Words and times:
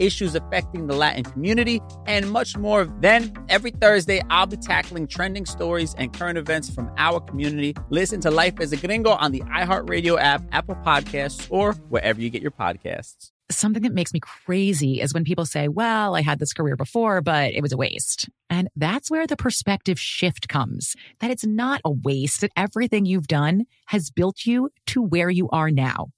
issues 0.00 0.34
affecting 0.34 0.86
the 0.88 0.96
Latin 0.96 1.22
community, 1.22 1.80
and 2.06 2.28
much 2.30 2.56
more. 2.56 2.86
Then, 3.00 3.32
every 3.48 3.70
Thursday, 3.70 4.20
I'll 4.30 4.46
be 4.46 4.56
tackling 4.56 5.06
trending 5.06 5.46
stories 5.46 5.94
and 5.96 6.12
current 6.12 6.38
events 6.38 6.70
from 6.70 6.90
our 6.96 7.20
community. 7.20 7.76
Listen 7.90 8.20
to 8.22 8.30
Life 8.30 8.58
as 8.60 8.72
a 8.72 8.76
Gringo 8.76 9.10
on 9.10 9.30
the 9.30 9.40
iHeartRadio 9.40 10.18
app, 10.18 10.42
Apple 10.50 10.76
Podcasts, 10.76 11.46
or 11.50 11.74
wherever 11.90 12.20
you 12.20 12.30
get 12.30 12.42
your 12.42 12.50
podcasts. 12.50 13.30
Something 13.50 13.82
that 13.82 13.92
makes 13.92 14.12
me 14.12 14.20
crazy 14.20 15.00
is 15.00 15.12
when 15.12 15.24
people 15.24 15.44
say, 15.44 15.66
Well, 15.66 16.14
I 16.14 16.22
had 16.22 16.38
this 16.38 16.52
career 16.52 16.76
before, 16.76 17.20
but 17.20 17.52
it 17.52 17.62
was 17.62 17.72
a 17.72 17.76
waste. 17.76 18.28
And 18.48 18.68
that's 18.76 19.10
where 19.10 19.26
the 19.26 19.36
perspective 19.36 19.98
shift 19.98 20.48
comes 20.48 20.94
that 21.18 21.32
it's 21.32 21.44
not 21.44 21.80
a 21.84 21.90
waste, 21.90 22.42
that 22.42 22.52
everything 22.56 23.06
you've 23.06 23.26
done 23.26 23.66
has 23.86 24.10
built 24.10 24.46
you 24.46 24.70
to 24.86 25.02
where 25.02 25.30
you 25.30 25.48
are 25.50 25.70
now. 25.70 26.08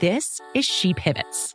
This 0.00 0.40
is 0.54 0.64
She 0.64 0.94
Pivots 0.94 1.54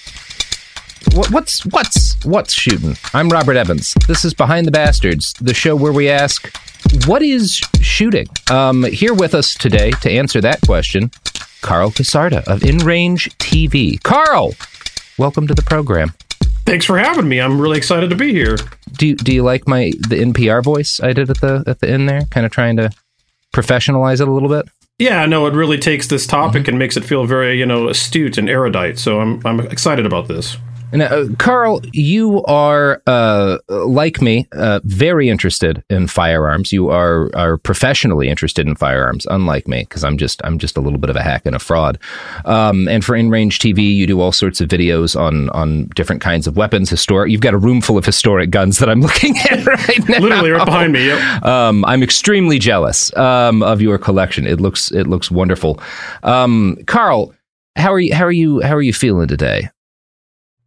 what's 1.13 1.65
what's 1.65 2.23
what's 2.25 2.53
shooting? 2.53 2.95
I'm 3.13 3.29
Robert 3.29 3.55
Evans. 3.55 3.93
This 4.07 4.23
is 4.23 4.33
Behind 4.33 4.65
the 4.65 4.71
Bastards, 4.71 5.33
the 5.33 5.53
show 5.53 5.75
where 5.75 5.91
we 5.91 6.09
ask, 6.09 6.55
what 7.05 7.21
is 7.21 7.61
shooting? 7.81 8.27
Um, 8.49 8.83
here 8.83 9.13
with 9.13 9.33
us 9.33 9.53
today 9.53 9.91
to 9.91 10.11
answer 10.11 10.41
that 10.41 10.61
question, 10.61 11.11
Karl 11.61 11.91
Kasarda 11.91 12.43
of 12.47 12.63
In 12.63 12.77
Range 12.79 13.29
TV. 13.37 14.01
Karl, 14.03 14.53
welcome 15.17 15.47
to 15.47 15.53
the 15.53 15.63
program. 15.63 16.13
Thanks 16.65 16.85
for 16.85 16.97
having 16.97 17.27
me. 17.27 17.41
I'm 17.41 17.59
really 17.59 17.77
excited 17.77 18.09
to 18.11 18.15
be 18.15 18.31
here. 18.31 18.57
Do 18.93 19.07
you, 19.07 19.15
do 19.15 19.33
you 19.33 19.43
like 19.43 19.67
my 19.67 19.91
the 20.07 20.17
NPR 20.17 20.63
voice 20.63 20.99
I 21.01 21.13
did 21.13 21.29
at 21.29 21.41
the 21.41 21.63
at 21.67 21.79
the 21.79 21.89
end 21.89 22.07
there? 22.07 22.25
Kind 22.29 22.45
of 22.45 22.51
trying 22.51 22.77
to 22.77 22.91
professionalize 23.53 24.21
it 24.21 24.27
a 24.27 24.31
little 24.31 24.49
bit. 24.49 24.69
Yeah, 24.99 25.25
no, 25.25 25.47
it 25.47 25.55
really 25.55 25.79
takes 25.79 26.07
this 26.07 26.27
topic 26.27 26.63
mm-hmm. 26.63 26.69
and 26.69 26.79
makes 26.79 26.95
it 26.95 27.03
feel 27.03 27.25
very, 27.25 27.57
you 27.57 27.65
know, 27.65 27.89
astute 27.89 28.37
and 28.37 28.47
erudite. 28.47 28.99
So 28.99 29.19
I'm 29.19 29.41
I'm 29.45 29.59
excited 29.61 30.05
about 30.05 30.27
this. 30.27 30.57
Now, 30.93 31.05
uh, 31.05 31.27
Karl, 31.37 31.81
you 31.93 32.43
are 32.43 33.01
uh, 33.07 33.59
like 33.69 34.21
me, 34.21 34.47
uh, 34.51 34.81
very 34.83 35.29
interested 35.29 35.83
in 35.89 36.07
firearms. 36.07 36.71
You 36.71 36.89
are 36.89 37.29
are 37.35 37.57
professionally 37.57 38.29
interested 38.29 38.67
in 38.67 38.75
firearms, 38.75 39.25
unlike 39.29 39.67
me, 39.67 39.81
because 39.83 40.03
I'm 40.03 40.17
just 40.17 40.41
I'm 40.43 40.59
just 40.59 40.77
a 40.77 40.81
little 40.81 40.99
bit 40.99 41.09
of 41.09 41.15
a 41.15 41.23
hack 41.23 41.45
and 41.45 41.55
a 41.55 41.59
fraud. 41.59 41.97
Um, 42.45 42.87
and 42.87 43.05
for 43.05 43.15
In 43.15 43.29
Range 43.29 43.57
TV, 43.57 43.95
you 43.95 44.05
do 44.05 44.19
all 44.19 44.31
sorts 44.31 44.59
of 44.59 44.67
videos 44.69 45.19
on 45.19 45.49
on 45.51 45.87
different 45.95 46.21
kinds 46.21 46.47
of 46.47 46.57
weapons. 46.57 46.89
Historic. 46.89 47.31
You've 47.31 47.41
got 47.41 47.53
a 47.53 47.57
room 47.57 47.81
full 47.81 47.97
of 47.97 48.05
historic 48.05 48.49
guns 48.49 48.79
that 48.79 48.89
I'm 48.89 49.01
looking 49.07 49.37
at 49.37 49.65
right 49.65 50.09
now. 50.09 50.19
Literally 50.19 50.51
right 50.51 50.65
behind 50.65 50.93
me. 50.93 51.07
Yep. 51.07 51.43
Um, 51.43 51.85
I'm 51.85 52.03
extremely 52.03 52.59
jealous 52.59 53.15
um, 53.15 53.63
of 53.63 53.81
your 53.81 53.97
collection. 53.97 54.45
It 54.45 54.59
looks 54.59 54.91
it 54.91 55.07
looks 55.07 55.31
wonderful. 55.31 55.79
Um, 56.23 56.77
Karl, 56.85 57.33
how 57.75 57.93
are 57.93 57.99
you? 57.99 58.13
How 58.13 58.25
are 58.25 58.31
you? 58.31 58.61
How 58.61 58.75
are 58.75 58.81
you 58.81 58.93
feeling 58.93 59.27
today? 59.27 59.69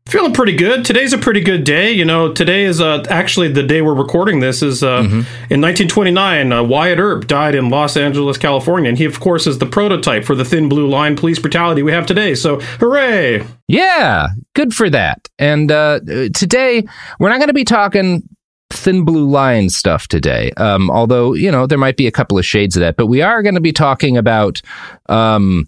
Feeling 0.07 0.35
pretty 0.35 0.55
good. 0.55 0.85
Today's 0.85 1.15
a 1.15 1.19
pretty 1.19 1.41
good 1.41 1.65
day. 1.65 1.91
You 1.91 2.05
know, 2.05 2.31
today 2.31 2.65
is 2.65 2.79
uh, 2.79 3.05
actually 3.09 3.49
the 3.49 3.63
day 3.63 3.81
we're 3.81 3.95
recording 3.95 4.41
this. 4.41 4.63
Is 4.63 4.83
uh, 4.83 5.01
mm-hmm. 5.01 5.15
in 5.51 5.63
1929, 5.63 6.53
uh, 6.53 6.63
Wyatt 6.63 6.99
Earp 6.99 7.27
died 7.27 7.55
in 7.55 7.71
Los 7.71 7.97
Angeles, 7.97 8.37
California, 8.37 8.91
and 8.91 8.99
he, 8.99 9.07
of 9.07 9.19
course, 9.19 9.47
is 9.47 9.59
the 9.59 9.67
prototype 9.67 10.25
for 10.25 10.35
the 10.35 10.45
thin 10.45 10.69
blue 10.69 10.87
line 10.87 11.17
police 11.17 11.39
brutality 11.39 11.83
we 11.83 11.91
have 11.91 12.05
today. 12.05 12.35
So, 12.35 12.61
hooray! 12.81 13.47
Yeah, 13.67 14.29
good 14.55 14.75
for 14.75 14.91
that. 14.91 15.27
And 15.39 15.73
uh, 15.73 16.01
today 16.35 16.85
we're 17.19 17.31
not 17.31 17.39
going 17.39 17.49
to 17.49 17.55
be 17.55 17.65
talking 17.65 18.29
thin 18.71 19.07
blue 19.07 19.27
line 19.27 19.71
stuff 19.71 20.07
today. 20.07 20.51
Um, 20.59 20.91
although 20.91 21.33
you 21.33 21.51
know 21.51 21.67
there 21.67 21.79
might 21.79 21.97
be 21.97 22.07
a 22.07 22.13
couple 22.13 22.37
of 22.37 22.45
shades 22.45 22.77
of 22.77 22.81
that, 22.81 22.97
but 22.97 23.07
we 23.07 23.23
are 23.23 23.43
going 23.43 23.55
to 23.55 23.61
be 23.61 23.73
talking 23.73 24.19
about. 24.19 24.61
Um, 25.09 25.67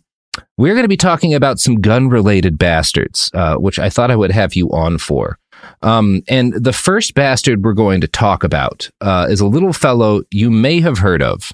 we're 0.58 0.74
going 0.74 0.84
to 0.84 0.88
be 0.88 0.96
talking 0.96 1.34
about 1.34 1.58
some 1.58 1.80
gun 1.80 2.08
related 2.08 2.58
bastards, 2.58 3.30
uh, 3.34 3.56
which 3.56 3.78
I 3.78 3.90
thought 3.90 4.10
I 4.10 4.16
would 4.16 4.30
have 4.30 4.54
you 4.54 4.70
on 4.70 4.98
for. 4.98 5.38
Um, 5.82 6.22
and 6.28 6.52
the 6.54 6.72
first 6.72 7.14
bastard 7.14 7.64
we're 7.64 7.72
going 7.72 8.00
to 8.00 8.08
talk 8.08 8.44
about 8.44 8.90
uh, 9.00 9.26
is 9.28 9.40
a 9.40 9.46
little 9.46 9.72
fellow 9.72 10.22
you 10.30 10.50
may 10.50 10.80
have 10.80 10.98
heard 10.98 11.22
of 11.22 11.52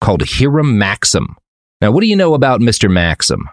called 0.00 0.22
Hiram 0.22 0.78
Maxim. 0.78 1.36
Now, 1.80 1.90
what 1.90 2.00
do 2.00 2.06
you 2.06 2.16
know 2.16 2.34
about 2.34 2.60
Mr. 2.60 2.90
Maxim? 2.90 3.48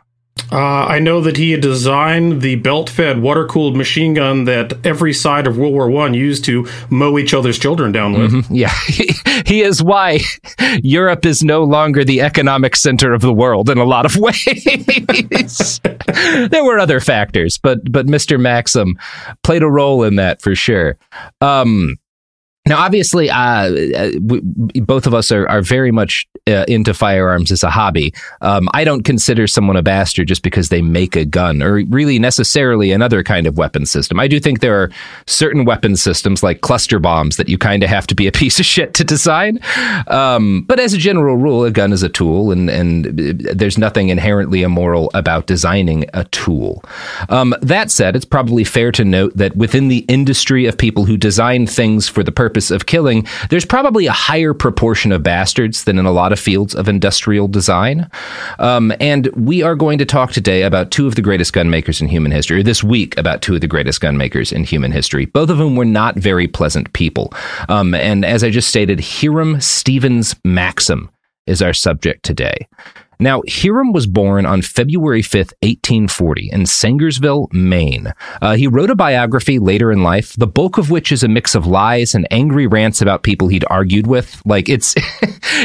Uh, 0.52 0.86
I 0.86 1.00
know 1.00 1.22
that 1.22 1.38
he 1.38 1.52
had 1.52 1.62
designed 1.62 2.42
the 2.42 2.56
belt-fed, 2.56 3.22
water-cooled 3.22 3.76
machine 3.76 4.14
gun 4.14 4.44
that 4.46 4.86
every 4.86 5.14
side 5.14 5.48
of 5.48 5.58
World 5.58 5.74
War 5.74 5.90
One 5.90 6.14
used 6.14 6.44
to 6.46 6.68
mow 6.90 7.18
each 7.18 7.34
other's 7.34 7.58
children 7.58 7.92
down 7.94 8.14
with. 8.14 8.32
Mm-hmm. 8.32 8.56
Yeah, 8.56 8.74
he, 9.46 9.62
is 9.62 9.82
why 9.82 10.20
Europe 10.84 11.26
is 11.26 11.42
no 11.42 11.64
longer 11.64 12.04
the 12.04 12.22
economic 12.22 12.76
center 12.76 13.14
of 13.14 13.22
the 13.22 13.34
world 13.34 13.70
in 13.70 13.78
a 13.78 13.86
lot 13.86 14.06
of 14.06 14.16
ways. 14.18 15.80
there 16.50 16.66
were 16.66 16.80
other 16.80 17.00
factors, 17.00 17.58
but 17.58 17.80
but 17.90 18.08
Mr. 18.08 18.40
Maxim 18.40 18.98
played 19.44 19.64
a 19.64 19.70
role 19.70 20.04
in 20.04 20.16
that 20.18 20.42
for 20.42 20.56
sure. 20.56 20.98
Um, 21.40 21.98
now, 22.68 22.78
obviously, 22.78 23.28
uh, 23.30 23.72
we, 24.22 24.40
both 24.82 25.08
of 25.08 25.16
us 25.16 25.32
are, 25.32 25.50
are 25.50 25.64
very 25.64 25.92
much 25.92 26.28
uh, 26.48 26.64
into 26.68 26.94
firearms 26.94 27.52
as 27.52 27.64
a 27.64 27.72
hobby. 27.72 28.14
Um, 28.42 28.70
I 28.74 28.84
don't 28.84 29.02
consider 29.04 29.48
someone 29.48 29.76
a 29.78 29.82
bastard 29.82 30.28
just 30.28 30.44
because 30.44 30.70
they 30.70 30.82
make 30.82 31.16
a 31.16 31.26
gun 31.26 31.64
or 31.64 31.84
really 31.90 32.20
necessarily 32.20 32.92
another 32.92 33.24
kind 33.24 33.48
of 33.48 33.58
weapon 33.58 33.88
system. 33.88 34.20
I 34.20 34.28
do 34.28 34.40
think 34.40 34.60
there 34.60 34.80
are 34.80 34.92
certain 35.26 35.66
weapon 35.66 35.96
systems 35.96 36.44
like 36.44 36.62
cluster 36.62 37.00
bombs 37.00 37.38
that 37.38 37.50
you 37.50 37.58
kind 37.58 37.82
of 37.84 37.90
have 37.90 38.06
to 38.08 38.16
be 38.16 38.28
a 38.28 38.32
piece 38.42 38.60
of 38.60 38.66
shit 38.66 38.94
to 38.94 39.04
design. 39.04 39.60
Um, 40.06 40.64
but 40.68 40.80
as 40.80 40.94
a 40.94 41.00
general 41.00 41.38
rule, 41.38 41.64
a 41.66 41.72
gun 41.72 41.92
is 41.92 42.04
a 42.04 42.10
tool, 42.10 42.52
and, 42.52 42.70
and 42.70 43.06
there's 43.06 43.80
nothing 43.80 44.10
inherently 44.10 44.62
immoral 44.62 45.10
about 45.16 45.48
designing 45.48 46.06
a 46.14 46.26
tool. 46.26 46.84
Um, 47.30 47.56
that 47.64 47.90
said, 47.90 48.16
it's 48.16 48.26
probably 48.26 48.64
fair 48.64 48.92
to 48.92 49.04
note 49.04 49.36
that 49.36 49.56
within 49.56 49.88
the 49.88 50.06
industry 50.08 50.68
of 50.68 50.78
people 50.78 51.06
who 51.06 51.18
design 51.18 51.66
things 51.66 52.08
for 52.08 52.22
the 52.22 52.32
purpose 52.32 52.51
purpose 52.52 52.70
of 52.70 52.86
killing, 52.86 53.26
there's 53.50 53.64
probably 53.64 54.08
a 54.08 54.12
higher 54.12 54.54
proportion 54.54 55.14
of 55.14 55.24
bastards 55.24 55.86
than 55.86 55.98
in 55.98 56.06
a 56.06 56.12
lot 56.12 56.34
of 56.34 56.40
fields 56.40 56.76
of 56.76 56.90
industrial 56.90 57.48
design. 57.48 58.10
Um, 58.60 58.92
and 59.00 59.28
we 59.28 59.64
are 59.64 59.74
going 59.74 59.98
to 60.00 60.06
talk 60.06 60.34
today 60.34 60.64
about 60.64 60.92
two 60.92 61.08
of 61.08 61.16
the 61.16 61.22
greatest 61.22 61.54
gun 61.54 61.70
makers 61.70 62.02
in 62.02 62.10
human 62.10 62.34
history, 62.34 62.60
or 62.60 62.64
this 62.64 62.84
week 62.84 63.18
about 63.18 63.42
two 63.42 63.56
of 63.56 63.62
the 63.62 63.68
greatest 63.68 64.02
gun 64.02 64.18
makers 64.18 64.52
in 64.52 64.66
human 64.66 64.92
history. 64.92 65.28
Both 65.28 65.50
of 65.50 65.60
them 65.60 65.78
were 65.78 65.86
not 65.86 66.18
very 66.18 66.46
pleasant 66.46 66.92
people. 66.92 67.34
Um, 67.70 67.96
and 67.96 68.26
as 68.26 68.44
I 68.44 68.50
just 68.50 68.68
stated, 68.68 69.00
Hiram 69.00 69.62
Stevens 69.62 70.36
Maxim 70.44 71.10
is 71.48 71.62
our 71.62 71.74
subject 71.74 72.24
today. 72.24 72.68
Now, 73.22 73.44
Hiram 73.48 73.94
was 73.94 74.08
born 74.08 74.48
on 74.48 74.64
February 74.64 75.22
5th, 75.22 75.54
1840, 75.62 76.50
in 76.52 76.62
Sangerville, 76.62 77.54
Maine. 77.54 78.14
Uh, 78.42 78.56
he 78.56 78.66
wrote 78.66 78.90
a 78.90 78.96
biography 78.96 79.60
later 79.60 79.92
in 79.92 80.02
life, 80.02 80.34
the 80.34 80.48
bulk 80.48 80.80
of 80.80 80.90
which 80.90 81.12
is 81.12 81.22
a 81.22 81.28
mix 81.28 81.54
of 81.54 81.68
lies 81.68 82.16
and 82.16 82.28
angry 82.32 82.66
rants 82.66 83.00
about 83.00 83.22
people 83.22 83.48
he'd 83.48 83.64
argued 83.70 84.08
with. 84.08 84.42
Like, 84.44 84.70
it's, 84.70 84.96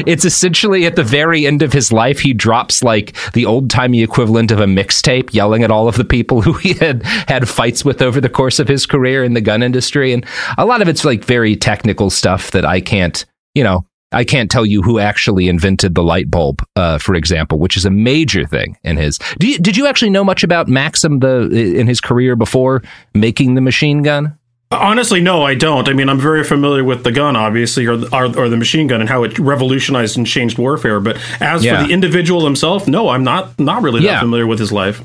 it's 0.07 0.27
essentially 0.27 0.85
at 0.85 0.97
the 0.97 1.03
very 1.03 1.47
end 1.47 1.63
of 1.63 1.73
his 1.73 1.91
life, 1.91 2.21
he 2.21 2.35
drops 2.35 2.85
like 2.85 3.17
the 3.33 3.47
old 3.47 3.71
timey 3.71 4.03
equivalent 4.03 4.51
of 4.51 4.61
a 4.61 4.67
mixtape, 4.67 5.33
yelling 5.33 5.65
at 5.65 5.71
all 5.71 5.89
of 5.89 5.97
the 5.97 6.05
people 6.05 6.43
who 6.43 6.53
he 6.53 6.75
had 6.75 7.05
had 7.05 7.49
fights 7.49 7.87
with 7.87 8.03
over 8.03 8.21
the 8.21 8.29
course 8.29 8.59
of 8.59 8.69
his 8.69 8.85
career 8.85 9.25
in 9.25 9.33
the 9.33 9.41
gun 9.41 9.63
industry. 9.63 10.13
And 10.13 10.27
a 10.59 10.67
lot 10.67 10.83
of 10.83 10.89
it's 10.89 11.07
like 11.07 11.25
very 11.25 11.57
technical 11.57 12.11
stuff 12.11 12.51
that 12.51 12.67
I 12.67 12.83
can't, 12.83 13.25
you 13.55 13.65
know, 13.65 13.87
I 14.13 14.25
can't 14.25 14.51
tell 14.51 14.65
you 14.65 14.83
who 14.83 14.99
actually 14.99 15.49
invented 15.49 15.95
the 15.95 16.03
light 16.03 16.31
bulb, 16.31 16.63
uh, 16.77 16.99
for 16.99 17.15
example, 17.15 17.59
which 17.59 17.77
is 17.77 17.85
a 17.85 17.91
major 17.91 18.47
thing 18.47 18.77
in 18.85 18.97
his. 18.97 19.19
You, 19.41 19.59
did 19.59 19.77
you 19.77 19.87
actually 19.87 20.11
know 20.11 20.25
much 20.25 20.45
about 20.45 20.69
Maxim 20.69 21.19
the 21.19 21.51
in 21.51 21.87
his 21.87 22.01
career 22.01 22.37
before 22.37 22.83
making 23.15 23.55
the 23.55 23.61
machine 23.61 24.03
gun? 24.03 24.39
Honestly, 24.71 25.21
no, 25.21 25.45
I 25.45 25.55
don't. 25.55 25.89
I 25.89 25.93
mean, 25.93 26.09
I'm 26.09 26.19
very 26.19 26.43
familiar 26.43 26.83
with 26.83 27.05
the 27.05 27.13
gun, 27.13 27.37
obviously, 27.37 27.87
or 27.87 28.03
or, 28.13 28.25
or 28.37 28.49
the 28.49 28.57
machine 28.57 28.89
gun, 28.89 29.01
and 29.01 29.09
how 29.09 29.23
it 29.23 29.39
revolutionized 29.39 30.17
and 30.17 30.27
changed 30.27 30.59
warfare. 30.59 30.99
But 30.99 31.19
as 31.41 31.65
yeah. 31.65 31.81
for 31.81 31.87
the 31.87 31.93
individual 31.93 32.45
himself, 32.45 32.89
no, 32.89 33.09
I'm 33.09 33.23
not 33.23 33.59
not 33.61 33.83
really 33.83 34.01
that 34.01 34.07
yeah. 34.07 34.21
familiar 34.21 34.47
with 34.47 34.59
his 34.59 34.73
life. 34.73 35.05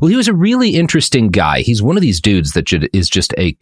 Well, 0.00 0.10
he 0.10 0.16
was 0.16 0.28
a 0.28 0.34
really 0.34 0.70
interesting 0.70 1.28
guy. 1.28 1.62
He's 1.62 1.82
one 1.82 1.96
of 1.96 2.02
these 2.02 2.20
dudes 2.20 2.52
that 2.52 2.70
is 2.92 3.08
just 3.08 3.34
a 3.38 3.52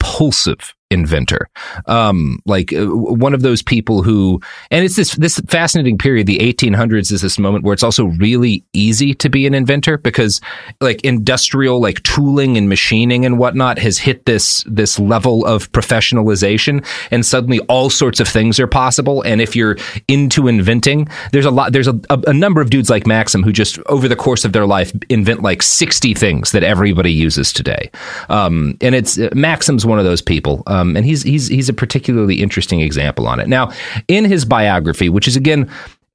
compulsive 0.00 0.74
inventor. 0.90 1.48
Um, 1.86 2.38
like 2.46 2.72
uh, 2.72 2.86
one 2.86 3.34
of 3.34 3.42
those 3.42 3.62
people 3.62 4.02
who, 4.02 4.40
and 4.70 4.84
it's 4.84 4.96
this 4.96 5.14
this 5.16 5.38
fascinating 5.40 5.98
period. 5.98 6.26
The 6.26 6.38
1800s 6.38 7.12
is 7.12 7.20
this 7.20 7.38
moment 7.38 7.64
where 7.64 7.74
it's 7.74 7.82
also 7.82 8.06
really 8.06 8.64
easy 8.72 9.14
to 9.14 9.28
be 9.28 9.46
an 9.46 9.54
inventor 9.54 9.98
because 9.98 10.40
like 10.80 11.02
industrial 11.02 11.80
like 11.80 12.02
tooling 12.04 12.56
and 12.56 12.68
machining 12.68 13.26
and 13.26 13.38
whatnot 13.38 13.78
has 13.78 13.98
hit 13.98 14.24
this 14.24 14.64
this 14.66 14.98
level 14.98 15.44
of 15.44 15.70
professionalization, 15.72 16.84
and 17.10 17.24
suddenly 17.24 17.60
all 17.68 17.90
sorts 17.90 18.20
of 18.20 18.28
things 18.28 18.58
are 18.58 18.66
possible. 18.66 19.22
And 19.22 19.40
if 19.40 19.54
you're 19.54 19.76
into 20.08 20.48
inventing, 20.48 21.08
there's 21.32 21.46
a 21.46 21.50
lot. 21.50 21.72
There's 21.72 21.88
a, 21.88 22.00
a, 22.08 22.18
a 22.28 22.32
number 22.32 22.60
of 22.60 22.70
dudes 22.70 22.88
like 22.88 23.06
Maxim 23.06 23.42
who 23.42 23.52
just 23.52 23.78
over 23.86 24.08
the 24.08 24.16
course 24.16 24.44
of 24.44 24.52
their 24.52 24.66
life 24.66 24.92
invent 25.10 25.42
like 25.42 25.62
60 25.62 26.14
things 26.14 26.52
that 26.52 26.62
everybody 26.62 27.12
uses 27.12 27.52
today. 27.52 27.90
Um, 28.30 28.78
and 28.80 28.94
it's 28.94 29.18
uh, 29.18 29.28
Maxim's 29.34 29.84
one 29.88 29.98
of 29.98 30.04
those 30.04 30.22
people. 30.22 30.62
Um, 30.66 30.96
and 30.96 31.04
he's 31.04 31.22
he's 31.22 31.48
he's 31.48 31.68
a 31.68 31.72
particularly 31.72 32.36
interesting 32.36 32.80
example 32.80 33.26
on 33.26 33.40
it. 33.40 33.48
Now, 33.48 33.72
in 34.06 34.24
his 34.24 34.44
biography, 34.44 35.08
which 35.08 35.26
is 35.26 35.36
again 35.36 35.68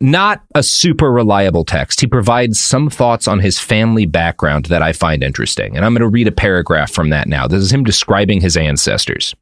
not 0.03 0.43
a 0.53 0.61
super 0.61 1.09
reliable 1.11 1.63
text. 1.63 2.01
He 2.01 2.07
provides 2.07 2.59
some 2.59 2.89
thoughts 2.89 3.25
on 3.25 3.39
his 3.39 3.57
family 3.57 4.05
background 4.05 4.65
that 4.65 4.81
I 4.81 4.91
find 4.91 5.23
interesting. 5.23 5.77
And 5.77 5.85
I'm 5.85 5.93
going 5.93 6.01
to 6.01 6.09
read 6.09 6.27
a 6.27 6.31
paragraph 6.31 6.91
from 6.91 7.09
that 7.11 7.27
now. 7.27 7.47
This 7.47 7.63
is 7.63 7.71
him 7.71 7.85
describing 7.85 8.41
his 8.41 8.57
ancestors. 8.57 9.33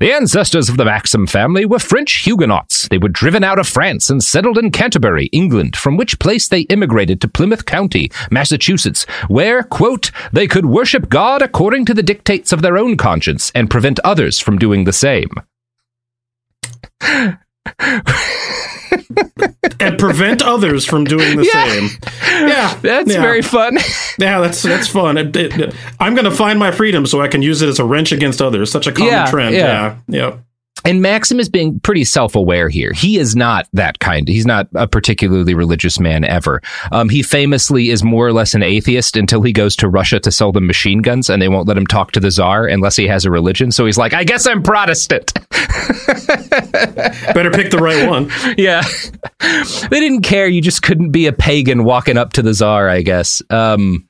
The 0.00 0.12
ancestors 0.12 0.68
of 0.68 0.76
the 0.76 0.84
Maxim 0.84 1.26
family 1.26 1.64
were 1.64 1.78
French 1.78 2.22
Huguenots. 2.24 2.88
They 2.88 2.98
were 2.98 3.08
driven 3.08 3.42
out 3.42 3.58
of 3.58 3.66
France 3.66 4.10
and 4.10 4.22
settled 4.22 4.58
in 4.58 4.70
Canterbury, 4.70 5.26
England, 5.26 5.76
from 5.76 5.96
which 5.96 6.18
place 6.18 6.48
they 6.48 6.62
immigrated 6.62 7.20
to 7.20 7.28
Plymouth 7.28 7.64
County, 7.64 8.10
Massachusetts, 8.30 9.04
where, 9.28 9.62
quote, 9.62 10.10
they 10.32 10.46
could 10.46 10.66
worship 10.66 11.08
God 11.08 11.42
according 11.42 11.84
to 11.86 11.94
the 11.94 12.02
dictates 12.02 12.52
of 12.52 12.62
their 12.62 12.78
own 12.78 12.96
conscience 12.96 13.50
and 13.54 13.70
prevent 13.70 13.98
others 14.00 14.38
from 14.38 14.58
doing 14.58 14.84
the 14.84 14.92
same. 14.92 15.30
And 19.80 19.98
prevent 19.98 20.42
others 20.42 20.84
from 20.84 21.04
doing 21.04 21.36
the 21.36 21.44
yeah. 21.44 21.68
same. 21.68 21.88
Yeah, 22.48 22.74
that's 22.82 23.12
yeah. 23.12 23.20
very 23.20 23.42
fun. 23.42 23.78
yeah, 24.18 24.40
that's 24.40 24.62
that's 24.62 24.88
fun. 24.88 25.16
It, 25.16 25.36
it, 25.36 25.74
I'm 26.00 26.14
going 26.14 26.24
to 26.24 26.30
find 26.30 26.58
my 26.58 26.70
freedom 26.70 27.06
so 27.06 27.20
I 27.20 27.28
can 27.28 27.42
use 27.42 27.62
it 27.62 27.68
as 27.68 27.78
a 27.78 27.84
wrench 27.84 28.12
against 28.12 28.40
others. 28.42 28.70
Such 28.70 28.86
a 28.86 28.92
common 28.92 29.12
yeah, 29.12 29.26
trend. 29.26 29.54
Yeah, 29.54 29.98
yeah. 30.08 30.38
And 30.84 31.02
Maxim 31.02 31.40
is 31.40 31.48
being 31.48 31.80
pretty 31.80 32.04
self 32.04 32.36
aware 32.36 32.68
here. 32.68 32.92
He 32.92 33.18
is 33.18 33.34
not 33.34 33.66
that 33.72 33.98
kind. 33.98 34.28
He's 34.28 34.46
not 34.46 34.68
a 34.74 34.86
particularly 34.86 35.54
religious 35.54 35.98
man 35.98 36.24
ever. 36.24 36.62
Um, 36.92 37.08
he 37.08 37.22
famously 37.22 37.90
is 37.90 38.04
more 38.04 38.26
or 38.26 38.32
less 38.32 38.54
an 38.54 38.62
atheist 38.62 39.16
until 39.16 39.42
he 39.42 39.52
goes 39.52 39.74
to 39.76 39.88
Russia 39.88 40.20
to 40.20 40.30
sell 40.30 40.52
them 40.52 40.66
machine 40.66 41.02
guns 41.02 41.28
and 41.28 41.42
they 41.42 41.48
won't 41.48 41.66
let 41.66 41.76
him 41.76 41.86
talk 41.86 42.12
to 42.12 42.20
the 42.20 42.30
czar 42.30 42.66
unless 42.66 42.96
he 42.96 43.08
has 43.08 43.24
a 43.24 43.30
religion. 43.30 43.72
So 43.72 43.86
he's 43.86 43.98
like, 43.98 44.14
I 44.14 44.24
guess 44.24 44.46
I'm 44.46 44.62
Protestant. 44.62 45.32
Better 47.34 47.50
pick 47.50 47.70
the 47.70 47.78
right 47.80 48.08
one. 48.08 48.30
Yeah. 48.56 48.82
they 49.90 50.00
didn't 50.00 50.22
care. 50.22 50.48
You 50.48 50.60
just 50.60 50.82
couldn't 50.82 51.10
be 51.10 51.26
a 51.26 51.32
pagan 51.32 51.84
walking 51.84 52.16
up 52.16 52.32
to 52.34 52.42
the 52.42 52.54
czar, 52.54 52.88
I 52.88 53.02
guess. 53.02 53.42
Um, 53.50 54.08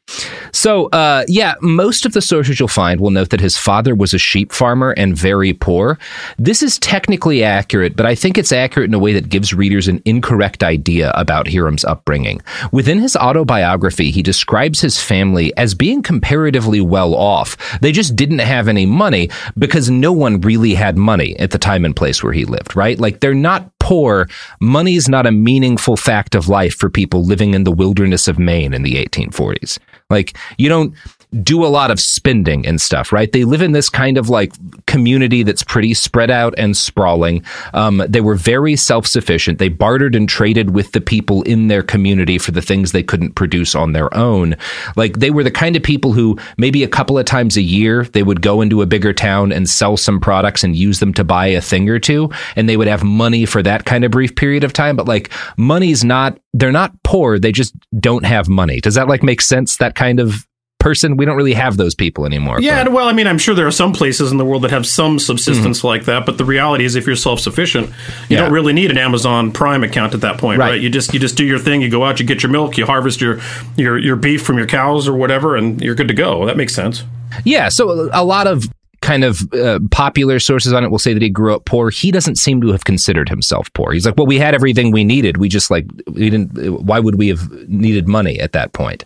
so, 0.52 0.86
uh, 0.86 1.24
yeah, 1.28 1.54
most 1.60 2.06
of 2.06 2.12
the 2.12 2.22
sources 2.22 2.58
you'll 2.58 2.68
find 2.68 3.00
will 3.00 3.10
note 3.10 3.30
that 3.30 3.40
his 3.40 3.56
father 3.56 3.94
was 3.94 4.14
a 4.14 4.18
sheep 4.18 4.52
farmer 4.52 4.92
and 4.92 5.16
very 5.16 5.52
poor. 5.52 5.98
This 6.38 6.62
is 6.62 6.78
technically 6.78 7.44
accurate, 7.44 7.96
but 7.96 8.06
I 8.06 8.14
think 8.14 8.38
it's 8.38 8.52
accurate 8.52 8.88
in 8.88 8.94
a 8.94 8.98
way 8.98 9.12
that 9.12 9.28
gives 9.28 9.52
readers 9.52 9.88
an 9.88 10.02
incorrect 10.04 10.64
idea 10.64 11.10
about 11.14 11.48
Hiram's 11.48 11.84
upbringing. 11.84 12.40
Within 12.72 12.98
his 12.98 13.16
autobiography, 13.16 14.10
he 14.10 14.22
describes 14.22 14.80
his 14.80 15.00
family 15.00 15.54
as 15.56 15.74
being 15.74 16.02
comparatively 16.02 16.80
well 16.80 17.14
off. 17.14 17.56
They 17.80 17.92
just 17.92 18.16
didn't 18.16 18.40
have 18.40 18.68
any 18.68 18.86
money 18.86 19.30
because 19.56 19.90
no 19.90 20.12
one 20.12 20.40
really 20.40 20.74
had 20.74 20.96
money 20.96 21.37
at 21.38 21.50
the 21.50 21.58
time 21.58 21.84
and 21.84 21.94
place 21.94 22.22
where 22.22 22.32
he 22.32 22.44
lived, 22.44 22.76
right? 22.76 22.98
Like 22.98 23.20
they're 23.20 23.34
not 23.34 23.70
poor. 23.78 24.28
Money's 24.60 25.08
not 25.08 25.26
a 25.26 25.32
meaningful 25.32 25.96
fact 25.96 26.34
of 26.34 26.48
life 26.48 26.74
for 26.74 26.90
people 26.90 27.24
living 27.24 27.54
in 27.54 27.64
the 27.64 27.72
wilderness 27.72 28.28
of 28.28 28.38
Maine 28.38 28.74
in 28.74 28.82
the 28.82 28.94
1840s. 29.04 29.78
Like 30.10 30.36
you 30.56 30.68
don't 30.68 30.94
do 31.42 31.64
a 31.64 31.68
lot 31.68 31.90
of 31.90 32.00
spending 32.00 32.66
and 32.66 32.80
stuff, 32.80 33.12
right? 33.12 33.32
They 33.32 33.44
live 33.44 33.60
in 33.60 33.72
this 33.72 33.90
kind 33.90 34.16
of 34.16 34.28
like 34.28 34.52
community 34.86 35.42
that's 35.42 35.62
pretty 35.62 35.92
spread 35.94 36.30
out 36.30 36.54
and 36.56 36.76
sprawling. 36.76 37.44
Um, 37.74 38.02
they 38.08 38.20
were 38.20 38.34
very 38.34 38.76
self 38.76 39.06
sufficient. 39.06 39.58
They 39.58 39.68
bartered 39.68 40.14
and 40.14 40.28
traded 40.28 40.70
with 40.70 40.92
the 40.92 41.00
people 41.00 41.42
in 41.42 41.68
their 41.68 41.82
community 41.82 42.38
for 42.38 42.52
the 42.52 42.62
things 42.62 42.92
they 42.92 43.02
couldn't 43.02 43.34
produce 43.34 43.74
on 43.74 43.92
their 43.92 44.14
own. 44.16 44.56
Like 44.96 45.18
they 45.18 45.30
were 45.30 45.44
the 45.44 45.50
kind 45.50 45.76
of 45.76 45.82
people 45.82 46.12
who 46.12 46.38
maybe 46.56 46.82
a 46.82 46.88
couple 46.88 47.18
of 47.18 47.26
times 47.26 47.56
a 47.56 47.62
year 47.62 48.04
they 48.04 48.22
would 48.22 48.40
go 48.40 48.62
into 48.62 48.80
a 48.80 48.86
bigger 48.86 49.12
town 49.12 49.52
and 49.52 49.68
sell 49.68 49.96
some 49.96 50.20
products 50.20 50.64
and 50.64 50.74
use 50.74 50.98
them 50.98 51.12
to 51.14 51.24
buy 51.24 51.46
a 51.48 51.60
thing 51.60 51.88
or 51.90 51.98
two. 51.98 52.30
And 52.56 52.68
they 52.68 52.76
would 52.76 52.88
have 52.88 53.04
money 53.04 53.44
for 53.44 53.62
that 53.62 53.84
kind 53.84 54.04
of 54.04 54.10
brief 54.10 54.34
period 54.34 54.64
of 54.64 54.72
time. 54.72 54.96
But 54.96 55.06
like 55.06 55.30
money's 55.58 56.04
not, 56.04 56.38
they're 56.54 56.72
not 56.72 56.94
poor. 57.02 57.38
They 57.38 57.52
just 57.52 57.74
don't 58.00 58.24
have 58.24 58.48
money. 58.48 58.80
Does 58.80 58.94
that 58.94 59.08
like 59.08 59.22
make 59.22 59.42
sense? 59.42 59.76
That 59.76 59.94
kind 59.94 60.20
of 60.20 60.47
person. 60.78 61.16
We 61.16 61.24
don't 61.24 61.36
really 61.36 61.54
have 61.54 61.76
those 61.76 61.94
people 61.94 62.24
anymore. 62.24 62.60
Yeah, 62.60 62.84
but. 62.84 62.92
well, 62.92 63.08
I 63.08 63.12
mean, 63.12 63.26
I'm 63.26 63.38
sure 63.38 63.54
there 63.54 63.66
are 63.66 63.72
some 63.72 63.92
places 63.92 64.30
in 64.30 64.38
the 64.38 64.44
world 64.44 64.62
that 64.62 64.70
have 64.70 64.86
some 64.86 65.18
subsistence 65.18 65.78
mm-hmm. 65.78 65.86
like 65.86 66.04
that, 66.04 66.26
but 66.26 66.38
the 66.38 66.44
reality 66.44 66.84
is, 66.84 66.94
if 66.94 67.06
you're 67.06 67.16
self 67.16 67.40
sufficient, 67.40 67.88
you 67.88 67.94
yeah. 68.36 68.42
don't 68.42 68.52
really 68.52 68.72
need 68.72 68.90
an 68.90 68.98
Amazon 68.98 69.52
Prime 69.52 69.84
account 69.84 70.14
at 70.14 70.20
that 70.20 70.38
point, 70.38 70.58
right. 70.58 70.70
right. 70.70 70.80
You 70.80 70.90
just 70.90 71.12
you 71.12 71.20
just 71.20 71.36
do 71.36 71.44
your 71.44 71.58
thing. 71.58 71.82
You 71.82 71.90
go 71.90 72.04
out, 72.04 72.20
you 72.20 72.26
get 72.26 72.42
your 72.42 72.52
milk, 72.52 72.76
you 72.76 72.86
harvest 72.86 73.20
your 73.20 73.40
your 73.76 73.98
your 73.98 74.16
beef 74.16 74.42
from 74.42 74.58
your 74.58 74.66
cows 74.66 75.08
or 75.08 75.16
whatever, 75.16 75.56
and 75.56 75.80
you're 75.80 75.94
good 75.94 76.08
to 76.08 76.14
go. 76.14 76.46
That 76.46 76.56
makes 76.56 76.74
sense. 76.74 77.04
Yeah, 77.44 77.68
so 77.68 78.10
a 78.12 78.24
lot 78.24 78.46
of 78.46 78.64
kind 79.00 79.24
of 79.24 79.52
uh, 79.54 79.78
popular 79.90 80.38
sources 80.40 80.72
on 80.72 80.84
it 80.84 80.90
will 80.90 80.98
say 80.98 81.12
that 81.12 81.22
he 81.22 81.30
grew 81.30 81.54
up 81.54 81.64
poor. 81.64 81.90
He 81.90 82.10
doesn't 82.10 82.36
seem 82.36 82.60
to 82.62 82.72
have 82.72 82.84
considered 82.84 83.28
himself 83.28 83.72
poor. 83.72 83.92
He's 83.92 84.04
like, 84.04 84.16
well, 84.16 84.26
we 84.26 84.38
had 84.38 84.54
everything 84.54 84.90
we 84.90 85.04
needed. 85.04 85.36
We 85.36 85.48
just 85.48 85.70
like 85.70 85.86
we 86.06 86.30
didn't. 86.30 86.84
Why 86.84 86.98
would 86.98 87.16
we 87.16 87.28
have 87.28 87.50
needed 87.68 88.08
money 88.08 88.38
at 88.40 88.52
that 88.52 88.72
point? 88.72 89.04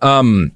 Um, 0.00 0.52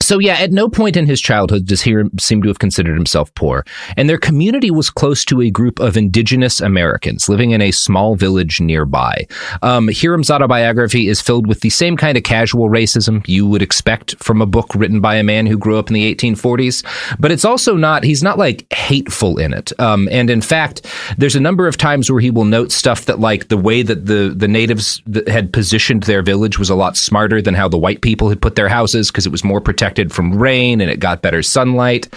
so 0.00 0.18
yeah, 0.18 0.34
at 0.34 0.52
no 0.52 0.68
point 0.68 0.96
in 0.96 1.06
his 1.06 1.20
childhood 1.20 1.66
does 1.66 1.82
he 1.82 1.94
seem 2.18 2.42
to 2.42 2.48
have 2.48 2.58
considered 2.58 2.94
himself 2.94 3.34
poor, 3.34 3.64
and 3.96 4.08
their 4.08 4.18
community 4.18 4.70
was 4.70 4.90
close 4.90 5.24
to 5.26 5.42
a 5.42 5.50
group 5.50 5.80
of 5.80 5.96
indigenous 5.96 6.60
Americans 6.60 7.28
living 7.28 7.50
in 7.50 7.60
a 7.60 7.72
small 7.72 8.14
village 8.14 8.60
nearby. 8.60 9.26
Um, 9.62 9.88
Hiram's 9.88 10.30
autobiography 10.30 11.08
is 11.08 11.20
filled 11.20 11.46
with 11.46 11.60
the 11.60 11.70
same 11.70 11.96
kind 11.96 12.16
of 12.16 12.24
casual 12.24 12.68
racism 12.68 13.26
you 13.26 13.46
would 13.46 13.62
expect 13.62 14.14
from 14.22 14.40
a 14.40 14.46
book 14.46 14.74
written 14.74 15.00
by 15.00 15.16
a 15.16 15.24
man 15.24 15.46
who 15.46 15.58
grew 15.58 15.78
up 15.78 15.88
in 15.88 15.94
the 15.94 16.14
1840s, 16.14 16.84
but 17.18 17.32
it's 17.32 17.44
also 17.44 17.76
not, 17.76 18.04
he's 18.04 18.22
not 18.22 18.38
like 18.38 18.72
hateful 18.72 19.38
in 19.38 19.52
it. 19.52 19.78
Um, 19.80 20.08
and 20.10 20.30
in 20.30 20.40
fact, 20.40 20.86
there's 21.16 21.36
a 21.36 21.40
number 21.40 21.66
of 21.66 21.76
times 21.76 22.10
where 22.10 22.20
he 22.20 22.30
will 22.30 22.44
note 22.44 22.72
stuff 22.72 23.06
that 23.06 23.20
like 23.20 23.48
the 23.48 23.56
way 23.56 23.82
that 23.82 24.06
the, 24.06 24.32
the 24.34 24.48
natives 24.48 25.02
had 25.26 25.52
positioned 25.52 26.04
their 26.04 26.22
village 26.22 26.58
was 26.58 26.70
a 26.70 26.74
lot 26.74 26.96
smarter 26.96 27.42
than 27.42 27.54
how 27.54 27.68
the 27.68 27.78
white 27.78 28.00
people 28.00 28.28
had 28.28 28.40
put 28.40 28.54
their 28.54 28.68
houses 28.68 29.10
because 29.10 29.26
it 29.26 29.32
was 29.32 29.44
more 29.44 29.60
protected 29.60 29.87
protected 29.88 30.12
from 30.12 30.38
rain 30.38 30.80
and 30.80 30.90
it 30.90 31.00
got 31.00 31.22
better 31.22 31.42
sunlight. 31.42 32.08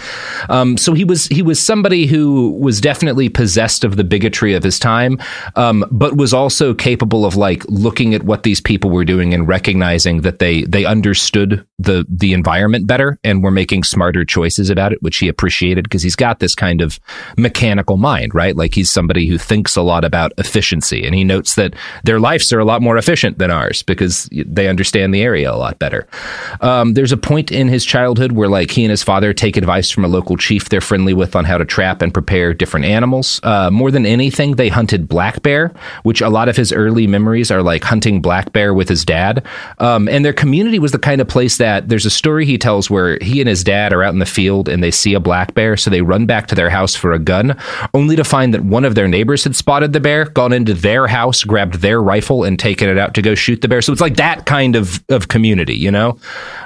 Um, 0.50 0.76
so 0.76 0.92
he 0.92 1.04
was 1.04 1.26
he 1.28 1.40
was 1.42 1.58
somebody 1.62 2.06
who 2.06 2.50
was 2.60 2.80
definitely 2.80 3.28
possessed 3.30 3.84
of 3.84 3.96
the 3.96 4.04
bigotry 4.04 4.54
of 4.54 4.62
his 4.62 4.78
time, 4.78 5.18
um, 5.56 5.84
but 5.90 6.16
was 6.16 6.34
also 6.34 6.74
capable 6.74 7.24
of 7.24 7.34
like 7.34 7.64
looking 7.68 8.14
at 8.14 8.24
what 8.24 8.42
these 8.42 8.60
people 8.60 8.90
were 8.90 9.04
doing 9.04 9.32
and 9.32 9.48
recognizing 9.48 10.20
that 10.22 10.38
they 10.38 10.64
they 10.64 10.84
understood 10.84 11.66
the 11.78 12.04
the 12.10 12.34
environment 12.34 12.86
better 12.86 13.18
and 13.24 13.42
were 13.42 13.50
making 13.50 13.84
smarter 13.84 14.24
choices 14.24 14.68
about 14.68 14.92
it, 14.92 15.02
which 15.02 15.18
he 15.18 15.28
appreciated 15.28 15.84
because 15.84 16.02
he's 16.02 16.16
got 16.16 16.38
this 16.38 16.54
kind 16.54 16.82
of 16.82 17.00
mechanical 17.38 17.96
mind, 17.96 18.34
right? 18.34 18.54
Like 18.56 18.74
he's 18.74 18.90
somebody 18.90 19.26
who 19.26 19.38
thinks 19.38 19.76
a 19.76 19.82
lot 19.82 20.04
about 20.04 20.32
efficiency, 20.36 21.06
and 21.06 21.14
he 21.14 21.24
notes 21.24 21.54
that 21.54 21.74
their 22.04 22.20
lives 22.20 22.52
are 22.52 22.60
a 22.60 22.66
lot 22.66 22.82
more 22.82 22.98
efficient 22.98 23.38
than 23.38 23.50
ours 23.50 23.82
because 23.82 24.28
they 24.32 24.68
understand 24.68 25.14
the 25.14 25.22
area 25.22 25.50
a 25.50 25.56
lot 25.56 25.78
better. 25.78 26.06
Um, 26.60 26.94
there's 26.94 27.12
a 27.12 27.16
point 27.16 27.50
in 27.50 27.61
his 27.68 27.84
childhood 27.84 28.32
where 28.32 28.48
like 28.48 28.70
he 28.70 28.84
and 28.84 28.90
his 28.90 29.02
father 29.02 29.32
take 29.32 29.56
advice 29.56 29.90
from 29.90 30.04
a 30.04 30.08
local 30.08 30.36
chief 30.36 30.68
they're 30.68 30.80
friendly 30.80 31.14
with 31.14 31.36
on 31.36 31.44
how 31.44 31.58
to 31.58 31.64
trap 31.64 32.02
and 32.02 32.12
prepare 32.12 32.54
different 32.54 32.86
animals. 32.86 33.40
Uh, 33.42 33.70
more 33.70 33.90
than 33.90 34.06
anything, 34.06 34.56
they 34.56 34.68
hunted 34.68 35.08
black 35.08 35.42
bear, 35.42 35.72
which 36.02 36.20
a 36.20 36.28
lot 36.28 36.48
of 36.48 36.56
his 36.56 36.72
early 36.72 37.06
memories 37.06 37.50
are 37.50 37.62
like 37.62 37.84
hunting 37.84 38.20
black 38.20 38.52
bear 38.52 38.72
with 38.74 38.88
his 38.88 39.04
dad. 39.04 39.44
Um, 39.78 40.08
and 40.08 40.24
their 40.24 40.32
community 40.32 40.78
was 40.78 40.92
the 40.92 40.98
kind 40.98 41.20
of 41.20 41.28
place 41.28 41.58
that 41.58 41.88
there's 41.88 42.06
a 42.06 42.10
story 42.10 42.46
he 42.46 42.58
tells 42.58 42.90
where 42.90 43.18
he 43.20 43.40
and 43.40 43.48
his 43.48 43.64
dad 43.64 43.92
are 43.92 44.02
out 44.02 44.12
in 44.12 44.18
the 44.18 44.26
field 44.26 44.68
and 44.68 44.82
they 44.82 44.90
see 44.90 45.14
a 45.14 45.20
black 45.20 45.54
bear, 45.54 45.76
so 45.76 45.90
they 45.90 46.02
run 46.02 46.26
back 46.26 46.46
to 46.48 46.54
their 46.54 46.70
house 46.70 46.94
for 46.94 47.12
a 47.12 47.18
gun, 47.18 47.56
only 47.94 48.16
to 48.16 48.24
find 48.24 48.54
that 48.54 48.64
one 48.64 48.84
of 48.84 48.94
their 48.94 49.08
neighbors 49.08 49.44
had 49.44 49.56
spotted 49.56 49.92
the 49.92 50.00
bear, 50.00 50.26
gone 50.26 50.52
into 50.52 50.74
their 50.74 51.06
house, 51.06 51.44
grabbed 51.44 51.74
their 51.74 52.02
rifle, 52.02 52.44
and 52.44 52.58
taken 52.58 52.88
it 52.88 52.98
out 52.98 53.14
to 53.14 53.22
go 53.22 53.34
shoot 53.34 53.60
the 53.60 53.68
bear. 53.68 53.82
So 53.82 53.92
it's 53.92 54.00
like 54.00 54.16
that 54.16 54.46
kind 54.46 54.76
of 54.76 55.02
of 55.08 55.28
community, 55.28 55.76
you 55.76 55.90
know. 55.90 56.18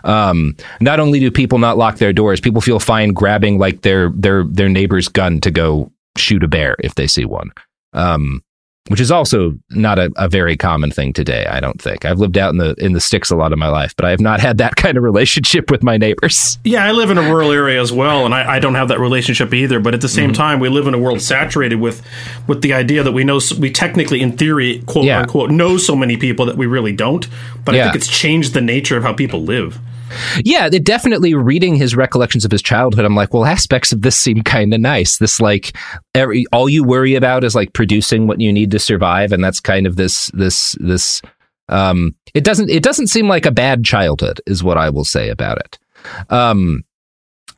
Um, 0.05 0.57
not 0.87 1.01
only 1.01 1.19
do 1.19 1.31
people 1.31 1.59
not 1.59 1.77
lock 1.77 1.99
their 1.99 2.13
doors, 2.13 2.41
people 2.41 2.61
feel 2.61 2.79
fine 2.79 3.13
grabbing 3.13 3.59
like 3.59 3.83
their 3.83 4.11
their 4.11 4.45
their 4.45 4.69
neighbor's 4.69 5.09
gun 5.09 5.41
to 5.41 5.51
go 5.51 5.93
shoot 6.17 6.43
a 6.43 6.49
bear 6.49 6.77
if 6.79 6.95
they 6.95 7.09
see 7.09 7.27
one. 7.27 7.53
Um, 7.93 8.43
which 8.89 9.01
is 9.01 9.11
also 9.11 9.59
not 9.71 9.99
a, 9.99 10.13
a, 10.17 10.29
very 10.29 10.57
common 10.57 10.93
thing 10.93 11.13
today. 11.13 11.45
I 11.47 11.59
don't 11.59 11.83
think 11.83 12.05
I've 12.05 12.21
lived 12.21 12.39
out 12.39 12.51
in 12.51 12.59
the 12.59 12.75
in 12.79 12.93
the 12.93 13.01
sticks 13.01 13.31
a 13.31 13.37
lot 13.37 13.53
of 13.53 13.59
my 13.59 13.67
life, 13.67 13.97
but 13.97 14.05
I 14.05 14.11
have 14.11 14.21
not 14.21 14.39
had 14.49 14.59
that 14.59 14.77
kind 14.77 14.97
of 14.97 15.03
relationship 15.03 15.73
with 15.73 15.83
my 15.83 15.97
neighbors. 15.97 16.59
Yeah, 16.63 16.85
I 16.85 16.93
live 16.93 17.11
in 17.11 17.19
a 17.19 17.23
rural 17.23 17.51
area 17.51 17.81
as 17.81 17.91
well, 17.93 18.25
and 18.25 18.33
I, 18.33 18.57
I 18.57 18.59
don't 18.61 18.77
have 18.77 18.87
that 18.89 19.01
relationship 19.01 19.53
either. 19.53 19.81
But 19.81 19.95
at 19.95 20.03
the 20.03 20.09
same 20.09 20.31
mm-hmm. 20.31 20.41
time, 20.41 20.61
we 20.61 20.69
live 20.69 20.87
in 20.87 20.95
a 20.95 20.99
world 20.99 21.21
saturated 21.21 21.77
with 21.77 22.01
with 22.47 22.63
the 22.63 22.75
idea 22.75 23.03
that 23.03 23.13
we 23.13 23.25
know 23.25 23.41
we 23.59 23.73
technically, 23.73 24.23
in 24.23 24.37
theory, 24.37 24.85
quote 24.87 25.07
yeah. 25.07 25.21
unquote, 25.21 25.51
know 25.51 25.79
so 25.79 25.97
many 25.97 26.17
people 26.17 26.47
that 26.47 26.57
we 26.57 26.67
really 26.67 26.93
don't. 26.93 27.27
But 27.65 27.75
yeah. 27.75 27.81
I 27.81 27.85
think 27.87 27.97
it's 27.97 28.09
changed 28.09 28.55
the 28.55 28.61
nature 28.61 28.97
of 28.97 29.03
how 29.03 29.15
people 29.15 29.43
live. 29.43 29.81
Yeah, 30.45 30.69
it 30.73 30.85
definitely 30.85 31.35
reading 31.35 31.75
his 31.75 31.97
recollections 31.97 32.45
of 32.45 32.51
his 32.51 32.63
childhood, 32.63 33.05
I'm 33.05 33.15
like, 33.15 33.33
well, 33.33 33.45
aspects 33.45 33.93
of 33.93 34.03
this 34.03 34.17
seem 34.17 34.43
kind 34.43 34.73
of 34.73 34.81
nice. 34.81 35.19
This 35.19 35.41
like 35.41 35.77
every 36.15 36.45
all 36.53 36.69
you 36.69 36.85
worry 36.85 37.15
about 37.15 37.45
is 37.45 37.55
like 37.55 37.73
producing 37.73 38.27
what 38.27 38.41
you 38.41 38.53
need 38.53 38.71
to 38.73 38.79
survive, 38.79 39.33
and 39.33 39.43
that's 39.43 39.61
kind 39.61 39.87
of 39.87 39.97
this 39.97 40.27
this 40.35 40.77
this. 40.81 41.23
Um, 41.69 42.15
it 42.35 42.45
doesn't 42.45 42.71
it 42.71 42.83
doesn't 42.83 43.09
seem 43.09 43.29
like 43.29 43.47
a 43.47 43.51
bad 43.51 43.85
childhood, 43.85 44.41
is 44.47 44.63
what 44.63 44.79
I 44.79 44.91
will 44.91 45.05
say 45.05 45.29
about 45.29 45.59
it. 45.59 45.79
Um, 46.31 46.85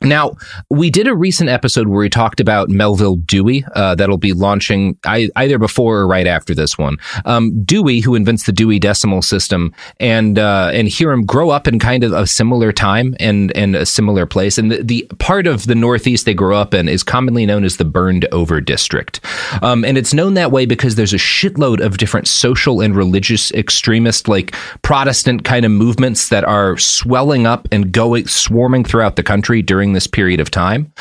now, 0.01 0.37
we 0.69 0.89
did 0.89 1.07
a 1.07 1.15
recent 1.15 1.49
episode 1.49 1.89
where 1.89 1.99
we 1.99 2.09
talked 2.09 2.39
about 2.39 2.69
Melvil 2.69 3.17
Dewey. 3.17 3.65
Uh, 3.75 3.95
that'll 3.95 4.17
be 4.17 4.31
launching 4.31 4.97
either 5.05 5.57
before 5.57 5.97
or 5.97 6.07
right 6.07 6.27
after 6.27 6.55
this 6.55 6.77
one. 6.77 6.97
Um, 7.25 7.63
Dewey, 7.65 7.99
who 7.99 8.15
invents 8.15 8.45
the 8.45 8.53
Dewey 8.53 8.79
Decimal 8.79 9.21
System, 9.21 9.73
and 9.99 10.39
uh, 10.39 10.71
and 10.73 10.89
Hiram 10.91 11.25
grow 11.25 11.49
up 11.49 11.67
in 11.67 11.79
kind 11.79 12.05
of 12.05 12.13
a 12.13 12.25
similar 12.25 12.71
time 12.71 13.15
and 13.19 13.55
and 13.57 13.75
a 13.75 13.85
similar 13.85 14.25
place. 14.25 14.57
And 14.57 14.71
the, 14.71 14.83
the 14.83 15.07
part 15.19 15.47
of 15.47 15.65
the 15.65 15.75
Northeast 15.75 16.25
they 16.25 16.33
grow 16.33 16.57
up 16.57 16.73
in 16.73 16.87
is 16.87 17.03
commonly 17.03 17.45
known 17.45 17.65
as 17.65 17.75
the 17.75 17.85
Burned 17.85 18.25
Over 18.31 18.61
District, 18.61 19.19
um, 19.61 19.83
and 19.83 19.97
it's 19.97 20.13
known 20.13 20.35
that 20.35 20.51
way 20.51 20.65
because 20.65 20.95
there's 20.95 21.13
a 21.13 21.17
shitload 21.17 21.81
of 21.81 21.97
different 21.97 22.27
social 22.27 22.79
and 22.79 22.95
religious 22.95 23.51
extremist, 23.51 24.29
like 24.29 24.55
Protestant 24.81 25.43
kind 25.43 25.65
of 25.65 25.71
movements 25.71 26.29
that 26.29 26.45
are 26.45 26.77
swelling 26.77 27.45
up 27.45 27.67
and 27.71 27.91
going 27.91 28.27
swarming 28.27 28.85
throughout 28.85 29.17
the 29.17 29.23
country 29.23 29.61
during 29.61 29.88
during 29.89 29.93
this 29.93 30.07
period 30.07 30.39
of 30.39 30.51
time. 30.51 30.91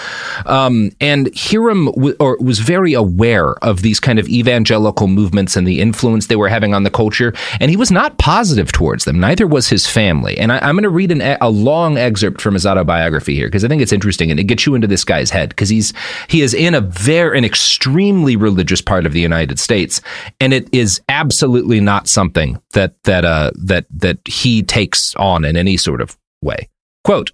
Um, 0.46 0.90
and 1.00 1.30
Hiram 1.36 1.86
w- 1.86 2.16
or 2.20 2.38
was 2.40 2.58
very 2.58 2.94
aware 2.94 3.52
of 3.62 3.82
these 3.82 4.00
kind 4.00 4.18
of 4.18 4.28
evangelical 4.28 5.08
movements 5.08 5.56
and 5.56 5.66
the 5.66 5.80
influence 5.80 6.26
they 6.26 6.36
were 6.36 6.48
having 6.48 6.74
on 6.74 6.84
the 6.84 6.90
culture, 6.90 7.32
and 7.60 7.70
he 7.70 7.76
was 7.76 7.90
not 7.90 8.18
positive 8.18 8.72
towards 8.72 9.04
them. 9.04 9.20
Neither 9.20 9.46
was 9.46 9.68
his 9.68 9.86
family. 9.86 10.38
And 10.38 10.52
I, 10.52 10.68
am 10.68 10.76
going 10.76 10.84
to 10.84 10.88
read 10.88 11.12
an, 11.12 11.20
a 11.40 11.50
long 11.50 11.98
excerpt 11.98 12.40
from 12.40 12.54
his 12.54 12.66
autobiography 12.66 13.34
here 13.34 13.48
because 13.48 13.64
I 13.64 13.68
think 13.68 13.82
it's 13.82 13.92
interesting 13.92 14.30
and 14.30 14.40
it 14.40 14.44
gets 14.44 14.66
you 14.66 14.74
into 14.74 14.86
this 14.86 15.04
guy's 15.04 15.30
head 15.30 15.50
because 15.50 15.68
he's 15.68 15.92
he 16.28 16.40
is 16.40 16.54
in 16.54 16.74
a 16.74 16.80
very 16.80 17.38
an 17.38 17.44
extremely 17.44 18.36
religious 18.36 18.80
part 18.80 19.06
of 19.06 19.12
the 19.12 19.20
United 19.20 19.58
States, 19.58 20.00
and 20.40 20.52
it 20.52 20.68
is 20.72 21.00
absolutely 21.08 21.80
not 21.80 22.08
something 22.08 22.60
that 22.72 22.94
that 23.04 23.24
uh, 23.24 23.50
that 23.54 23.86
that 23.90 24.18
he 24.24 24.62
takes 24.62 25.14
on 25.16 25.44
in 25.44 25.56
any 25.56 25.76
sort 25.76 26.00
of 26.00 26.16
way. 26.42 26.68
Quote. 27.04 27.32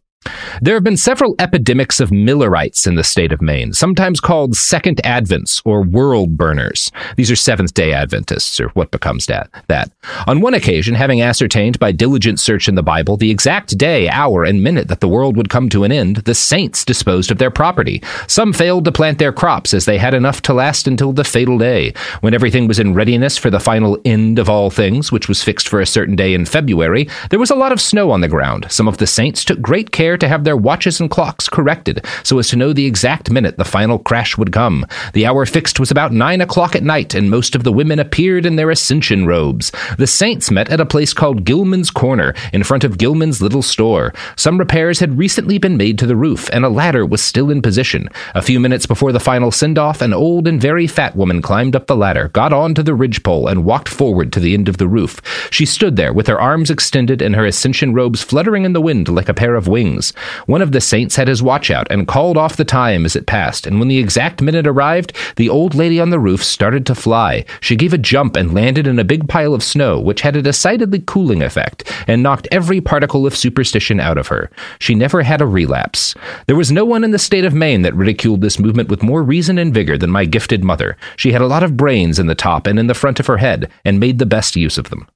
There 0.62 0.74
have 0.74 0.84
been 0.84 0.96
several 0.96 1.34
epidemics 1.38 2.00
of 2.00 2.10
Millerites 2.10 2.86
in 2.86 2.94
the 2.94 3.04
state 3.04 3.32
of 3.32 3.42
Maine, 3.42 3.72
sometimes 3.72 4.20
called 4.20 4.56
Second 4.56 5.00
Advents 5.04 5.60
or 5.64 5.82
World 5.82 6.36
Burners. 6.36 6.90
These 7.16 7.30
are 7.30 7.36
Seventh 7.36 7.74
day 7.74 7.92
Adventists, 7.92 8.60
or 8.60 8.68
what 8.70 8.90
becomes 8.90 9.26
that. 9.26 9.50
that. 9.68 9.90
On 10.26 10.40
one 10.40 10.54
occasion, 10.54 10.94
having 10.94 11.20
ascertained 11.20 11.78
by 11.78 11.92
diligent 11.92 12.40
search 12.40 12.68
in 12.68 12.74
the 12.74 12.82
Bible 12.82 13.16
the 13.16 13.30
exact 13.30 13.76
day, 13.76 14.08
hour, 14.08 14.44
and 14.44 14.62
minute 14.62 14.88
that 14.88 15.00
the 15.00 15.08
world 15.08 15.36
would 15.36 15.50
come 15.50 15.68
to 15.68 15.84
an 15.84 15.92
end, 15.92 16.16
the 16.18 16.34
saints 16.34 16.84
disposed 16.84 17.30
of 17.30 17.38
their 17.38 17.50
property. 17.50 18.02
Some 18.26 18.52
failed 18.52 18.84
to 18.86 18.92
plant 18.92 19.18
their 19.18 19.32
crops, 19.32 19.74
as 19.74 19.84
they 19.84 19.98
had 19.98 20.14
enough 20.14 20.40
to 20.42 20.54
last 20.54 20.86
until 20.86 21.12
the 21.12 21.24
fatal 21.24 21.58
day, 21.58 21.92
when 22.20 22.34
everything 22.34 22.68
was 22.68 22.78
in 22.78 22.94
readiness 22.94 23.36
for 23.36 23.50
the 23.50 23.60
final 23.60 23.98
end 24.04 24.38
of 24.38 24.48
all 24.48 24.70
things, 24.70 25.12
which 25.12 25.28
was 25.28 25.42
fixed 25.42 25.68
for 25.68 25.80
a 25.80 25.86
certain 25.86 26.16
day 26.16 26.34
in 26.34 26.44
February. 26.44 27.08
There 27.30 27.38
was 27.38 27.50
a 27.50 27.56
lot 27.56 27.72
of 27.72 27.80
snow 27.80 28.10
on 28.10 28.20
the 28.20 28.28
ground. 28.28 28.66
Some 28.70 28.88
of 28.88 28.98
the 28.98 29.06
saints 29.06 29.44
took 29.44 29.60
great 29.60 29.90
care 29.90 30.13
to 30.16 30.28
have 30.28 30.44
their 30.44 30.56
watches 30.56 31.00
and 31.00 31.10
clocks 31.10 31.48
corrected 31.48 32.04
so 32.22 32.38
as 32.38 32.48
to 32.48 32.56
know 32.56 32.72
the 32.72 32.86
exact 32.86 33.30
minute 33.30 33.56
the 33.56 33.64
final 33.64 33.98
crash 33.98 34.36
would 34.36 34.52
come. 34.52 34.86
The 35.12 35.26
hour 35.26 35.46
fixed 35.46 35.80
was 35.80 35.90
about 35.90 36.12
nine 36.12 36.40
o'clock 36.40 36.74
at 36.76 36.82
night, 36.82 37.14
and 37.14 37.30
most 37.30 37.54
of 37.54 37.64
the 37.64 37.72
women 37.72 37.98
appeared 37.98 38.46
in 38.46 38.56
their 38.56 38.70
ascension 38.70 39.26
robes. 39.26 39.72
The 39.98 40.06
saints 40.06 40.50
met 40.50 40.70
at 40.70 40.80
a 40.80 40.86
place 40.86 41.12
called 41.12 41.44
Gilman's 41.44 41.90
Corner, 41.90 42.34
in 42.52 42.64
front 42.64 42.84
of 42.84 42.98
Gilman's 42.98 43.42
little 43.42 43.62
store. 43.62 44.12
Some 44.36 44.58
repairs 44.58 45.00
had 45.00 45.18
recently 45.18 45.58
been 45.58 45.76
made 45.76 45.98
to 45.98 46.06
the 46.06 46.16
roof, 46.16 46.48
and 46.52 46.64
a 46.64 46.68
ladder 46.68 47.04
was 47.06 47.22
still 47.22 47.50
in 47.50 47.62
position. 47.62 48.08
A 48.34 48.42
few 48.42 48.60
minutes 48.60 48.86
before 48.86 49.12
the 49.12 49.20
final 49.20 49.50
send 49.50 49.78
off, 49.78 50.00
an 50.00 50.12
old 50.12 50.46
and 50.46 50.60
very 50.60 50.86
fat 50.86 51.16
woman 51.16 51.42
climbed 51.42 51.76
up 51.76 51.86
the 51.86 51.96
ladder, 51.96 52.28
got 52.28 52.52
on 52.52 52.74
to 52.74 52.82
the 52.82 52.94
ridgepole, 52.94 53.48
and 53.48 53.64
walked 53.64 53.88
forward 53.88 54.32
to 54.32 54.40
the 54.40 54.54
end 54.54 54.68
of 54.68 54.78
the 54.78 54.88
roof. 54.88 55.20
She 55.50 55.66
stood 55.66 55.96
there 55.96 56.12
with 56.12 56.26
her 56.26 56.40
arms 56.40 56.70
extended 56.70 57.22
and 57.22 57.34
her 57.34 57.46
ascension 57.46 57.94
robes 57.94 58.22
fluttering 58.22 58.64
in 58.64 58.72
the 58.72 58.80
wind 58.80 59.08
like 59.08 59.28
a 59.28 59.34
pair 59.34 59.54
of 59.54 59.68
wings. 59.68 60.03
One 60.46 60.62
of 60.62 60.72
the 60.72 60.80
saints 60.80 61.16
had 61.16 61.28
his 61.28 61.42
watch 61.42 61.70
out 61.70 61.86
and 61.90 62.08
called 62.08 62.36
off 62.36 62.56
the 62.56 62.64
time 62.64 63.04
as 63.04 63.16
it 63.16 63.26
passed, 63.26 63.66
and 63.66 63.78
when 63.78 63.88
the 63.88 63.98
exact 63.98 64.42
minute 64.42 64.66
arrived, 64.66 65.12
the 65.36 65.48
old 65.48 65.74
lady 65.74 66.00
on 66.00 66.10
the 66.10 66.18
roof 66.18 66.42
started 66.42 66.86
to 66.86 66.94
fly. 66.94 67.44
She 67.60 67.76
gave 67.76 67.92
a 67.92 67.98
jump 67.98 68.36
and 68.36 68.54
landed 68.54 68.86
in 68.86 68.98
a 68.98 69.04
big 69.04 69.28
pile 69.28 69.54
of 69.54 69.62
snow, 69.62 70.00
which 70.00 70.22
had 70.22 70.36
a 70.36 70.42
decidedly 70.42 71.02
cooling 71.06 71.42
effect, 71.42 71.90
and 72.06 72.22
knocked 72.22 72.48
every 72.50 72.80
particle 72.80 73.26
of 73.26 73.36
superstition 73.36 74.00
out 74.00 74.18
of 74.18 74.28
her. 74.28 74.50
She 74.78 74.94
never 74.94 75.22
had 75.22 75.40
a 75.40 75.46
relapse. 75.46 76.14
There 76.46 76.56
was 76.56 76.72
no 76.72 76.84
one 76.84 77.04
in 77.04 77.10
the 77.10 77.18
state 77.18 77.44
of 77.44 77.54
Maine 77.54 77.82
that 77.82 77.94
ridiculed 77.94 78.40
this 78.40 78.58
movement 78.58 78.88
with 78.88 79.02
more 79.02 79.22
reason 79.22 79.58
and 79.58 79.72
vigor 79.72 79.96
than 79.96 80.10
my 80.10 80.24
gifted 80.24 80.64
mother. 80.64 80.96
She 81.16 81.32
had 81.32 81.42
a 81.42 81.46
lot 81.46 81.62
of 81.62 81.76
brains 81.76 82.18
in 82.18 82.26
the 82.26 82.34
top 82.34 82.66
and 82.66 82.78
in 82.78 82.86
the 82.86 82.94
front 82.94 83.20
of 83.20 83.26
her 83.26 83.38
head, 83.38 83.70
and 83.84 84.00
made 84.00 84.18
the 84.18 84.26
best 84.26 84.56
use 84.56 84.78
of 84.78 84.90
them. 84.90 85.06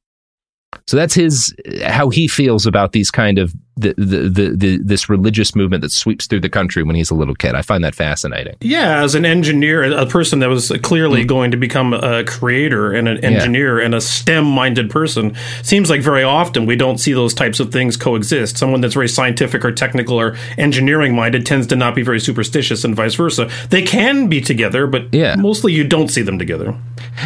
So 0.87 0.97
that's 0.97 1.14
his 1.14 1.54
how 1.85 2.09
he 2.09 2.28
feels 2.28 2.66
about 2.66 2.92
these 2.92 3.11
kind 3.11 3.38
of 3.38 3.54
the, 3.81 3.95
the, 3.97 4.29
the, 4.29 4.57
the, 4.57 4.79
this 4.79 5.09
religious 5.09 5.55
movement 5.55 5.83
that 5.83 5.93
sweeps 5.93 6.27
through 6.27 6.41
the 6.41 6.49
country 6.49 6.83
when 6.83 6.97
he's 6.97 7.11
a 7.11 7.15
little 7.15 7.35
kid. 7.35 7.55
I 7.55 7.63
find 7.63 7.85
that 7.85 7.95
fascinating. 7.95 8.57
Yeah, 8.61 9.03
as 9.03 9.15
an 9.15 9.25
engineer, 9.25 9.85
a 9.85 10.07
person 10.07 10.41
that 10.41 10.49
was 10.49 10.73
clearly 10.83 11.25
mm. 11.25 11.29
going 11.29 11.51
to 11.51 11.57
become 11.57 11.95
a 11.95 12.25
creator 12.25 12.93
and 12.93 13.09
an 13.09 13.25
engineer 13.25 13.79
yeah. 13.79 13.87
and 13.87 13.95
a 13.95 14.01
STEM-minded 14.01 14.91
person, 14.91 15.37
seems 15.63 15.91
like 15.91 16.01
very 16.01 16.23
often 16.23 16.67
we 16.67 16.77
don't 16.77 16.99
see 16.99 17.13
those 17.13 17.35
types 17.35 17.61
of 17.61 17.73
things 17.73 17.97
coexist. 17.97 18.57
Someone 18.57 18.81
that's 18.81 18.95
very 18.95 19.09
scientific 19.09 19.65
or 19.65 19.73
technical 19.73 20.19
or 20.19 20.37
engineering-minded 20.57 21.47
tends 21.47 21.67
to 21.69 21.77
not 21.77 21.95
be 21.95 22.03
very 22.03 22.21
superstitious, 22.21 22.85
and 22.85 22.95
vice 22.95 23.15
versa. 23.15 23.51
They 23.71 23.83
can 23.83 24.29
be 24.29 24.41
together, 24.41 24.87
but 24.87 25.13
yeah. 25.13 25.37
mostly 25.37 25.73
you 25.73 25.85
don't 25.85 26.09
see 26.09 26.23
them 26.23 26.39
together. 26.39 26.75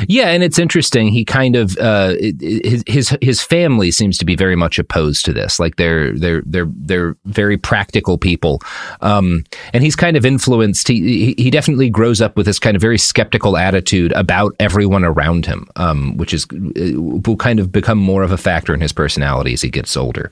Yeah, 0.09 0.29
and 0.29 0.43
it's 0.43 0.59
interesting. 0.59 1.09
He 1.09 1.25
kind 1.25 1.57
of 1.57 1.77
uh, 1.79 2.15
his 2.41 2.83
his 2.87 3.17
his 3.21 3.43
family 3.43 3.91
seems 3.91 4.19
to 4.19 4.25
be 4.25 4.37
very 4.37 4.57
much 4.57 4.79
opposed 4.79 5.25
to 5.27 5.33
this. 5.33 5.59
Like 5.59 5.77
they're 5.77 6.13
they're 6.17 6.42
they're 6.45 6.69
they're 6.77 7.17
very 7.25 7.57
practical 7.57 8.19
people, 8.19 8.61
um, 9.01 9.45
and 9.73 9.83
he's 9.83 9.97
kind 9.97 10.17
of 10.17 10.25
influenced. 10.25 10.89
He 10.89 11.35
he 11.39 11.51
definitely 11.51 11.91
grows 11.91 12.21
up 12.21 12.37
with 12.37 12.47
this 12.47 12.59
kind 12.59 12.77
of 12.77 12.83
very 12.83 12.99
skeptical 12.99 13.57
attitude 13.57 14.13
about 14.13 14.55
everyone 14.61 15.05
around 15.05 15.47
him, 15.47 15.67
um, 15.77 16.17
which 16.17 16.35
is 16.35 16.47
uh, 16.53 17.01
will 17.01 17.37
kind 17.37 17.61
of 17.61 17.73
become 17.73 17.99
more 17.99 18.23
of 18.23 18.33
a 18.33 18.37
factor 18.37 18.75
in 18.75 18.81
his 18.81 18.93
personality 18.93 19.53
as 19.53 19.63
he 19.63 19.71
gets 19.71 19.97
older. 19.97 20.31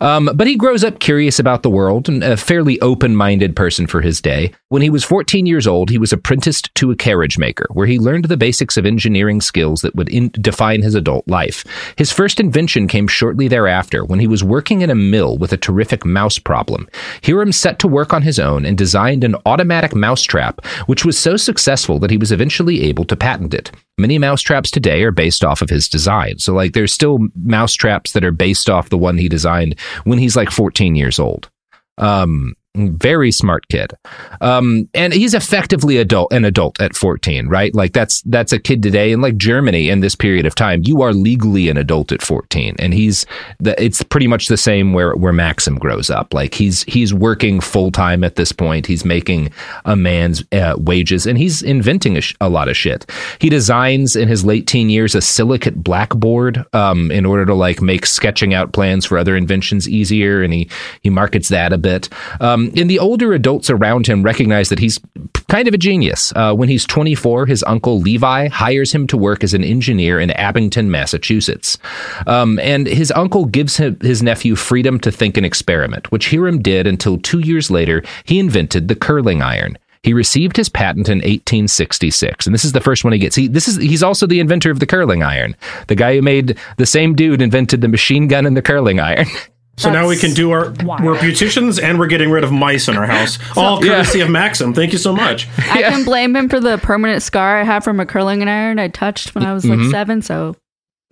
Um, 0.00 0.30
but 0.34 0.46
he 0.46 0.56
grows 0.56 0.84
up 0.84 1.00
curious 1.00 1.38
about 1.38 1.62
the 1.62 1.70
world 1.70 2.08
and 2.08 2.22
a 2.22 2.36
fairly 2.36 2.80
open 2.80 3.16
minded 3.16 3.56
person 3.56 3.86
for 3.86 4.00
his 4.00 4.20
day. 4.20 4.52
When 4.68 4.82
he 4.82 4.90
was 4.90 5.04
14 5.04 5.46
years 5.46 5.66
old, 5.66 5.90
he 5.90 5.98
was 5.98 6.12
apprenticed 6.12 6.74
to 6.76 6.90
a 6.90 6.96
carriage 6.96 7.38
maker, 7.38 7.66
where 7.72 7.86
he 7.86 7.98
learned 7.98 8.26
the 8.26 8.36
basics 8.36 8.76
of 8.76 8.86
engineering 8.86 9.40
skills 9.40 9.82
that 9.82 9.94
would 9.94 10.08
in- 10.08 10.30
define 10.40 10.82
his 10.82 10.94
adult 10.94 11.26
life. 11.26 11.64
His 11.96 12.12
first 12.12 12.38
invention 12.40 12.86
came 12.86 13.08
shortly 13.08 13.48
thereafter 13.48 14.04
when 14.04 14.20
he 14.20 14.26
was 14.26 14.44
working 14.44 14.82
in 14.82 14.90
a 14.90 14.94
mill 14.94 15.38
with 15.40 15.52
a 15.52 15.56
terrific 15.56 16.04
mouse 16.04 16.38
problem. 16.38 16.88
Hiram 17.24 17.52
set 17.52 17.78
to 17.80 17.88
work 17.88 18.12
on 18.12 18.22
his 18.22 18.38
own 18.38 18.64
and 18.64 18.78
designed 18.78 19.24
an 19.24 19.34
automatic 19.46 19.94
mousetrap, 19.94 20.64
which 20.86 21.04
was 21.04 21.18
so 21.18 21.36
successful 21.36 21.98
that 21.98 22.10
he 22.10 22.16
was 22.16 22.30
eventually 22.30 22.82
able 22.82 23.04
to 23.06 23.16
patent 23.16 23.54
it. 23.54 23.72
Many 23.98 24.18
mousetraps 24.18 24.70
today 24.70 25.02
are 25.02 25.10
based 25.10 25.44
off 25.44 25.62
of 25.62 25.70
his 25.70 25.88
design. 25.88 26.38
So, 26.38 26.54
like, 26.54 26.72
there's 26.72 26.92
still 26.92 27.18
mousetraps 27.34 28.12
that 28.12 28.24
are 28.24 28.32
based 28.32 28.70
off 28.70 28.90
the 28.90 28.98
one 28.98 29.18
he 29.18 29.28
designed 29.28 29.78
when 30.04 30.18
he's 30.18 30.36
like 30.36 30.50
14 30.50 30.94
years 30.94 31.18
old. 31.18 31.50
Um, 31.98 32.54
very 32.74 33.32
smart 33.32 33.66
kid. 33.68 33.92
Um, 34.40 34.88
and 34.94 35.12
he's 35.12 35.34
effectively 35.34 35.96
adult 35.96 36.32
an 36.32 36.44
adult 36.44 36.80
at 36.80 36.94
14 36.94 37.48
right? 37.48 37.74
Like 37.74 37.92
that's 37.92 38.22
that's 38.22 38.52
a 38.52 38.58
kid 38.58 38.82
today. 38.82 39.12
In 39.12 39.20
like 39.20 39.36
germany 39.36 39.88
in 39.88 40.00
this 40.00 40.14
period 40.14 40.46
of 40.46 40.54
time 40.54 40.82
you 40.84 41.02
are 41.02 41.12
legally 41.12 41.68
an 41.68 41.76
adult 41.76 42.12
at 42.12 42.22
14 42.22 42.76
and 42.78 42.94
he's 42.94 43.26
the, 43.58 43.80
it's 43.82 44.02
pretty 44.02 44.26
much 44.26 44.48
the 44.48 44.56
same 44.56 44.92
where 44.92 45.14
where 45.14 45.32
maxim 45.32 45.78
grows 45.78 46.10
up. 46.10 46.32
Like 46.32 46.54
he's 46.54 46.84
he's 46.84 47.12
working 47.12 47.60
full-time 47.60 48.22
at 48.22 48.36
this 48.36 48.52
point. 48.52 48.86
He's 48.86 49.04
making 49.04 49.50
a 49.84 49.96
man's 49.96 50.44
uh, 50.52 50.76
wages 50.78 51.26
and 51.26 51.38
he's 51.38 51.62
inventing 51.62 52.16
a, 52.16 52.20
sh- 52.20 52.34
a, 52.40 52.48
lot 52.48 52.68
of 52.68 52.76
shit. 52.76 53.10
He 53.40 53.48
designs 53.48 54.16
in 54.16 54.28
his 54.28 54.44
late 54.44 54.66
teen 54.66 54.90
years 54.90 55.14
a 55.14 55.20
silicate 55.20 55.82
blackboard 55.82 56.64
um, 56.72 57.10
in 57.10 57.26
order 57.26 57.46
to 57.46 57.54
like 57.54 57.80
make 57.82 58.06
sketching 58.06 58.54
out 58.54 58.72
plans 58.72 59.06
for 59.06 59.18
other 59.18 59.36
inventions 59.36 59.88
easier. 59.88 60.42
And 60.42 60.52
he 60.52 60.68
he 61.02 61.10
markets 61.10 61.48
that 61.48 61.72
a 61.72 61.78
bit. 61.78 62.08
Um, 62.40 62.59
um, 62.60 62.72
and 62.76 62.90
the 62.90 62.98
older 62.98 63.32
adults 63.32 63.70
around 63.70 64.06
him 64.06 64.22
recognize 64.22 64.68
that 64.68 64.78
he's 64.78 65.00
kind 65.48 65.66
of 65.68 65.74
a 65.74 65.78
genius. 65.78 66.32
Uh, 66.36 66.54
when 66.54 66.68
he's 66.68 66.86
24, 66.86 67.46
his 67.46 67.62
uncle 67.64 68.00
Levi 68.00 68.48
hires 68.48 68.92
him 68.92 69.06
to 69.08 69.16
work 69.16 69.42
as 69.42 69.54
an 69.54 69.64
engineer 69.64 70.20
in 70.20 70.30
Abington, 70.32 70.90
Massachusetts. 70.90 71.78
Um, 72.26 72.58
and 72.60 72.86
his 72.86 73.10
uncle 73.12 73.46
gives 73.46 73.76
him, 73.76 73.98
his 74.00 74.22
nephew 74.22 74.54
freedom 74.54 75.00
to 75.00 75.10
think 75.10 75.36
and 75.36 75.46
experiment, 75.46 76.10
which 76.12 76.30
Hiram 76.30 76.60
did 76.62 76.86
until 76.86 77.18
two 77.18 77.40
years 77.40 77.70
later 77.70 78.02
he 78.24 78.38
invented 78.38 78.88
the 78.88 78.96
curling 78.96 79.42
iron. 79.42 79.76
He 80.02 80.14
received 80.14 80.56
his 80.56 80.70
patent 80.70 81.10
in 81.10 81.18
1866, 81.18 82.46
and 82.46 82.54
this 82.54 82.64
is 82.64 82.72
the 82.72 82.80
first 82.80 83.04
one 83.04 83.12
he 83.12 83.18
gets. 83.18 83.36
He 83.36 83.48
this 83.48 83.68
is 83.68 83.76
he's 83.76 84.02
also 84.02 84.26
the 84.26 84.40
inventor 84.40 84.70
of 84.70 84.80
the 84.80 84.86
curling 84.86 85.22
iron. 85.22 85.54
The 85.88 85.94
guy 85.94 86.14
who 86.14 86.22
made 86.22 86.56
the 86.78 86.86
same 86.86 87.14
dude 87.14 87.42
invented 87.42 87.82
the 87.82 87.88
machine 87.88 88.26
gun 88.26 88.46
and 88.46 88.56
the 88.56 88.62
curling 88.62 88.98
iron. 88.98 89.26
So 89.80 89.88
That's 89.88 90.02
now 90.02 90.08
we 90.08 90.18
can 90.18 90.34
do 90.34 90.50
our 90.50 90.74
wild. 90.84 91.02
we're 91.02 91.14
beauticians 91.14 91.82
and 91.82 91.98
we're 91.98 92.06
getting 92.06 92.30
rid 92.30 92.44
of 92.44 92.52
mice 92.52 92.86
in 92.86 92.98
our 92.98 93.06
house. 93.06 93.38
so, 93.54 93.60
all 93.60 93.80
courtesy 93.80 94.18
yeah. 94.18 94.24
of 94.24 94.30
Maxim. 94.30 94.74
Thank 94.74 94.92
you 94.92 94.98
so 94.98 95.14
much. 95.14 95.48
I 95.58 95.80
yeah. 95.80 95.90
can 95.90 96.04
blame 96.04 96.36
him 96.36 96.50
for 96.50 96.60
the 96.60 96.76
permanent 96.76 97.22
scar 97.22 97.58
I 97.58 97.64
have 97.64 97.82
from 97.82 97.98
a 97.98 98.04
curling 98.04 98.46
iron 98.46 98.78
I 98.78 98.88
touched 98.88 99.34
when 99.34 99.46
I 99.46 99.54
was 99.54 99.64
like 99.64 99.78
mm-hmm. 99.78 99.90
seven. 99.90 100.20
So 100.20 100.54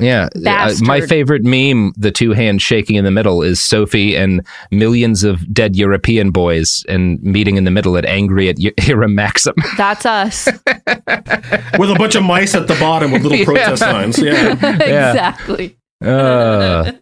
yeah, 0.00 0.28
uh, 0.46 0.74
my 0.82 1.00
favorite 1.00 1.44
meme, 1.44 1.94
the 1.96 2.12
two 2.12 2.32
hands 2.32 2.62
shaking 2.62 2.96
in 2.96 3.04
the 3.04 3.10
middle, 3.10 3.42
is 3.42 3.58
Sophie 3.58 4.14
and 4.14 4.46
millions 4.70 5.24
of 5.24 5.52
dead 5.52 5.74
European 5.74 6.30
boys 6.30 6.84
and 6.90 7.20
meeting 7.22 7.56
in 7.56 7.64
the 7.64 7.70
middle 7.70 7.96
at 7.96 8.04
angry 8.04 8.50
at 8.50 8.58
Hiram 8.78 9.14
Maxim. 9.16 9.54
That's 9.78 10.04
us. 10.04 10.46
with 10.46 11.90
a 11.90 11.96
bunch 11.98 12.16
of 12.16 12.22
mice 12.22 12.54
at 12.54 12.68
the 12.68 12.76
bottom 12.78 13.12
with 13.12 13.22
little 13.22 13.44
protest 13.46 13.82
yeah. 13.82 13.90
signs. 13.90 14.18
Yeah, 14.18 14.52
exactly. 14.52 15.78
Uh, 16.04 16.92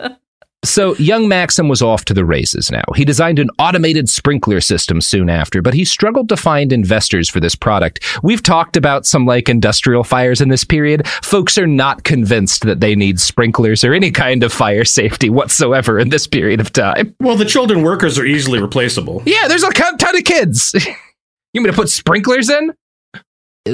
so 0.68 0.94
young 0.96 1.28
Maxim 1.28 1.68
was 1.68 1.82
off 1.82 2.04
to 2.06 2.14
the 2.14 2.24
races 2.24 2.70
now. 2.70 2.84
He 2.94 3.04
designed 3.04 3.38
an 3.38 3.50
automated 3.58 4.08
sprinkler 4.08 4.60
system 4.60 5.00
soon 5.00 5.28
after, 5.30 5.62
but 5.62 5.74
he 5.74 5.84
struggled 5.84 6.28
to 6.28 6.36
find 6.36 6.72
investors 6.72 7.28
for 7.28 7.40
this 7.40 7.54
product. 7.54 8.04
We've 8.22 8.42
talked 8.42 8.76
about 8.76 9.06
some 9.06 9.26
like 9.26 9.48
industrial 9.48 10.04
fires 10.04 10.40
in 10.40 10.48
this 10.48 10.64
period. 10.64 11.06
Folks 11.08 11.58
are 11.58 11.66
not 11.66 12.04
convinced 12.04 12.62
that 12.62 12.80
they 12.80 12.94
need 12.94 13.20
sprinklers 13.20 13.84
or 13.84 13.94
any 13.94 14.10
kind 14.10 14.42
of 14.42 14.52
fire 14.52 14.84
safety 14.84 15.30
whatsoever 15.30 15.98
in 15.98 16.10
this 16.10 16.26
period 16.26 16.60
of 16.60 16.72
time. 16.72 17.14
Well, 17.20 17.36
the 17.36 17.44
children 17.44 17.82
workers 17.82 18.18
are 18.18 18.26
easily 18.26 18.60
replaceable. 18.60 19.22
Yeah, 19.26 19.48
there's 19.48 19.64
a 19.64 19.70
ton 19.70 20.16
of 20.16 20.24
kids. 20.24 20.74
you 21.52 21.60
mean 21.60 21.72
to 21.72 21.76
put 21.76 21.88
sprinklers 21.88 22.50
in? 22.50 22.72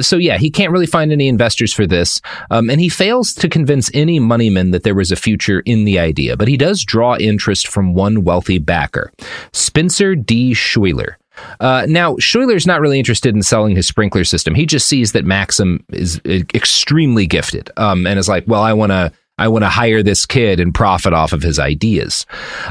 So 0.01 0.17
yeah, 0.17 0.39
he 0.39 0.51
can't 0.51 0.73
really 0.73 0.87
find 0.87 1.13
any 1.13 1.29
investors 1.29 1.73
for 1.73 1.87
this, 1.87 2.21
um, 2.51 2.71
and 2.71 2.81
he 2.81 2.89
fails 2.89 3.33
to 3.35 3.49
convince 3.49 3.91
any 3.95 4.19
moneyman 4.21 4.73
that 4.73 4.83
there 4.83 4.95
was 4.95 5.13
a 5.13 5.17
future 5.17 5.61
in 5.67 5.85
the 5.85 5.99
idea. 5.99 6.37
But 6.37 6.49
he 6.49 6.57
does 6.57 6.85
draw 6.85 7.17
interest 7.17 7.69
from 7.69 7.95
one 7.95 8.25
wealthy 8.25 8.59
backer, 8.59 9.13
Spencer 9.53 10.15
D. 10.15 10.55
Schuyler. 10.55 11.19
Uh, 11.61 11.87
now, 11.89 12.17
Schuyler's 12.19 12.67
not 12.67 12.81
really 12.81 12.99
interested 12.99 13.35
in 13.35 13.43
selling 13.43 13.75
his 13.75 13.87
sprinkler 13.87 14.25
system. 14.25 14.55
He 14.55 14.67
just 14.67 14.87
sees 14.87 15.13
that 15.13 15.25
Maxim 15.25 15.85
is 15.91 16.21
uh, 16.27 16.41
extremely 16.55 17.27
gifted, 17.27 17.71
um, 17.77 18.07
and 18.07 18.19
is 18.19 18.29
like, 18.29 18.45
"Well, 18.47 18.63
I 18.63 18.73
want 18.73 18.93
to 18.93 19.13
I 19.43 19.49
want 19.49 19.65
to 19.65 19.69
hire 19.69 20.05
this 20.05 20.25
kid 20.25 20.61
and 20.61 20.73
profit 20.73 21.13
off 21.13 21.33
of 21.33 21.43
his 21.43 21.59
ideas. 21.59 22.25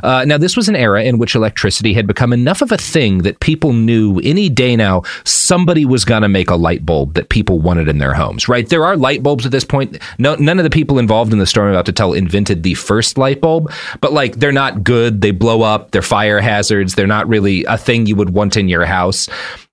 Uh, 0.04 0.24
now, 0.26 0.38
this 0.38 0.56
was 0.56 0.70
an 0.70 0.76
era 0.78 1.04
in 1.04 1.18
which 1.18 1.36
electricity 1.36 1.94
had 1.94 2.08
become 2.08 2.32
enough 2.32 2.62
of 2.62 2.72
a 2.72 2.78
thing 2.78 3.20
that 3.20 3.42
people 3.42 3.74
knew 3.74 4.22
any 4.24 4.48
day 4.48 4.78
now 4.78 5.04
somebody 5.26 5.84
was 5.84 6.06
going 6.06 6.22
to 6.22 6.30
make 6.30 6.50
a 6.50 6.56
light 6.56 6.86
bulb 6.86 7.16
that 7.16 7.28
people 7.28 7.60
wanted 7.60 7.90
in 7.90 7.98
their 7.98 8.14
homes, 8.14 8.48
right? 8.48 8.70
There 8.70 8.86
are 8.86 8.96
light 8.96 9.22
bulbs 9.22 9.46
at 9.46 9.52
this 9.52 9.66
point. 9.66 9.98
No, 10.18 10.36
none 10.36 10.60
of 10.60 10.64
the 10.64 10.70
people 10.70 10.98
involved 10.98 11.34
in 11.34 11.40
the 11.40 11.46
story 11.46 11.68
I'm 11.68 11.74
about 11.74 11.88
to 11.88 11.92
tell 11.92 12.14
invented 12.14 12.64
the 12.64 12.76
first 12.76 13.18
light 13.18 13.42
bulb, 13.42 13.70
but 14.00 14.14
like 14.14 14.38
they're 14.38 14.54
not 14.54 14.82
good. 14.82 15.20
They 15.20 15.32
blow 15.32 15.64
up. 15.64 15.92
They're 15.92 16.02
fire 16.02 16.40
hazards. 16.40 16.96
They're 16.96 17.06
not 17.06 17.28
really 17.28 17.66
a 17.66 17.78
thing 17.78 18.06
you 18.06 18.16
would 18.16 18.30
want 18.30 18.56
in 18.56 18.70
your 18.70 18.86
house. 18.86 19.28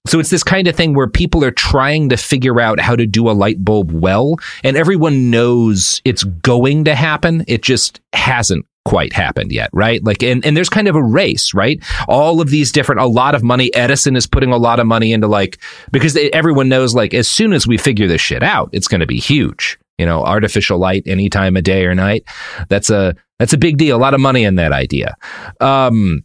So 0.08 0.18
it's 0.18 0.30
this 0.30 0.42
kind 0.42 0.66
of 0.66 0.74
thing 0.74 0.94
where 0.94 1.06
people 1.06 1.44
are 1.44 1.50
trying 1.50 2.08
to 2.08 2.16
figure 2.16 2.60
out 2.60 2.80
how 2.80 2.96
to 2.96 3.06
do 3.06 3.28
a 3.28 3.32
light 3.32 3.64
bulb 3.64 3.92
well, 3.92 4.36
and 4.64 4.76
everyone 4.76 5.30
knows 5.30 6.00
it's 6.04 6.24
going 6.24 6.84
to 6.84 6.94
happen. 6.94 7.44
It 7.46 7.62
just 7.62 8.00
hasn't 8.12 8.66
quite 8.84 9.12
happened 9.12 9.52
yet, 9.52 9.68
right? 9.74 10.02
Like, 10.02 10.22
and, 10.22 10.44
and 10.46 10.56
there's 10.56 10.70
kind 10.70 10.88
of 10.88 10.96
a 10.96 11.02
race, 11.02 11.52
right? 11.52 11.78
All 12.08 12.40
of 12.40 12.48
these 12.48 12.72
different, 12.72 13.02
a 13.02 13.06
lot 13.06 13.34
of 13.34 13.42
money. 13.42 13.72
Edison 13.74 14.16
is 14.16 14.26
putting 14.26 14.50
a 14.50 14.56
lot 14.56 14.80
of 14.80 14.86
money 14.86 15.12
into 15.12 15.26
like, 15.26 15.58
because 15.92 16.14
they, 16.14 16.30
everyone 16.30 16.70
knows 16.70 16.94
like, 16.94 17.12
as 17.12 17.28
soon 17.28 17.52
as 17.52 17.66
we 17.66 17.76
figure 17.76 18.08
this 18.08 18.22
shit 18.22 18.42
out, 18.42 18.70
it's 18.72 18.88
going 18.88 19.02
to 19.02 19.06
be 19.06 19.18
huge. 19.18 19.78
You 19.98 20.06
know, 20.06 20.24
artificial 20.24 20.78
light 20.78 21.02
any 21.06 21.28
time 21.28 21.56
of 21.56 21.64
day 21.64 21.84
or 21.84 21.94
night. 21.94 22.24
That's 22.68 22.88
a, 22.88 23.14
that's 23.38 23.52
a 23.52 23.58
big 23.58 23.76
deal. 23.76 23.96
A 23.96 23.98
lot 23.98 24.14
of 24.14 24.20
money 24.20 24.44
in 24.44 24.54
that 24.54 24.72
idea. 24.72 25.16
Um, 25.60 26.24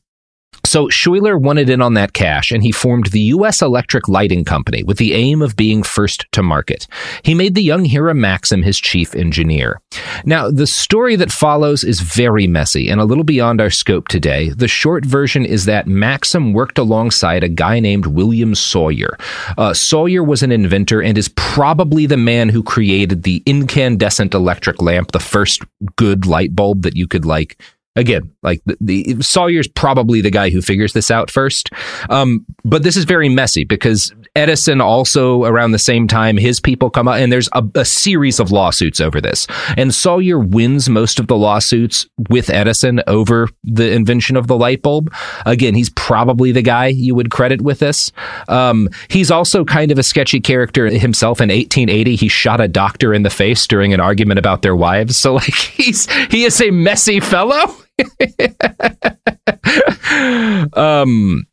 so 0.66 0.90
Schuyler 0.90 1.38
wanted 1.38 1.70
in 1.70 1.82
on 1.82 1.94
that 1.96 2.14
cash 2.14 2.52
and 2.52 2.64
he 2.64 2.72
formed 2.72 3.08
the 3.08 3.20
U.S. 3.20 3.62
Electric 3.62 4.08
Lighting 4.08 4.46
Company 4.46 4.82
with 4.84 4.98
the 4.98 5.14
aim 5.14 5.42
of 5.42 5.56
being 5.56 5.84
first 5.84 6.26
to 6.32 6.42
market. 6.42 6.88
He 7.24 7.34
made 7.34 7.54
the 7.54 7.62
young 7.62 7.86
Hiram 7.86 8.22
Maxim 8.22 8.64
his 8.64 8.80
chief 8.80 9.14
engineer. 9.14 9.82
Now, 10.26 10.50
the 10.50 10.66
story 10.66 11.16
that 11.18 11.32
follows 11.32 11.84
is 11.84 12.00
very 12.00 12.48
messy 12.48 12.90
and 12.90 13.02
a 13.02 13.06
little 13.06 13.24
beyond 13.24 13.60
our 13.60 13.70
scope 13.70 14.08
today. 14.08 14.50
The 14.50 14.68
short 14.68 15.06
version 15.06 15.46
is 15.46 15.66
that 15.66 15.86
Maxim 15.86 16.54
worked 16.54 16.78
alongside 16.78 17.44
a 17.44 17.50
guy 17.50 17.80
named 17.80 18.06
William 18.06 18.56
Sawyer. 18.56 19.18
Uh, 19.58 19.74
Sawyer 19.74 20.24
was 20.24 20.44
an 20.44 20.52
inventor 20.52 21.02
and 21.02 21.18
is 21.18 21.28
probably 21.36 22.06
the 22.06 22.18
man 22.18 22.50
who 22.50 22.64
created 22.64 23.24
the 23.24 23.44
incandescent 23.46 24.34
electric 24.34 24.82
lamp, 24.82 25.12
the 25.12 25.20
first 25.20 25.62
good 25.98 26.26
light 26.26 26.56
bulb 26.56 26.84
that 26.84 26.96
you 26.96 27.08
could 27.08 27.26
like 27.26 27.62
again, 27.96 28.32
like 28.42 28.62
the, 28.66 28.78
the, 28.82 29.22
Sawyer's 29.22 29.68
probably 29.68 30.22
the 30.22 30.32
guy 30.32 30.50
who 30.50 30.62
figures 30.62 30.94
this 30.94 31.12
out 31.12 31.30
first. 31.30 31.70
Um, 32.10 32.46
but 32.66 32.84
this 32.84 32.98
is 32.98 33.06
very 33.06 33.30
messy 33.30 33.64
because 33.64 34.14
Edison 34.36 34.82
also 34.82 35.44
around 35.44 35.72
the 35.72 35.80
same 35.80 36.08
time, 36.08 36.38
his 36.38 36.60
people 36.60 36.90
come 36.90 37.08
out 37.08 37.20
and 37.20 37.32
there's 37.32 37.50
a, 37.54 37.64
a, 37.76 37.86
series 37.86 38.40
of 38.40 38.52
lawsuits 38.52 39.00
over 39.00 39.22
this. 39.22 39.46
And 39.78 39.94
Sawyer 39.94 40.40
wins 40.40 40.90
most 40.90 41.20
of 41.20 41.28
the 41.28 41.38
lawsuits 41.38 42.08
with 42.30 42.50
Edison 42.50 43.02
over 43.06 43.48
the 43.64 43.92
invention 43.92 44.36
of 44.36 44.48
the 44.48 44.58
light 44.58 44.82
bulb. 44.82 45.14
Again, 45.46 45.76
he's 45.76 45.92
probably 45.92 46.52
the 46.52 46.64
guy 46.64 46.88
you 46.88 47.14
would 47.14 47.30
credit 47.30 47.62
with 47.62 47.80
this. 47.80 48.12
Um, 48.48 48.90
he's 49.10 49.30
also 49.30 49.64
kind 49.64 49.92
of 49.92 50.00
a 50.00 50.04
sketchy 50.04 50.40
character 50.40 50.88
himself. 50.88 51.40
In 51.40 51.50
1880, 51.50 52.16
he 52.16 52.28
shot 52.28 52.60
a 52.60 52.68
doctor 52.68 53.14
in 53.14 53.22
the 53.22 53.30
face 53.30 53.68
during 53.68 53.94
an 53.94 54.00
argument 54.00 54.40
about 54.40 54.64
their 54.64 54.76
wives. 54.76 55.16
So 55.16 55.36
like 55.36 55.54
he's, 55.54 56.12
he 56.32 56.44
is 56.46 56.60
a 56.60 56.72
messy 56.72 57.20
fellow. 57.20 57.83
um, 60.74 61.46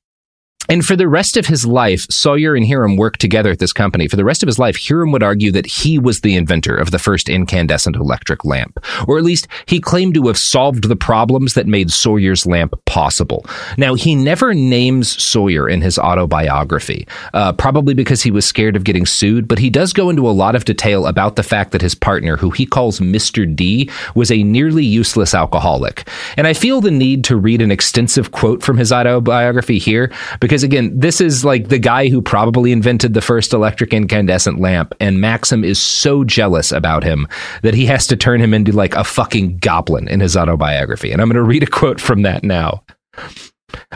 And 0.70 0.86
for 0.86 0.94
the 0.94 1.08
rest 1.08 1.36
of 1.36 1.46
his 1.46 1.66
life, 1.66 2.06
Sawyer 2.10 2.54
and 2.54 2.64
Hiram 2.64 2.96
worked 2.96 3.20
together 3.20 3.50
at 3.50 3.58
this 3.58 3.72
company. 3.72 4.06
For 4.06 4.14
the 4.14 4.24
rest 4.24 4.44
of 4.44 4.46
his 4.46 4.58
life, 4.58 4.78
Hiram 4.80 5.10
would 5.10 5.22
argue 5.22 5.50
that 5.50 5.66
he 5.66 5.98
was 5.98 6.20
the 6.20 6.36
inventor 6.36 6.76
of 6.76 6.92
the 6.92 6.98
first 7.00 7.28
incandescent 7.28 7.96
electric 7.96 8.44
lamp, 8.44 8.78
or 9.08 9.18
at 9.18 9.24
least 9.24 9.48
he 9.66 9.80
claimed 9.80 10.14
to 10.14 10.28
have 10.28 10.38
solved 10.38 10.84
the 10.84 10.94
problems 10.94 11.54
that 11.54 11.66
made 11.66 11.90
Sawyer's 11.90 12.46
lamp 12.46 12.74
possible. 12.84 13.44
Now, 13.78 13.94
he 13.94 14.14
never 14.14 14.54
names 14.54 15.20
Sawyer 15.20 15.68
in 15.68 15.80
his 15.80 15.98
autobiography, 15.98 17.08
uh, 17.34 17.52
probably 17.54 17.92
because 17.92 18.22
he 18.22 18.30
was 18.30 18.46
scared 18.46 18.76
of 18.76 18.84
getting 18.84 19.06
sued, 19.06 19.48
but 19.48 19.58
he 19.58 19.70
does 19.70 19.92
go 19.92 20.08
into 20.08 20.28
a 20.28 20.30
lot 20.30 20.54
of 20.54 20.66
detail 20.66 21.08
about 21.08 21.34
the 21.34 21.42
fact 21.42 21.72
that 21.72 21.82
his 21.82 21.96
partner, 21.96 22.36
who 22.36 22.50
he 22.50 22.64
calls 22.64 23.00
Mr. 23.00 23.44
D, 23.56 23.90
was 24.14 24.30
a 24.30 24.44
nearly 24.44 24.84
useless 24.84 25.34
alcoholic. 25.34 26.08
And 26.36 26.46
I 26.46 26.52
feel 26.52 26.80
the 26.80 26.92
need 26.92 27.24
to 27.24 27.36
read 27.36 27.60
an 27.60 27.72
extensive 27.72 28.30
quote 28.30 28.62
from 28.62 28.76
his 28.76 28.92
autobiography 28.92 29.80
here 29.80 30.12
because 30.38 30.59
again, 30.62 30.98
this 30.98 31.20
is 31.20 31.44
like 31.44 31.68
the 31.68 31.78
guy 31.78 32.08
who 32.08 32.22
probably 32.22 32.72
invented 32.72 33.14
the 33.14 33.20
first 33.20 33.52
electric 33.52 33.92
incandescent 33.92 34.60
lamp, 34.60 34.94
and 35.00 35.20
Maxim 35.20 35.64
is 35.64 35.80
so 35.80 36.24
jealous 36.24 36.72
about 36.72 37.04
him 37.04 37.26
that 37.62 37.74
he 37.74 37.86
has 37.86 38.06
to 38.08 38.16
turn 38.16 38.40
him 38.40 38.54
into 38.54 38.72
like 38.72 38.94
a 38.94 39.04
fucking 39.04 39.58
goblin 39.58 40.08
in 40.08 40.20
his 40.20 40.36
autobiography. 40.36 41.12
And 41.12 41.20
I'm 41.20 41.28
going 41.28 41.36
to 41.36 41.42
read 41.42 41.62
a 41.62 41.66
quote 41.66 42.00
from 42.00 42.22
that 42.22 42.42
now. 42.42 42.82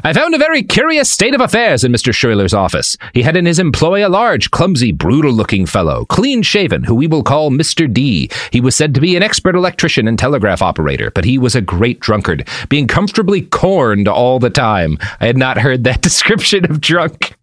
I 0.03 0.13
found 0.13 0.35
a 0.35 0.39
very 0.39 0.63
curious 0.63 1.11
state 1.11 1.35
of 1.35 1.41
affairs 1.41 1.85
in 1.85 1.93
Mr. 1.93 2.15
Schuyler's 2.15 2.55
office. 2.55 2.97
He 3.13 3.23
had 3.23 3.37
in 3.37 3.47
his 3.47 3.59
employ 3.59 4.07
a 4.07 4.09
large, 4.09 4.51
clumsy, 4.51 4.93
brutal 4.93 5.33
looking 5.33 5.67
fellow, 5.67 6.05
clean 6.07 6.43
shaven, 6.43 6.85
who 6.85 6.95
we 6.95 7.07
will 7.07 7.23
call 7.23 7.51
Mr. 7.51 7.93
D. 7.93 8.31
He 8.51 8.61
was 8.61 8.75
said 8.75 8.95
to 8.95 9.01
be 9.01 9.17
an 9.17 9.23
expert 9.23 9.55
electrician 9.55 10.09
and 10.09 10.19
telegraph 10.19 10.63
operator, 10.63 11.11
but 11.11 11.25
he 11.25 11.39
was 11.39 11.55
a 11.55 11.61
great 11.61 12.01
drunkard, 12.01 12.49
being 12.69 12.87
comfortably 12.87 13.43
corned 13.43 14.09
all 14.09 14.39
the 14.39 14.51
time. 14.51 14.99
I 15.21 15.27
had 15.27 15.37
not 15.39 15.59
heard 15.59 15.85
that 15.85 16.01
description 16.03 16.71
of 16.71 16.81
drunk. 16.81 17.37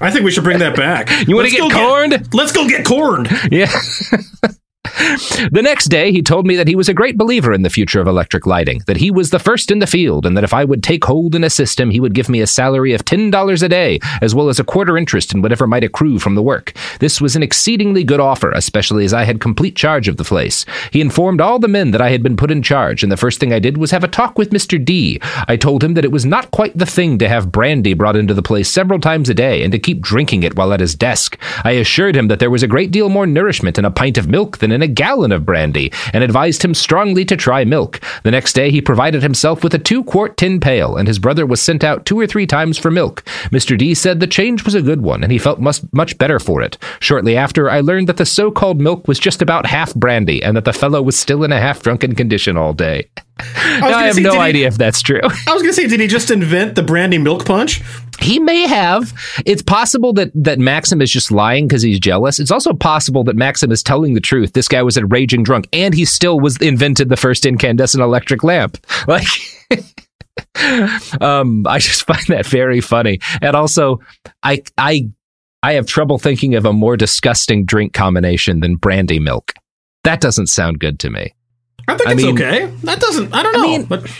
I 0.00 0.10
think 0.10 0.24
we 0.24 0.30
should 0.30 0.44
bring 0.44 0.58
that 0.58 0.76
back. 0.76 1.08
You 1.28 1.36
want 1.36 1.48
to 1.48 1.54
get 1.54 1.72
corned? 1.72 2.10
Get, 2.12 2.34
let's 2.34 2.52
go 2.52 2.68
get 2.68 2.84
corned. 2.84 3.30
Yeah. 3.50 3.70
The 4.84 5.62
next 5.62 5.86
day, 5.86 6.12
he 6.12 6.22
told 6.22 6.46
me 6.46 6.56
that 6.56 6.68
he 6.68 6.76
was 6.76 6.88
a 6.88 6.94
great 6.94 7.16
believer 7.16 7.52
in 7.52 7.62
the 7.62 7.70
future 7.70 8.00
of 8.00 8.06
electric 8.06 8.46
lighting, 8.46 8.82
that 8.86 8.98
he 8.98 9.10
was 9.10 9.30
the 9.30 9.38
first 9.38 9.70
in 9.70 9.78
the 9.78 9.86
field, 9.86 10.26
and 10.26 10.36
that 10.36 10.44
if 10.44 10.52
I 10.52 10.64
would 10.64 10.82
take 10.82 11.04
hold 11.04 11.34
and 11.34 11.44
assist 11.44 11.80
him, 11.80 11.90
he 11.90 12.00
would 12.00 12.14
give 12.14 12.28
me 12.28 12.40
a 12.40 12.46
salary 12.46 12.92
of 12.92 13.04
$10 13.04 13.62
a 13.62 13.68
day, 13.68 13.98
as 14.20 14.34
well 14.34 14.48
as 14.48 14.58
a 14.58 14.64
quarter 14.64 14.96
interest 14.98 15.32
in 15.32 15.42
whatever 15.42 15.66
might 15.66 15.84
accrue 15.84 16.18
from 16.18 16.34
the 16.34 16.42
work. 16.42 16.72
This 17.00 17.20
was 17.20 17.34
an 17.34 17.42
exceedingly 17.42 18.04
good 18.04 18.20
offer, 18.20 18.50
especially 18.52 19.04
as 19.04 19.14
I 19.14 19.24
had 19.24 19.40
complete 19.40 19.76
charge 19.76 20.08
of 20.08 20.16
the 20.16 20.24
place. 20.24 20.66
He 20.90 21.00
informed 21.00 21.40
all 21.40 21.58
the 21.58 21.68
men 21.68 21.90
that 21.92 22.02
I 22.02 22.10
had 22.10 22.22
been 22.22 22.36
put 22.36 22.50
in 22.50 22.62
charge, 22.62 23.02
and 23.02 23.10
the 23.10 23.16
first 23.16 23.40
thing 23.40 23.52
I 23.52 23.58
did 23.58 23.78
was 23.78 23.90
have 23.90 24.04
a 24.04 24.08
talk 24.08 24.36
with 24.36 24.50
Mr. 24.50 24.82
D. 24.82 25.18
I 25.48 25.56
told 25.56 25.82
him 25.82 25.94
that 25.94 26.04
it 26.04 26.12
was 26.12 26.26
not 26.26 26.50
quite 26.50 26.76
the 26.76 26.86
thing 26.86 27.18
to 27.18 27.28
have 27.28 27.52
brandy 27.52 27.94
brought 27.94 28.16
into 28.16 28.34
the 28.34 28.42
place 28.42 28.68
several 28.68 29.00
times 29.00 29.28
a 29.28 29.34
day 29.34 29.62
and 29.62 29.72
to 29.72 29.78
keep 29.78 30.00
drinking 30.00 30.42
it 30.42 30.56
while 30.56 30.72
at 30.72 30.80
his 30.80 30.94
desk. 30.94 31.38
I 31.64 31.72
assured 31.72 32.16
him 32.16 32.28
that 32.28 32.38
there 32.38 32.50
was 32.50 32.62
a 32.62 32.68
great 32.68 32.90
deal 32.90 33.08
more 33.08 33.26
nourishment 33.26 33.78
in 33.78 33.84
a 33.84 33.90
pint 33.90 34.18
of 34.18 34.28
milk 34.28 34.58
than 34.58 34.73
in 34.74 34.82
a 34.82 34.88
gallon 34.88 35.32
of 35.32 35.46
brandy, 35.46 35.92
and 36.12 36.22
advised 36.22 36.64
him 36.64 36.74
strongly 36.74 37.24
to 37.24 37.36
try 37.36 37.64
milk. 37.64 38.00
The 38.22 38.30
next 38.30 38.52
day 38.52 38.70
he 38.70 38.80
provided 38.80 39.22
himself 39.22 39.62
with 39.62 39.74
a 39.74 39.78
two 39.78 40.04
quart 40.04 40.36
tin 40.36 40.60
pail, 40.60 40.96
and 40.96 41.08
his 41.08 41.18
brother 41.18 41.46
was 41.46 41.62
sent 41.62 41.84
out 41.84 42.04
two 42.04 42.18
or 42.18 42.26
three 42.26 42.46
times 42.46 42.78
for 42.78 42.90
milk. 42.90 43.22
Mr. 43.50 43.78
D 43.78 43.94
said 43.94 44.20
the 44.20 44.26
change 44.26 44.64
was 44.64 44.74
a 44.74 44.82
good 44.82 45.00
one, 45.00 45.22
and 45.22 45.32
he 45.32 45.38
felt 45.38 45.60
much, 45.60 45.80
much 45.92 46.18
better 46.18 46.38
for 46.38 46.60
it. 46.60 46.76
Shortly 47.00 47.36
after, 47.36 47.70
I 47.70 47.80
learned 47.80 48.08
that 48.08 48.16
the 48.16 48.26
so 48.26 48.50
called 48.50 48.80
milk 48.80 49.08
was 49.08 49.18
just 49.18 49.40
about 49.40 49.66
half 49.66 49.94
brandy, 49.94 50.42
and 50.42 50.56
that 50.56 50.64
the 50.64 50.72
fellow 50.72 51.00
was 51.02 51.18
still 51.18 51.44
in 51.44 51.52
a 51.52 51.60
half 51.60 51.82
drunken 51.82 52.14
condition 52.14 52.56
all 52.56 52.72
day. 52.72 53.08
I, 53.38 53.92
I 53.92 54.06
have 54.06 54.14
say, 54.14 54.22
no 54.22 54.38
idea 54.38 54.62
he, 54.62 54.66
if 54.66 54.78
that's 54.78 55.02
true. 55.02 55.20
I 55.22 55.52
was 55.52 55.62
going 55.62 55.66
to 55.66 55.72
say, 55.72 55.88
did 55.88 56.00
he 56.00 56.06
just 56.06 56.30
invent 56.30 56.76
the 56.76 56.82
brandy 56.82 57.18
milk 57.18 57.44
punch? 57.44 57.82
He 58.20 58.38
may 58.38 58.66
have. 58.66 59.12
It's 59.44 59.62
possible 59.62 60.12
that 60.14 60.30
that 60.34 60.58
Maxim 60.58 61.02
is 61.02 61.10
just 61.10 61.32
lying 61.32 61.66
because 61.66 61.82
he's 61.82 61.98
jealous. 61.98 62.38
It's 62.38 62.52
also 62.52 62.72
possible 62.72 63.24
that 63.24 63.36
Maxim 63.36 63.72
is 63.72 63.82
telling 63.82 64.14
the 64.14 64.20
truth. 64.20 64.52
This 64.52 64.68
guy 64.68 64.82
was 64.82 64.96
a 64.96 65.04
raging 65.04 65.42
drunk, 65.42 65.68
and 65.72 65.94
he 65.94 66.04
still 66.04 66.38
was 66.38 66.56
invented 66.58 67.08
the 67.08 67.16
first 67.16 67.44
incandescent 67.44 68.02
electric 68.02 68.44
lamp. 68.44 68.78
Like. 69.06 69.26
um, 71.20 71.66
I 71.66 71.78
just 71.78 72.06
find 72.06 72.24
that 72.28 72.46
very 72.46 72.80
funny, 72.80 73.20
and 73.42 73.54
also, 73.54 74.00
I 74.42 74.62
I 74.78 75.08
I 75.62 75.74
have 75.74 75.86
trouble 75.86 76.18
thinking 76.18 76.54
of 76.54 76.64
a 76.64 76.72
more 76.72 76.96
disgusting 76.96 77.64
drink 77.64 77.92
combination 77.92 78.60
than 78.60 78.76
brandy 78.76 79.18
milk. 79.18 79.52
That 80.04 80.20
doesn't 80.20 80.48
sound 80.48 80.78
good 80.80 80.98
to 81.00 81.10
me. 81.10 81.34
I 81.88 81.96
think 81.96 82.08
I 82.08 82.12
it's 82.12 82.22
mean, 82.22 82.34
okay. 82.34 82.66
That 82.84 83.00
doesn't. 83.00 83.34
I 83.34 83.42
don't 83.42 83.52
know. 83.52 83.60
I 83.60 83.62
mean, 83.62 83.84
but 83.84 84.10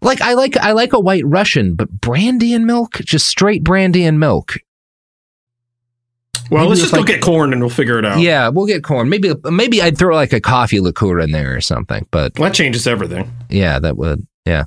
like 0.00 0.20
I 0.20 0.34
like 0.34 0.56
I 0.56 0.72
like 0.72 0.92
a 0.92 1.00
white 1.00 1.24
Russian, 1.26 1.74
but 1.74 1.90
brandy 1.90 2.52
and 2.52 2.66
milk, 2.66 2.94
just 3.04 3.26
straight 3.26 3.64
brandy 3.64 4.04
and 4.04 4.20
milk. 4.20 4.58
Well, 6.50 6.60
maybe 6.60 6.68
let's 6.68 6.80
just 6.80 6.92
like, 6.92 7.00
go 7.00 7.06
get 7.06 7.22
corn 7.22 7.52
and 7.52 7.60
we'll 7.60 7.70
figure 7.70 7.98
it 7.98 8.04
out. 8.04 8.20
Yeah, 8.20 8.50
we'll 8.50 8.66
get 8.66 8.84
corn. 8.84 9.08
Maybe 9.08 9.34
maybe 9.44 9.82
I'd 9.82 9.98
throw 9.98 10.14
like 10.14 10.32
a 10.32 10.40
coffee 10.40 10.80
liqueur 10.80 11.18
in 11.20 11.32
there 11.32 11.56
or 11.56 11.60
something. 11.60 12.06
But 12.10 12.38
well, 12.38 12.48
that 12.48 12.54
changes 12.54 12.86
everything. 12.86 13.32
Yeah, 13.50 13.78
that 13.80 13.96
would. 13.96 14.26
Yeah. 14.44 14.64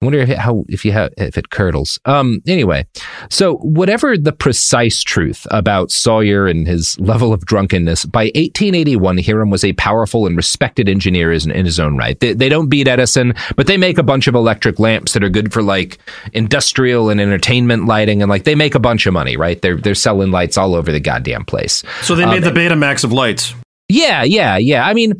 I 0.00 0.06
wonder 0.06 0.20
if 0.20 0.30
it, 0.30 0.38
how 0.38 0.64
if 0.68 0.82
you 0.86 0.92
have 0.92 1.12
if 1.18 1.36
it 1.36 1.50
curdles. 1.50 1.98
Um. 2.06 2.40
Anyway, 2.46 2.86
so 3.28 3.56
whatever 3.56 4.16
the 4.16 4.32
precise 4.32 5.02
truth 5.02 5.46
about 5.50 5.90
Sawyer 5.90 6.46
and 6.46 6.66
his 6.66 6.98
level 6.98 7.34
of 7.34 7.44
drunkenness, 7.44 8.06
by 8.06 8.24
1881, 8.34 9.18
Hiram 9.18 9.50
was 9.50 9.62
a 9.62 9.74
powerful 9.74 10.26
and 10.26 10.38
respected 10.38 10.88
engineer 10.88 11.32
in, 11.32 11.50
in 11.50 11.66
his 11.66 11.78
own 11.78 11.98
right. 11.98 12.18
They, 12.18 12.32
they 12.32 12.48
don't 12.48 12.70
beat 12.70 12.88
Edison, 12.88 13.34
but 13.56 13.66
they 13.66 13.76
make 13.76 13.98
a 13.98 14.02
bunch 14.02 14.26
of 14.26 14.34
electric 14.34 14.78
lamps 14.78 15.12
that 15.12 15.22
are 15.22 15.28
good 15.28 15.52
for 15.52 15.62
like 15.62 15.98
industrial 16.32 17.10
and 17.10 17.20
entertainment 17.20 17.84
lighting, 17.84 18.22
and 18.22 18.30
like 18.30 18.44
they 18.44 18.54
make 18.54 18.74
a 18.74 18.80
bunch 18.80 19.04
of 19.04 19.12
money. 19.12 19.36
Right? 19.36 19.60
They're 19.60 19.76
they're 19.76 19.94
selling 19.94 20.30
lights 20.30 20.56
all 20.56 20.74
over 20.74 20.90
the 20.90 21.00
goddamn 21.00 21.44
place. 21.44 21.82
So 22.00 22.14
they 22.14 22.24
made 22.24 22.42
um, 22.42 22.54
the 22.54 22.58
Betamax 22.58 23.04
of 23.04 23.12
lights. 23.12 23.54
Yeah, 23.90 24.22
yeah, 24.22 24.56
yeah. 24.56 24.86
I 24.86 24.94
mean, 24.94 25.12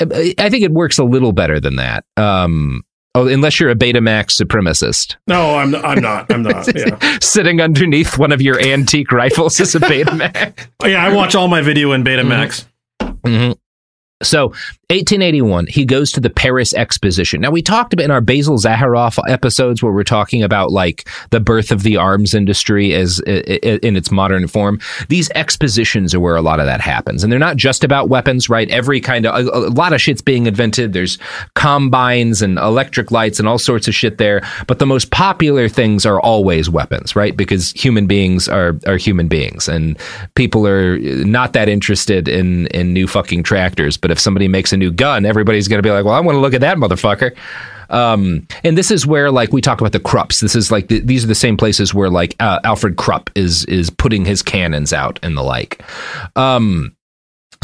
I 0.00 0.50
think 0.50 0.64
it 0.64 0.72
works 0.72 0.98
a 0.98 1.04
little 1.04 1.32
better 1.32 1.60
than 1.60 1.76
that. 1.76 2.04
Um, 2.16 2.82
Oh, 3.16 3.28
unless 3.28 3.60
you're 3.60 3.70
a 3.70 3.76
Betamax 3.76 4.42
supremacist. 4.42 5.16
No, 5.28 5.56
I'm 5.56 5.74
I'm 5.76 6.00
not. 6.00 6.32
I'm 6.32 6.42
not. 6.42 6.68
Yeah. 6.74 7.18
Sitting 7.20 7.60
underneath 7.60 8.18
one 8.18 8.32
of 8.32 8.42
your 8.42 8.60
antique 8.60 9.12
rifles 9.12 9.60
is 9.60 9.74
a 9.76 9.80
Betamax. 9.80 10.66
yeah, 10.84 11.04
I 11.04 11.14
watch 11.14 11.34
all 11.36 11.46
my 11.46 11.60
video 11.60 11.92
in 11.92 12.02
Betamax. 12.02 12.64
Mm-hmm. 13.00 13.52
So, 14.24 14.52
1881, 14.90 15.66
he 15.66 15.84
goes 15.84 16.12
to 16.12 16.20
the 16.20 16.30
Paris 16.30 16.74
Exposition. 16.74 17.40
Now, 17.40 17.50
we 17.50 17.62
talked 17.62 17.92
about 17.94 18.04
in 18.04 18.10
our 18.10 18.20
Basil 18.20 18.58
Zaharoff 18.58 19.18
episodes 19.28 19.82
where 19.82 19.92
we're 19.92 20.04
talking 20.04 20.42
about 20.42 20.72
like 20.72 21.08
the 21.30 21.40
birth 21.40 21.72
of 21.72 21.82
the 21.82 21.96
arms 21.96 22.34
industry 22.34 22.92
as 22.92 23.18
in 23.20 23.96
its 23.96 24.10
modern 24.10 24.46
form. 24.46 24.78
These 25.08 25.30
expositions 25.30 26.14
are 26.14 26.20
where 26.20 26.36
a 26.36 26.42
lot 26.42 26.60
of 26.60 26.66
that 26.66 26.80
happens, 26.80 27.24
and 27.24 27.32
they're 27.32 27.40
not 27.40 27.56
just 27.56 27.82
about 27.82 28.08
weapons, 28.08 28.48
right? 28.48 28.70
Every 28.70 29.00
kind 29.00 29.26
of 29.26 29.34
a, 29.34 29.50
a 29.50 29.70
lot 29.70 29.94
of 29.94 30.00
shit's 30.02 30.22
being 30.22 30.46
invented. 30.46 30.92
There's 30.92 31.18
combines 31.54 32.42
and 32.42 32.58
electric 32.58 33.10
lights 33.10 33.38
and 33.38 33.48
all 33.48 33.58
sorts 33.58 33.88
of 33.88 33.94
shit 33.94 34.18
there, 34.18 34.42
but 34.66 34.78
the 34.78 34.86
most 34.86 35.10
popular 35.10 35.68
things 35.68 36.04
are 36.04 36.20
always 36.20 36.68
weapons, 36.68 37.16
right? 37.16 37.36
Because 37.36 37.72
human 37.72 38.06
beings 38.06 38.48
are 38.48 38.78
are 38.86 38.98
human 38.98 39.28
beings, 39.28 39.66
and 39.66 39.98
people 40.34 40.66
are 40.66 40.98
not 40.98 41.54
that 41.54 41.68
interested 41.68 42.28
in 42.28 42.66
in 42.68 42.92
new 42.92 43.06
fucking 43.06 43.42
tractors 43.42 43.94
but 44.04 44.10
if 44.14 44.20
somebody 44.20 44.46
makes 44.46 44.72
a 44.72 44.76
new 44.76 44.92
gun, 44.92 45.26
everybody's 45.26 45.66
going 45.66 45.78
to 45.78 45.82
be 45.82 45.90
like, 45.90 46.04
well, 46.04 46.14
I 46.14 46.20
want 46.20 46.36
to 46.36 46.40
look 46.40 46.54
at 46.54 46.60
that 46.60 46.78
motherfucker. 46.78 47.36
Um, 47.90 48.46
and 48.62 48.78
this 48.78 48.92
is 48.92 49.06
where 49.06 49.32
like 49.32 49.52
we 49.52 49.60
talk 49.60 49.80
about 49.80 49.92
the 49.92 49.98
Krupps. 50.00 50.40
This 50.40 50.54
is 50.54 50.70
like 50.70 50.86
the, 50.86 51.00
these 51.00 51.24
are 51.24 51.26
the 51.26 51.34
same 51.34 51.56
places 51.56 51.92
where 51.92 52.08
like 52.08 52.36
uh, 52.38 52.60
Alfred 52.62 52.96
Krupp 52.96 53.28
is 53.34 53.64
is 53.66 53.90
putting 53.90 54.24
his 54.24 54.40
cannons 54.40 54.92
out 54.92 55.18
and 55.22 55.36
the 55.36 55.42
like. 55.42 55.82
Um, 56.36 56.96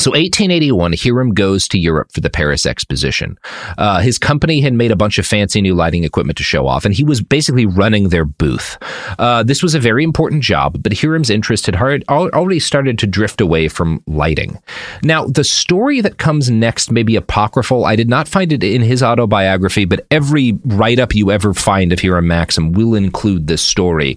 so 0.00 0.12
1881, 0.12 0.94
Hiram 0.94 1.34
goes 1.34 1.68
to 1.68 1.78
Europe 1.78 2.10
for 2.12 2.20
the 2.20 2.30
Paris 2.30 2.64
Exposition. 2.64 3.38
Uh, 3.76 4.00
his 4.00 4.18
company 4.18 4.62
had 4.62 4.72
made 4.72 4.90
a 4.90 4.96
bunch 4.96 5.18
of 5.18 5.26
fancy 5.26 5.60
new 5.60 5.74
lighting 5.74 6.04
equipment 6.04 6.38
to 6.38 6.42
show 6.42 6.66
off, 6.66 6.86
and 6.86 6.94
he 6.94 7.04
was 7.04 7.20
basically 7.20 7.66
running 7.66 8.08
their 8.08 8.24
booth. 8.24 8.78
Uh, 9.18 9.42
this 9.42 9.62
was 9.62 9.74
a 9.74 9.78
very 9.78 10.02
important 10.02 10.42
job, 10.42 10.82
but 10.82 10.92
Hiram's 10.94 11.28
interest 11.28 11.66
had 11.66 11.74
hard, 11.74 12.02
already 12.08 12.60
started 12.60 12.98
to 12.98 13.06
drift 13.06 13.42
away 13.42 13.68
from 13.68 14.02
lighting. 14.06 14.58
Now, 15.02 15.26
the 15.26 15.44
story 15.44 16.00
that 16.00 16.16
comes 16.16 16.50
next 16.50 16.90
may 16.90 17.02
be 17.02 17.16
apocryphal. 17.16 17.84
I 17.84 17.94
did 17.94 18.08
not 18.08 18.26
find 18.26 18.52
it 18.52 18.64
in 18.64 18.80
his 18.80 19.02
autobiography, 19.02 19.84
but 19.84 20.06
every 20.10 20.58
write 20.64 20.98
up 20.98 21.14
you 21.14 21.30
ever 21.30 21.52
find 21.52 21.92
of 21.92 22.00
Hiram 22.00 22.26
Maxim 22.26 22.72
will 22.72 22.94
include 22.94 23.46
this 23.46 23.62
story. 23.62 24.16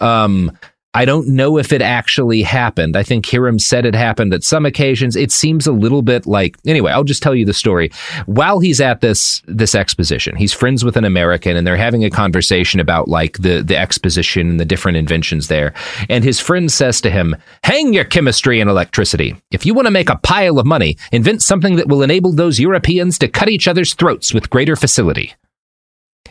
Um, 0.00 0.56
I 0.96 1.04
don't 1.04 1.26
know 1.26 1.58
if 1.58 1.72
it 1.72 1.82
actually 1.82 2.42
happened. 2.42 2.96
I 2.96 3.02
think 3.02 3.28
Hiram 3.28 3.58
said 3.58 3.84
it 3.84 3.96
happened 3.96 4.32
at 4.32 4.44
some 4.44 4.64
occasions. 4.64 5.16
It 5.16 5.32
seems 5.32 5.66
a 5.66 5.72
little 5.72 6.02
bit 6.02 6.24
like 6.24 6.56
anyway, 6.64 6.92
I'll 6.92 7.02
just 7.02 7.22
tell 7.22 7.34
you 7.34 7.44
the 7.44 7.52
story. 7.52 7.90
While 8.26 8.60
he's 8.60 8.80
at 8.80 9.00
this 9.00 9.42
this 9.46 9.74
exposition, 9.74 10.36
he's 10.36 10.52
friends 10.52 10.84
with 10.84 10.96
an 10.96 11.04
American 11.04 11.56
and 11.56 11.66
they're 11.66 11.76
having 11.76 12.04
a 12.04 12.10
conversation 12.10 12.78
about 12.78 13.08
like 13.08 13.38
the 13.38 13.62
the 13.62 13.76
exposition 13.76 14.50
and 14.50 14.60
the 14.60 14.64
different 14.64 14.96
inventions 14.96 15.48
there. 15.48 15.74
And 16.08 16.22
his 16.22 16.38
friend 16.38 16.70
says 16.70 17.00
to 17.00 17.10
him, 17.10 17.34
"Hang 17.64 17.92
your 17.92 18.04
chemistry 18.04 18.60
and 18.60 18.70
electricity. 18.70 19.36
If 19.50 19.66
you 19.66 19.74
want 19.74 19.86
to 19.86 19.90
make 19.90 20.10
a 20.10 20.20
pile 20.22 20.60
of 20.60 20.66
money, 20.66 20.96
invent 21.10 21.42
something 21.42 21.74
that 21.76 21.88
will 21.88 22.02
enable 22.02 22.32
those 22.32 22.60
Europeans 22.60 23.18
to 23.18 23.28
cut 23.28 23.48
each 23.48 23.66
other's 23.66 23.94
throats 23.94 24.32
with 24.32 24.48
greater 24.48 24.76
facility." 24.76 25.34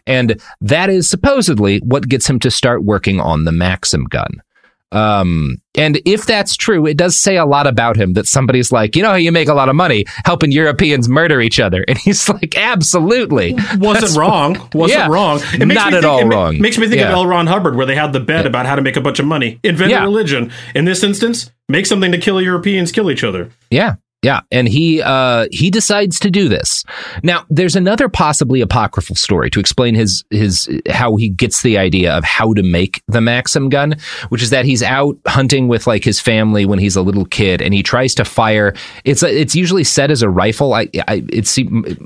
And 0.08 0.42
that 0.62 0.90
is 0.90 1.10
supposedly 1.10 1.80
what 1.80 2.10
gets 2.10 2.30
him 2.30 2.40
to 2.40 2.52
start 2.52 2.84
working 2.84 3.20
on 3.20 3.44
the 3.44 3.52
Maxim 3.52 4.06
gun. 4.06 4.42
Um, 4.94 5.58
and 5.76 6.00
if 6.06 6.26
that's 6.28 6.56
true, 6.56 6.86
it 6.86 6.98
does 6.98 7.18
say 7.18 7.36
a 7.38 7.46
lot 7.46 7.66
about 7.66 7.98
him 7.98 8.14
that 8.14 8.28
somebody's 8.28 8.72
like, 8.72 8.96
you 8.96 9.02
know 9.02 9.10
how 9.10 9.16
you 9.16 9.32
make 9.32 9.48
a 9.48 9.54
lot 9.56 9.68
of 9.70 9.76
money 9.76 10.06
helping 10.26 10.52
Europeans 10.52 11.10
murder 11.10 11.42
each 11.42 11.60
other. 11.60 11.84
And 11.94 11.98
he's 11.98 12.30
like, 12.30 12.56
absolutely. 12.58 13.54
Wasn't 13.54 13.82
That's- 13.82 14.16
wrong. 14.18 14.70
Wasn't 14.74 15.00
Yeah. 15.00 15.08
wrong. 15.08 15.40
Not 15.58 15.68
me 15.68 15.76
at 15.78 15.92
think, 15.92 16.06
all 16.06 16.20
it 16.20 16.26
wrong. 16.26 16.62
Makes 16.62 16.78
me 16.78 16.88
think 16.88 17.00
Yeah. 17.02 17.08
of 17.10 17.14
L. 17.16 17.26
Ron 17.28 17.48
Hubbard, 17.48 17.76
where 17.76 17.86
they 17.86 17.96
had 17.96 18.14
the 18.14 18.20
bet 18.20 18.46
about 18.46 18.66
how 18.68 18.76
to 18.76 18.82
make 18.82 18.96
a 18.96 19.02
bunch 19.02 19.20
of 19.20 19.26
money. 19.26 19.60
Invent 19.64 19.92
Yeah. 19.92 20.02
a 20.02 20.04
religion. 20.04 20.52
In 20.76 20.86
this 20.86 21.04
instance, 21.04 21.52
make 21.68 21.86
something 21.88 22.12
to 22.12 22.18
kill 22.18 22.40
Europeans 22.42 22.92
kill 22.92 23.10
each 23.10 23.24
other. 23.24 23.50
Yeah. 23.72 23.96
Yeah, 24.24 24.40
and 24.52 24.70
he 24.70 25.02
uh, 25.02 25.48
he 25.52 25.70
decides 25.70 26.18
to 26.22 26.32
do 26.32 26.48
this. 26.48 26.86
Now, 27.24 27.46
there's 27.50 27.76
another 27.76 28.08
possibly 28.08 28.62
apocryphal 28.62 29.18
story 29.18 29.50
to 29.50 29.60
explain 29.60 29.96
his 29.96 30.24
his 30.30 30.70
how 30.90 31.18
he 31.18 31.28
gets 31.28 31.62
the 31.62 31.78
idea 31.78 32.14
of 32.14 32.24
how 32.24 32.54
to 32.54 32.64
make 32.64 33.04
the 33.10 33.20
Maxim 33.20 33.68
gun, 33.68 33.96
which 34.30 34.42
is 34.42 34.50
that 34.50 34.64
he's 34.64 34.82
out 34.82 35.18
hunting 35.28 35.68
with 35.68 35.88
like 35.88 36.06
his 36.06 36.22
family 36.22 36.66
when 36.66 36.80
he's 36.80 36.96
a 36.96 37.02
little 37.02 37.26
kid, 37.26 37.62
and 37.62 37.74
he 37.74 37.84
tries 37.84 38.16
to 38.16 38.24
fire. 38.24 38.74
It's 39.04 39.24
it's 39.24 39.56
usually 39.56 39.84
set 39.84 40.10
as 40.10 40.22
a 40.22 40.30
rifle. 40.30 40.74
I, 40.74 40.88
I 41.06 41.26
it's 41.30 41.60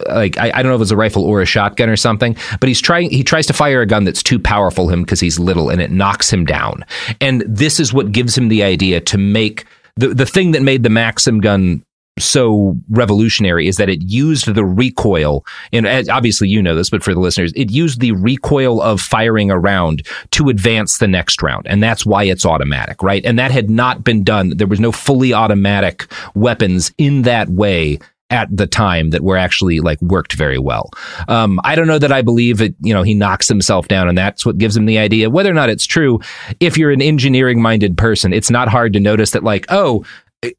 like 0.10 0.39
I, 0.39 0.51
I 0.56 0.63
don't 0.63 0.71
know 0.71 0.75
if 0.75 0.82
it's 0.82 0.89
a 0.89 0.97
rifle 0.97 1.23
or 1.23 1.41
a 1.41 1.45
shotgun 1.45 1.88
or 1.88 1.97
something, 1.97 2.36
but 2.60 2.67
he's 2.67 2.82
trying 2.82 3.12
he 3.12 3.23
tries 3.23 3.45
to 3.45 3.53
fire 3.53 3.82
a 3.82 3.86
gun 3.86 4.06
that's 4.06 4.23
too 4.23 4.39
powerful 4.39 4.89
him 4.89 5.03
because 5.03 5.19
he's 5.19 5.38
little, 5.38 5.69
and 5.69 5.82
it 5.82 5.91
knocks 5.91 6.34
him 6.34 6.45
down. 6.45 6.84
And 7.21 7.43
this 7.47 7.80
is 7.80 7.93
what 7.93 8.12
gives 8.12 8.36
him 8.36 8.47
the 8.47 8.63
idea 8.63 9.01
to 9.01 9.19
make 9.19 9.67
the 9.97 10.08
the 10.10 10.25
thing 10.25 10.51
that 10.51 10.63
made 10.63 10.82
the 10.82 10.89
Maxim 10.89 11.41
gun 11.41 11.84
so 12.17 12.75
revolutionary 12.89 13.67
is 13.67 13.77
that 13.77 13.89
it 13.89 14.01
used 14.03 14.53
the 14.53 14.65
recoil 14.65 15.45
and 15.71 15.88
obviously 16.10 16.47
you 16.47 16.62
know 16.62 16.75
this 16.75 16.89
but 16.89 17.03
for 17.03 17.13
the 17.13 17.19
listeners 17.19 17.53
it 17.56 17.71
used 17.71 17.99
the 17.99 18.12
recoil 18.13 18.82
of 18.82 18.99
firing 18.99 19.51
a 19.51 19.60
round 19.60 20.06
to 20.32 20.49
advance 20.49 20.97
the 20.97 21.08
next 21.08 21.41
round 21.41 21.65
and 21.67 21.82
that's 21.82 22.06
why 22.06 22.23
it's 22.23 22.45
automatic 22.45 23.01
right 23.03 23.25
and 23.25 23.38
that 23.38 23.51
had 23.51 23.69
not 23.69 24.03
been 24.03 24.23
done 24.23 24.49
there 24.58 24.67
was 24.67 24.80
no 24.80 24.91
fully 24.91 25.34
automatic 25.34 26.12
weapons 26.34 26.91
in 26.97 27.23
that 27.23 27.49
way 27.49 27.99
at 28.30 28.49
the 28.56 28.67
time 28.67 29.12
that 29.12 29.21
were 29.21 29.38
actually 29.38 29.80
like 29.80 30.01
worked 30.01 30.34
very 30.34 30.58
well. 30.58 30.91
Um, 31.27 31.62
I 31.63 31.75
don't 31.75 31.88
know 31.88 31.99
that 31.99 32.12
I 32.12 32.21
believe 32.21 32.62
it, 32.62 32.75
you 32.82 32.93
know, 32.93 33.03
he 33.03 33.13
knocks 33.13 33.47
himself 33.47 33.88
down 33.88 34.10
and 34.10 34.17
that's 34.17 34.45
what 34.45 34.58
gives 34.58 34.75
him 34.75 34.86
the 34.86 34.97
idea. 34.97 35.30
Whether 35.30 35.49
or 35.49 35.53
not 35.53 35.69
it's 35.69 35.86
true, 35.86 36.19
if 36.60 36.77
you're 36.77 36.91
an 36.91 37.01
engineering 37.01 37.62
minded 37.62 37.97
person, 37.97 38.34
it's 38.34 38.51
not 38.51 38.67
hard 38.67 38.93
to 38.93 38.99
notice 38.99 39.32
that 39.32 39.43
like, 39.43 39.65
oh, 39.69 40.03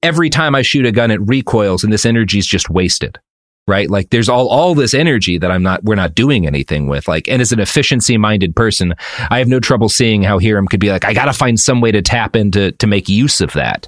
every 0.02 0.30
time 0.30 0.54
I 0.54 0.62
shoot 0.62 0.86
a 0.86 0.92
gun, 0.92 1.10
it 1.10 1.20
recoils 1.20 1.84
and 1.84 1.92
this 1.92 2.06
energy 2.06 2.38
is 2.38 2.46
just 2.46 2.70
wasted. 2.70 3.18
Right. 3.66 3.90
Like 3.90 4.08
there's 4.08 4.30
all, 4.30 4.48
all 4.48 4.74
this 4.74 4.94
energy 4.94 5.36
that 5.36 5.50
I'm 5.50 5.62
not, 5.62 5.84
we're 5.84 5.94
not 5.94 6.14
doing 6.14 6.46
anything 6.46 6.86
with. 6.86 7.06
Like, 7.06 7.28
and 7.28 7.42
as 7.42 7.52
an 7.52 7.60
efficiency 7.60 8.16
minded 8.16 8.56
person, 8.56 8.94
I 9.28 9.38
have 9.40 9.48
no 9.48 9.60
trouble 9.60 9.90
seeing 9.90 10.22
how 10.22 10.38
Hiram 10.38 10.66
could 10.68 10.80
be 10.80 10.88
like, 10.90 11.04
I 11.04 11.12
got 11.12 11.26
to 11.26 11.34
find 11.34 11.60
some 11.60 11.82
way 11.82 11.92
to 11.92 12.00
tap 12.00 12.34
into, 12.34 12.72
to 12.72 12.86
make 12.86 13.10
use 13.10 13.42
of 13.42 13.52
that. 13.52 13.86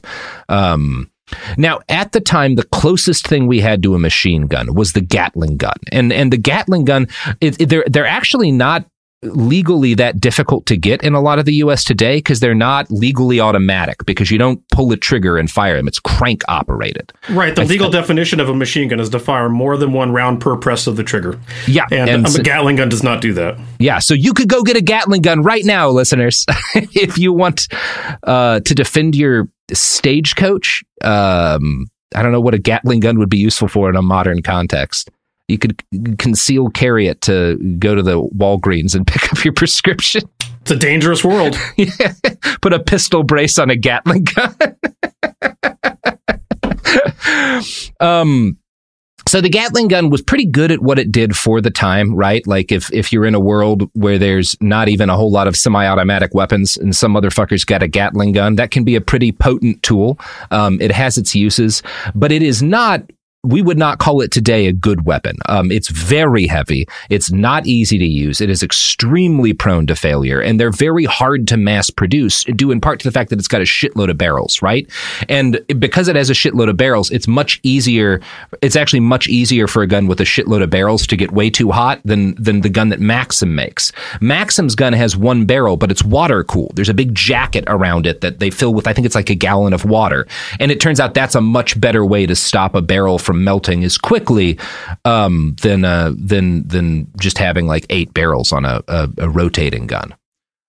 Um, 0.51 1.11
now, 1.57 1.81
at 1.89 2.13
the 2.13 2.21
time, 2.21 2.57
the 2.57 2.65
closest 2.65 3.27
thing 3.27 3.47
we 3.47 3.61
had 3.61 3.83
to 3.85 3.95
a 3.95 3.99
machine 3.99 4.49
gun 4.49 4.75
was 4.75 4.93
the 4.93 5.01
Gatling 5.01 5.57
gun, 5.57 5.77
and 5.93 6.13
and 6.13 6.33
the 6.33 6.37
Gatling 6.37 6.85
gun, 6.85 7.07
it, 7.41 7.61
it- 7.61 7.69
they're 7.69 7.85
they're 7.87 8.05
actually 8.05 8.51
not 8.51 8.85
legally 9.23 9.95
that 9.95 10.19
difficult 10.19 10.67
to 10.67 10.77
get 10.77 11.03
in 11.03 11.15
a 11.15 11.21
lot 11.21 11.39
of 11.39 11.45
the 11.45 11.55
U.S. 11.55 11.85
today 11.85 12.17
because 12.17 12.41
they're 12.41 12.55
not 12.55 12.91
legally 12.91 13.41
automatic 13.41 14.05
because 14.07 14.31
you 14.31 14.39
don't 14.39 14.67
pull 14.69 14.91
a 14.93 14.97
trigger 14.97 15.37
and 15.37 15.51
fire 15.51 15.77
them; 15.77 15.87
it's 15.89 16.01
crank 16.01 16.43
operated. 16.49 17.13
Right. 17.29 17.55
The 17.55 17.65
legal 17.65 17.91
definition 17.91 18.41
of 18.41 18.49
a 18.49 18.55
machine 18.55 18.89
gun 18.89 19.01
is 19.01 19.11
to 19.11 19.19
fire 19.19 19.49
more 19.49 19.77
than 19.77 19.93
one 19.93 20.13
round 20.13 20.41
per 20.41 20.57
press 20.57 20.87
of 20.87 20.97
the 20.97 21.05
trigger. 21.05 21.39
Yeah, 21.67 21.87
And, 21.91 22.09
and 22.11 22.27
um, 22.27 22.33
so- 22.33 22.41
a 22.41 22.43
Gatling 22.43 22.77
gun 22.77 22.89
does 22.89 23.03
not 23.03 23.21
do 23.21 23.33
that. 23.35 23.59
Yeah, 23.79 23.99
so 23.99 24.15
you 24.15 24.33
could 24.33 24.49
go 24.49 24.63
get 24.63 24.77
a 24.77 24.83
Gatling 24.83 25.23
gun 25.23 25.43
right 25.43 25.65
now, 25.65 25.89
listeners, 25.91 26.45
if 26.75 27.19
you 27.19 27.33
want 27.33 27.69
uh, 28.25 28.61
to 28.61 28.75
defend 28.75 29.15
your 29.15 29.49
stagecoach. 29.73 30.83
Um, 31.03 31.87
I 32.15 32.23
don't 32.23 32.33
know 32.33 32.41
what 32.41 32.55
a 32.55 32.59
Gatling 32.59 33.01
gun 33.01 33.19
would 33.19 33.31
be 33.31 33.39
useful 33.39 33.69
for 33.69 33.89
in 33.89 33.97
a 33.97 34.03
modern 34.03 34.43
context. 34.43 35.11
You 35.51 35.59
could 35.59 35.83
conceal 36.19 36.71
carry 36.71 37.09
it 37.09 37.21
to 37.23 37.57
go 37.79 37.95
to 37.95 38.03
the 38.03 38.23
Walgreens 38.23 38.95
and 38.95 39.07
pick 39.07 39.33
up 39.33 39.45
your 39.45 39.53
prescription. 39.53 40.23
It's 40.63 40.71
a 40.71 40.77
dangerous 40.77 41.25
world. 41.25 41.57
Yeah. 41.77 42.13
Put 42.63 42.73
a 42.73 42.79
pistol 42.79 43.23
brace 43.23 43.59
on 43.59 43.71
a 43.71 43.77
Gatling 43.77 44.25
gun. 44.35 44.55
um, 48.01 48.59
so 49.27 49.41
the 49.41 49.49
Gatling 49.49 49.89
gun 49.89 50.11
was 50.11 50.21
pretty 50.23 50.45
good 50.45 50.71
at 50.73 50.83
what 50.83 50.99
it 50.99 51.13
did 51.13 51.37
for 51.37 51.61
the 51.61 51.71
time, 51.71 52.15
right? 52.15 52.47
Like 52.47 52.73
if 52.73 52.93
if 52.93 53.13
you're 53.13 53.25
in 53.25 53.35
a 53.35 53.41
world 53.41 53.89
where 53.95 54.19
there's 54.19 54.57
not 54.61 54.89
even 54.89 55.09
a 55.09 55.17
whole 55.17 55.31
lot 55.31 55.47
of 55.47 55.57
semi-automatic 55.57 56.35
weapons 56.35 56.77
and 56.77 56.95
some 56.95 57.15
motherfuckers 57.15 57.65
got 57.65 57.83
a 57.83 57.89
Gatling 57.89 58.33
gun, 58.33 58.57
that 58.57 58.71
can 58.71 58.85
be 58.85 58.97
a 58.97 59.01
pretty 59.01 59.33
potent 59.33 59.83
tool. 59.83 60.19
Um, 60.51 60.81
it 60.81 60.91
has 60.91 61.17
its 61.17 61.35
uses, 61.35 61.83
but 62.15 62.33
it 62.33 62.43
is 62.43 62.63
not 62.63 63.03
we 63.43 63.63
would 63.63 63.79
not 63.79 63.99
call 63.99 64.21
it 64.21 64.31
today 64.31 64.67
a 64.67 64.73
good 64.73 65.07
weapon. 65.07 65.37
Um, 65.47 65.73
it's 65.73 65.89
very 65.89 66.47
heavy. 66.47 66.87
It's 67.09 67.33
not 67.33 67.67
easy 67.67 67.97
to 67.97 68.05
use. 68.05 68.41
It 68.43 68.51
is 68.51 68.63
extremely 68.63 69.55
prone 69.55 69.87
to 69.87 69.97
failure, 69.97 70.41
and 70.41 70.61
they're 70.61 70.71
very 70.71 71.07
hard 71.07 71.49
to 71.49 71.57
mass 71.57 71.89
produce, 71.89 72.45
due 72.45 72.71
in 72.71 72.83
part 72.83 73.01
to 73.01 73.09
the 73.09 73.13
fact 73.13 73.31
that 73.31 73.39
it's 73.39 73.49
got 73.49 73.63
a 73.63 73.65
shitload 73.65 74.11
of 74.11 74.19
barrels, 74.19 74.61
right? 74.61 74.87
And 75.31 75.59
because 75.79 76.09
it 76.09 76.17
has 76.17 76.29
a 76.29 76.35
shitload 76.35 76.69
of 76.69 76.77
barrels, 76.77 77.11
it's 77.11 77.27
much 77.27 77.61
easier. 77.63 78.21
It's 78.61 78.77
actually 78.77 79.01
much 79.01 79.27
easier 79.27 79.67
for 79.67 79.83
a 79.83 79.87
gun 79.87 80.07
with 80.07 80.21
a 80.21 80.25
shitload 80.25 80.63
of 80.63 80.69
barrels 80.69 81.07
to 81.07 81.17
get 81.17 81.33
way 81.33 81.49
too 81.49 81.71
hot 81.71 82.01
than 82.05 82.35
than 82.35 82.61
the 82.61 82.69
gun 82.69 82.91
that 82.91 83.01
Maxim 83.01 83.55
makes. 83.55 83.91
Maxim's 84.21 84.75
gun 84.75 84.93
has 84.93 85.17
one 85.17 85.47
barrel, 85.47 85.79
but 85.79 85.91
it's 85.91 86.05
water 86.05 86.45
cooled. 86.45 86.73
There's 86.77 86.91
a 86.91 86.95
big 86.95 87.15
jacket 87.15 87.65
around 87.69 88.07
it 88.07 88.21
that 88.21 88.39
they 88.39 88.51
fill 88.51 88.75
with. 88.75 88.87
I 88.87 88.93
think 88.93 89.07
it's 89.07 89.15
like 89.15 89.31
a 89.31 89.35
gallon 89.35 89.73
of 89.73 89.87
water, 89.87 90.27
and 90.59 90.71
it 90.71 90.79
turns 90.79 91.01
out 91.01 91.15
that's 91.15 91.35
a 91.35 91.41
much 91.41 91.81
better 91.81 92.05
way 92.05 92.27
to 92.27 92.37
stop 92.37 92.75
a 92.75 92.83
barrel 92.83 93.19
from 93.19 93.30
melting 93.33 93.85
as 93.85 93.99
quickly 93.99 94.59
um, 95.05 95.57
than 95.63 95.85
uh, 95.85 96.13
than 96.17 96.67
than 96.67 97.11
just 97.19 97.39
having 97.39 97.67
like 97.67 97.87
eight 97.91 98.13
barrels 98.15 98.53
on 98.53 98.65
a, 98.65 98.83
a, 98.89 99.09
a 99.19 99.29
rotating 99.29 99.87
gun. 99.87 100.15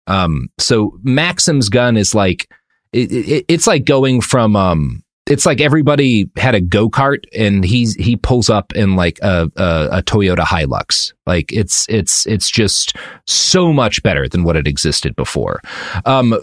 Um, 0.08 0.50
so 0.58 0.98
Maxim's 1.04 1.70
gun 1.70 1.98
is 1.98 2.16
like 2.16 2.50
it, 2.94 3.12
it, 3.12 3.46
it's 3.48 3.68
like 3.68 3.86
going 3.86 4.22
from 4.22 4.56
um, 4.56 5.04
it's 5.28 5.46
like 5.46 5.62
everybody 5.62 6.30
had 6.36 6.56
a 6.56 6.62
go 6.62 6.90
kart 6.90 7.24
and 7.38 7.64
he's 7.64 7.96
he 7.96 8.16
pulls 8.16 8.50
up 8.50 8.74
in 8.76 8.96
like 8.96 9.20
a, 9.22 9.50
a 9.56 9.88
a 9.92 10.04
Toyota 10.04 10.44
Hilux. 10.44 11.14
Like 11.28 11.54
it's 11.54 11.86
it's 11.88 12.26
it's 12.26 12.50
just 12.50 12.96
so 13.26 13.72
much 13.72 14.02
better 14.02 14.28
than 14.28 14.44
what 14.44 14.56
had 14.56 14.68
existed 14.68 15.16
before. 15.16 15.62
Um, 16.06 16.34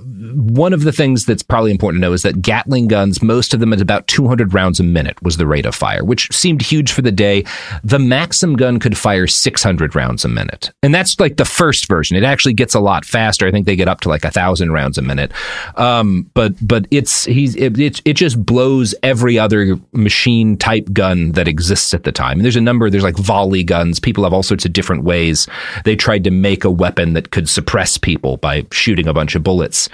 one 0.55 0.73
of 0.73 0.83
the 0.83 0.93
things 0.93 1.27
that's 1.27 1.43
probably 1.43 1.73
important 1.73 2.01
to 2.01 2.07
know 2.07 2.13
is 2.13 2.23
that 2.23 2.41
Gatling 2.41 2.87
guns, 2.87 3.21
most 3.21 3.53
of 3.53 3.59
them 3.59 3.73
at 3.73 3.81
about 3.81 4.07
200 4.07 4.55
rounds 4.55 4.79
a 4.79 4.85
minute 4.85 5.21
was 5.21 5.37
the 5.37 5.49
rate 5.49 5.67
of 5.67 5.75
fire, 5.75 6.05
which 6.05 6.33
seemed 6.33 6.63
huge 6.63 6.93
for 6.93 7.03
the 7.03 7.11
day. 7.11 7.45
The 7.83 7.99
Maxim 7.99 8.55
gun 8.55 8.79
could 8.79 8.97
fire 8.97 9.27
600 9.27 9.97
rounds 9.97 10.25
a 10.25 10.29
minute, 10.29 10.71
and 10.85 10.95
that's 10.95 11.19
like 11.19 11.39
the 11.39 11.45
first 11.45 11.89
version. 11.89 12.17
It 12.17 12.23
actually 12.23 12.55
gets 12.55 12.75
a 12.75 12.81
lot 12.81 13.05
faster. 13.05 13.49
I 13.49 13.51
think 13.51 13.67
they 13.67 13.77
get 13.77 13.89
up 13.89 14.01
to 14.03 14.09
like 14.09 14.25
a 14.25 14.31
thousand 14.31 14.71
rounds 14.71 14.97
a 14.97 15.03
minute. 15.03 15.33
Um, 15.75 16.31
but 16.35 16.55
but 16.67 16.87
it's 16.93 17.25
he's 17.25 17.57
it, 17.57 17.79
it 17.81 18.01
it 18.05 18.15
just 18.15 18.45
blows 18.45 18.95
every 19.03 19.41
other 19.41 19.77
machine 19.93 20.57
type 20.57 20.93
gun 20.93 21.33
that 21.33 21.49
exists 21.49 21.93
at 21.95 22.05
the 22.05 22.13
time. 22.13 22.39
And 22.39 22.45
there's 22.45 22.55
a 22.55 22.61
number. 22.61 22.89
There's 22.91 23.03
like 23.03 23.17
volley 23.17 23.65
guns. 23.65 23.99
People 23.99 24.23
have 24.23 24.33
all 24.33 24.45
sorts 24.45 24.65
of 24.65 24.68
different 24.69 25.05
ways 25.05 25.47
they 25.85 25.97
tried 25.97 26.25
to 26.25 26.31
make 26.31 26.65
a 26.65 26.71
weapon 26.71 27.15
that 27.15 27.31
could 27.31 27.49
suppress 27.49 27.99
people 27.99 28.37
by 28.37 28.67
shooting 28.73 29.09
a 29.09 29.15
bunch 29.15 29.35
of 29.35 29.43
bullets. 29.43 29.89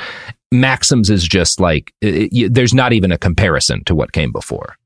Maxims 0.53 1.11
is 1.11 1.27
just 1.27 1.61
like 1.61 1.93
it, 2.01 2.33
it, 2.33 2.55
there's 2.55 2.75
not 2.75 2.93
even 2.93 3.13
a 3.13 3.19
comparison 3.19 3.83
to 3.85 3.95
what 3.95 4.13
came 4.13 4.33
before. 4.33 4.77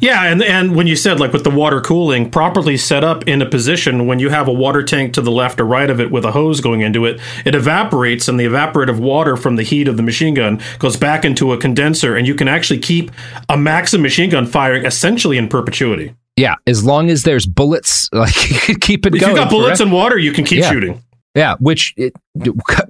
Yeah, 0.00 0.24
and 0.24 0.42
and 0.42 0.76
when 0.76 0.86
you 0.86 0.94
said 0.94 1.20
like 1.20 1.32
with 1.32 1.44
the 1.44 1.50
water 1.50 1.80
cooling 1.80 2.30
properly 2.30 2.76
set 2.76 3.02
up 3.02 3.26
in 3.26 3.40
a 3.40 3.48
position 3.48 4.06
when 4.06 4.18
you 4.18 4.28
have 4.28 4.46
a 4.46 4.52
water 4.52 4.82
tank 4.82 5.14
to 5.14 5.22
the 5.22 5.30
left 5.30 5.58
or 5.58 5.64
right 5.64 5.88
of 5.88 6.00
it 6.00 6.10
with 6.10 6.24
a 6.24 6.32
hose 6.32 6.60
going 6.60 6.82
into 6.82 7.06
it, 7.06 7.18
it 7.44 7.54
evaporates 7.54 8.28
and 8.28 8.38
the 8.38 8.44
evaporative 8.44 9.00
water 9.00 9.36
from 9.36 9.56
the 9.56 9.62
heat 9.62 9.88
of 9.88 9.96
the 9.96 10.02
machine 10.02 10.34
gun 10.34 10.60
goes 10.78 10.96
back 10.96 11.24
into 11.24 11.52
a 11.52 11.58
condenser 11.58 12.14
and 12.14 12.26
you 12.26 12.34
can 12.34 12.48
actually 12.48 12.78
keep 12.78 13.10
a 13.48 13.56
Maxim 13.56 14.02
machine 14.02 14.28
gun 14.28 14.44
firing 14.44 14.84
essentially 14.84 15.38
in 15.38 15.48
perpetuity. 15.48 16.14
Yeah, 16.36 16.56
as 16.66 16.84
long 16.84 17.08
as 17.10 17.22
there's 17.22 17.46
bullets, 17.46 18.08
like 18.12 18.50
you 18.50 18.58
could 18.58 18.80
keep 18.80 19.06
it 19.06 19.14
If 19.14 19.20
going. 19.20 19.32
you 19.36 19.38
got 19.42 19.50
bullets 19.50 19.80
and 19.80 19.90
water, 19.92 20.18
you 20.18 20.32
can 20.32 20.44
keep 20.44 20.60
Yeah. 20.60 20.70
shooting. 20.70 21.02
Yeah, 21.34 21.56
which 21.60 21.92
it, 21.98 22.14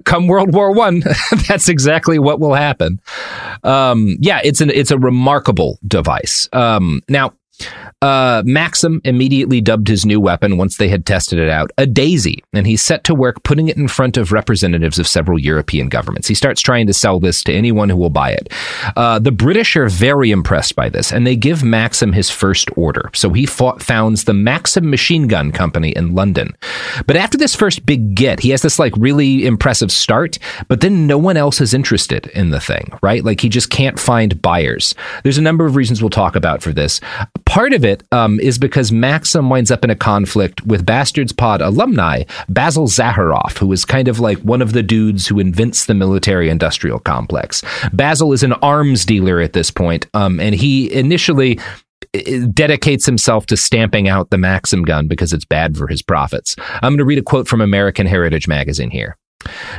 come 0.05 0.27
World 0.27 0.53
War 0.53 0.71
One, 0.73 1.03
that's 1.49 1.67
exactly 1.67 2.17
what 2.17 2.39
will 2.39 2.53
happen. 2.53 3.01
Um, 3.63 4.15
yeah, 4.21 4.39
it's 4.41 4.61
an 4.61 4.69
it's 4.69 4.89
a 4.89 4.97
remarkable 4.97 5.79
device. 5.85 6.47
Um, 6.53 7.01
now, 7.09 7.33
Uh, 8.01 8.43
Maxim 8.45 9.01
immediately 9.05 9.59
dubbed 9.59 9.87
his 9.87 10.05
new 10.05 10.19
weapon 10.19 10.57
once 10.57 10.77
they 10.77 10.87
had 10.87 11.05
tested 11.05 11.39
it 11.39 11.49
out 11.49 11.71
a 11.77 11.87
daisy, 11.87 12.43
and 12.53 12.67
he 12.67 12.77
set 12.77 13.03
to 13.03 13.15
work 13.15 13.41
putting 13.43 13.69
it 13.69 13.77
in 13.77 13.87
front 13.87 14.17
of 14.17 14.31
representatives 14.31 14.99
of 14.99 15.07
several 15.07 15.39
European 15.39 15.89
governments. 15.89 16.27
He 16.27 16.35
starts 16.35 16.61
trying 16.61 16.85
to 16.87 16.93
sell 16.93 17.19
this 17.19 17.43
to 17.43 17.53
anyone 17.53 17.89
who 17.89 17.97
will 17.97 18.11
buy 18.11 18.31
it. 18.31 18.53
Uh, 18.95 19.17
the 19.17 19.31
British 19.31 19.75
are 19.75 19.89
very 19.89 20.29
impressed 20.29 20.75
by 20.75 20.89
this, 20.89 21.11
and 21.11 21.25
they 21.25 21.35
give 21.35 21.63
Maxim 21.63 22.13
his 22.13 22.29
first 22.29 22.69
order. 22.77 23.09
So 23.13 23.31
he 23.31 23.45
fought, 23.47 23.81
founds 23.81 24.25
the 24.25 24.33
Maxim 24.33 24.89
Machine 24.89 25.27
Gun 25.27 25.51
Company 25.51 25.89
in 25.89 26.13
London. 26.13 26.55
But 27.07 27.15
after 27.15 27.37
this 27.37 27.55
first 27.55 27.85
big 27.85 28.13
get, 28.13 28.41
he 28.41 28.51
has 28.51 28.61
this 28.61 28.77
like 28.77 28.93
really 28.95 29.45
impressive 29.45 29.91
start, 29.91 30.37
but 30.67 30.81
then 30.81 31.07
no 31.07 31.17
one 31.17 31.37
else 31.37 31.61
is 31.61 31.73
interested 31.73 32.27
in 32.27 32.51
the 32.51 32.59
thing, 32.59 32.91
right? 33.01 33.23
Like 33.23 33.41
he 33.41 33.49
just 33.49 33.71
can't 33.71 33.99
find 33.99 34.39
buyers. 34.41 34.93
There's 35.23 35.39
a 35.39 35.41
number 35.41 35.65
of 35.65 35.75
reasons 35.75 36.01
we'll 36.01 36.09
talk 36.11 36.35
about 36.35 36.61
for 36.61 36.71
this. 36.71 37.01
Part 37.47 37.73
of 37.73 37.83
it 37.85 38.03
um, 38.11 38.39
is 38.39 38.59
because 38.59 38.91
Maxim 38.91 39.49
winds 39.49 39.71
up 39.71 39.83
in 39.83 39.89
a 39.89 39.95
conflict 39.95 40.65
with 40.67 40.85
Bastards 40.85 41.31
Pod 41.31 41.61
alumni 41.61 42.23
Basil 42.49 42.87
Zaharoff, 42.87 43.57
who 43.57 43.71
is 43.71 43.85
kind 43.85 44.07
of 44.07 44.19
like 44.19 44.37
one 44.39 44.61
of 44.61 44.73
the 44.73 44.83
dudes 44.83 45.25
who 45.27 45.39
invents 45.39 45.85
the 45.85 45.93
military 45.93 46.49
industrial 46.49 46.99
complex. 46.99 47.63
Basil 47.93 48.33
is 48.33 48.43
an 48.43 48.53
arms 48.53 49.05
dealer 49.05 49.39
at 49.39 49.53
this 49.53 49.71
point, 49.71 50.07
um, 50.13 50.39
and 50.39 50.53
he 50.53 50.91
initially 50.93 51.57
dedicates 52.53 53.05
himself 53.05 53.45
to 53.47 53.57
stamping 53.57 54.07
out 54.07 54.29
the 54.29 54.37
Maxim 54.37 54.83
gun 54.83 55.07
because 55.07 55.33
it's 55.33 55.45
bad 55.45 55.77
for 55.77 55.87
his 55.87 56.01
profits. 56.01 56.55
I'm 56.59 56.91
going 56.91 56.97
to 56.99 57.05
read 57.05 57.19
a 57.19 57.23
quote 57.23 57.47
from 57.47 57.61
American 57.61 58.05
Heritage 58.07 58.47
magazine 58.47 58.91
here. 58.91 59.17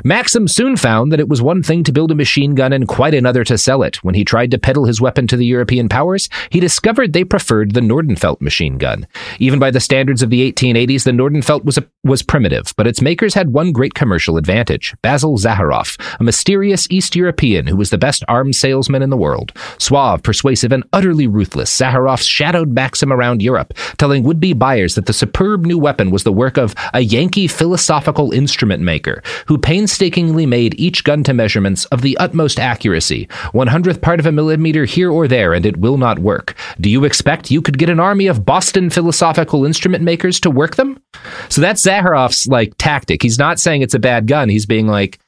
Maxim 0.04 0.48
soon 0.48 0.76
found 0.76 1.12
that 1.12 1.20
it 1.20 1.28
was 1.28 1.42
one 1.42 1.62
thing 1.62 1.84
to 1.84 1.92
build 1.92 2.10
a 2.10 2.14
machine 2.14 2.54
gun 2.54 2.72
and 2.72 2.88
quite 2.88 3.14
another 3.14 3.44
to 3.44 3.58
sell 3.58 3.82
it. 3.82 4.02
When 4.04 4.14
he 4.14 4.24
tried 4.24 4.50
to 4.50 4.58
peddle 4.58 4.84
his 4.84 5.00
weapon 5.00 5.26
to 5.28 5.36
the 5.36 5.46
European 5.46 5.88
powers, 5.88 6.28
he 6.50 6.60
discovered 6.60 7.12
they 7.12 7.24
preferred 7.24 7.74
the 7.74 7.80
Nordenfelt 7.80 8.40
machine 8.40 8.78
gun. 8.78 9.06
Even 9.38 9.58
by 9.58 9.70
the 9.70 9.80
standards 9.80 10.22
of 10.22 10.30
the 10.30 10.50
1880s, 10.52 11.04
the 11.04 11.10
Nordenfelt 11.10 11.64
was, 11.64 11.78
a, 11.78 11.86
was 12.04 12.22
primitive, 12.22 12.72
but 12.76 12.86
its 12.86 13.02
makers 13.02 13.34
had 13.34 13.52
one 13.52 13.72
great 13.72 13.94
commercial 13.94 14.36
advantage 14.36 14.94
Basil 15.02 15.36
Zaharoff, 15.38 15.98
a 16.18 16.24
mysterious 16.24 16.86
East 16.90 17.14
European 17.14 17.66
who 17.66 17.76
was 17.76 17.90
the 17.90 17.98
best 17.98 18.24
arms 18.28 18.58
salesman 18.58 19.02
in 19.02 19.10
the 19.10 19.16
world. 19.16 19.52
Suave, 19.78 20.22
persuasive, 20.22 20.72
and 20.72 20.84
utterly 20.92 21.26
ruthless, 21.26 21.76
Zaharoff 21.76 22.22
shadowed 22.22 22.70
Maxim 22.70 23.12
around 23.12 23.42
Europe, 23.42 23.74
telling 23.98 24.22
would 24.22 24.40
be 24.40 24.52
buyers 24.52 24.94
that 24.94 25.06
the 25.06 25.12
superb 25.12 25.64
new 25.64 25.78
weapon 25.78 26.10
was 26.10 26.24
the 26.24 26.32
work 26.32 26.56
of 26.56 26.74
a 26.94 27.00
Yankee 27.00 27.48
philosophical 27.48 28.32
instrument 28.32 28.82
maker 28.82 29.22
who 29.46 29.57
painstakingly 29.58 30.46
made 30.46 30.78
each 30.78 31.04
gun 31.04 31.24
to 31.24 31.34
measurements 31.34 31.84
of 31.86 32.02
the 32.02 32.16
utmost 32.18 32.58
accuracy, 32.58 33.28
one 33.52 33.66
hundredth 33.66 34.00
part 34.00 34.20
of 34.20 34.26
a 34.26 34.32
millimeter 34.32 34.84
here 34.84 35.10
or 35.10 35.28
there, 35.28 35.54
and 35.54 35.66
it 35.66 35.78
will 35.78 35.98
not 35.98 36.18
work. 36.18 36.54
Do 36.80 36.88
you 36.88 37.04
expect 37.04 37.50
you 37.50 37.62
could 37.62 37.78
get 37.78 37.90
an 37.90 38.00
army 38.00 38.26
of 38.26 38.44
Boston 38.44 38.90
philosophical 38.90 39.64
instrument 39.64 40.04
makers 40.04 40.40
to 40.40 40.50
work 40.50 40.76
them? 40.76 41.00
So 41.48 41.60
that's 41.60 41.82
Zaharoff's 41.82 42.46
like 42.46 42.74
tactic. 42.78 43.22
He's 43.22 43.38
not 43.38 43.58
saying 43.58 43.82
it's 43.82 43.94
a 43.94 43.98
bad 43.98 44.26
gun. 44.26 44.48
He's 44.48 44.66
being 44.66 44.86
like, 44.86 45.18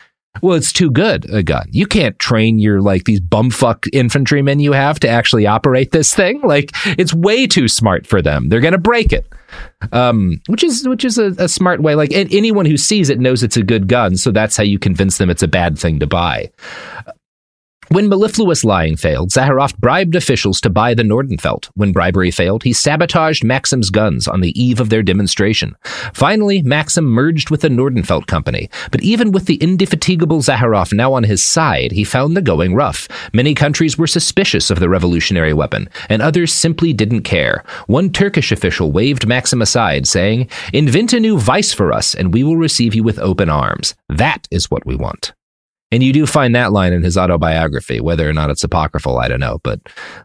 well, 0.43 0.57
it's 0.57 0.73
too 0.73 0.91
good 0.91 1.29
a 1.31 1.43
gun. 1.43 1.67
You 1.71 1.87
can't 1.87 2.19
train 2.19 2.59
your 2.59 2.81
like 2.81 3.05
these 3.05 3.21
bumfuck 3.21 3.89
infantrymen 3.93 4.61
you 4.61 4.73
have 4.73 5.01
to 5.01 5.09
actually 5.09 5.47
operate 5.47 5.93
this 5.93 6.15
thing. 6.15 6.41
Like 6.43 6.71
it's 6.87 7.13
way 7.13 7.47
too 7.47 7.69
smart 7.69 8.07
for 8.07 8.23
them. 8.23 8.49
They're 8.49 8.61
gonna 8.61 8.79
break 8.79 9.13
it. 9.13 9.27
Um, 9.93 10.41
which 10.47 10.63
is 10.63 10.87
which 10.87 11.05
is 11.05 11.19
a, 11.19 11.35
a 11.39 11.49
smart 11.49 11.83
way. 11.83 11.95
Like 11.95 12.13
anyone 12.13 12.67
who 12.67 12.77
sees 12.77 13.11
it 13.11 13.19
knows 13.19 13.43
it's 13.43 13.57
a 13.57 13.63
good 13.63 13.89
gun, 13.89 14.17
so 14.17 14.31
that's 14.31 14.57
how 14.57 14.63
you 14.63 14.79
convince 14.79 15.19
them 15.19 15.31
it's 15.31 15.43
a 15.43 15.49
bad 15.49 15.79
thing 15.79 15.99
to 15.99 16.07
buy. 16.07 16.51
When 17.93 18.09
mellifluous 18.09 18.63
lying 18.63 18.95
failed, 18.97 19.31
Zaharoff 19.31 19.77
bribed 19.77 20.15
officials 20.15 20.61
to 20.61 20.71
buy 20.71 20.95
the 20.95 21.03
Nordenfelt. 21.03 21.71
When 21.75 21.91
bribery 21.91 22.31
failed, 22.31 22.63
he 22.63 22.73
sabotaged 22.73 23.43
Maxim's 23.43 23.91
guns 23.91 24.29
on 24.29 24.43
the 24.43 24.57
eve 24.57 24.79
of 24.79 24.91
their 24.91 25.03
demonstration. 25.03 25.75
Finally, 26.15 26.63
Maxim 26.63 27.05
merged 27.05 27.51
with 27.51 27.63
the 27.63 27.69
Nordenfelt 27.69 28.29
company. 28.29 28.71
But 28.93 29.03
even 29.03 29.33
with 29.33 29.47
the 29.47 29.57
indefatigable 29.57 30.39
Zaharoff 30.39 30.93
now 30.93 31.13
on 31.15 31.25
his 31.25 31.43
side, 31.43 31.91
he 31.91 32.05
found 32.05 32.37
the 32.37 32.43
going 32.43 32.77
rough. 32.77 33.09
Many 33.33 33.55
countries 33.55 33.99
were 33.99 34.07
suspicious 34.07 34.71
of 34.71 34.79
the 34.79 34.89
revolutionary 34.89 35.53
weapon, 35.53 35.89
and 36.09 36.23
others 36.23 36.55
simply 36.55 36.93
didn't 36.93 37.23
care. 37.23 37.65
One 37.89 38.13
Turkish 38.13 38.53
official 38.53 38.93
waved 38.93 39.27
Maxim 39.27 39.61
aside, 39.61 40.07
saying, 40.07 40.49
Invent 40.73 41.13
a 41.13 41.19
new 41.19 41.41
vice 41.41 41.73
for 41.73 41.93
us, 41.93 42.15
and 42.15 42.33
we 42.33 42.45
will 42.45 42.57
receive 42.57 42.95
you 42.95 43.03
with 43.03 43.19
open 43.19 43.51
arms. 43.51 43.97
That 44.09 44.47
is 44.53 44.71
what 44.71 44.87
we 44.87 44.95
want. 44.95 45.33
And 45.93 46.03
you 46.03 46.13
do 46.13 46.27
find 46.27 46.55
that 46.55 46.73
line 46.73 46.93
in 46.93 47.03
his 47.03 47.19
autobiography, 47.19 48.01
whether 48.01 48.29
or 48.29 48.33
not 48.33 48.51
it's 48.51 48.63
apocryphal, 48.63 49.19
I 49.19 49.29
don't 49.29 49.41
know. 49.41 49.59
But 49.63 49.81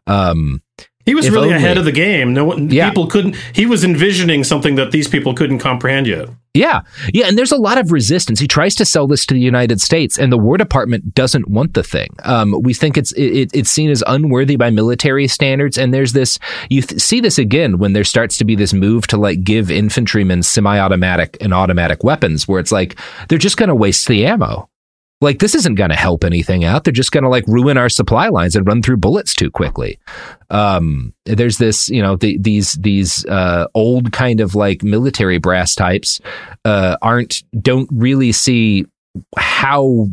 um, 0.06 0.62
he 1.06 1.13
was 1.13 1.30
really 1.30 1.49
only, 1.49 1.58
ahead 1.58 1.78
of 1.78 1.86
the 1.86 1.91
game. 1.91 2.34
No 2.34 2.45
one, 2.45 2.71
yeah. 2.71 2.89
people 2.89 3.06
couldn't. 3.06 3.36
He 3.54 3.67
was 3.67 3.84
envisioning 3.84 4.43
something 4.43 4.75
that 4.75 4.91
these 4.91 5.08
people 5.08 5.36
couldn't 5.36 5.60
comprehend 5.60 6.08
yet. 6.08 6.30
Yeah, 6.56 6.82
yeah, 7.13 7.28
and 7.28 7.38
there's 7.38 7.51
a 7.51 7.58
lot 7.58 7.78
of 7.78 7.91
resistance. 7.91 8.39
He 8.39 8.47
tries 8.47 8.75
to 8.75 8.86
sell 8.86 9.06
this 9.06 9.25
to 9.28 9.34
the 9.34 9.39
United 9.39 9.82
States, 9.82 10.17
and 10.17 10.32
the 10.32 10.38
War 10.38 10.58
Department 10.58 11.13
doesn't 11.13 11.47
want 11.47 11.75
the 11.75 11.84
thing. 11.84 12.10
Um, 12.23 12.60
we 12.62 12.73
think 12.73 12.97
it's 12.97 13.12
it, 13.12 13.51
it's 13.54 13.69
seen 13.69 13.91
as 13.91 14.04
unworthy 14.08 14.56
by 14.56 14.71
military 14.71 15.28
standards, 15.28 15.78
and 15.78 15.93
there's 15.93 16.13
this. 16.13 16.39
You 16.69 16.82
th- 16.82 16.99
see 16.99 17.19
this 17.19 17.38
again 17.38 17.78
when 17.78 17.93
there 17.93 18.06
starts 18.06 18.38
to 18.38 18.45
be 18.45 18.56
this 18.56 18.73
move 18.73 19.06
to 19.08 19.17
like 19.17 19.43
give 19.43 19.69
infantrymen 19.69 20.41
semi-automatic 20.43 21.38
and 21.39 21.54
automatic 21.54 22.04
weapons, 22.04 22.47
where 22.47 22.60
it's 22.60 22.71
like 22.71 22.97
they're 23.28 23.38
just 23.38 23.58
going 23.58 23.69
to 23.69 23.75
waste 23.75 24.08
the 24.08 24.25
ammo. 24.25 24.69
Like 25.21 25.39
this 25.39 25.56
isn't 25.56 25.75
going 25.75 25.91
to 25.91 25.95
help 25.95 26.23
anything 26.23 26.65
out. 26.65 26.84
They're 26.84 26.91
just 26.91 27.12
going 27.12 27.23
to 27.23 27.30
like 27.30 27.47
ruin 27.47 27.78
our 27.78 27.89
supply 27.89 28.28
lines 28.28 28.56
and 28.56 28.67
run 28.67 28.82
through 28.82 28.97
bullets 28.97 29.34
too 29.34 29.49
quickly. 29.49 29.97
Um, 30.49 31.13
there's 31.25 31.58
this, 31.58 31.89
you 31.89 32.01
know, 32.01 32.17
the, 32.17 32.38
these 32.38 32.73
these 32.73 33.25
uh, 33.25 33.67
old 33.73 34.12
kind 34.12 34.41
of 34.41 34.56
like 34.56 34.84
military 34.84 35.38
brass 35.38 35.73
types 35.73 36.19
uh, 36.65 36.97
aren't 37.01 37.43
don't 37.62 37.89
really 37.91 38.34
see 38.34 38.86
how 39.38 40.08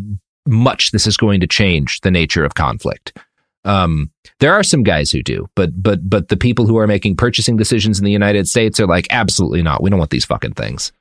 much 0.46 0.92
this 0.92 1.06
is 1.06 1.16
going 1.16 1.40
to 1.40 1.46
change 1.46 2.00
the 2.02 2.10
nature 2.10 2.44
of 2.44 2.54
conflict. 2.54 3.16
Um, 3.64 4.10
there 4.40 4.52
are 4.52 4.62
some 4.62 4.82
guys 4.82 5.10
who 5.10 5.22
do, 5.22 5.48
but 5.54 5.70
but 5.80 6.08
but 6.08 6.28
the 6.28 6.36
people 6.36 6.66
who 6.66 6.78
are 6.78 6.86
making 6.86 7.16
purchasing 7.16 7.56
decisions 7.56 7.98
in 7.98 8.04
the 8.04 8.10
United 8.10 8.48
States 8.48 8.80
are 8.80 8.86
like, 8.86 9.06
absolutely 9.10 9.62
not. 9.62 9.82
We 9.82 9.90
don't 9.90 9.98
want 9.98 10.10
these 10.10 10.24
fucking 10.24 10.54
things. 10.54 10.92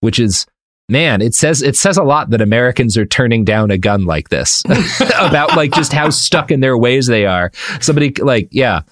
Which 0.00 0.20
is 0.20 0.46
man, 0.88 1.20
it 1.20 1.34
says 1.34 1.62
it 1.62 1.76
says 1.76 1.96
a 1.96 2.02
lot 2.02 2.30
that 2.30 2.40
Americans 2.40 2.96
are 2.96 3.06
turning 3.06 3.44
down 3.44 3.70
a 3.70 3.78
gun 3.78 4.04
like 4.04 4.28
this 4.28 4.62
about 5.18 5.56
like 5.56 5.72
just 5.72 5.92
how 5.92 6.10
stuck 6.10 6.50
in 6.50 6.60
their 6.60 6.78
ways 6.78 7.06
they 7.06 7.26
are. 7.26 7.50
Somebody 7.80 8.12
like, 8.20 8.48
yeah. 8.50 8.82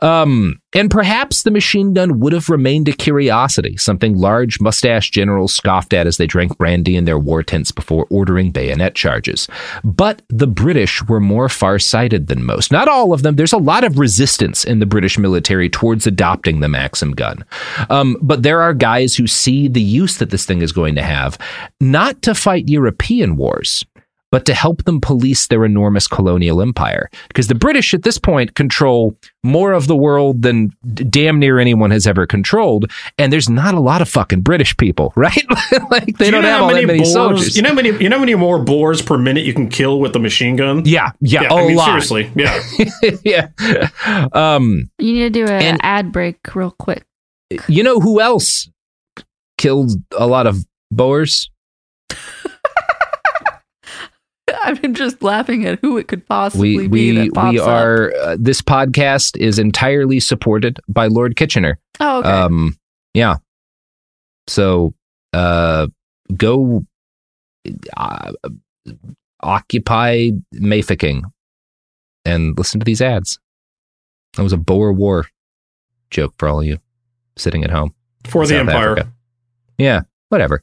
Um, 0.00 0.61
and 0.72 0.90
perhaps 0.90 1.42
the 1.42 1.50
machine 1.50 1.94
gun 1.94 2.20
would 2.20 2.32
have 2.32 2.48
remained 2.48 2.88
a 2.88 2.92
curiosity, 2.92 3.76
something 3.76 4.16
large 4.16 4.60
mustached 4.60 5.12
generals 5.12 5.54
scoffed 5.54 5.92
at 5.92 6.06
as 6.06 6.16
they 6.16 6.26
drank 6.26 6.56
brandy 6.58 6.96
in 6.96 7.04
their 7.04 7.18
war 7.18 7.42
tents 7.42 7.70
before 7.70 8.06
ordering 8.10 8.50
bayonet 8.50 8.94
charges. 8.94 9.48
But 9.84 10.22
the 10.28 10.46
British 10.46 11.02
were 11.04 11.20
more 11.20 11.48
far 11.48 11.78
sighted 11.78 12.26
than 12.26 12.44
most. 12.44 12.72
Not 12.72 12.88
all 12.88 13.12
of 13.12 13.22
them. 13.22 13.36
There's 13.36 13.52
a 13.52 13.58
lot 13.58 13.84
of 13.84 13.98
resistance 13.98 14.64
in 14.64 14.78
the 14.78 14.86
British 14.86 15.18
military 15.18 15.68
towards 15.68 16.06
adopting 16.06 16.60
the 16.60 16.68
Maxim 16.68 17.12
gun. 17.12 17.44
Um, 17.90 18.16
but 18.22 18.42
there 18.42 18.62
are 18.62 18.74
guys 18.74 19.16
who 19.16 19.26
see 19.26 19.68
the 19.68 19.82
use 19.82 20.18
that 20.18 20.30
this 20.30 20.46
thing 20.46 20.62
is 20.62 20.72
going 20.72 20.94
to 20.94 21.02
have, 21.02 21.38
not 21.80 22.22
to 22.22 22.34
fight 22.34 22.68
European 22.68 23.36
wars, 23.36 23.84
but 24.32 24.46
to 24.46 24.54
help 24.54 24.82
them 24.84 25.00
police 25.00 25.46
their 25.46 25.64
enormous 25.64 26.08
colonial 26.08 26.60
empire. 26.62 27.08
Because 27.28 27.46
the 27.46 27.54
British 27.54 27.94
at 27.94 28.02
this 28.02 28.18
point 28.18 28.56
control 28.56 29.16
more 29.44 29.72
of 29.72 29.86
the 29.86 29.94
world 29.94 30.42
than 30.42 30.72
damn 30.94 31.38
near 31.38 31.58
anyone 31.58 31.90
has 31.90 32.06
ever 32.06 32.26
controlled. 32.26 32.90
And 33.18 33.30
there's 33.32 33.50
not 33.50 33.74
a 33.74 33.80
lot 33.80 34.00
of 34.00 34.08
fucking 34.08 34.40
British 34.40 34.74
people, 34.78 35.12
right? 35.16 35.44
like 35.90 36.16
they 36.16 36.26
Do 36.26 36.30
don't 36.32 36.44
have 36.44 36.62
all 36.62 36.74
that 36.74 36.86
many 36.86 37.00
boars, 37.00 37.12
soldiers. 37.12 37.56
You 37.56 37.62
know 37.62 37.68
how 37.68 37.74
many 37.74 37.90
you 37.90 38.08
know 38.08 38.16
how 38.16 38.20
many 38.20 38.34
more 38.34 38.58
boars 38.58 39.02
per 39.02 39.18
minute 39.18 39.44
you 39.44 39.52
can 39.52 39.68
kill 39.68 40.00
with 40.00 40.16
a 40.16 40.18
machine 40.18 40.56
gun? 40.56 40.82
Yeah, 40.86 41.12
yeah, 41.20 41.42
yeah 41.42 41.52
a 41.52 41.54
I 41.54 41.66
mean, 41.66 41.76
lot. 41.76 41.84
Seriously, 41.84 42.32
yeah. 42.34 42.62
yeah. 43.54 43.88
Um, 44.32 44.90
you 44.98 45.12
need 45.12 45.34
to 45.34 45.44
do 45.44 45.46
an 45.46 45.78
ad 45.82 46.10
break 46.10 46.38
real 46.54 46.70
quick. 46.70 47.04
You 47.68 47.82
know 47.82 48.00
who 48.00 48.20
else 48.20 48.70
killed 49.58 49.92
a 50.16 50.26
lot 50.26 50.46
of 50.46 50.64
boars? 50.90 51.50
I'm 54.84 54.94
just 54.94 55.22
laughing 55.22 55.66
at 55.66 55.78
who 55.80 55.98
it 55.98 56.08
could 56.08 56.26
possibly 56.26 56.76
we, 56.76 56.88
be. 56.88 57.30
We, 57.30 57.30
we 57.30 57.58
are, 57.58 58.12
uh, 58.14 58.36
this 58.38 58.62
podcast 58.62 59.36
is 59.36 59.58
entirely 59.58 60.20
supported 60.20 60.78
by 60.88 61.06
Lord 61.06 61.36
Kitchener. 61.36 61.78
Oh, 62.00 62.20
okay. 62.20 62.28
Um, 62.28 62.76
yeah. 63.14 63.36
So, 64.46 64.94
uh, 65.32 65.88
go 66.36 66.84
uh, 67.96 68.32
occupy 69.42 70.30
Mafeking 70.54 71.22
and 72.24 72.56
listen 72.56 72.80
to 72.80 72.84
these 72.84 73.02
ads. 73.02 73.38
That 74.36 74.42
was 74.42 74.52
a 74.52 74.58
Boer 74.58 74.92
War 74.92 75.26
joke 76.10 76.34
for 76.38 76.48
all 76.48 76.60
of 76.60 76.66
you 76.66 76.78
sitting 77.36 77.64
at 77.64 77.70
home. 77.70 77.94
For 78.26 78.46
the 78.46 78.54
South 78.54 78.68
Empire. 78.68 78.92
Africa. 78.92 79.12
Yeah, 79.78 80.02
whatever. 80.28 80.62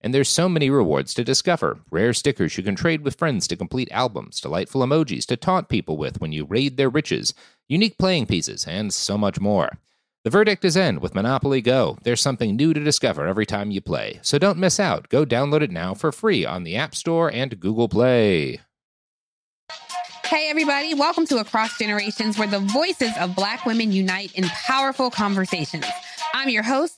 And 0.00 0.14
there's 0.14 0.28
so 0.28 0.48
many 0.48 0.70
rewards 0.70 1.12
to 1.14 1.24
discover 1.24 1.80
rare 1.90 2.12
stickers 2.12 2.56
you 2.56 2.62
can 2.62 2.76
trade 2.76 3.02
with 3.02 3.18
friends 3.18 3.48
to 3.48 3.56
complete 3.56 3.88
albums, 3.90 4.40
delightful 4.40 4.82
emojis 4.82 5.26
to 5.26 5.36
taunt 5.36 5.68
people 5.68 5.96
with 5.96 6.20
when 6.20 6.32
you 6.32 6.44
raid 6.44 6.76
their 6.76 6.88
riches, 6.88 7.34
unique 7.68 7.98
playing 7.98 8.26
pieces, 8.26 8.66
and 8.66 8.92
so 8.92 9.18
much 9.18 9.40
more. 9.40 9.78
The 10.24 10.30
verdict 10.30 10.64
is 10.64 10.76
in 10.76 11.00
with 11.00 11.14
Monopoly 11.14 11.60
Go. 11.60 11.96
There's 12.02 12.20
something 12.20 12.54
new 12.54 12.74
to 12.74 12.80
discover 12.80 13.26
every 13.26 13.46
time 13.46 13.70
you 13.70 13.80
play. 13.80 14.20
So 14.22 14.38
don't 14.38 14.58
miss 14.58 14.78
out. 14.78 15.08
Go 15.08 15.24
download 15.24 15.62
it 15.62 15.70
now 15.70 15.94
for 15.94 16.12
free 16.12 16.44
on 16.44 16.64
the 16.64 16.76
App 16.76 16.94
Store 16.94 17.30
and 17.32 17.58
Google 17.58 17.88
Play. 17.88 18.60
Hey, 20.24 20.50
everybody, 20.50 20.92
welcome 20.92 21.26
to 21.28 21.38
Across 21.38 21.78
Generations, 21.78 22.36
where 22.38 22.46
the 22.46 22.58
voices 22.58 23.12
of 23.18 23.34
Black 23.34 23.64
women 23.64 23.90
unite 23.90 24.34
in 24.34 24.44
powerful 24.44 25.10
conversations. 25.10 25.86
I'm 26.34 26.50
your 26.50 26.62
host, 26.62 26.97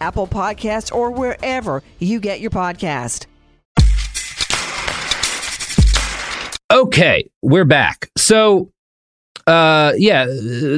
Apple 0.00 0.26
Podcasts, 0.26 0.94
or 0.94 1.10
wherever 1.10 1.82
you 1.98 2.20
get 2.20 2.40
your 2.40 2.50
podcast. 2.50 3.26
Okay, 6.70 7.30
we're 7.42 7.64
back. 7.64 8.10
So, 8.16 8.72
uh, 9.46 9.92
yeah, 9.96 10.26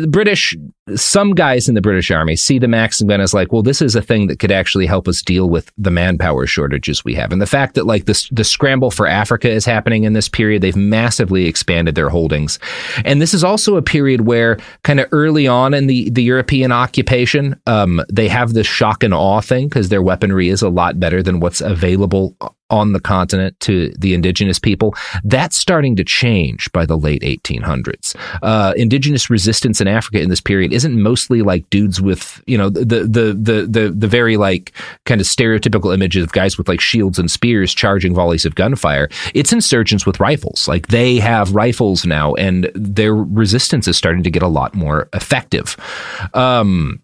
British 0.08 0.56
some 0.94 1.34
guys 1.34 1.68
in 1.68 1.74
the 1.74 1.80
British 1.80 2.10
Army 2.10 2.36
see 2.36 2.58
the 2.58 2.68
Maxim 2.68 3.08
gun 3.08 3.20
as 3.20 3.34
like, 3.34 3.52
well, 3.52 3.62
this 3.62 3.82
is 3.82 3.94
a 3.94 4.02
thing 4.02 4.26
that 4.28 4.38
could 4.38 4.52
actually 4.52 4.86
help 4.86 5.08
us 5.08 5.22
deal 5.22 5.48
with 5.48 5.70
the 5.76 5.90
manpower 5.90 6.46
shortages 6.46 7.04
we 7.04 7.14
have. 7.14 7.32
And 7.32 7.42
the 7.42 7.46
fact 7.46 7.74
that 7.74 7.86
like 7.86 8.06
this, 8.06 8.28
the 8.30 8.44
scramble 8.44 8.90
for 8.90 9.06
Africa 9.06 9.50
is 9.50 9.64
happening 9.64 10.04
in 10.04 10.12
this 10.12 10.28
period, 10.28 10.62
they've 10.62 10.76
massively 10.76 11.46
expanded 11.46 11.94
their 11.94 12.08
holdings. 12.08 12.58
And 13.04 13.20
this 13.20 13.34
is 13.34 13.44
also 13.44 13.76
a 13.76 13.82
period 13.82 14.22
where 14.22 14.58
kind 14.82 15.00
of 15.00 15.08
early 15.12 15.46
on 15.46 15.74
in 15.74 15.86
the, 15.86 16.10
the 16.10 16.22
European 16.22 16.72
occupation, 16.72 17.60
um, 17.66 18.02
they 18.10 18.28
have 18.28 18.54
this 18.54 18.66
shock 18.66 19.02
and 19.02 19.14
awe 19.14 19.40
thing 19.40 19.68
because 19.68 19.88
their 19.88 20.02
weaponry 20.02 20.48
is 20.48 20.62
a 20.62 20.68
lot 20.68 21.00
better 21.00 21.22
than 21.22 21.40
what's 21.40 21.60
available 21.60 22.36
on 22.70 22.92
the 22.92 23.00
continent 23.00 23.58
to 23.60 23.90
the 23.98 24.14
indigenous 24.14 24.58
people. 24.58 24.94
That's 25.24 25.56
starting 25.56 25.96
to 25.96 26.04
change 26.04 26.70
by 26.72 26.86
the 26.86 26.96
late 26.96 27.22
1800s. 27.22 28.14
Uh, 28.42 28.74
indigenous 28.76 29.30
resistance 29.30 29.80
in 29.80 29.88
Africa 29.88 30.20
in 30.20 30.28
this 30.28 30.40
period 30.40 30.72
isn't 30.72 31.00
mostly 31.00 31.42
like 31.42 31.68
dudes 31.70 32.00
with 32.00 32.42
you 32.46 32.58
know 32.58 32.70
the 32.70 32.84
the 32.84 33.36
the 33.38 33.66
the 33.68 33.94
the 33.96 34.08
very 34.08 34.36
like 34.36 34.72
kind 35.06 35.20
of 35.20 35.26
stereotypical 35.26 35.94
images 35.94 36.24
of 36.24 36.32
guys 36.32 36.58
with 36.58 36.68
like 36.68 36.80
shields 36.80 37.18
and 37.18 37.30
spears 37.30 37.74
charging 37.74 38.14
volleys 38.14 38.44
of 38.44 38.54
gunfire. 38.54 39.08
It's 39.34 39.52
insurgents 39.52 40.06
with 40.06 40.20
rifles. 40.20 40.68
Like 40.68 40.88
they 40.88 41.16
have 41.16 41.54
rifles 41.54 42.04
now, 42.04 42.34
and 42.34 42.70
their 42.74 43.14
resistance 43.14 43.88
is 43.88 43.96
starting 43.96 44.22
to 44.22 44.30
get 44.30 44.42
a 44.42 44.48
lot 44.48 44.74
more 44.74 45.08
effective. 45.12 45.76
Um, 46.34 47.02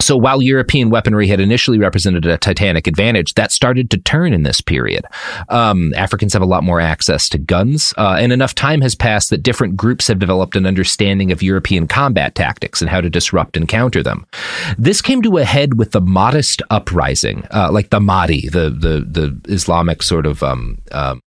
so 0.00 0.16
while 0.16 0.40
European 0.40 0.90
weaponry 0.90 1.26
had 1.26 1.40
initially 1.40 1.78
represented 1.78 2.24
a 2.26 2.38
titanic 2.38 2.86
advantage, 2.86 3.34
that 3.34 3.52
started 3.52 3.90
to 3.90 3.98
turn 3.98 4.32
in 4.32 4.42
this 4.42 4.60
period. 4.60 5.04
Um, 5.48 5.92
Africans 5.94 6.32
have 6.32 6.42
a 6.42 6.46
lot 6.46 6.64
more 6.64 6.80
access 6.80 7.28
to 7.30 7.38
guns, 7.38 7.94
uh, 7.96 8.16
and 8.18 8.32
enough 8.32 8.54
time 8.54 8.80
has 8.80 8.94
passed 8.94 9.30
that 9.30 9.42
different 9.42 9.76
groups 9.76 10.06
have 10.08 10.18
developed 10.18 10.56
an 10.56 10.66
understanding 10.66 11.32
of 11.32 11.42
European 11.42 11.86
combat 11.86 12.34
tactics 12.34 12.80
and 12.80 12.90
how 12.90 13.00
to 13.00 13.10
disrupt 13.10 13.56
and 13.56 13.68
counter 13.68 14.02
them. 14.02 14.26
This 14.78 15.02
came 15.02 15.22
to 15.22 15.38
a 15.38 15.44
head 15.44 15.78
with 15.78 15.92
the 15.92 16.00
Mahdist 16.00 16.62
uprising, 16.70 17.46
uh, 17.52 17.70
like 17.72 17.90
the 17.90 18.00
Mahdi, 18.00 18.48
the 18.48 18.70
the 18.70 19.04
the 19.06 19.40
Islamic 19.52 20.02
sort 20.02 20.26
of 20.26 20.42
um, 20.42 20.78
um, 20.92 21.20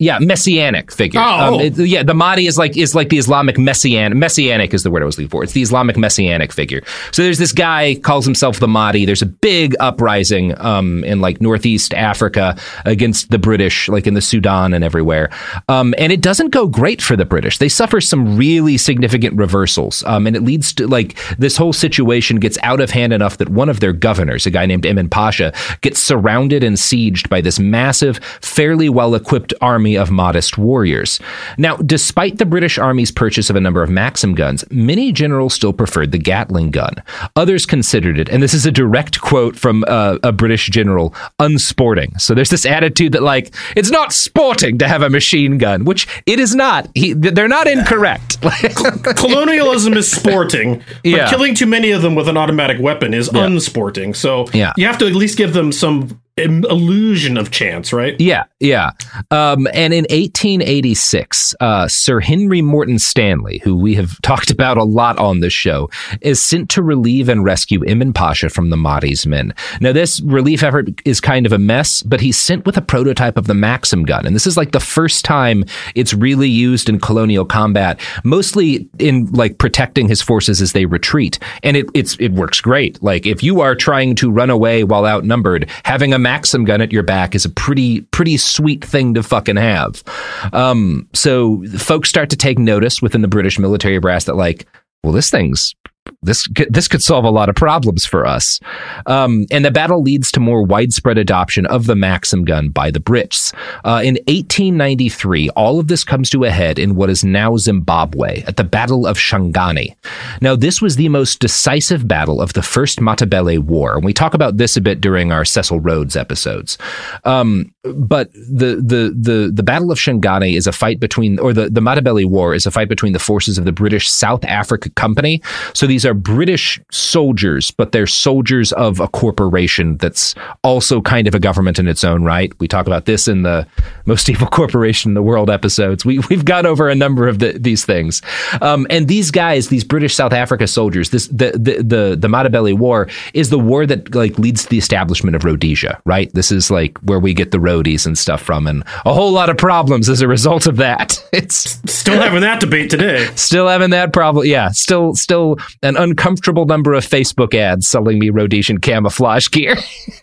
yeah, 0.00 0.20
messianic 0.20 0.92
figure. 0.92 1.20
Oh, 1.20 1.54
um, 1.54 1.60
it, 1.60 1.76
yeah, 1.76 2.04
the 2.04 2.14
Mahdi 2.14 2.46
is 2.46 2.56
like 2.56 2.76
is 2.76 2.94
like 2.94 3.08
the 3.08 3.18
Islamic 3.18 3.58
messianic. 3.58 4.16
Messianic 4.16 4.72
is 4.72 4.84
the 4.84 4.92
word 4.92 5.02
I 5.02 5.06
was 5.06 5.18
looking 5.18 5.28
for. 5.28 5.42
It's 5.42 5.54
the 5.54 5.62
Islamic 5.62 5.96
messianic 5.96 6.52
figure. 6.52 6.82
So 7.10 7.24
there's 7.24 7.38
this 7.38 7.50
guy 7.50 7.96
calls 7.96 8.24
himself 8.24 8.60
the 8.60 8.68
Mahdi. 8.68 9.06
There's 9.06 9.22
a 9.22 9.26
big 9.26 9.74
uprising 9.80 10.56
um, 10.60 11.02
in 11.02 11.20
like 11.20 11.40
northeast 11.40 11.94
Africa 11.94 12.56
against 12.84 13.30
the 13.30 13.40
British, 13.40 13.88
like 13.88 14.06
in 14.06 14.14
the 14.14 14.20
Sudan 14.20 14.72
and 14.72 14.84
everywhere. 14.84 15.30
Um, 15.68 15.94
and 15.98 16.12
it 16.12 16.20
doesn't 16.20 16.50
go 16.50 16.68
great 16.68 17.02
for 17.02 17.16
the 17.16 17.24
British. 17.24 17.58
They 17.58 17.68
suffer 17.68 18.00
some 18.00 18.36
really 18.36 18.78
significant 18.78 19.36
reversals, 19.36 20.04
um, 20.04 20.28
and 20.28 20.36
it 20.36 20.44
leads 20.44 20.72
to 20.74 20.86
like 20.86 21.18
this 21.38 21.56
whole 21.56 21.72
situation 21.72 22.36
gets 22.36 22.56
out 22.62 22.80
of 22.80 22.90
hand 22.90 23.12
enough 23.12 23.38
that 23.38 23.48
one 23.48 23.68
of 23.68 23.80
their 23.80 23.92
governors, 23.92 24.46
a 24.46 24.50
guy 24.50 24.64
named 24.64 24.86
Emin 24.86 25.08
Pasha, 25.08 25.52
gets 25.80 25.98
surrounded 25.98 26.62
and 26.62 26.76
sieged 26.76 27.28
by 27.28 27.40
this 27.40 27.58
massive, 27.58 28.18
fairly 28.40 28.88
well 28.88 29.16
equipped 29.16 29.52
army 29.60 29.87
army 29.88 29.96
of 29.96 30.10
Mahdist 30.10 30.58
warriors. 30.58 31.18
Now, 31.56 31.76
despite 31.76 32.38
the 32.38 32.44
British 32.46 32.78
Army's 32.78 33.10
purchase 33.10 33.48
of 33.50 33.56
a 33.56 33.60
number 33.60 33.82
of 33.82 33.88
Maxim 33.88 34.34
guns, 34.34 34.64
many 34.70 35.12
generals 35.12 35.54
still 35.54 35.72
preferred 35.72 36.12
the 36.12 36.18
Gatling 36.18 36.70
gun. 36.70 36.92
Others 37.36 37.64
considered 37.66 38.18
it, 38.18 38.28
and 38.28 38.42
this 38.42 38.52
is 38.54 38.66
a 38.66 38.70
direct 38.70 39.20
quote 39.20 39.56
from 39.56 39.84
uh, 39.88 40.18
a 40.22 40.32
British 40.32 40.68
general, 40.68 41.14
unsporting. 41.38 42.18
So 42.18 42.34
there's 42.34 42.50
this 42.50 42.66
attitude 42.66 43.12
that, 43.12 43.22
like, 43.22 43.54
it's 43.76 43.90
not 43.90 44.12
sporting 44.12 44.78
to 44.78 44.88
have 44.88 45.02
a 45.02 45.08
machine 45.10 45.58
gun, 45.58 45.84
which 45.84 46.06
it 46.26 46.38
is 46.38 46.54
not. 46.54 46.88
He, 46.94 47.14
they're 47.14 47.48
not 47.48 47.66
incorrect. 47.66 48.38
Colonialism 49.16 49.94
is 49.94 50.10
sporting, 50.10 50.78
but 50.78 51.04
Yeah. 51.04 51.30
killing 51.30 51.54
too 51.54 51.66
many 51.66 51.92
of 51.92 52.02
them 52.02 52.14
with 52.14 52.28
an 52.28 52.36
automatic 52.36 52.80
weapon 52.80 53.14
is 53.14 53.28
unsporting. 53.30 54.14
So 54.14 54.46
Yeah. 54.52 54.72
you 54.76 54.86
have 54.86 54.98
to 54.98 55.06
at 55.06 55.14
least 55.14 55.38
give 55.38 55.52
them 55.54 55.72
some 55.72 56.20
illusion 56.38 57.36
of 57.36 57.50
chance, 57.50 57.92
right? 57.92 58.16
Yeah, 58.18 58.44
yeah. 58.60 58.90
Um, 59.30 59.66
and 59.72 59.92
in 59.92 60.04
1886, 60.04 61.54
uh, 61.60 61.88
Sir 61.88 62.20
Henry 62.20 62.62
Morton 62.62 62.98
Stanley, 62.98 63.58
who 63.58 63.76
we 63.76 63.94
have 63.94 64.20
talked 64.22 64.50
about 64.50 64.76
a 64.76 64.84
lot 64.84 65.18
on 65.18 65.40
this 65.40 65.52
show, 65.52 65.90
is 66.20 66.42
sent 66.42 66.70
to 66.70 66.82
relieve 66.82 67.28
and 67.28 67.44
rescue 67.44 67.84
Emin 67.84 68.12
Pasha 68.12 68.48
from 68.48 68.70
the 68.70 68.76
Mahdi's 68.76 69.26
men. 69.26 69.54
Now, 69.80 69.92
this 69.92 70.20
relief 70.20 70.62
effort 70.62 70.88
is 71.04 71.20
kind 71.20 71.46
of 71.46 71.52
a 71.52 71.58
mess, 71.58 72.02
but 72.02 72.20
he's 72.20 72.38
sent 72.38 72.66
with 72.66 72.76
a 72.76 72.82
prototype 72.82 73.36
of 73.36 73.46
the 73.46 73.54
Maxim 73.54 74.04
gun. 74.04 74.26
And 74.26 74.34
this 74.34 74.46
is 74.46 74.56
like 74.56 74.72
the 74.72 74.80
first 74.80 75.24
time 75.24 75.64
it's 75.94 76.14
really 76.14 76.48
used 76.48 76.88
in 76.88 77.00
colonial 77.00 77.44
combat, 77.44 78.00
mostly 78.24 78.88
in 78.98 79.26
like 79.32 79.58
protecting 79.58 80.08
his 80.08 80.22
forces 80.22 80.60
as 80.60 80.72
they 80.72 80.86
retreat. 80.86 81.38
And 81.62 81.76
it, 81.76 81.86
it 81.94 82.32
works 82.32 82.60
great. 82.60 83.02
Like 83.02 83.26
if 83.26 83.42
you 83.42 83.60
are 83.60 83.74
trying 83.74 84.14
to 84.16 84.30
run 84.30 84.50
away 84.50 84.84
while 84.84 85.06
outnumbered, 85.06 85.68
having 85.84 86.12
a 86.12 86.18
Maxim 86.28 86.66
gun 86.66 86.82
at 86.82 86.92
your 86.92 87.02
back 87.02 87.34
is 87.34 87.46
a 87.46 87.48
pretty, 87.48 88.02
pretty 88.02 88.36
sweet 88.36 88.84
thing 88.84 89.14
to 89.14 89.22
fucking 89.22 89.56
have. 89.56 90.04
Um, 90.52 91.08
so 91.14 91.64
folks 91.78 92.10
start 92.10 92.28
to 92.28 92.36
take 92.36 92.58
notice 92.58 93.00
within 93.00 93.22
the 93.22 93.28
British 93.28 93.58
military 93.58 93.98
brass 93.98 94.24
that 94.24 94.36
like, 94.36 94.66
well, 95.02 95.14
this 95.14 95.30
thing's 95.30 95.74
this 96.22 96.46
this 96.68 96.88
could 96.88 97.02
solve 97.02 97.24
a 97.24 97.30
lot 97.30 97.48
of 97.48 97.54
problems 97.54 98.04
for 98.04 98.26
us. 98.26 98.60
Um, 99.06 99.46
and 99.50 99.64
the 99.64 99.70
battle 99.70 100.02
leads 100.02 100.30
to 100.32 100.40
more 100.40 100.62
widespread 100.62 101.18
adoption 101.18 101.66
of 101.66 101.86
the 101.86 101.96
Maxim 101.96 102.44
gun 102.44 102.70
by 102.70 102.90
the 102.90 103.00
Brits. 103.00 103.54
Uh, 103.84 104.02
in 104.04 104.14
1893, 104.26 105.50
all 105.50 105.78
of 105.78 105.88
this 105.88 106.04
comes 106.04 106.30
to 106.30 106.44
a 106.44 106.50
head 106.50 106.78
in 106.78 106.94
what 106.94 107.10
is 107.10 107.24
now 107.24 107.56
Zimbabwe 107.56 108.42
at 108.46 108.56
the 108.56 108.64
Battle 108.64 109.06
of 109.06 109.16
Shangani. 109.16 109.94
Now, 110.40 110.56
this 110.56 110.82
was 110.82 110.96
the 110.96 111.08
most 111.08 111.40
decisive 111.40 112.06
battle 112.06 112.40
of 112.40 112.52
the 112.52 112.62
First 112.62 112.98
Matabele 112.98 113.58
War, 113.58 113.94
and 113.94 114.04
we 114.04 114.12
talk 114.12 114.34
about 114.34 114.56
this 114.56 114.76
a 114.76 114.80
bit 114.80 115.00
during 115.00 115.32
our 115.32 115.44
Cecil 115.44 115.80
Rhodes 115.80 116.16
episodes. 116.16 116.78
Um, 117.24 117.72
but 117.82 118.32
the 118.32 118.76
the 118.76 119.14
the 119.16 119.50
the 119.52 119.62
Battle 119.62 119.90
of 119.90 119.98
Shangani 119.98 120.56
is 120.56 120.66
a 120.66 120.72
fight 120.72 121.00
between, 121.00 121.38
or 121.38 121.52
the 121.52 121.70
the 121.70 121.80
Matabele 121.80 122.26
War 122.26 122.54
is 122.54 122.66
a 122.66 122.70
fight 122.70 122.88
between 122.88 123.12
the 123.12 123.18
forces 123.18 123.58
of 123.58 123.64
the 123.64 123.72
British 123.72 124.10
South 124.10 124.44
Africa 124.44 124.90
Company. 124.90 125.42
So 125.74 125.86
these 125.86 125.97
are 126.04 126.14
British 126.14 126.80
soldiers, 126.90 127.70
but 127.70 127.92
they're 127.92 128.06
soldiers 128.06 128.72
of 128.72 129.00
a 129.00 129.08
corporation 129.08 129.96
that's 129.98 130.34
also 130.62 131.00
kind 131.00 131.26
of 131.26 131.34
a 131.34 131.38
government 131.38 131.78
in 131.78 131.88
its 131.88 132.04
own 132.04 132.24
right. 132.24 132.52
We 132.60 132.68
talk 132.68 132.86
about 132.86 133.06
this 133.06 133.28
in 133.28 133.42
the 133.42 133.66
most 134.06 134.28
evil 134.30 134.46
corporation 134.46 135.10
in 135.10 135.14
the 135.14 135.22
world 135.22 135.50
episodes. 135.50 136.04
We 136.04 136.18
we've 136.30 136.44
gone 136.44 136.66
over 136.66 136.88
a 136.88 136.94
number 136.94 137.28
of 137.28 137.38
the, 137.38 137.52
these 137.52 137.84
things, 137.84 138.22
um, 138.60 138.86
and 138.90 139.08
these 139.08 139.30
guys, 139.30 139.68
these 139.68 139.84
British 139.84 140.14
South 140.14 140.32
Africa 140.32 140.66
soldiers, 140.66 141.10
this 141.10 141.28
the 141.28 141.52
the 141.52 141.82
the, 141.82 142.16
the 142.16 142.28
Matabele 142.28 142.74
War 142.74 143.08
is 143.34 143.50
the 143.50 143.58
war 143.58 143.86
that 143.86 144.14
like 144.14 144.38
leads 144.38 144.64
to 144.64 144.68
the 144.68 144.78
establishment 144.78 145.36
of 145.36 145.44
Rhodesia. 145.44 146.00
Right, 146.04 146.32
this 146.34 146.50
is 146.50 146.70
like 146.70 146.98
where 146.98 147.20
we 147.20 147.34
get 147.34 147.50
the 147.50 147.60
Rhodies 147.60 148.06
and 148.06 148.16
stuff 148.16 148.42
from, 148.42 148.66
and 148.66 148.82
a 149.04 149.12
whole 149.12 149.32
lot 149.32 149.50
of 149.50 149.56
problems 149.56 150.08
as 150.08 150.20
a 150.20 150.28
result 150.28 150.66
of 150.66 150.76
that. 150.76 151.22
It's 151.38 151.78
Still 151.86 152.20
having 152.20 152.40
that 152.40 152.60
debate 152.60 152.90
today. 152.90 153.26
Still 153.36 153.68
having 153.68 153.90
that 153.90 154.12
problem. 154.12 154.46
Yeah, 154.46 154.70
still 154.70 155.14
still 155.14 155.56
an 155.88 155.96
uncomfortable 155.96 156.66
number 156.66 156.92
of 156.92 157.04
Facebook 157.04 157.54
ads 157.54 157.88
selling 157.88 158.18
me 158.18 158.28
Rhodesian 158.30 158.78
camouflage 158.78 159.48
gear. 159.48 159.76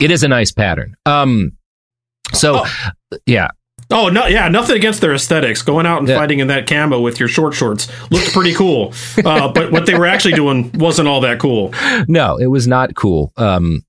it 0.00 0.10
is 0.10 0.22
a 0.24 0.28
nice 0.28 0.52
pattern. 0.52 0.96
Um 1.06 1.52
so 2.32 2.64
yeah. 3.24 3.48
Oh 3.88 4.08
no, 4.08 4.26
yeah, 4.26 4.48
nothing 4.48 4.76
against 4.76 5.00
their 5.00 5.14
aesthetics. 5.14 5.62
Going 5.62 5.86
out 5.86 6.00
and 6.00 6.08
fighting 6.08 6.40
in 6.40 6.48
that 6.48 6.66
camo 6.66 7.00
with 7.00 7.20
your 7.20 7.28
short 7.28 7.54
shorts 7.54 7.88
looked 8.10 8.32
pretty 8.32 8.52
cool, 8.52 8.92
uh, 9.24 9.52
but 9.52 9.70
what 9.70 9.86
they 9.86 9.94
were 9.94 10.06
actually 10.06 10.34
doing 10.34 10.72
wasn't 10.74 11.06
all 11.06 11.20
that 11.20 11.38
cool. 11.38 11.72
No, 12.08 12.36
it 12.36 12.46
was 12.46 12.66
not 12.66 12.96
cool. 12.96 13.32
Um 13.36 13.84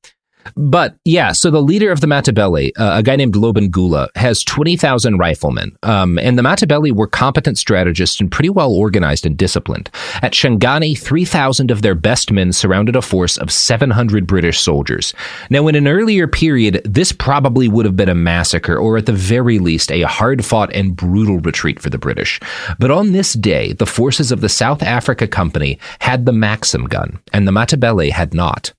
but 0.55 0.95
yeah, 1.05 1.31
so 1.31 1.51
the 1.51 1.61
leader 1.61 1.91
of 1.91 2.01
the 2.01 2.07
Matabele, 2.07 2.71
uh, 2.77 2.91
a 2.95 3.03
guy 3.03 3.15
named 3.15 3.35
Lobengula, 3.35 4.09
has 4.15 4.43
20,000 4.43 5.17
riflemen. 5.17 5.77
Um, 5.83 6.17
and 6.19 6.37
the 6.37 6.43
Matabele 6.43 6.91
were 6.91 7.07
competent 7.07 7.57
strategists 7.57 8.19
and 8.19 8.31
pretty 8.31 8.49
well 8.49 8.71
organized 8.71 9.25
and 9.25 9.37
disciplined. 9.37 9.89
At 10.21 10.33
Shangani, 10.33 10.97
3,000 10.97 11.71
of 11.71 11.81
their 11.81 11.95
best 11.95 12.31
men 12.31 12.53
surrounded 12.53 12.95
a 12.95 13.01
force 13.01 13.37
of 13.37 13.51
700 13.51 14.27
British 14.27 14.59
soldiers. 14.59 15.13
Now, 15.49 15.67
in 15.67 15.75
an 15.75 15.87
earlier 15.87 16.27
period, 16.27 16.81
this 16.83 17.11
probably 17.11 17.67
would 17.67 17.85
have 17.85 17.95
been 17.95 18.09
a 18.09 18.15
massacre, 18.15 18.77
or 18.77 18.97
at 18.97 19.05
the 19.05 19.13
very 19.13 19.59
least, 19.59 19.91
a 19.91 20.03
hard 20.03 20.45
fought 20.45 20.73
and 20.73 20.95
brutal 20.95 21.39
retreat 21.39 21.81
for 21.81 21.89
the 21.89 21.97
British. 21.97 22.39
But 22.79 22.91
on 22.91 23.11
this 23.11 23.33
day, 23.33 23.73
the 23.73 23.85
forces 23.85 24.31
of 24.31 24.41
the 24.41 24.49
South 24.49 24.83
Africa 24.83 25.27
Company 25.27 25.79
had 25.99 26.25
the 26.25 26.33
Maxim 26.33 26.85
gun, 26.85 27.19
and 27.33 27.47
the 27.47 27.51
Matabele 27.51 28.11
had 28.11 28.33
not. 28.33 28.73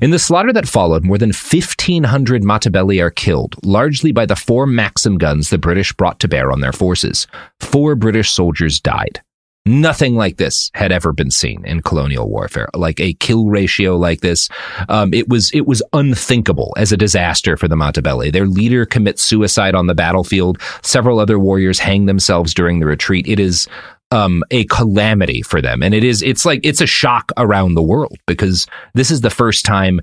In 0.00 0.10
the 0.10 0.18
slaughter 0.18 0.52
that 0.52 0.68
followed, 0.68 1.06
more 1.08 1.18
than 1.18 1.30
1,500 1.30 2.42
Matabele 2.42 3.02
are 3.02 3.10
killed, 3.10 3.56
largely 3.64 4.12
by 4.12 4.26
the 4.26 4.36
four 4.36 4.66
Maxim 4.66 5.16
guns 5.18 5.48
the 5.48 5.58
British 5.58 5.92
brought 5.94 6.20
to 6.20 6.28
bear 6.28 6.52
on 6.52 6.60
their 6.60 6.72
forces. 6.72 7.26
Four 7.60 7.96
British 7.96 8.30
soldiers 8.30 8.78
died. 8.78 9.22
Nothing 9.66 10.14
like 10.14 10.36
this 10.36 10.70
had 10.74 10.92
ever 10.92 11.12
been 11.12 11.30
seen 11.30 11.64
in 11.66 11.82
colonial 11.82 12.28
warfare. 12.28 12.68
Like 12.74 13.00
a 13.00 13.12
kill 13.14 13.48
ratio 13.48 13.96
like 13.96 14.20
this, 14.20 14.48
um, 14.88 15.12
it 15.12 15.28
was 15.28 15.50
it 15.52 15.66
was 15.66 15.82
unthinkable 15.92 16.72
as 16.78 16.92
a 16.92 16.96
disaster 16.96 17.56
for 17.56 17.68
the 17.68 17.76
Matabele. 17.76 18.32
Their 18.32 18.46
leader 18.46 18.86
commits 18.86 19.22
suicide 19.22 19.74
on 19.74 19.86
the 19.86 19.94
battlefield. 19.94 20.58
Several 20.82 21.18
other 21.18 21.38
warriors 21.38 21.78
hang 21.78 22.06
themselves 22.06 22.54
during 22.54 22.80
the 22.80 22.86
retreat. 22.86 23.28
It 23.28 23.38
is 23.38 23.68
um, 24.10 24.42
a 24.50 24.64
calamity 24.64 25.42
for 25.42 25.60
them, 25.60 25.82
and 25.82 25.94
it 25.94 26.02
is 26.02 26.22
it's 26.22 26.46
like 26.46 26.60
it's 26.64 26.80
a 26.80 26.86
shock 26.86 27.30
around 27.36 27.74
the 27.74 27.82
world 27.82 28.16
because 28.26 28.66
this 28.94 29.10
is 29.10 29.20
the 29.20 29.30
first 29.30 29.66
time 29.66 30.00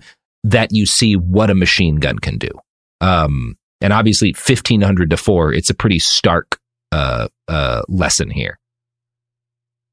that 0.49 0.69
you 0.71 0.85
see 0.85 1.15
what 1.15 1.49
a 1.49 1.55
machine 1.55 1.95
gun 1.97 2.19
can 2.19 2.37
do. 2.37 2.49
Um, 3.01 3.57
and 3.81 3.91
obviously, 3.91 4.33
fifteen 4.33 4.81
hundred 4.81 5.09
to 5.09 5.17
four, 5.17 5.53
it's 5.53 5.69
a 5.69 5.73
pretty 5.75 5.99
stark 5.99 6.59
uh, 6.91 7.27
uh, 7.47 7.81
lesson 7.87 8.29
here. 8.29 8.57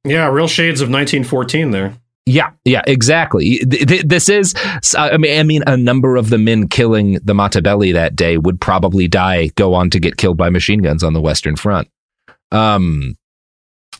Yeah, 0.05 0.29
real 0.29 0.49
shades 0.49 0.81
of 0.81 0.89
1914 0.89 1.71
there. 1.71 1.95
Yeah, 2.27 2.51
yeah, 2.65 2.83
exactly. 2.87 3.59
Th- 3.59 3.87
th- 3.87 4.03
This 4.03 4.29
is, 4.29 4.55
I 4.97 5.17
mean, 5.17 5.39
I 5.39 5.43
mean, 5.43 5.63
a 5.67 5.77
number 5.77 6.17
of 6.17 6.29
the 6.31 6.39
men 6.39 6.69
killing 6.69 7.15
the 7.25 7.35
Matabele 7.35 7.93
that 7.95 8.15
day 8.17 8.37
would 8.37 8.61
probably 8.61 9.09
die, 9.09 9.49
go 9.57 9.75
on 9.75 9.91
to 9.91 10.01
get 10.01 10.17
killed 10.17 10.37
by 10.37 10.51
machine 10.51 10.81
guns 10.81 11.03
on 11.03 11.13
the 11.13 11.21
Western 11.21 11.57
Front. 11.57 11.89
Um, 12.51 13.17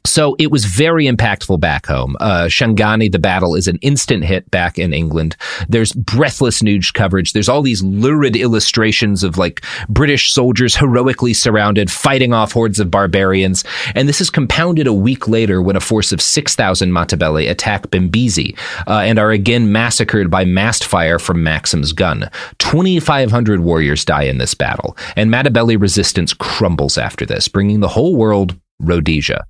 So 0.05 0.37
it 0.39 0.51
was 0.51 0.65
very 0.65 1.07
impactful 1.07 1.61
back 1.61 1.87
home. 1.87 2.17
Uh, 2.21 2.45
Shangani, 2.45 3.11
the 3.11 3.19
battle, 3.19 3.55
is 3.55 3.69
an 3.69 3.79
instant 3.83 4.25
hit 4.25 4.51
back 4.51 4.79
in 4.79 4.93
England. 4.93 5.37
There's 5.69 5.93
breathless 5.93 6.63
news 6.63 6.91
coverage. 6.91 7.33
There's 7.33 7.49
all 7.49 7.63
these 7.63 7.83
lurid 7.83 8.37
illustrations 8.37 9.23
of 9.23 9.39
like 9.39 9.65
British 9.89 10.33
soldiers 10.33 10.75
heroically 10.77 11.35
surrounded, 11.35 11.91
fighting 11.91 12.33
off 12.33 12.53
hordes 12.53 12.81
of 12.81 12.91
barbarians. 12.91 13.65
And 13.95 14.09
this 14.09 14.21
is 14.21 14.29
compounded 14.29 14.87
a 14.87 14.93
week 14.93 15.29
later 15.29 15.63
when 15.63 15.77
a 15.77 15.81
force 15.81 16.13
of 16.13 16.21
6,000 16.21 16.91
Matabele 16.91 17.49
attack 17.49 17.89
Bembezi 17.89 18.59
uh, 18.87 19.01
and 19.01 19.19
are 19.19 19.31
again 19.31 19.73
massacred 19.73 20.31
by 20.31 20.45
massed 20.45 20.85
fire 20.85 21.19
from 21.19 21.43
Maxim's 21.43 21.93
gun. 21.93 22.29
2,500 22.59 23.61
warriors 23.61 24.05
die 24.05 24.25
in 24.25 24.39
this 24.39 24.55
battle, 24.55 24.97
and 25.17 25.31
Matabele 25.31 25.81
resistance 25.81 26.35
crumbles 26.35 26.99
after 26.99 27.25
this, 27.25 27.49
bringing 27.49 27.81
the 27.81 27.89
whole 27.89 28.17
world 28.17 28.57
Rhodesia. 28.81 29.45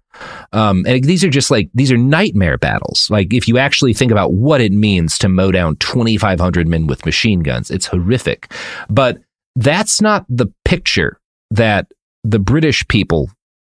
Um, 0.52 0.84
and 0.86 1.02
these 1.04 1.24
are 1.24 1.30
just 1.30 1.50
like 1.50 1.70
these 1.74 1.90
are 1.90 1.96
nightmare 1.96 2.58
battles. 2.58 3.08
Like 3.10 3.32
if 3.32 3.48
you 3.48 3.58
actually 3.58 3.94
think 3.94 4.12
about 4.12 4.32
what 4.32 4.60
it 4.60 4.72
means 4.72 5.18
to 5.18 5.28
mow 5.28 5.50
down 5.50 5.76
2,500 5.76 6.68
men 6.68 6.86
with 6.86 7.06
machine 7.06 7.40
guns, 7.40 7.70
it's 7.70 7.86
horrific. 7.86 8.52
But 8.88 9.18
that's 9.56 10.00
not 10.00 10.26
the 10.28 10.52
picture 10.64 11.18
that 11.50 11.90
the 12.24 12.38
British 12.38 12.86
people 12.88 13.30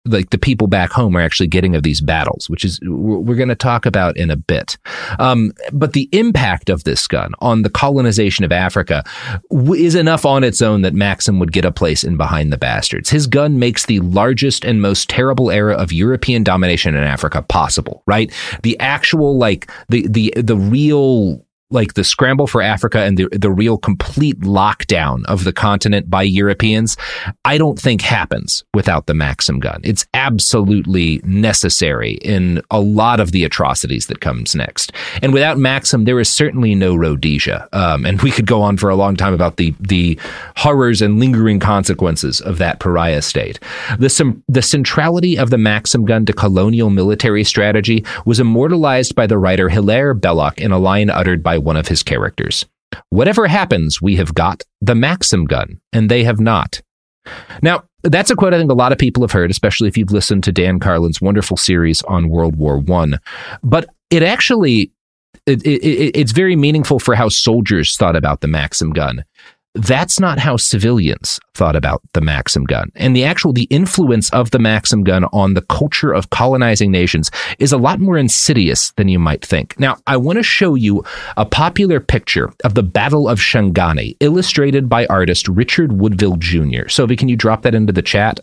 like 0.05 0.31
the 0.31 0.37
people 0.37 0.67
back 0.67 0.91
home 0.91 1.15
are 1.15 1.21
actually 1.21 1.47
getting 1.47 1.75
of 1.75 1.83
these 1.83 2.01
battles, 2.01 2.49
which 2.49 2.65
is 2.65 2.79
we're 2.83 3.35
going 3.35 3.49
to 3.49 3.55
talk 3.55 3.85
about 3.85 4.17
in 4.17 4.29
a 4.29 4.35
bit. 4.35 4.77
Um, 5.17 5.53
but 5.71 5.93
the 5.93 6.09
impact 6.11 6.69
of 6.69 6.83
this 6.83 7.07
gun 7.07 7.31
on 7.39 7.61
the 7.61 7.69
colonization 7.69 8.43
of 8.43 8.51
Africa 8.51 9.03
is 9.51 9.95
enough 9.95 10.25
on 10.25 10.43
its 10.43 10.61
own 10.61 10.81
that 10.81 10.93
Maxim 10.93 11.39
would 11.39 11.53
get 11.53 11.63
a 11.63 11.71
place 11.71 12.03
in 12.03 12.17
Behind 12.17 12.51
the 12.51 12.57
Bastards. 12.57 13.09
His 13.09 13.27
gun 13.27 13.59
makes 13.59 13.85
the 13.85 13.99
largest 14.01 14.65
and 14.65 14.81
most 14.81 15.09
terrible 15.09 15.49
era 15.49 15.73
of 15.75 15.93
European 15.93 16.43
domination 16.43 16.95
in 16.95 17.03
Africa 17.03 17.41
possible. 17.41 18.03
Right, 18.05 18.31
the 18.63 18.77
actual 18.79 19.37
like 19.37 19.71
the 19.87 20.07
the 20.07 20.33
the 20.35 20.57
real 20.57 21.45
like 21.73 21.93
the 21.93 22.03
scramble 22.03 22.47
for 22.47 22.61
Africa 22.61 22.99
and 22.99 23.17
the 23.17 23.27
the 23.31 23.51
real 23.51 23.77
complete 23.77 24.39
lockdown 24.41 25.25
of 25.25 25.43
the 25.43 25.53
continent 25.53 26.09
by 26.09 26.23
Europeans, 26.23 26.95
I 27.45 27.57
don't 27.57 27.79
think 27.79 28.01
happens 28.01 28.63
without 28.73 29.07
the 29.07 29.13
Maxim 29.13 29.59
gun. 29.59 29.81
It's 29.83 30.05
absolutely 30.13 31.21
necessary 31.23 32.13
in 32.21 32.61
a 32.71 32.79
lot 32.79 33.19
of 33.19 33.31
the 33.31 33.43
atrocities 33.43 34.07
that 34.07 34.21
comes 34.21 34.55
next. 34.55 34.91
And 35.21 35.33
without 35.33 35.57
Maxim, 35.57 36.05
there 36.05 36.19
is 36.19 36.29
certainly 36.29 36.75
no 36.75 36.95
Rhodesia. 36.95 37.67
Um, 37.73 38.05
and 38.05 38.21
we 38.21 38.31
could 38.31 38.45
go 38.45 38.61
on 38.61 38.77
for 38.77 38.89
a 38.89 38.95
long 38.95 39.15
time 39.15 39.33
about 39.33 39.57
the 39.57 39.73
the 39.79 40.19
horrors 40.55 41.01
and 41.01 41.19
lingering 41.19 41.59
consequences 41.59 42.41
of 42.41 42.57
that 42.59 42.79
pariah 42.79 43.21
state. 43.21 43.59
The 43.97 44.41
the 44.47 44.61
centrality 44.61 45.37
of 45.37 45.49
the 45.49 45.57
Maxim 45.57 46.05
gun 46.05 46.25
to 46.25 46.33
colonial 46.33 46.89
military 46.89 47.43
strategy 47.43 48.05
was 48.25 48.39
immortalized 48.39 49.15
by 49.15 49.27
the 49.27 49.37
writer 49.37 49.69
Hilaire 49.69 50.13
Belloc 50.13 50.59
in 50.59 50.71
a 50.71 50.77
line 50.77 51.09
uttered 51.09 51.41
by 51.41 51.57
one 51.63 51.77
of 51.77 51.87
his 51.87 52.03
characters. 52.03 52.65
Whatever 53.09 53.47
happens, 53.47 54.01
we 54.01 54.15
have 54.17 54.35
got 54.35 54.63
the 54.81 54.95
Maxim 54.95 55.45
gun, 55.45 55.79
and 55.91 56.09
they 56.09 56.23
have 56.23 56.39
not. 56.39 56.81
Now, 57.61 57.83
that's 58.03 58.29
a 58.29 58.35
quote 58.35 58.53
I 58.53 58.59
think 58.59 58.71
a 58.71 58.75
lot 58.75 58.91
of 58.91 58.97
people 58.97 59.23
have 59.23 59.31
heard, 59.31 59.49
especially 59.49 59.87
if 59.87 59.97
you've 59.97 60.11
listened 60.11 60.43
to 60.43 60.51
Dan 60.51 60.79
Carlin's 60.79 61.21
wonderful 61.21 61.57
series 61.57 62.01
on 62.03 62.29
World 62.29 62.57
War 62.57 62.77
One. 62.77 63.19
But 63.63 63.89
it 64.09 64.23
actually 64.23 64.91
it, 65.45 65.65
it, 65.65 66.17
it's 66.17 66.31
very 66.31 66.55
meaningful 66.55 66.99
for 66.99 67.15
how 67.15 67.29
soldiers 67.29 67.97
thought 67.97 68.15
about 68.15 68.41
the 68.41 68.47
Maxim 68.47 68.91
gun. 68.91 69.25
That's 69.75 70.19
not 70.19 70.37
how 70.37 70.57
civilians 70.57 71.39
thought 71.55 71.75
about 71.75 72.01
the 72.13 72.21
Maxim 72.21 72.63
gun. 72.63 72.91
And 72.95 73.15
the 73.15 73.23
actual, 73.23 73.53
the 73.53 73.63
influence 73.71 74.29
of 74.29 74.51
the 74.51 74.59
Maxim 74.59 75.03
gun 75.03 75.25
on 75.25 75.55
the 75.55 75.63
culture 75.63 76.13
of 76.13 76.29
colonizing 76.29 76.91
nations 76.91 77.31
is 77.57 77.71
a 77.71 77.77
lot 77.77 77.99
more 77.99 78.17
insidious 78.17 78.91
than 78.91 79.07
you 79.07 79.17
might 79.17 79.43
think. 79.43 79.79
Now, 79.79 79.97
I 80.05 80.17
want 80.17 80.37
to 80.37 80.43
show 80.43 80.75
you 80.75 81.03
a 81.37 81.45
popular 81.45 81.99
picture 81.99 82.53
of 82.63 82.75
the 82.75 82.83
Battle 82.83 83.27
of 83.27 83.39
Shangani, 83.39 84.15
illustrated 84.19 84.89
by 84.89 85.07
artist 85.07 85.47
Richard 85.47 85.93
Woodville 85.93 86.37
Jr. 86.37 86.87
Sophie, 86.87 87.15
can 87.15 87.29
you 87.29 87.35
drop 87.35 87.63
that 87.63 87.73
into 87.73 87.93
the 87.93 88.03
chat? 88.03 88.39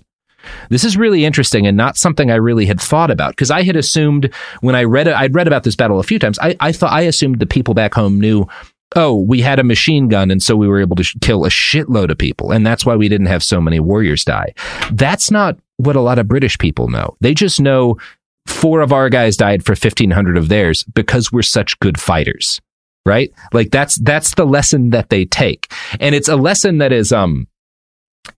This 0.68 0.84
is 0.84 0.96
really 0.96 1.24
interesting 1.24 1.66
and 1.66 1.76
not 1.76 1.96
something 1.96 2.30
I 2.30 2.36
really 2.36 2.66
had 2.66 2.80
thought 2.80 3.10
about 3.10 3.32
because 3.32 3.50
I 3.50 3.62
had 3.62 3.76
assumed 3.76 4.32
when 4.62 4.74
I 4.74 4.84
read 4.84 5.06
it, 5.06 5.14
I'd 5.14 5.34
read 5.34 5.46
about 5.46 5.62
this 5.62 5.76
battle 5.76 6.00
a 6.00 6.04
few 6.04 6.18
times. 6.18 6.38
I, 6.40 6.56
I 6.60 6.72
thought 6.72 6.92
I 6.92 7.02
assumed 7.02 7.38
the 7.38 7.46
people 7.46 7.74
back 7.74 7.94
home 7.94 8.20
knew 8.20 8.48
oh, 8.96 9.14
we 9.20 9.40
had 9.40 9.58
a 9.58 9.64
machine 9.64 10.08
gun 10.08 10.30
and 10.30 10.42
so 10.42 10.56
we 10.56 10.68
were 10.68 10.80
able 10.80 10.96
to 10.96 11.04
sh- 11.04 11.16
kill 11.20 11.44
a 11.44 11.48
shitload 11.48 12.10
of 12.10 12.18
people. 12.18 12.50
And 12.50 12.66
that's 12.66 12.84
why 12.84 12.96
we 12.96 13.08
didn't 13.08 13.28
have 13.28 13.42
so 13.42 13.60
many 13.60 13.80
warriors 13.80 14.24
die. 14.24 14.54
That's 14.92 15.30
not 15.30 15.58
what 15.76 15.96
a 15.96 16.00
lot 16.00 16.18
of 16.18 16.28
British 16.28 16.58
people 16.58 16.88
know. 16.88 17.16
They 17.20 17.34
just 17.34 17.60
know 17.60 17.98
four 18.46 18.80
of 18.80 18.92
our 18.92 19.08
guys 19.08 19.36
died 19.36 19.64
for 19.64 19.72
1500 19.72 20.36
of 20.36 20.48
theirs 20.48 20.84
because 20.84 21.30
we're 21.30 21.42
such 21.42 21.78
good 21.80 22.00
fighters. 22.00 22.60
Right? 23.06 23.32
Like 23.52 23.70
that's, 23.70 23.96
that's 23.96 24.34
the 24.34 24.44
lesson 24.44 24.90
that 24.90 25.08
they 25.08 25.24
take. 25.24 25.72
And 26.00 26.14
it's 26.14 26.28
a 26.28 26.36
lesson 26.36 26.78
that 26.78 26.92
is, 26.92 27.12
um, 27.12 27.48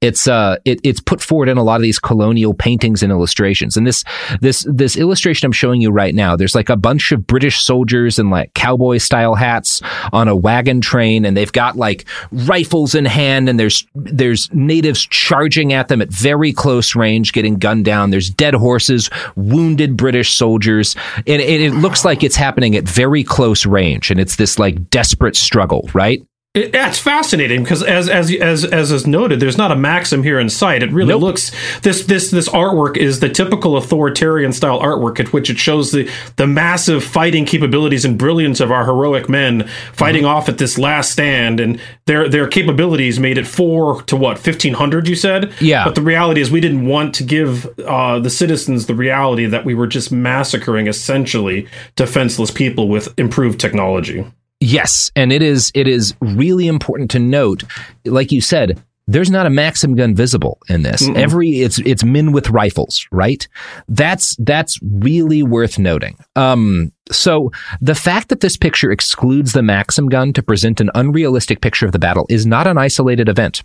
it's 0.00 0.26
uh 0.26 0.56
it, 0.64 0.80
it's 0.82 1.00
put 1.00 1.20
forward 1.20 1.48
in 1.48 1.58
a 1.58 1.62
lot 1.62 1.76
of 1.76 1.82
these 1.82 1.98
colonial 1.98 2.54
paintings 2.54 3.02
and 3.02 3.12
illustrations. 3.12 3.76
And 3.76 3.86
this 3.86 4.04
this 4.40 4.66
this 4.68 4.96
illustration 4.96 5.46
i'm 5.46 5.52
showing 5.52 5.80
you 5.80 5.90
right 5.90 6.14
now 6.14 6.36
there's 6.36 6.54
like 6.54 6.68
a 6.68 6.76
bunch 6.76 7.12
of 7.12 7.26
british 7.26 7.62
soldiers 7.62 8.18
in 8.18 8.30
like 8.30 8.52
cowboy 8.54 8.98
style 8.98 9.34
hats 9.34 9.82
on 10.12 10.28
a 10.28 10.36
wagon 10.36 10.80
train 10.80 11.24
and 11.24 11.36
they've 11.36 11.52
got 11.52 11.76
like 11.76 12.04
rifles 12.30 12.94
in 12.94 13.04
hand 13.04 13.48
and 13.48 13.58
there's 13.58 13.86
there's 13.94 14.52
natives 14.52 15.06
charging 15.06 15.72
at 15.72 15.88
them 15.88 16.00
at 16.00 16.08
very 16.08 16.52
close 16.52 16.94
range 16.94 17.32
getting 17.32 17.58
gunned 17.58 17.84
down. 17.84 18.10
There's 18.10 18.30
dead 18.30 18.54
horses 18.54 19.10
wounded 19.36 19.96
british 19.96 20.34
soldiers 20.36 20.96
and 21.16 21.40
it, 21.40 21.60
it 21.60 21.74
looks 21.74 22.04
like 22.04 22.22
it's 22.22 22.36
happening 22.36 22.76
at 22.76 22.84
very 22.84 23.24
close 23.24 23.66
range 23.66 24.10
and 24.10 24.20
it's 24.20 24.36
this 24.36 24.58
like 24.58 24.90
desperate 24.90 25.36
struggle 25.36 25.88
right 25.94 26.24
it, 26.54 26.70
that's 26.70 26.98
fascinating 26.98 27.62
because, 27.62 27.82
as 27.82 28.10
as 28.10 28.30
as 28.34 28.64
as 28.64 28.92
is 28.92 29.06
noted, 29.06 29.40
there's 29.40 29.56
not 29.56 29.72
a 29.72 29.76
maxim 29.76 30.22
here 30.22 30.38
in 30.38 30.50
sight. 30.50 30.82
It 30.82 30.92
really 30.92 31.08
nope. 31.08 31.22
looks 31.22 31.50
this 31.80 32.04
this 32.04 32.30
this 32.30 32.46
artwork 32.50 32.98
is 32.98 33.20
the 33.20 33.30
typical 33.30 33.78
authoritarian 33.78 34.52
style 34.52 34.78
artwork 34.78 35.18
at 35.18 35.32
which 35.32 35.48
it 35.48 35.58
shows 35.58 35.92
the 35.92 36.10
the 36.36 36.46
massive 36.46 37.02
fighting 37.02 37.46
capabilities 37.46 38.04
and 38.04 38.18
brilliance 38.18 38.60
of 38.60 38.70
our 38.70 38.84
heroic 38.84 39.30
men 39.30 39.66
fighting 39.94 40.24
mm-hmm. 40.24 40.36
off 40.36 40.48
at 40.50 40.58
this 40.58 40.76
last 40.76 41.12
stand, 41.12 41.58
and 41.58 41.80
their 42.04 42.28
their 42.28 42.46
capabilities 42.46 43.18
made 43.18 43.38
it 43.38 43.46
four 43.46 44.02
to 44.02 44.14
what 44.14 44.38
fifteen 44.38 44.74
hundred. 44.74 45.08
You 45.08 45.16
said, 45.16 45.54
yeah. 45.58 45.84
But 45.84 45.94
the 45.94 46.02
reality 46.02 46.42
is, 46.42 46.50
we 46.50 46.60
didn't 46.60 46.84
want 46.86 47.14
to 47.14 47.24
give 47.24 47.66
uh, 47.80 48.18
the 48.18 48.28
citizens 48.28 48.84
the 48.84 48.94
reality 48.94 49.46
that 49.46 49.64
we 49.64 49.74
were 49.74 49.86
just 49.86 50.12
massacring 50.12 50.86
essentially 50.86 51.66
defenseless 51.96 52.50
people 52.50 52.88
with 52.88 53.18
improved 53.18 53.58
technology. 53.58 54.26
Yes, 54.62 55.10
and 55.16 55.32
it 55.32 55.42
is 55.42 55.72
it 55.74 55.88
is 55.88 56.14
really 56.20 56.68
important 56.68 57.10
to 57.10 57.18
note, 57.18 57.64
like 58.04 58.30
you 58.30 58.40
said, 58.40 58.80
there's 59.08 59.28
not 59.28 59.44
a 59.44 59.50
Maxim 59.50 59.96
gun 59.96 60.14
visible 60.14 60.58
in 60.68 60.82
this. 60.82 61.02
Mm-mm. 61.02 61.16
Every 61.16 61.62
it's 61.62 61.80
it's 61.80 62.04
men 62.04 62.30
with 62.30 62.48
rifles, 62.48 63.04
right? 63.10 63.46
That's 63.88 64.36
that's 64.38 64.78
really 64.80 65.42
worth 65.42 65.80
noting. 65.80 66.16
Um, 66.36 66.92
so 67.10 67.50
the 67.80 67.96
fact 67.96 68.28
that 68.28 68.38
this 68.38 68.56
picture 68.56 68.92
excludes 68.92 69.52
the 69.52 69.62
Maxim 69.62 70.08
gun 70.08 70.32
to 70.34 70.44
present 70.44 70.80
an 70.80 70.90
unrealistic 70.94 71.60
picture 71.60 71.86
of 71.86 71.90
the 71.90 71.98
battle 71.98 72.26
is 72.28 72.46
not 72.46 72.68
an 72.68 72.78
isolated 72.78 73.28
event. 73.28 73.62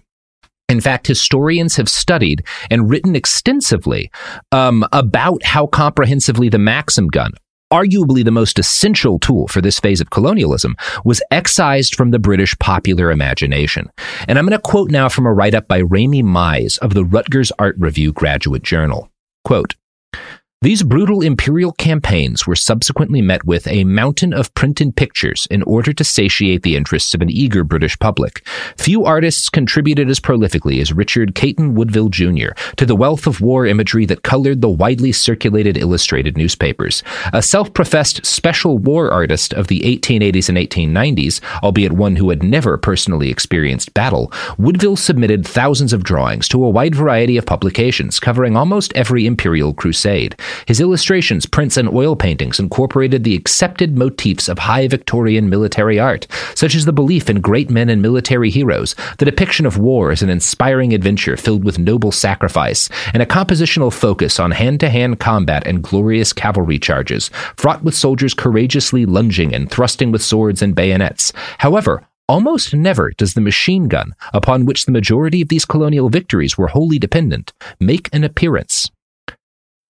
In 0.68 0.82
fact, 0.82 1.06
historians 1.06 1.76
have 1.76 1.90
studied 1.90 2.44
and 2.72 2.90
written 2.90 3.16
extensively 3.16 4.12
um, 4.52 4.84
about 4.92 5.44
how 5.44 5.68
comprehensively 5.68 6.50
the 6.50 6.58
Maxim 6.58 7.08
gun, 7.08 7.32
arguably 7.72 8.24
the 8.24 8.32
most 8.32 8.60
essential 8.60 9.20
tool 9.20 9.48
for 9.48 9.62
this 9.62 9.80
phase 9.80 10.02
of 10.02 10.10
colonialism, 10.10 10.76
was 11.04 11.22
excised 11.32 11.96
from 11.96 12.12
the 12.12 12.20
British 12.20 12.58
popular 12.60 13.12
imagination. 13.12 13.90
And 14.28 14.38
I'm 14.38 14.46
going 14.46 14.58
to 14.58 14.60
quote 14.60 14.92
now 14.92 15.10
from 15.10 15.26
a 15.26 15.34
write 15.34 15.56
up 15.56 15.68
by 15.68 15.82
Ramey 15.82 16.24
Mize 16.24 16.78
of 16.80 16.94
the 16.94 17.06
Rutgers 17.06 17.52
Art 17.60 17.76
Review 17.78 18.12
Graduate 18.14 18.64
Journal. 18.64 19.12
Quote, 19.44 19.76
these 20.64 20.82
brutal 20.82 21.22
imperial 21.22 21.72
campaigns 21.72 22.48
were 22.48 22.56
subsequently 22.56 23.22
met 23.22 23.46
with 23.46 23.68
a 23.68 23.84
mountain 23.84 24.34
of 24.34 24.52
printed 24.56 24.96
pictures 24.96 25.48
in 25.52 25.62
order 25.64 25.94
to 25.94 26.04
satiate 26.04 26.64
the 26.64 26.76
interests 26.76 27.14
of 27.14 27.22
an 27.22 27.30
eager 27.30 27.64
British 27.64 27.98
public. 28.00 28.44
Few 28.76 29.06
artists 29.06 29.50
contributed 29.50 30.10
as 30.10 30.20
prolifically 30.20 30.82
as 30.82 30.92
Richard 30.92 31.36
Caton 31.36 31.76
Woodville 31.76 32.10
Jr. 32.10 32.56
to 32.76 32.88
the 32.88 32.96
wealth 32.96 33.28
of 33.28 33.40
war 33.40 33.68
imagery 33.68 34.08
that 34.08 34.24
colored 34.24 34.62
the 34.62 34.68
widely 34.68 35.12
circulated 35.12 35.78
illustrated 35.78 36.36
newspapers. 36.36 37.04
A 37.34 37.44
self-professed 37.44 38.26
special 38.26 38.80
war 38.80 39.12
artist 39.12 39.54
of 39.54 39.68
the 39.68 39.82
1880s 39.82 40.50
and 40.50 40.58
1890s, 40.58 41.40
albeit 41.62 41.92
one 41.94 42.16
who 42.16 42.32
had 42.32 42.42
never 42.42 42.80
personally 42.80 43.30
experienced 43.30 43.94
battle, 43.94 44.34
Woodville 44.58 44.96
submitted 44.96 45.46
thousands 45.46 45.94
of 45.94 46.04
drawings 46.04 46.48
to 46.48 46.64
a 46.64 46.70
wide 46.72 46.96
variety 46.96 47.38
of 47.38 47.46
publications 47.46 48.20
covering 48.20 48.58
almost 48.58 48.92
every 48.96 49.28
imperial 49.28 49.72
crusade. 49.72 50.36
His 50.66 50.80
illustrations, 50.80 51.46
prints, 51.46 51.78
and 51.78 51.90
oil 51.90 52.16
paintings 52.16 52.60
incorporated 52.60 53.24
the 53.24 53.36
accepted 53.36 53.98
motifs 53.98 54.50
of 54.50 54.60
high 54.60 54.88
Victorian 54.88 55.50
military 55.50 56.00
art, 56.00 56.28
such 56.56 56.76
as 56.76 56.86
the 56.86 56.94
belief 56.94 57.30
in 57.30 57.42
great 57.42 57.70
men 57.70 57.90
and 57.90 58.02
military 58.02 58.50
heroes, 58.50 58.96
the 59.18 59.26
depiction 59.26 59.66
of 59.66 59.78
war 59.78 60.12
as 60.12 60.22
an 60.22 60.30
inspiring 60.30 60.94
adventure 60.94 61.38
filled 61.38 61.64
with 61.64 61.80
noble 61.80 62.12
sacrifice, 62.12 62.90
and 63.14 63.24
a 63.24 63.26
compositional 63.26 63.92
focus 63.92 64.40
on 64.40 64.52
hand 64.52 64.80
to 64.80 64.90
hand 64.90 65.20
combat 65.20 65.66
and 65.66 65.84
glorious 65.84 66.34
cavalry 66.34 66.80
charges, 66.80 67.30
fraught 67.56 67.84
with 67.84 67.96
soldiers 67.96 68.34
courageously 68.34 69.06
lunging 69.06 69.54
and 69.54 69.70
thrusting 69.70 70.12
with 70.12 70.24
swords 70.24 70.62
and 70.62 70.76
bayonets. 70.76 71.34
However, 71.60 72.08
Almost 72.30 72.74
never 72.74 73.12
does 73.12 73.36
the 73.36 73.42
machine 73.42 73.88
gun, 73.88 74.14
upon 74.34 74.66
which 74.66 74.86
the 74.86 74.92
majority 74.92 75.42
of 75.42 75.48
these 75.48 75.64
colonial 75.64 76.10
victories 76.10 76.58
were 76.58 76.68
wholly 76.68 77.00
dependent, 77.00 77.54
make 77.80 78.10
an 78.12 78.26
appearance. 78.26 78.92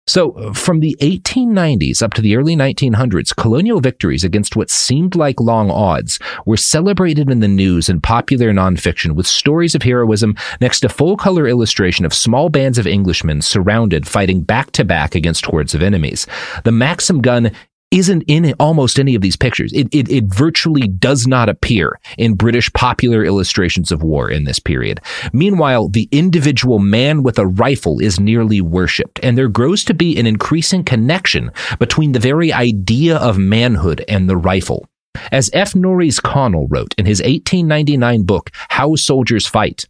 So, 0.08 0.32
uh, 0.32 0.54
from 0.54 0.80
the 0.80 0.96
1890s 1.02 2.02
up 2.02 2.14
to 2.14 2.22
the 2.22 2.38
early 2.38 2.56
1900s, 2.56 3.36
colonial 3.36 3.82
victories 3.82 4.24
against 4.24 4.56
what 4.56 4.70
seemed 4.70 5.16
like 5.16 5.42
long 5.42 5.70
odds 5.70 6.18
were 6.46 6.58
celebrated 6.58 7.30
in 7.30 7.42
the 7.42 7.48
news 7.48 7.90
and 7.90 8.02
popular 8.02 8.54
nonfiction 8.54 9.16
with 9.16 9.28
stories 9.28 9.76
of 9.76 9.84
heroism 9.84 10.36
next 10.62 10.80
to 10.80 10.90
full 10.90 11.18
color 11.18 11.48
illustration 11.48 12.06
of 12.06 12.14
small 12.14 12.48
bands 12.48 12.78
of 12.78 12.88
Englishmen 12.88 13.42
surrounded 13.42 14.08
fighting 14.08 14.42
back 14.42 14.72
to 14.72 14.86
back 14.86 15.14
against 15.14 15.46
hordes 15.46 15.76
of 15.76 15.84
enemies. 15.84 16.26
The 16.64 16.72
Maxim 16.72 17.22
gun 17.22 17.52
isn't 17.92 18.24
in 18.28 18.54
almost 18.60 19.00
any 19.00 19.16
of 19.16 19.22
these 19.22 19.38
pictures. 19.38 19.72
It, 19.74 19.88
it, 19.92 20.10
it, 20.10 20.26
virtually 20.26 20.88
does 20.88 21.26
not 21.26 21.48
appear 21.48 22.00
in 22.18 22.34
British 22.34 22.72
popular 22.74 23.24
illustrations 23.24 23.92
of 23.92 24.04
war 24.04 24.30
in 24.30 24.44
this 24.44 24.60
period. 24.60 25.00
Meanwhile, 25.32 25.90
the 25.90 26.10
individual 26.12 26.80
man 26.80 27.24
with 27.24 27.40
a 27.40 27.48
rifle 27.48 28.00
is 28.00 28.20
nearly 28.20 28.60
worshipped, 28.62 29.20
and 29.24 29.38
there 29.38 29.48
grows 29.48 29.84
to 29.86 29.94
be 29.94 30.18
an 30.18 30.28
increasing 30.28 30.84
connection 30.84 31.52
between 31.80 32.12
the 32.12 32.20
very 32.20 32.52
idea 32.52 33.18
of 33.18 33.38
manhood 33.38 34.04
and 34.08 34.30
the 34.30 34.38
rifle. 34.38 34.88
As 35.32 35.50
F. 35.54 35.74
Norreys 35.74 36.22
Connell 36.22 36.68
wrote 36.68 36.94
in 36.98 37.06
his 37.06 37.20
1899 37.20 38.24
book, 38.24 38.52
How 38.70 38.96
Soldiers 38.96 39.48
Fight, 39.48 39.86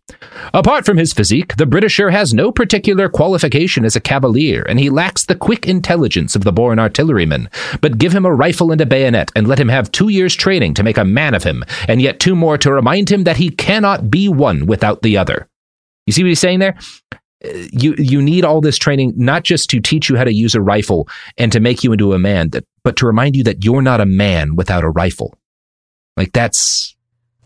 apart 0.53 0.85
from 0.85 0.97
his 0.97 1.13
physique, 1.13 1.55
the 1.57 1.65
Britisher 1.65 2.09
has 2.09 2.33
no 2.33 2.51
particular 2.51 3.09
qualification 3.09 3.85
as 3.85 3.95
a 3.95 4.01
cavalier, 4.01 4.63
and 4.67 4.79
he 4.79 4.89
lacks 4.89 5.25
the 5.25 5.35
quick 5.35 5.67
intelligence 5.67 6.35
of 6.35 6.43
the 6.43 6.51
born 6.51 6.79
artilleryman. 6.79 7.49
But 7.81 7.97
give 7.97 8.13
him 8.13 8.25
a 8.25 8.33
rifle 8.33 8.71
and 8.71 8.81
a 8.81 8.85
bayonet, 8.85 9.31
and 9.35 9.47
let 9.47 9.59
him 9.59 9.69
have 9.69 9.91
two 9.91 10.09
years' 10.09 10.35
training 10.35 10.73
to 10.75 10.83
make 10.83 10.97
a 10.97 11.05
man 11.05 11.33
of 11.33 11.43
him, 11.43 11.63
and 11.87 12.01
yet 12.01 12.19
two 12.19 12.35
more 12.35 12.57
to 12.59 12.71
remind 12.71 13.09
him 13.09 13.23
that 13.23 13.37
he 13.37 13.49
cannot 13.49 14.09
be 14.09 14.29
one 14.29 14.65
without 14.65 15.01
the 15.01 15.17
other. 15.17 15.47
You 16.05 16.13
see 16.13 16.23
what 16.23 16.29
he's 16.29 16.39
saying 16.39 16.59
there? 16.59 16.77
Uh, 17.45 17.49
you 17.71 17.93
you 17.99 18.19
need 18.19 18.43
all 18.43 18.61
this 18.61 18.77
training 18.77 19.13
not 19.15 19.43
just 19.43 19.69
to 19.69 19.79
teach 19.79 20.09
you 20.09 20.15
how 20.15 20.23
to 20.23 20.33
use 20.33 20.55
a 20.55 20.61
rifle 20.61 21.07
and 21.37 21.51
to 21.51 21.59
make 21.59 21.83
you 21.83 21.91
into 21.91 22.13
a 22.13 22.19
man 22.19 22.49
that 22.49 22.65
but 22.87 22.95
to 22.95 23.05
remind 23.05 23.35
you 23.35 23.43
that 23.43 23.65
you're 23.65 23.81
not 23.81 23.99
a 23.99 24.05
man 24.05 24.55
without 24.55 24.81
a 24.81 24.89
rifle 24.89 25.37
like 26.15 26.31
that's 26.31 26.95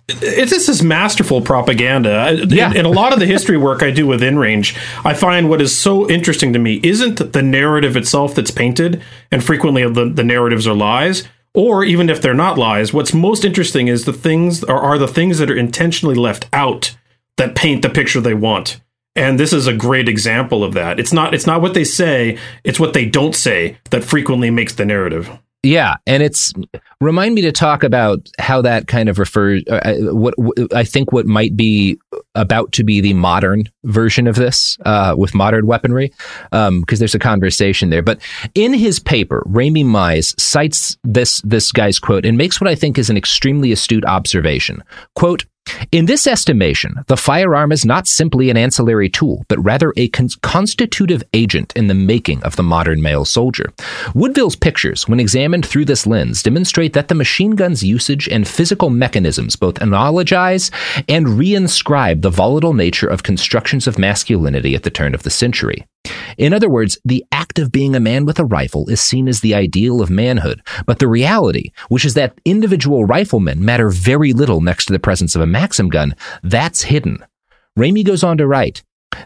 it, 0.07 0.49
this 0.49 0.69
is 0.69 0.83
masterful 0.83 1.41
propaganda. 1.41 2.45
Yeah. 2.47 2.69
In, 2.69 2.77
in, 2.77 2.85
a 2.85 2.89
lot 2.89 3.11
of 3.11 3.19
the 3.19 3.25
history 3.25 3.57
work 3.57 3.81
I 3.81 3.89
do 3.89 4.05
within 4.05 4.37
range, 4.37 4.75
I 5.03 5.15
find 5.15 5.49
what 5.49 5.61
is 5.61 5.75
so 5.75 6.07
interesting 6.09 6.53
to 6.53 6.59
me 6.59 6.79
isn't 6.83 7.33
the 7.33 7.41
narrative 7.41 7.95
itself 7.95 8.35
that's 8.35 8.51
painted, 8.51 9.01
and 9.31 9.43
frequently 9.43 9.87
the, 9.87 10.09
the 10.09 10.23
narratives 10.23 10.67
are 10.67 10.75
lies, 10.75 11.23
or 11.53 11.83
even 11.83 12.09
if 12.09 12.21
they're 12.21 12.33
not 12.33 12.57
lies, 12.57 12.93
what's 12.93 13.13
most 13.13 13.45
interesting 13.45 13.87
is 13.87 14.05
the 14.05 14.13
things 14.13 14.63
are, 14.65 14.79
are 14.79 14.97
the 14.97 15.07
things 15.07 15.37
that 15.39 15.49
are 15.49 15.57
intentionally 15.57 16.15
left 16.15 16.47
out 16.53 16.95
that 17.37 17.55
paint 17.55 17.81
the 17.81 17.89
picture 17.89 18.19
they 18.19 18.33
want 18.33 18.81
and 19.15 19.39
this 19.39 19.53
is 19.53 19.67
a 19.67 19.73
great 19.73 20.07
example 20.07 20.63
of 20.63 20.73
that. 20.73 20.99
It's 20.99 21.13
not 21.13 21.33
it's 21.33 21.47
not 21.47 21.61
what 21.61 21.73
they 21.73 21.83
say 21.83 22.37
it's 22.63 22.79
what 22.79 22.93
they 22.93 23.05
don't 23.05 23.35
say 23.35 23.77
that 23.89 24.03
frequently 24.03 24.51
makes 24.51 24.75
the 24.75 24.85
narrative. 24.85 25.29
Yeah 25.63 25.95
and 26.07 26.23
it's 26.23 26.53
remind 27.01 27.35
me 27.35 27.41
to 27.41 27.51
talk 27.51 27.83
about 27.83 28.27
how 28.39 28.61
that 28.63 28.87
kind 28.87 29.09
of 29.09 29.19
refers 29.19 29.63
uh, 29.69 29.75
uh 29.75 29.95
what, 30.15 30.33
what, 30.37 30.57
i 30.73 30.83
think 30.83 31.11
what 31.11 31.27
might 31.27 31.55
be 31.55 31.99
about 32.35 32.71
to 32.71 32.83
be 32.83 33.01
the 33.01 33.13
modern 33.13 33.65
version 33.83 34.27
of 34.27 34.35
this 34.35 34.77
uh, 34.85 35.13
with 35.17 35.35
modern 35.35 35.65
weaponry 35.67 36.11
because 36.49 36.67
um, 36.67 36.83
there's 36.87 37.15
a 37.15 37.19
conversation 37.19 37.89
there. 37.89 38.01
But 38.01 38.21
in 38.55 38.73
his 38.73 38.99
paper 38.99 39.43
Ramey 39.47 39.85
Mize 39.85 40.39
cites 40.39 40.97
this 41.03 41.41
this 41.41 41.71
guy's 41.71 41.99
quote 41.99 42.25
and 42.25 42.37
makes 42.37 42.61
what 42.61 42.69
i 42.69 42.75
think 42.75 42.97
is 42.97 43.09
an 43.09 43.17
extremely 43.17 43.71
astute 43.71 44.05
observation. 44.05 44.83
Quote 45.15 45.45
in 45.91 46.05
this 46.05 46.25
estimation, 46.25 46.95
the 47.07 47.17
firearm 47.17 47.71
is 47.71 47.85
not 47.85 48.07
simply 48.07 48.49
an 48.49 48.55
ancillary 48.55 49.09
tool, 49.09 49.43
but 49.49 49.63
rather 49.63 49.93
a 49.97 50.07
con- 50.09 50.29
constitutive 50.41 51.21
agent 51.33 51.73
in 51.75 51.87
the 51.87 51.93
making 51.93 52.41
of 52.43 52.55
the 52.55 52.63
modern 52.63 53.01
male 53.01 53.25
soldier. 53.25 53.73
Woodville's 54.15 54.55
pictures, 54.55 55.07
when 55.07 55.19
examined 55.19 55.65
through 55.65 55.85
this 55.85 56.07
lens, 56.07 56.43
demonstrate 56.43 56.93
that 56.93 57.09
the 57.09 57.15
machine 57.15 57.51
gun's 57.51 57.83
usage 57.83 58.29
and 58.29 58.47
physical 58.47 58.89
mechanisms 58.89 59.55
both 59.55 59.75
analogize 59.75 60.71
and 61.09 61.27
reinscribe 61.27 62.21
the 62.21 62.29
volatile 62.29 62.73
nature 62.73 63.07
of 63.07 63.23
constructions 63.23 63.85
of 63.85 63.99
masculinity 63.99 64.75
at 64.75 64.83
the 64.83 64.89
turn 64.89 65.13
of 65.13 65.23
the 65.23 65.29
century. 65.29 65.85
In 66.37 66.53
other 66.53 66.69
words, 66.69 66.97
the 67.05 67.25
act 67.31 67.59
of 67.59 67.71
being 67.71 67.95
a 67.95 67.99
man 67.99 68.25
with 68.25 68.39
a 68.39 68.45
rifle 68.45 68.89
is 68.89 69.01
seen 69.01 69.27
as 69.27 69.41
the 69.41 69.53
ideal 69.53 70.01
of 70.01 70.09
manhood, 70.09 70.61
but 70.85 70.99
the 70.99 71.07
reality, 71.07 71.71
which 71.89 72.05
is 72.05 72.13
that 72.15 72.39
individual 72.45 73.05
riflemen 73.05 73.63
matter 73.63 73.89
very 73.89 74.33
little 74.33 74.61
next 74.61 74.85
to 74.85 74.93
the 74.93 74.99
presence 74.99 75.35
of 75.35 75.41
a 75.41 75.47
Maxim 75.47 75.89
gun, 75.89 76.15
that's 76.41 76.83
hidden. 76.83 77.23
Ramey 77.77 78.05
goes 78.05 78.23
on 78.23 78.37
to 78.37 78.47
write, 78.47 78.83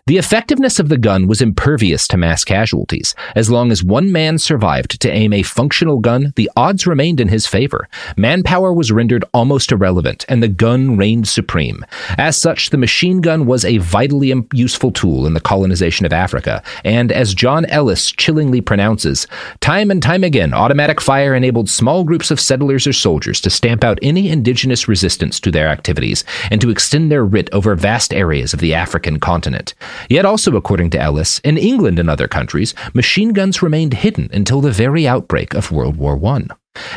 the 0.08 0.18
effectiveness 0.18 0.80
of 0.80 0.90
the 0.90 0.98
gun 0.98 1.28
was 1.28 1.42
impervious 1.42 2.08
to 2.08 2.18
mass 2.18 2.44
casualties. 2.44 3.16
As 3.36 3.50
long 3.50 3.72
as 3.72 3.84
one 3.84 4.12
man 4.12 4.38
survived 4.38 5.00
to 5.02 5.12
aim 5.12 5.34
a 5.34 5.44
functional 5.44 6.00
gun, 6.00 6.34
the 6.36 6.50
odds 6.56 6.88
remained 6.88 7.20
in 7.20 7.28
his 7.28 7.48
favor. 7.48 7.88
Manpower 8.18 8.74
was 8.74 8.92
rendered 8.92 9.26
almost 9.34 9.72
irrelevant, 9.72 10.26
and 10.30 10.42
the 10.42 10.48
gun 10.48 10.98
reigned 10.98 11.28
supreme. 11.28 11.86
As 12.18 12.38
such, 12.38 12.70
the 12.70 12.78
machine 12.78 13.22
gun 13.22 13.46
was 13.46 13.66
a 13.66 13.78
vitally 13.78 14.34
useful 14.54 14.92
tool 14.92 15.26
in 15.26 15.34
the 15.34 15.40
colonization 15.40 16.06
of 16.06 16.14
Africa, 16.14 16.64
and 16.84 17.12
as 17.12 17.34
John 17.34 17.66
Ellis 17.66 18.12
chillingly 18.12 18.62
pronounces, 18.62 19.28
time 19.60 19.92
and 19.92 20.02
time 20.02 20.24
again, 20.24 20.54
automatic 20.54 21.02
fire 21.02 21.36
enabled 21.36 21.70
small 21.70 22.04
groups 22.04 22.32
of 22.32 22.40
settlers 22.40 22.88
or 22.88 22.94
soldiers 22.94 23.42
to 23.42 23.50
stamp 23.50 23.84
out 23.84 24.00
any 24.02 24.30
indigenous 24.30 24.88
resistance 24.88 25.40
to 25.40 25.52
their 25.52 25.68
activities 25.68 26.24
and 26.52 26.62
to 26.62 26.70
extend 26.70 27.12
their 27.12 27.26
writ 27.26 27.50
over 27.52 27.76
vast 27.76 28.14
areas 28.14 28.54
of 28.54 28.60
the 28.60 28.74
African 28.74 29.20
continent. 29.20 29.74
Yet, 30.10 30.26
also 30.26 30.56
according 30.56 30.92
to 30.92 31.00
Ellis, 31.00 31.40
in 31.40 31.58
England 31.58 32.00
and 32.00 32.10
other 32.10 32.28
countries, 32.28 32.74
machine 32.94 33.34
guns 33.34 33.62
remained 33.62 33.96
hidden 33.96 34.30
until 34.34 34.62
the 34.62 34.72
very 34.72 35.08
outbreak 35.08 35.54
of 35.54 35.72
World 35.72 35.98
War 35.98 36.20
I. 36.26 36.48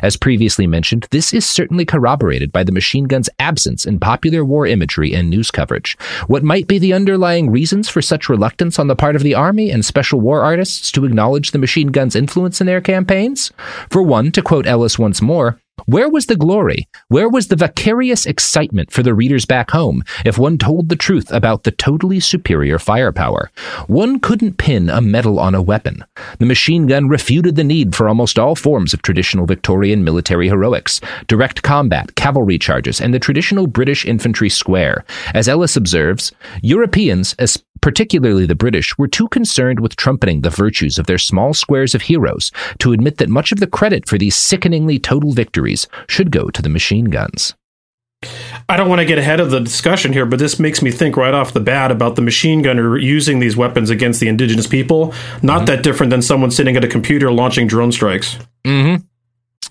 As 0.03 0.16
previously 0.16 0.66
mentioned, 0.66 1.07
this 1.11 1.32
is 1.32 1.47
certainly 1.47 1.84
corroborated 1.84 2.53
by 2.53 2.64
the 2.64 2.72
machine 2.72 3.05
gun's 3.05 3.30
absence 3.39 3.86
in 3.86 4.01
popular 4.01 4.45
war 4.45 4.66
imagery 4.66 5.14
and 5.14 5.30
news 5.30 5.51
coverage. 5.51 5.97
What 6.26 6.43
might 6.43 6.66
be 6.66 6.78
the 6.78 6.93
underlying 6.93 7.51
reasons 7.51 7.89
for 7.89 8.03
such 8.03 8.28
reluctance 8.28 8.78
on 8.78 8.89
the 8.89 8.97
part 8.97 9.16
of 9.16 9.22
the 9.22 9.34
Army 9.34 9.70
and 9.70 9.84
special 9.84 10.20
war 10.20 10.43
artists 10.43 10.91
to 10.93 11.05
acknowledge 11.05 11.51
the 11.51 11.59
machine 11.59 11.89
gun's 11.89 12.16
influence 12.16 12.61
in 12.61 12.66
their 12.66 12.80
campaigns? 12.80 13.53
For 13.91 14.03
one, 14.03 14.32
to 14.32 14.43
quote 14.43 14.66
Ellis 14.66 14.99
once 14.99 15.22
more, 15.22 15.61
where 15.86 16.08
was 16.08 16.26
the 16.26 16.36
glory? 16.36 16.88
Where 17.08 17.28
was 17.28 17.48
the 17.48 17.56
vicarious 17.56 18.26
excitement 18.26 18.90
for 18.90 19.02
the 19.02 19.14
readers 19.14 19.44
back 19.44 19.70
home 19.70 20.02
if 20.24 20.38
one 20.38 20.58
told 20.58 20.88
the 20.88 20.96
truth 20.96 21.32
about 21.32 21.64
the 21.64 21.70
totally 21.70 22.20
superior 22.20 22.78
firepower? 22.78 23.50
One 23.86 24.20
couldn't 24.20 24.58
pin 24.58 24.90
a 24.90 25.00
medal 25.00 25.38
on 25.38 25.54
a 25.54 25.62
weapon. 25.62 26.04
The 26.38 26.46
machine 26.46 26.86
gun 26.86 27.08
refuted 27.08 27.56
the 27.56 27.64
need 27.64 27.94
for 27.94 28.08
almost 28.08 28.38
all 28.38 28.54
forms 28.54 28.92
of 28.92 29.02
traditional 29.02 29.46
Victorian 29.46 30.04
military 30.04 30.48
heroics, 30.48 31.00
direct 31.26 31.62
combat, 31.62 32.14
cavalry 32.14 32.58
charges, 32.58 33.00
and 33.00 33.14
the 33.14 33.18
traditional 33.18 33.66
British 33.66 34.04
infantry 34.04 34.48
square. 34.48 35.04
As 35.34 35.48
Ellis 35.48 35.76
observes, 35.76 36.32
Europeans, 36.62 37.34
particularly 37.80 38.46
the 38.46 38.54
British, 38.54 38.96
were 38.98 39.08
too 39.08 39.28
concerned 39.28 39.80
with 39.80 39.96
trumpeting 39.96 40.40
the 40.40 40.50
virtues 40.50 40.98
of 40.98 41.06
their 41.06 41.18
small 41.18 41.54
squares 41.54 41.94
of 41.94 42.02
heroes 42.02 42.50
to 42.78 42.92
admit 42.92 43.18
that 43.18 43.28
much 43.28 43.52
of 43.52 43.60
the 43.60 43.66
credit 43.66 44.08
for 44.08 44.18
these 44.18 44.36
sickeningly 44.36 44.98
total 44.98 45.32
victories 45.32 45.86
should 46.08 46.30
go 46.30 46.50
to 46.50 46.62
the 46.62 46.68
machine 46.68 47.06
guns. 47.06 47.54
I 48.68 48.76
don't 48.76 48.88
want 48.88 48.98
to 48.98 49.04
get 49.04 49.18
ahead 49.18 49.38
of 49.38 49.50
the 49.50 49.60
discussion 49.60 50.12
here, 50.12 50.26
but 50.26 50.38
this 50.38 50.58
makes 50.58 50.82
me 50.82 50.90
think 50.90 51.16
right 51.16 51.32
off 51.32 51.52
the 51.52 51.60
bat 51.60 51.90
about 51.92 52.16
the 52.16 52.22
machine 52.22 52.62
gunner 52.62 52.98
using 52.98 53.38
these 53.38 53.56
weapons 53.56 53.90
against 53.90 54.18
the 54.18 54.28
indigenous 54.28 54.66
people. 54.66 55.14
Not 55.40 55.58
mm-hmm. 55.58 55.64
that 55.66 55.82
different 55.84 56.10
than 56.10 56.22
someone 56.22 56.50
sitting 56.50 56.76
at 56.76 56.84
a 56.84 56.88
computer 56.88 57.30
launching 57.30 57.68
drone 57.68 57.92
strikes. 57.92 58.36
Mm-hmm. 58.64 59.04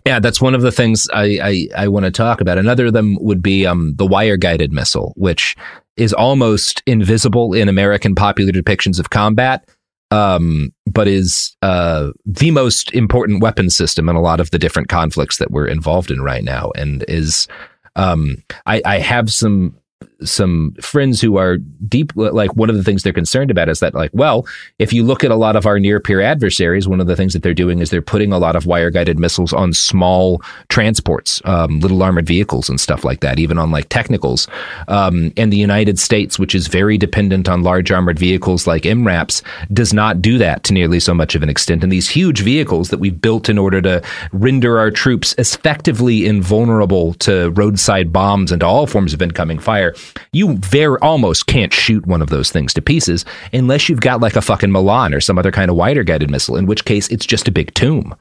Yeah, 0.05 0.19
that's 0.19 0.39
one 0.39 0.55
of 0.55 0.61
the 0.61 0.71
things 0.71 1.09
I, 1.13 1.39
I, 1.43 1.67
I 1.83 1.87
want 1.89 2.05
to 2.05 2.11
talk 2.11 2.39
about. 2.39 2.57
Another 2.57 2.85
of 2.85 2.93
them 2.93 3.17
would 3.19 3.43
be 3.43 3.65
um, 3.65 3.93
the 3.97 4.05
wire 4.05 4.37
guided 4.37 4.71
missile, 4.71 5.13
which 5.17 5.57
is 5.97 6.13
almost 6.13 6.83
invisible 6.85 7.53
in 7.53 7.67
American 7.67 8.15
popular 8.15 8.51
depictions 8.51 8.99
of 8.99 9.09
combat, 9.09 9.67
um, 10.11 10.71
but 10.85 11.07
is 11.07 11.55
uh, 11.61 12.11
the 12.25 12.51
most 12.51 12.93
important 12.93 13.41
weapon 13.41 13.69
system 13.69 14.07
in 14.07 14.15
a 14.15 14.21
lot 14.21 14.39
of 14.39 14.51
the 14.51 14.59
different 14.59 14.89
conflicts 14.89 15.37
that 15.37 15.51
we're 15.51 15.67
involved 15.67 16.11
in 16.11 16.21
right 16.21 16.43
now, 16.43 16.71
and 16.75 17.03
is 17.07 17.47
um, 17.95 18.43
I, 18.65 18.81
I 18.85 18.99
have 18.99 19.33
some 19.33 19.75
some 20.23 20.75
friends 20.81 21.21
who 21.21 21.37
are 21.37 21.57
deep 21.87 22.11
like 22.15 22.55
one 22.55 22.69
of 22.69 22.75
the 22.75 22.83
things 22.83 23.03
they're 23.03 23.13
concerned 23.13 23.51
about 23.51 23.69
is 23.69 23.79
that 23.79 23.93
like 23.93 24.11
well 24.13 24.47
if 24.79 24.91
you 24.91 25.03
look 25.03 25.23
at 25.23 25.31
a 25.31 25.35
lot 25.35 25.55
of 25.55 25.65
our 25.65 25.79
near 25.79 25.99
peer 25.99 26.21
adversaries 26.21 26.87
one 26.87 26.99
of 26.99 27.07
the 27.07 27.15
things 27.15 27.33
that 27.33 27.43
they're 27.43 27.53
doing 27.53 27.79
is 27.79 27.89
they're 27.89 28.01
putting 28.01 28.31
a 28.31 28.37
lot 28.39 28.55
of 28.55 28.65
wire 28.65 28.89
guided 28.89 29.19
missiles 29.19 29.53
on 29.53 29.73
small 29.73 30.41
transports 30.69 31.41
um, 31.45 31.79
little 31.79 32.01
armored 32.01 32.25
vehicles 32.27 32.69
and 32.69 32.79
stuff 32.79 33.03
like 33.03 33.19
that 33.19 33.39
even 33.39 33.57
on 33.57 33.71
like 33.71 33.89
technicals. 33.89 34.47
Um, 34.87 35.31
and 35.37 35.51
the 35.51 35.57
united 35.57 35.99
states 35.99 36.39
which 36.39 36.55
is 36.55 36.67
very 36.67 36.97
dependent 36.97 37.47
on 37.47 37.63
large 37.63 37.91
armored 37.91 38.19
vehicles 38.19 38.67
like 38.67 38.83
mraps 38.83 39.41
does 39.71 39.93
not 39.93 40.21
do 40.21 40.37
that 40.37 40.63
to 40.63 40.73
nearly 40.73 40.99
so 40.99 41.13
much 41.13 41.35
of 41.35 41.43
an 41.43 41.49
extent. 41.49 41.83
And 41.83 41.91
these 41.91 42.09
huge 42.09 42.41
vehicles 42.41 42.89
that 42.89 42.99
we've 42.99 43.19
built 43.19 43.49
in 43.49 43.57
order 43.57 43.81
to 43.81 44.01
render 44.31 44.79
our 44.79 44.91
troops 44.91 45.35
effectively 45.37 46.25
invulnerable 46.25 47.13
to 47.15 47.51
roadside 47.51 48.11
bombs 48.11 48.51
and 48.51 48.61
to 48.61 48.65
all 48.67 48.87
forms 48.87 49.13
of 49.13 49.21
incoming 49.21 49.59
fire 49.59 49.93
you 50.31 50.57
very 50.57 50.97
almost 51.01 51.47
can't 51.47 51.73
shoot 51.73 52.05
one 52.05 52.21
of 52.21 52.29
those 52.29 52.51
things 52.51 52.73
to 52.73 52.81
pieces 52.81 53.25
unless 53.53 53.89
you've 53.89 54.01
got 54.01 54.21
like 54.21 54.35
a 54.35 54.41
fucking 54.41 54.71
Milan 54.71 55.13
or 55.13 55.21
some 55.21 55.37
other 55.37 55.51
kind 55.51 55.69
of 55.69 55.77
wire 55.77 56.03
guided 56.03 56.29
missile, 56.29 56.55
in 56.55 56.65
which 56.65 56.85
case 56.85 57.07
it's 57.09 57.25
just 57.25 57.47
a 57.47 57.51
big 57.51 57.73
tomb. 57.73 58.15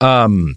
Um, 0.00 0.56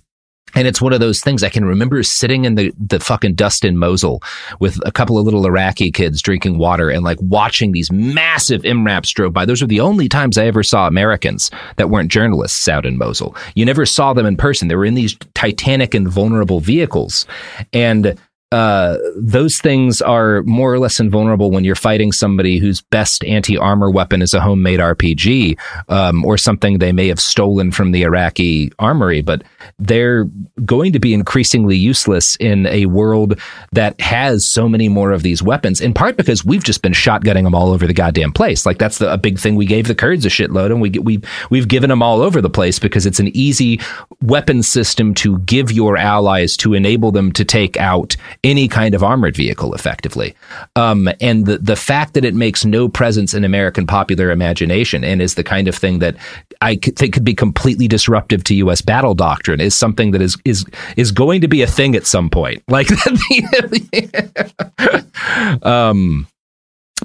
and 0.56 0.68
it's 0.68 0.82
one 0.82 0.94
of 0.94 1.02
those 1.02 1.20
things 1.20 1.44
I 1.44 1.50
can 1.50 1.66
remember 1.66 2.02
sitting 2.02 2.46
in 2.46 2.56
the, 2.56 2.74
the 2.80 3.00
fucking 3.00 3.36
dust 3.36 3.66
in 3.66 3.78
Mosul 3.78 4.24
with 4.60 4.80
a 4.86 4.92
couple 4.92 5.18
of 5.18 5.26
little 5.26 5.46
Iraqi 5.46 5.92
kids 5.92 6.22
drinking 6.22 6.58
water 6.58 6.90
and 6.90 7.04
like 7.04 7.18
watching 7.22 7.74
these 7.74 7.92
massive 7.92 8.62
MRAPs 8.62 9.14
drove 9.14 9.34
by. 9.34 9.46
Those 9.46 9.62
were 9.62 9.68
the 9.68 9.82
only 9.82 10.08
times 10.08 10.38
I 10.38 10.46
ever 10.46 10.64
saw 10.64 10.88
Americans 10.88 11.52
that 11.76 11.90
weren't 11.90 12.12
journalists 12.12 12.70
out 12.70 12.86
in 12.86 12.98
Mosul. 12.98 13.36
You 13.56 13.66
never 13.66 13.86
saw 13.86 14.14
them 14.14 14.26
in 14.26 14.38
person. 14.38 14.70
They 14.70 14.76
were 14.76 14.86
in 14.86 14.96
these 14.96 15.18
titanic 15.34 15.94
and 15.94 16.08
vulnerable 16.08 16.62
vehicles. 16.62 17.26
And 17.74 18.18
uh, 18.52 18.98
those 19.18 19.58
things 19.58 20.02
are 20.02 20.44
more 20.44 20.72
or 20.72 20.78
less 20.78 21.00
invulnerable 21.00 21.50
when 21.50 21.64
you're 21.64 21.76
fighting 21.76 22.12
somebody 22.12 22.60
whose 22.60 22.80
best 22.80 23.24
anti 23.26 23.58
armor 23.58 23.90
weapon 23.90 24.22
is 24.22 24.34
a 24.34 24.40
homemade 24.40 24.80
RPG 24.80 25.58
um, 25.90 26.24
or 26.24 26.38
something 26.38 26.78
they 26.78 26.92
may 26.92 27.08
have 27.08 27.20
stolen 27.20 27.72
from 27.72 27.92
the 27.92 28.04
Iraqi 28.04 28.72
armory. 28.78 29.22
But 29.22 29.44
they're 29.80 30.26
going 30.64 30.94
to 30.94 31.00
be 31.00 31.14
increasingly 31.14 31.76
useless 31.76 32.36
in 32.36 32.68
a 32.68 32.86
world 32.86 33.40
that 33.72 34.00
has 34.00 34.46
so 34.46 34.70
many 34.70 34.90
more 34.90 35.12
of 35.12 35.24
these 35.24 35.42
weapons, 35.42 35.82
in 35.82 35.94
part 35.94 36.16
because 36.16 36.46
we've 36.46 36.64
just 36.64 36.84
been 36.84 36.94
shotgunning 36.94 37.44
them 37.44 37.56
all 37.56 37.72
over 37.72 37.88
the 37.88 37.94
goddamn 37.94 38.32
place. 38.32 38.66
Like 38.66 38.78
that's 38.78 39.00
the, 39.00 39.12
a 39.12 39.18
big 39.18 39.40
thing 39.40 39.56
we 39.56 39.66
gave 39.66 39.88
the 39.88 39.96
Kurds 39.96 40.26
a 40.26 40.30
shitload, 40.30 40.68
and 40.68 40.82
we 40.82 40.92
we 40.92 41.20
we've 41.50 41.68
given 41.68 41.90
them 41.90 42.04
all 42.04 42.22
over 42.22 42.42
the 42.42 42.50
place 42.50 42.78
because 42.78 43.08
it's 43.08 43.20
an 43.20 43.36
easy 43.36 43.82
weapon 44.22 44.62
system 44.62 45.16
to 45.16 45.40
give 45.40 45.72
your 45.72 45.98
allies 45.98 46.56
to 46.58 46.76
enable 46.76 47.12
them 47.12 47.32
to 47.32 47.44
take 47.44 47.76
out 47.78 48.16
any 48.46 48.68
kind 48.68 48.94
of 48.94 49.04
armored 49.04 49.36
vehicle 49.36 49.74
effectively. 49.74 50.36
Um, 50.76 51.10
and 51.20 51.48
the 51.48 51.58
the 51.58 51.76
fact 51.76 52.14
that 52.14 52.24
it 52.24 52.36
makes 52.36 52.64
no 52.64 52.88
presence 52.88 53.34
in 53.34 53.44
American 53.44 53.88
popular 53.88 54.30
imagination 54.30 55.04
and 55.04 55.20
is 55.22 55.34
the 55.34 55.44
kind 55.44 55.68
of 55.68 55.76
thing 55.76 55.98
that 56.00 56.16
I 56.62 56.76
think 56.76 57.16
could 57.16 57.26
be 57.26 57.34
completely 57.34 57.88
disruptive 57.88 58.44
to 58.46 58.56
U.S. 58.56 58.82
battle 58.82 59.16
doctrine 59.16 59.60
is 59.60 59.76
something 59.76 60.12
that 60.12 60.22
is 60.22 60.38
is 60.46 60.64
is 60.96 61.12
going 61.12 61.42
to 61.42 61.48
be 61.48 61.64
a 61.64 61.68
thing 61.68 61.96
at 61.96 62.06
some 62.06 62.30
point. 62.30 62.62
Like, 62.76 62.90
um, 65.64 66.28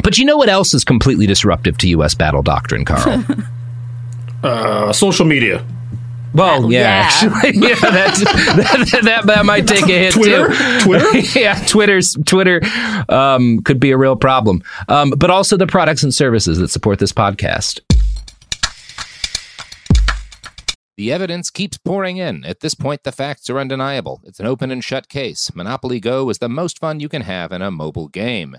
but 0.03 0.19
you 0.19 0.25
know 0.25 0.37
what 0.37 0.49
else 0.49 0.75
is 0.75 0.85
completely 0.85 1.29
disruptive 1.29 1.79
to 1.79 1.89
U.S. 1.91 2.17
battle 2.17 2.43
doctrine, 2.43 2.85
Karl? 2.85 3.25
uh, 4.43 4.93
social 4.93 5.25
media. 5.25 5.65
Well, 6.33 6.71
yeah, 6.71 6.81
yeah. 6.81 6.87
actually, 6.87 7.51
yeah, 7.69 7.75
that, 7.77 9.01
that, 9.03 9.27
that 9.27 9.45
might 9.45 9.67
take 9.67 9.85
a 9.85 9.99
hit 9.99 10.15
Twitter? 10.15 10.49
too. 10.49 10.81
Twitter, 10.81 11.19
yeah, 11.39 11.65
Twitter's 11.67 12.17
Twitter 12.25 12.61
um, 13.09 13.61
could 13.63 13.81
be 13.81 13.91
a 13.91 13.97
real 13.97 14.17
problem, 14.17 14.63
um, 14.89 15.11
but 15.17 15.31
also 15.31 15.57
the 15.57 15.67
products 15.67 16.03
and 16.03 16.15
services 16.15 16.59
that 16.59 16.69
support 16.69 16.99
this 16.99 17.13
podcast. 17.13 17.81
The 20.97 21.13
evidence 21.13 21.49
keeps 21.49 21.79
pouring 21.79 22.19
in. 22.19 22.45
At 22.45 22.61
this 22.61 22.75
point, 22.75 23.05
the 23.05 23.13
facts 23.13 23.49
are 23.49 23.59
undeniable. 23.59 24.21
It's 24.25 24.39
an 24.39 24.47
open 24.47 24.71
and 24.71 24.85
shut 24.85 25.09
case. 25.09 25.51
Monopoly 25.55 25.99
Go 25.99 26.29
is 26.29 26.39
the 26.39 26.49
most 26.49 26.79
fun 26.79 27.01
you 27.01 27.09
can 27.09 27.23
have 27.23 27.53
in 27.53 27.63
a 27.63 27.71
mobile 27.71 28.09
game. 28.09 28.59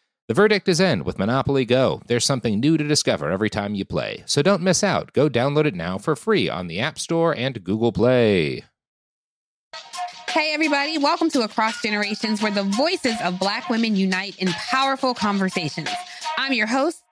The 0.31 0.35
verdict 0.35 0.69
is 0.69 0.79
in 0.79 1.03
with 1.03 1.19
Monopoly 1.19 1.65
Go. 1.65 2.01
There's 2.07 2.23
something 2.23 2.61
new 2.61 2.77
to 2.77 2.87
discover 2.87 3.29
every 3.31 3.49
time 3.49 3.75
you 3.75 3.83
play. 3.83 4.23
So 4.25 4.41
don't 4.41 4.61
miss 4.61 4.81
out. 4.81 5.11
Go 5.11 5.27
download 5.27 5.65
it 5.65 5.75
now 5.75 5.97
for 5.97 6.15
free 6.15 6.47
on 6.47 6.67
the 6.67 6.79
App 6.79 6.97
Store 6.97 7.35
and 7.35 7.61
Google 7.61 7.91
Play. 7.91 8.63
Hey, 10.29 10.53
everybody, 10.53 10.97
welcome 10.97 11.29
to 11.31 11.41
Across 11.41 11.81
Generations, 11.81 12.41
where 12.41 12.49
the 12.49 12.63
voices 12.63 13.17
of 13.21 13.39
Black 13.39 13.67
women 13.69 13.97
unite 13.97 14.37
in 14.37 14.47
powerful 14.53 15.13
conversations. 15.13 15.89
I'm 16.37 16.53
your 16.53 16.67
host, 16.67 17.03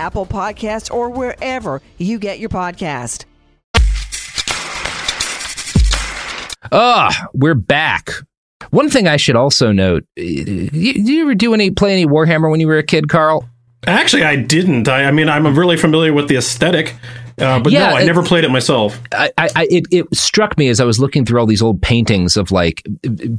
Apple 0.00 0.26
Podcasts, 0.26 0.92
or 0.92 1.08
wherever 1.10 1.80
you 1.98 2.18
get 2.18 2.38
your 2.38 2.50
podcast. 2.50 3.24
Ah, 6.72 7.28
we're 7.34 7.54
back. 7.54 8.10
One 8.70 8.90
thing 8.90 9.06
I 9.06 9.16
should 9.16 9.36
also 9.36 9.70
note: 9.70 10.04
you, 10.16 10.70
do 10.70 11.12
you 11.12 11.22
ever 11.22 11.34
do 11.34 11.54
any 11.54 11.70
play 11.70 11.92
any 11.92 12.06
Warhammer 12.06 12.50
when 12.50 12.60
you 12.60 12.66
were 12.66 12.78
a 12.78 12.82
kid, 12.82 13.08
Karl? 13.08 13.48
Actually, 13.86 14.24
I 14.24 14.36
didn't. 14.36 14.88
I, 14.88 15.04
I 15.04 15.10
mean, 15.10 15.28
I'm 15.28 15.46
really 15.56 15.76
familiar 15.76 16.12
with 16.12 16.28
the 16.28 16.36
aesthetic. 16.36 16.94
Uh, 17.38 17.58
but 17.60 17.72
yeah, 17.72 17.90
no, 17.90 17.96
I 17.96 18.02
it, 18.02 18.06
never 18.06 18.22
played 18.22 18.44
it 18.44 18.50
myself. 18.50 19.00
I, 19.12 19.30
I, 19.36 19.66
it, 19.68 19.86
it 19.90 20.14
struck 20.14 20.56
me 20.56 20.68
as 20.68 20.80
I 20.80 20.84
was 20.84 21.00
looking 21.00 21.24
through 21.24 21.40
all 21.40 21.46
these 21.46 21.62
old 21.62 21.82
paintings 21.82 22.36
of 22.36 22.52
like 22.52 22.82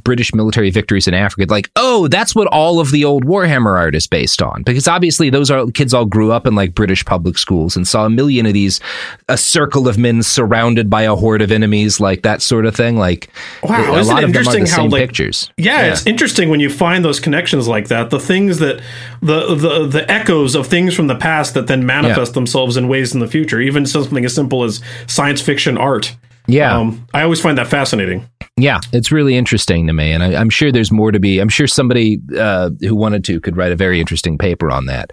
British 0.04 0.34
military 0.34 0.70
victories 0.70 1.08
in 1.08 1.14
Africa. 1.14 1.46
Like, 1.50 1.70
oh, 1.76 2.08
that's 2.08 2.34
what 2.34 2.46
all 2.48 2.78
of 2.78 2.90
the 2.90 3.04
old 3.04 3.24
Warhammer 3.24 3.76
art 3.76 3.94
is 3.94 4.06
based 4.06 4.42
on. 4.42 4.62
Because 4.64 4.86
obviously, 4.86 5.30
those 5.30 5.50
are 5.50 5.66
kids 5.70 5.94
all 5.94 6.04
grew 6.04 6.30
up 6.30 6.46
in 6.46 6.54
like 6.54 6.74
British 6.74 7.04
public 7.04 7.38
schools 7.38 7.76
and 7.76 7.88
saw 7.88 8.04
a 8.04 8.10
million 8.10 8.44
of 8.44 8.52
these, 8.52 8.80
a 9.28 9.38
circle 9.38 9.88
of 9.88 9.96
men 9.96 10.22
surrounded 10.22 10.90
by 10.90 11.02
a 11.02 11.14
horde 11.14 11.40
of 11.40 11.50
enemies, 11.50 11.98
like 11.98 12.22
that 12.22 12.42
sort 12.42 12.66
of 12.66 12.76
thing. 12.76 12.96
Like, 12.98 13.30
wow, 13.62 13.98
a 13.98 14.02
lot 14.02 14.24
of 14.24 14.32
them 14.32 14.46
are 14.46 14.58
the 14.58 14.66
same 14.66 14.90
like, 14.90 15.00
pictures. 15.00 15.50
Yeah, 15.56 15.86
yeah, 15.86 15.92
it's 15.92 16.06
interesting 16.06 16.50
when 16.50 16.60
you 16.60 16.68
find 16.68 17.04
those 17.04 17.20
connections 17.20 17.66
like 17.66 17.88
that. 17.88 18.10
The 18.10 18.20
things 18.20 18.58
that 18.58 18.82
the 19.22 19.54
the 19.54 19.86
the 19.86 20.10
echoes 20.10 20.54
of 20.54 20.66
things 20.66 20.94
from 20.94 21.06
the 21.06 21.16
past 21.16 21.54
that 21.54 21.66
then 21.66 21.86
manifest 21.86 22.32
yeah. 22.32 22.34
themselves 22.34 22.76
in 22.76 22.88
ways 22.88 23.14
in 23.14 23.20
the 23.20 23.28
future. 23.28 23.60
Even 23.60 23.85
something 23.86 24.24
as 24.24 24.34
simple 24.34 24.64
as 24.64 24.80
science 25.06 25.40
fiction 25.40 25.78
art. 25.78 26.14
Yeah. 26.46 26.76
Um, 26.76 27.06
I 27.12 27.22
always 27.22 27.40
find 27.40 27.58
that 27.58 27.66
fascinating. 27.66 28.28
Yeah, 28.56 28.80
it's 28.92 29.12
really 29.12 29.36
interesting 29.36 29.86
to 29.86 29.92
me. 29.92 30.12
And 30.12 30.22
I, 30.22 30.40
am 30.40 30.48
sure 30.48 30.72
there's 30.72 30.92
more 30.92 31.12
to 31.12 31.20
be. 31.20 31.40
I'm 31.40 31.48
sure 31.48 31.66
somebody 31.66 32.20
uh, 32.38 32.70
who 32.80 32.94
wanted 32.94 33.24
to 33.24 33.40
could 33.40 33.56
write 33.56 33.72
a 33.72 33.76
very 33.76 34.00
interesting 34.00 34.38
paper 34.38 34.70
on 34.70 34.86
that. 34.86 35.12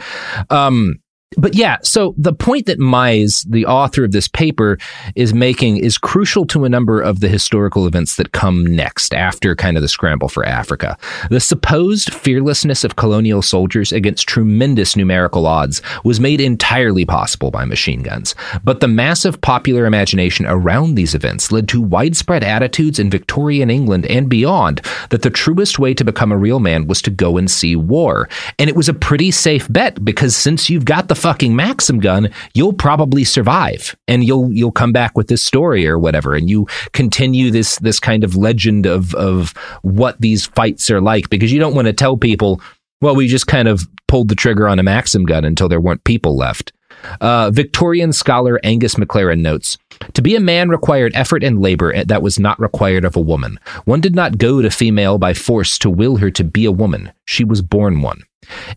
Um, 0.50 0.96
but 1.38 1.56
yeah, 1.56 1.78
so 1.84 2.14
the 2.18 2.34
point 2.34 2.66
that 2.66 2.80
Mize, 2.80 3.46
the 3.50 3.66
author 3.66 4.04
of 4.04 4.12
this 4.12 4.28
paper, 4.28 4.78
is 5.16 5.34
making 5.34 5.78
is 5.78 5.98
crucial 5.98 6.46
to 6.48 6.66
a 6.66 6.70
number 6.70 7.02
of 7.02 7.20
the 7.20 7.28
historical 7.28 7.88
events 7.88 8.16
that 8.16 8.32
come 8.32 8.66
next 8.66 9.14
after 9.14 9.56
kind 9.56 9.78
of 9.78 9.82
the 9.82 9.88
scramble 9.88 10.30
for 10.30 10.46
Africa. 10.46 10.98
The 11.30 11.40
supposed 11.40 12.14
fearlessness 12.14 12.84
of 12.84 12.96
colonial 12.96 13.42
soldiers 13.42 13.92
against 13.92 14.28
tremendous 14.28 14.96
numerical 14.96 15.48
odds 15.48 15.82
was 16.04 16.20
made 16.20 16.42
entirely 16.42 17.06
possible 17.06 17.52
by 17.52 17.66
machine 17.66 18.04
guns. 18.04 18.36
But 18.64 18.80
the 18.80 18.88
massive 18.88 19.42
popular 19.42 19.86
imagination 19.86 20.46
around 20.48 20.96
these 20.96 21.16
events 21.16 21.52
led 21.52 21.68
to 21.70 21.82
widespread 21.82 22.44
attitudes 22.44 23.00
in 23.00 23.10
Victorian 23.10 23.70
England 23.70 24.06
and 24.08 24.30
beyond 24.30 24.82
that 25.10 25.22
the 25.22 25.30
truest 25.30 25.80
way 25.80 25.94
to 25.94 26.04
become 26.04 26.32
a 26.32 26.38
real 26.38 26.60
man 26.60 26.88
was 26.88 27.02
to 27.04 27.10
go 27.10 27.38
and 27.38 27.50
see 27.50 27.76
war. 27.76 28.30
And 28.60 28.70
it 28.70 28.76
was 28.76 28.90
a 28.90 28.94
pretty 28.94 29.32
safe 29.32 29.72
bet 29.72 30.04
because 30.04 30.36
since 30.36 30.70
you've 30.70 30.86
got 30.86 31.08
the 31.08 31.16
fucking 31.24 31.56
Maxim 31.56 32.00
gun, 32.00 32.30
you'll 32.54 32.74
probably 32.74 33.24
survive 33.24 33.96
and 34.10 34.26
you'll 34.26 34.52
you'll 34.52 34.74
come 34.74 34.92
back 34.92 35.18
with 35.18 35.30
this 35.30 35.42
story 35.42 35.88
or 35.88 35.98
whatever 35.98 36.36
and 36.36 36.50
you 36.50 36.68
continue 36.92 37.50
this 37.50 37.78
this 37.78 37.98
kind 37.98 38.26
of 38.26 38.36
legend 38.36 38.86
of 38.86 39.16
of 39.16 39.52
what 39.84 40.20
these 40.20 40.48
fights 40.48 40.92
are 40.92 41.00
like 41.00 41.30
because 41.30 41.50
you 41.54 41.60
don't 41.60 41.76
want 41.76 41.88
to 41.88 41.94
tell 41.94 42.18
people 42.18 42.60
well 43.00 43.16
we 43.16 43.26
just 43.26 43.48
kind 43.48 43.70
of 43.70 43.88
pulled 44.10 44.28
the 44.28 44.36
trigger 44.36 44.68
on 44.68 44.80
a 44.80 44.84
Maxim 44.84 45.24
gun 45.24 45.46
until 45.46 45.70
there 45.70 45.80
weren't 45.80 46.04
people 46.04 46.36
left. 46.36 46.74
Uh, 47.22 47.50
Victorian 47.52 48.14
scholar 48.14 48.60
Angus 48.64 48.96
McLaren 48.96 49.40
notes 49.40 49.78
To 50.14 50.22
be 50.22 50.36
a 50.36 50.42
man 50.42 50.70
required 50.70 51.14
effort 51.16 51.44
and 51.44 51.62
labor 51.62 52.04
that 52.04 52.22
was 52.22 52.38
not 52.38 52.60
required 52.60 53.06
of 53.06 53.16
a 53.16 53.22
woman. 53.22 53.60
One 53.86 54.02
did 54.02 54.14
not 54.14 54.38
goad 54.38 54.66
a 54.66 54.70
female 54.70 55.18
by 55.18 55.34
force 55.34 55.80
to 55.80 55.90
will 55.90 56.18
her 56.18 56.30
to 56.32 56.44
be 56.44 56.66
a 56.66 56.72
woman. 56.72 57.12
She 57.26 57.44
was 57.46 57.62
born 57.62 58.02
one. 58.02 58.24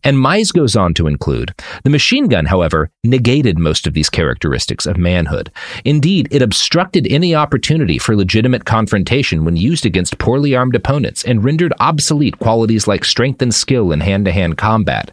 And 0.04 0.16
Mize 0.16 0.52
goes 0.52 0.76
on 0.76 0.94
to 0.94 1.06
include 1.06 1.54
the 1.84 1.90
machine 1.90 2.28
gun, 2.28 2.46
however, 2.46 2.90
negated 3.04 3.58
most 3.58 3.86
of 3.86 3.94
these 3.94 4.10
characteristics 4.10 4.86
of 4.86 4.96
manhood. 4.96 5.50
Indeed, 5.84 6.28
it 6.30 6.42
obstructed 6.42 7.06
any 7.08 7.34
opportunity 7.34 7.98
for 7.98 8.16
legitimate 8.16 8.64
confrontation 8.64 9.44
when 9.44 9.56
used 9.56 9.86
against 9.86 10.18
poorly 10.18 10.54
armed 10.54 10.74
opponents 10.74 11.24
and 11.24 11.44
rendered 11.44 11.72
obsolete 11.80 12.38
qualities 12.38 12.86
like 12.86 13.04
strength 13.04 13.42
and 13.42 13.54
skill 13.54 13.92
in 13.92 14.00
hand 14.00 14.24
to 14.24 14.32
hand 14.32 14.58
combat. 14.58 15.12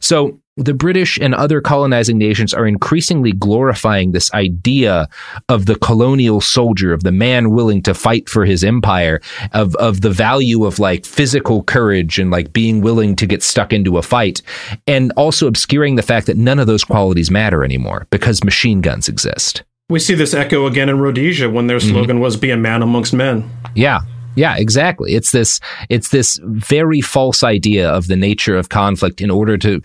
So, 0.00 0.38
the 0.56 0.74
British 0.74 1.18
and 1.18 1.34
other 1.34 1.60
colonizing 1.60 2.16
nations 2.16 2.54
are 2.54 2.66
increasingly 2.66 3.32
glorifying 3.32 4.12
this 4.12 4.32
idea 4.34 5.08
of 5.48 5.66
the 5.66 5.74
colonial 5.76 6.40
soldier, 6.40 6.92
of 6.92 7.02
the 7.02 7.12
man 7.12 7.50
willing 7.50 7.82
to 7.82 7.94
fight 7.94 8.28
for 8.28 8.44
his 8.44 8.62
empire, 8.62 9.20
of, 9.52 9.74
of 9.76 10.00
the 10.02 10.10
value 10.10 10.64
of 10.64 10.78
like 10.78 11.04
physical 11.04 11.64
courage 11.64 12.18
and 12.18 12.30
like 12.30 12.52
being 12.52 12.80
willing 12.80 13.16
to 13.16 13.26
get 13.26 13.42
stuck 13.42 13.72
into 13.72 13.98
a 13.98 14.02
fight, 14.02 14.42
and 14.86 15.12
also 15.16 15.48
obscuring 15.48 15.96
the 15.96 16.02
fact 16.02 16.26
that 16.26 16.36
none 16.36 16.58
of 16.58 16.66
those 16.66 16.84
qualities 16.84 17.30
matter 17.30 17.64
anymore 17.64 18.06
because 18.10 18.44
machine 18.44 18.80
guns 18.80 19.08
exist. 19.08 19.64
We 19.90 19.98
see 19.98 20.14
this 20.14 20.34
echo 20.34 20.66
again 20.66 20.88
in 20.88 20.98
Rhodesia 20.98 21.50
when 21.50 21.66
their 21.66 21.80
slogan 21.80 22.16
mm-hmm. 22.16 22.20
was 22.20 22.36
"Be 22.36 22.50
a 22.50 22.56
man 22.56 22.80
amongst 22.80 23.12
men." 23.12 23.50
Yeah, 23.74 24.00
yeah, 24.36 24.56
exactly. 24.56 25.14
It's 25.14 25.30
this 25.30 25.60
it's 25.88 26.08
this 26.08 26.40
very 26.42 27.00
false 27.00 27.42
idea 27.42 27.88
of 27.88 28.06
the 28.08 28.16
nature 28.16 28.56
of 28.56 28.68
conflict 28.68 29.20
in 29.20 29.30
order 29.30 29.56
to 29.58 29.80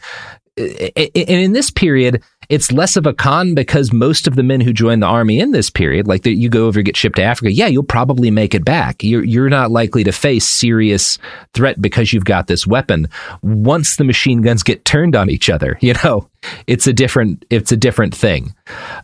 and 0.59 1.29
in 1.29 1.53
this 1.53 1.71
period, 1.71 2.21
it's 2.49 2.71
less 2.71 2.97
of 2.97 3.05
a 3.05 3.13
con 3.13 3.53
because 3.53 3.93
most 3.93 4.27
of 4.27 4.35
the 4.35 4.43
men 4.43 4.59
who 4.59 4.73
join 4.73 4.99
the 4.99 5.05
army 5.05 5.39
in 5.39 5.51
this 5.51 5.69
period, 5.69 6.07
like 6.07 6.23
the, 6.23 6.33
you 6.33 6.49
go 6.49 6.65
over 6.65 6.81
get 6.81 6.97
shipped 6.97 7.17
to 7.17 7.23
Africa, 7.23 7.51
yeah, 7.51 7.67
you'll 7.67 7.83
probably 7.83 8.31
make 8.31 8.55
it 8.55 8.65
back. 8.65 9.03
You're 9.03 9.23
you're 9.23 9.49
not 9.49 9.71
likely 9.71 10.03
to 10.03 10.11
face 10.11 10.47
serious 10.47 11.19
threat 11.53 11.81
because 11.81 12.11
you've 12.11 12.25
got 12.25 12.47
this 12.47 12.65
weapon. 12.65 13.07
Once 13.41 13.95
the 13.95 14.03
machine 14.03 14.41
guns 14.41 14.63
get 14.63 14.83
turned 14.83 15.15
on 15.15 15.29
each 15.29 15.49
other, 15.49 15.77
you 15.81 15.93
know, 16.03 16.27
it's 16.67 16.87
a 16.87 16.93
different 16.93 17.45
it's 17.49 17.71
a 17.71 17.77
different 17.77 18.15
thing. 18.15 18.55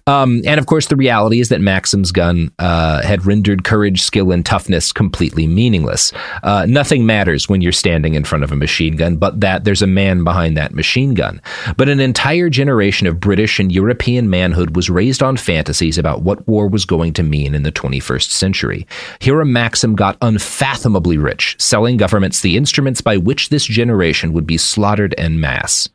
Um, 0.08 0.42
and 0.46 0.60
of 0.60 0.68
course, 0.68 0.88
the 0.88 0.96
reality 0.96 1.40
is 1.40 1.50
that 1.50 1.62
Maxim's 1.62 2.12
gun 2.12 2.52
uh, 2.60 3.02
had 3.02 3.26
rendered 3.26 3.64
courage, 3.64 4.02
skill, 4.02 4.32
and 4.32 4.46
toughness 4.46 4.92
completely 4.92 5.48
meaningless. 5.48 6.14
Uh, 6.44 6.66
nothing 6.68 7.06
matters 7.06 7.50
when 7.50 7.62
you're 7.62 7.72
standing 7.72 8.14
in 8.14 8.24
front 8.24 8.44
of 8.44 8.52
a 8.52 8.56
machine 8.56 8.96
gun, 8.96 9.18
but 9.18 9.40
that 9.42 9.64
there's 9.64 9.82
a 9.82 9.88
man 9.88 10.24
behind 10.24 10.56
that 10.58 10.74
machine 10.74 11.14
gun. 11.14 11.42
But 11.78 11.90
an 11.90 12.00
entire 12.00 12.50
generation 12.50 13.08
of 13.08 13.20
British 13.20 13.60
and 13.60 13.72
European 13.72 14.30
manhood 14.30 14.76
was 14.76 14.90
raised 14.90 15.24
on 15.24 15.38
fantasies 15.38 15.98
about 15.98 16.22
what 16.22 16.48
war 16.48 16.68
was 16.68 16.86
going 16.86 17.14
to 17.14 17.24
mean 17.24 17.56
in 17.56 17.64
the 17.64 17.72
21st 17.72 18.30
century. 18.30 18.88
Hiram 19.22 19.52
Maxim 19.52 19.96
got 19.96 20.18
unfathomably 20.22 21.18
rich, 21.18 21.56
selling 21.60 21.98
governments 21.98 22.42
the 22.42 22.58
instruments 22.58 23.02
by 23.02 23.18
which 23.18 23.50
this 23.50 23.66
generation 23.66 24.34
would 24.34 24.46
be 24.46 24.58
slaughtered 24.58 25.16
en 25.18 25.40
masse. 25.40 25.90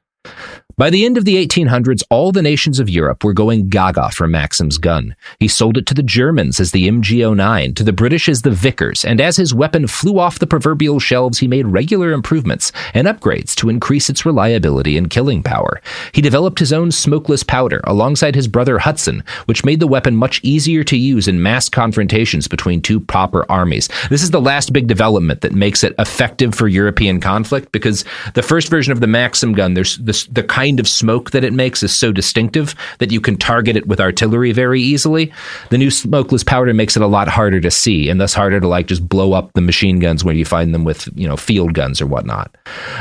By 0.81 0.89
the 0.89 1.05
end 1.05 1.19
of 1.19 1.27
the 1.27 1.37
1800s, 1.47 2.03
all 2.09 2.33
the 2.33 2.41
nations 2.41 2.81
of 2.81 2.89
Europe 2.89 3.23
were 3.23 3.35
going 3.35 3.69
gaga 3.69 4.09
for 4.13 4.27
Maxim's 4.27 4.79
gun. 4.79 5.15
He 5.39 5.47
sold 5.47 5.77
it 5.77 5.85
to 5.89 5.93
the 5.93 6.03
Germans 6.03 6.59
as 6.59 6.71
the 6.71 6.89
MG09, 6.89 7.77
to 7.77 7.85
the 7.85 7.93
British 7.93 8.31
as 8.31 8.41
the 8.41 8.51
Vickers, 8.51 9.05
and 9.05 9.21
as 9.21 9.37
his 9.37 9.53
weapon 9.53 9.87
flew 9.87 10.19
off 10.19 10.39
the 10.39 10.47
proverbial 10.47 10.99
shelves, 10.99 11.39
he 11.39 11.47
made 11.47 11.67
regular 11.67 12.13
improvements 12.13 12.73
and 12.95 13.07
upgrades 13.07 13.55
to 13.57 13.69
increase 13.69 14.09
its 14.09 14.25
reliability 14.25 14.97
and 14.97 15.11
killing 15.11 15.43
power. 15.43 15.83
He 16.13 16.23
developed 16.23 16.59
his 16.59 16.73
own 16.73 16.93
smokeless 16.93 17.43
powder 17.43 17.83
alongside 17.85 18.35
his 18.35 18.49
brother 18.49 18.79
Hudson, 18.79 19.23
which 19.45 19.67
made 19.67 19.81
the 19.81 19.87
weapon 19.87 20.17
much 20.17 20.41
easier 20.43 20.83
to 20.85 20.97
use 20.97 21.29
in 21.29 21.43
mass 21.43 21.69
confrontations 21.69 22.49
between 22.49 22.81
two 22.81 23.01
proper 23.01 23.45
armies. 23.53 23.91
This 24.09 24.23
is 24.23 24.31
the 24.31 24.41
last 24.41 24.73
big 24.73 24.87
development 24.87 25.43
that 25.43 25.53
makes 25.53 25.85
it 25.85 25.95
effective 25.99 26.55
for 26.55 26.69
European 26.69 27.21
conflict 27.21 27.71
because 27.71 28.03
the 28.33 28.43
first 28.43 28.71
version 28.71 28.93
of 28.95 29.01
the 29.01 29.07
Maxim 29.07 29.53
gun, 29.53 29.75
there's 29.75 29.99
the 29.99 30.27
the 30.31 30.43
kind 30.43 30.70
of 30.79 30.87
smoke 30.87 31.31
that 31.31 31.43
it 31.43 31.53
makes 31.53 31.83
is 31.83 31.93
so 31.95 32.13
distinctive 32.13 32.75
that 32.99 33.11
you 33.11 33.21
can 33.21 33.37
target 33.37 33.77
it 33.77 33.89
with 33.89 34.01
artillery 34.01 34.53
very 34.53 34.81
easily. 34.81 35.33
The 35.71 35.79
new 35.79 35.91
smokeless 35.91 36.45
powder 36.45 36.73
makes 36.75 36.97
it 36.97 37.03
a 37.03 37.09
lot 37.09 37.29
harder 37.29 37.61
to 37.61 37.71
see, 37.71 38.09
and 38.09 38.21
thus 38.21 38.35
harder 38.35 38.61
to 38.61 38.69
like 38.69 38.87
just 38.87 39.09
blow 39.09 39.33
up 39.33 39.53
the 39.55 39.61
machine 39.61 39.99
guns 39.99 40.23
where 40.23 40.35
you 40.35 40.45
find 40.45 40.75
them 40.75 40.85
with 40.85 41.09
you 41.15 41.27
know 41.27 41.37
field 41.37 41.75
guns 41.75 42.01
or 42.01 42.07
whatnot. 42.07 42.57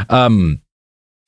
Um, 0.09 0.61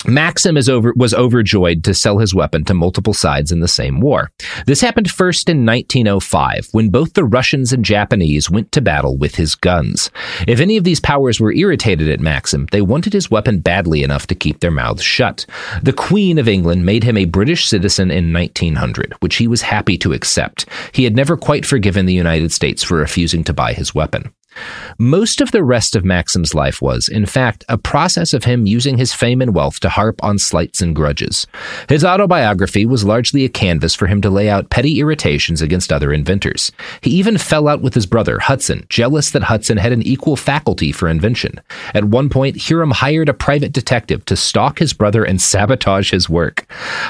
Maxim 0.07 0.57
over, 0.69 0.93
was 0.95 1.13
overjoyed 1.13 1.83
to 1.83 1.93
sell 1.93 2.17
his 2.17 2.33
weapon 2.33 2.63
to 2.65 2.73
multiple 2.73 3.13
sides 3.13 3.51
in 3.51 3.59
the 3.59 3.67
same 3.67 3.99
war. 3.99 4.31
This 4.65 4.81
happened 4.81 5.09
first 5.09 5.49
in 5.49 5.65
1905, 5.65 6.69
when 6.71 6.89
both 6.89 7.13
the 7.13 7.23
Russians 7.23 7.71
and 7.71 7.85
Japanese 7.85 8.49
went 8.49 8.71
to 8.71 8.81
battle 8.81 9.17
with 9.17 9.35
his 9.35 9.55
guns. 9.55 10.09
If 10.47 10.59
any 10.59 10.77
of 10.77 10.83
these 10.83 10.99
powers 10.99 11.39
were 11.39 11.53
irritated 11.53 12.09
at 12.09 12.19
Maxim, 12.19 12.67
they 12.71 12.81
wanted 12.81 13.13
his 13.13 13.29
weapon 13.29 13.59
badly 13.59 14.03
enough 14.03 14.27
to 14.27 14.35
keep 14.35 14.59
their 14.59 14.71
mouths 14.71 15.03
shut. 15.03 15.45
The 15.83 15.93
Queen 15.93 16.37
of 16.37 16.47
England 16.47 16.85
made 16.85 17.03
him 17.03 17.17
a 17.17 17.25
British 17.25 17.67
citizen 17.67 18.11
in 18.11 18.33
1900, 18.33 19.13
which 19.19 19.35
he 19.35 19.47
was 19.47 19.61
happy 19.61 19.97
to 19.99 20.13
accept. 20.13 20.65
He 20.91 21.03
had 21.03 21.15
never 21.15 21.37
quite 21.37 21.65
forgiven 21.65 22.05
the 22.05 22.13
United 22.13 22.51
States 22.51 22.83
for 22.83 22.97
refusing 22.97 23.43
to 23.43 23.53
buy 23.53 23.73
his 23.73 23.93
weapon. 23.93 24.33
Most 24.97 25.41
of 25.41 25.51
the 25.51 25.63
rest 25.63 25.95
of 25.95 26.05
Maxim's 26.05 26.53
life 26.53 26.81
was, 26.81 27.07
in 27.07 27.25
fact, 27.25 27.63
a 27.69 27.77
process 27.77 28.33
of 28.33 28.43
him 28.43 28.65
using 28.65 28.97
his 28.97 29.13
fame 29.13 29.41
and 29.41 29.53
wealth 29.55 29.79
to 29.79 29.89
harp 29.89 30.23
on 30.23 30.37
slights 30.37 30.81
and 30.81 30.95
grudges. 30.95 31.47
His 31.89 32.03
autobiography 32.03 32.85
was 32.85 33.03
largely 33.03 33.45
a 33.45 33.49
canvas 33.49 33.95
for 33.95 34.07
him 34.07 34.21
to 34.21 34.29
lay 34.29 34.49
out 34.49 34.69
petty 34.69 34.99
irritations 34.99 35.61
against 35.61 35.91
other 35.91 36.11
inventors. 36.13 36.71
He 37.01 37.11
even 37.11 37.37
fell 37.37 37.67
out 37.67 37.81
with 37.81 37.93
his 37.93 38.05
brother, 38.05 38.39
Hudson, 38.39 38.85
jealous 38.89 39.31
that 39.31 39.43
Hudson 39.43 39.77
had 39.77 39.91
an 39.91 40.01
equal 40.03 40.35
faculty 40.35 40.91
for 40.91 41.07
invention. 41.07 41.59
At 41.93 42.05
one 42.05 42.29
point, 42.29 42.61
Hiram 42.61 42.91
hired 42.91 43.29
a 43.29 43.33
private 43.33 43.71
detective 43.71 44.25
to 44.25 44.35
stalk 44.35 44.79
his 44.79 44.93
brother 44.93 45.23
and 45.23 45.41
sabotage 45.41 46.11
his 46.11 46.29
work. 46.29 46.65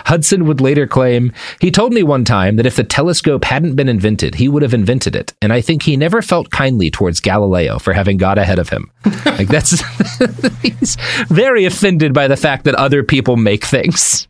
Hudson 0.05 0.45
would 0.45 0.61
later 0.61 0.87
claim, 0.87 1.33
He 1.59 1.71
told 1.71 1.93
me 1.93 2.03
one 2.03 2.25
time 2.25 2.55
that 2.57 2.65
if 2.65 2.75
the 2.75 2.83
telescope 2.83 3.45
hadn't 3.45 3.75
been 3.75 3.89
invented, 3.89 4.35
he 4.35 4.47
would 4.47 4.61
have 4.61 4.73
invented 4.73 5.15
it, 5.15 5.33
and 5.41 5.51
I 5.51 5.61
think 5.61 5.83
he 5.83 5.97
never 5.97 6.21
felt 6.21 6.51
kindly 6.51 6.91
towards 6.91 7.19
for 7.79 7.93
having 7.93 8.17
got 8.17 8.37
ahead 8.37 8.59
of 8.59 8.69
him. 8.69 8.91
like 9.25 9.47
that's 9.47 9.81
he's 10.61 10.97
very 11.27 11.65
offended 11.65 12.13
by 12.13 12.27
the 12.27 12.37
fact 12.37 12.65
that 12.65 12.75
other 12.75 13.03
people 13.03 13.37
make 13.37 13.65
things. 13.65 14.27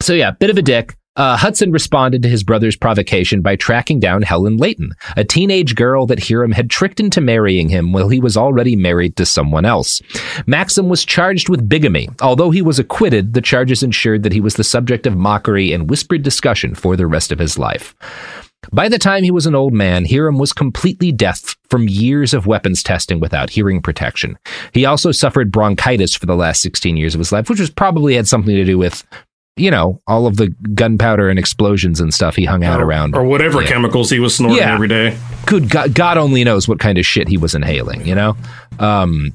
so 0.00 0.12
yeah, 0.12 0.30
bit 0.32 0.50
of 0.50 0.58
a 0.58 0.62
dick. 0.62 0.96
Uh, 1.16 1.34
Hudson 1.34 1.72
responded 1.72 2.22
to 2.22 2.28
his 2.28 2.44
brother's 2.44 2.76
provocation 2.76 3.40
by 3.40 3.56
tracking 3.56 3.98
down 3.98 4.20
Helen 4.20 4.58
Leighton, 4.58 4.92
a 5.16 5.24
teenage 5.24 5.74
girl 5.74 6.04
that 6.06 6.28
Hiram 6.28 6.52
had 6.52 6.68
tricked 6.68 7.00
into 7.00 7.22
marrying 7.22 7.70
him 7.70 7.92
while 7.92 8.10
he 8.10 8.20
was 8.20 8.36
already 8.36 8.76
married 8.76 9.16
to 9.16 9.24
someone 9.24 9.64
else. 9.64 10.02
Maxim 10.46 10.90
was 10.90 11.06
charged 11.06 11.48
with 11.48 11.68
bigamy. 11.68 12.10
Although 12.20 12.50
he 12.50 12.60
was 12.60 12.78
acquitted, 12.78 13.32
the 13.32 13.40
charges 13.40 13.82
ensured 13.82 14.24
that 14.24 14.32
he 14.32 14.42
was 14.42 14.56
the 14.56 14.64
subject 14.64 15.06
of 15.06 15.16
mockery 15.16 15.72
and 15.72 15.88
whispered 15.88 16.22
discussion 16.22 16.74
for 16.74 16.96
the 16.96 17.06
rest 17.06 17.32
of 17.32 17.38
his 17.38 17.58
life. 17.58 17.94
By 18.72 18.88
the 18.88 18.98
time 18.98 19.22
he 19.22 19.30
was 19.30 19.46
an 19.46 19.54
old 19.54 19.72
man, 19.72 20.04
Hiram 20.04 20.38
was 20.38 20.52
completely 20.52 21.12
deaf 21.12 21.54
from 21.70 21.88
years 21.88 22.34
of 22.34 22.46
weapons 22.46 22.82
testing 22.82 23.20
without 23.20 23.50
hearing 23.50 23.80
protection. 23.80 24.36
He 24.72 24.84
also 24.84 25.12
suffered 25.12 25.52
bronchitis 25.52 26.14
for 26.16 26.26
the 26.26 26.34
last 26.36 26.62
16 26.62 26.96
years 26.96 27.14
of 27.14 27.18
his 27.20 27.30
life, 27.32 27.48
which 27.48 27.60
was 27.60 27.70
probably 27.70 28.14
had 28.16 28.26
something 28.26 28.54
to 28.54 28.64
do 28.64 28.76
with, 28.76 29.04
you 29.56 29.70
know, 29.70 30.00
all 30.08 30.26
of 30.26 30.36
the 30.36 30.48
gunpowder 30.74 31.28
and 31.28 31.38
explosions 31.38 32.00
and 32.00 32.12
stuff 32.12 32.34
he 32.34 32.44
hung 32.44 32.64
out 32.64 32.80
or, 32.80 32.84
around. 32.84 33.14
or 33.14 33.22
whatever 33.24 33.62
Yeah. 33.62 33.68
chemicals 33.68 34.10
he 34.10 34.18
was 34.18 34.34
snorting 34.34 34.58
Yeah. 34.58 34.74
every 34.74 34.88
day. 34.88 35.16
Good 35.46 35.70
God, 35.70 35.94
God 35.94 36.18
only 36.18 36.42
knows 36.42 36.66
what 36.66 36.80
kind 36.80 36.98
of 36.98 37.06
shit 37.06 37.28
he 37.28 37.36
was 37.36 37.54
inhaling, 37.54 38.04
you 38.06 38.14
know? 38.16 38.36
Um, 38.80 39.32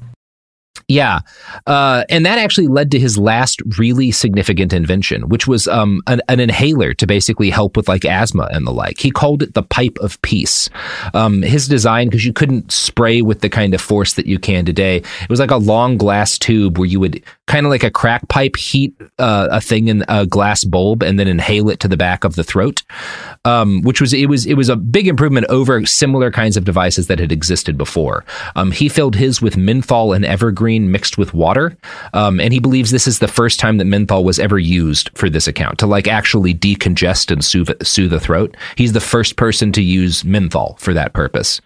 yeah. 0.92 1.20
Uh, 1.66 2.04
and 2.10 2.26
that 2.26 2.38
actually 2.38 2.66
led 2.66 2.90
to 2.90 2.98
his 2.98 3.16
last 3.16 3.62
really 3.78 4.10
significant 4.10 4.74
invention, 4.74 5.28
which 5.30 5.46
was 5.46 5.66
um, 5.66 6.02
an, 6.06 6.20
an 6.28 6.38
inhaler 6.38 6.92
to 6.94 7.06
basically 7.06 7.48
help 7.48 7.76
with 7.76 7.88
like 7.88 8.04
asthma 8.04 8.48
and 8.52 8.66
the 8.66 8.72
like. 8.72 8.98
He 8.98 9.10
called 9.10 9.42
it 9.42 9.54
the 9.54 9.62
pipe 9.62 9.96
of 10.00 10.20
peace. 10.20 10.68
Um, 11.14 11.40
his 11.40 11.66
design, 11.66 12.08
because 12.08 12.26
you 12.26 12.34
couldn't 12.34 12.70
spray 12.70 13.22
with 13.22 13.40
the 13.40 13.48
kind 13.48 13.72
of 13.72 13.80
force 13.80 14.12
that 14.14 14.26
you 14.26 14.38
can 14.38 14.66
today, 14.66 14.96
it 14.96 15.30
was 15.30 15.40
like 15.40 15.50
a 15.50 15.56
long 15.56 15.96
glass 15.96 16.36
tube 16.36 16.78
where 16.78 16.88
you 16.88 17.00
would 17.00 17.22
kind 17.46 17.64
of 17.64 17.70
like 17.70 17.84
a 17.84 17.90
crack 17.90 18.28
pipe 18.28 18.56
heat 18.56 18.94
uh, 19.18 19.48
a 19.50 19.60
thing 19.60 19.88
in 19.88 20.04
a 20.08 20.26
glass 20.26 20.62
bulb 20.64 21.02
and 21.02 21.18
then 21.18 21.26
inhale 21.26 21.70
it 21.70 21.80
to 21.80 21.88
the 21.88 21.96
back 21.96 22.24
of 22.24 22.34
the 22.34 22.44
throat. 22.44 22.82
Um, 23.44 23.82
which 23.82 24.00
was 24.00 24.12
it 24.12 24.28
was 24.28 24.46
it 24.46 24.54
was 24.54 24.68
a 24.68 24.76
big 24.76 25.08
improvement 25.08 25.46
over 25.48 25.84
similar 25.86 26.30
kinds 26.30 26.56
of 26.56 26.64
devices 26.64 27.06
that 27.06 27.18
had 27.18 27.32
existed 27.32 27.78
before. 27.78 28.24
Um, 28.56 28.70
he 28.70 28.88
filled 28.88 29.16
his 29.16 29.40
with 29.40 29.56
menthol 29.56 30.12
and 30.12 30.24
evergreen 30.24 30.81
mixed 30.90 31.18
with 31.18 31.34
water, 31.34 31.76
um, 32.14 32.40
and 32.40 32.52
he 32.52 32.58
believes 32.58 32.90
this 32.90 33.06
is 33.06 33.18
the 33.20 33.28
first 33.28 33.60
time 33.60 33.76
that 33.78 33.84
menthol 33.84 34.24
was 34.24 34.38
ever 34.38 34.58
used 34.58 35.10
for 35.14 35.28
this 35.30 35.46
account 35.46 35.78
to 35.78 35.86
like 35.86 36.08
actually 36.08 36.54
decongest 36.54 37.30
and 37.30 37.44
soothe, 37.44 37.70
soothe 37.82 38.10
the 38.10 38.18
throat. 38.20 38.56
He's 38.76 38.92
the 38.92 39.00
first 39.00 39.36
person 39.36 39.70
to 39.72 39.82
use 39.82 40.24
menthol 40.24 40.76
for 40.80 40.92
that 40.94 41.12
purpose. 41.12 41.60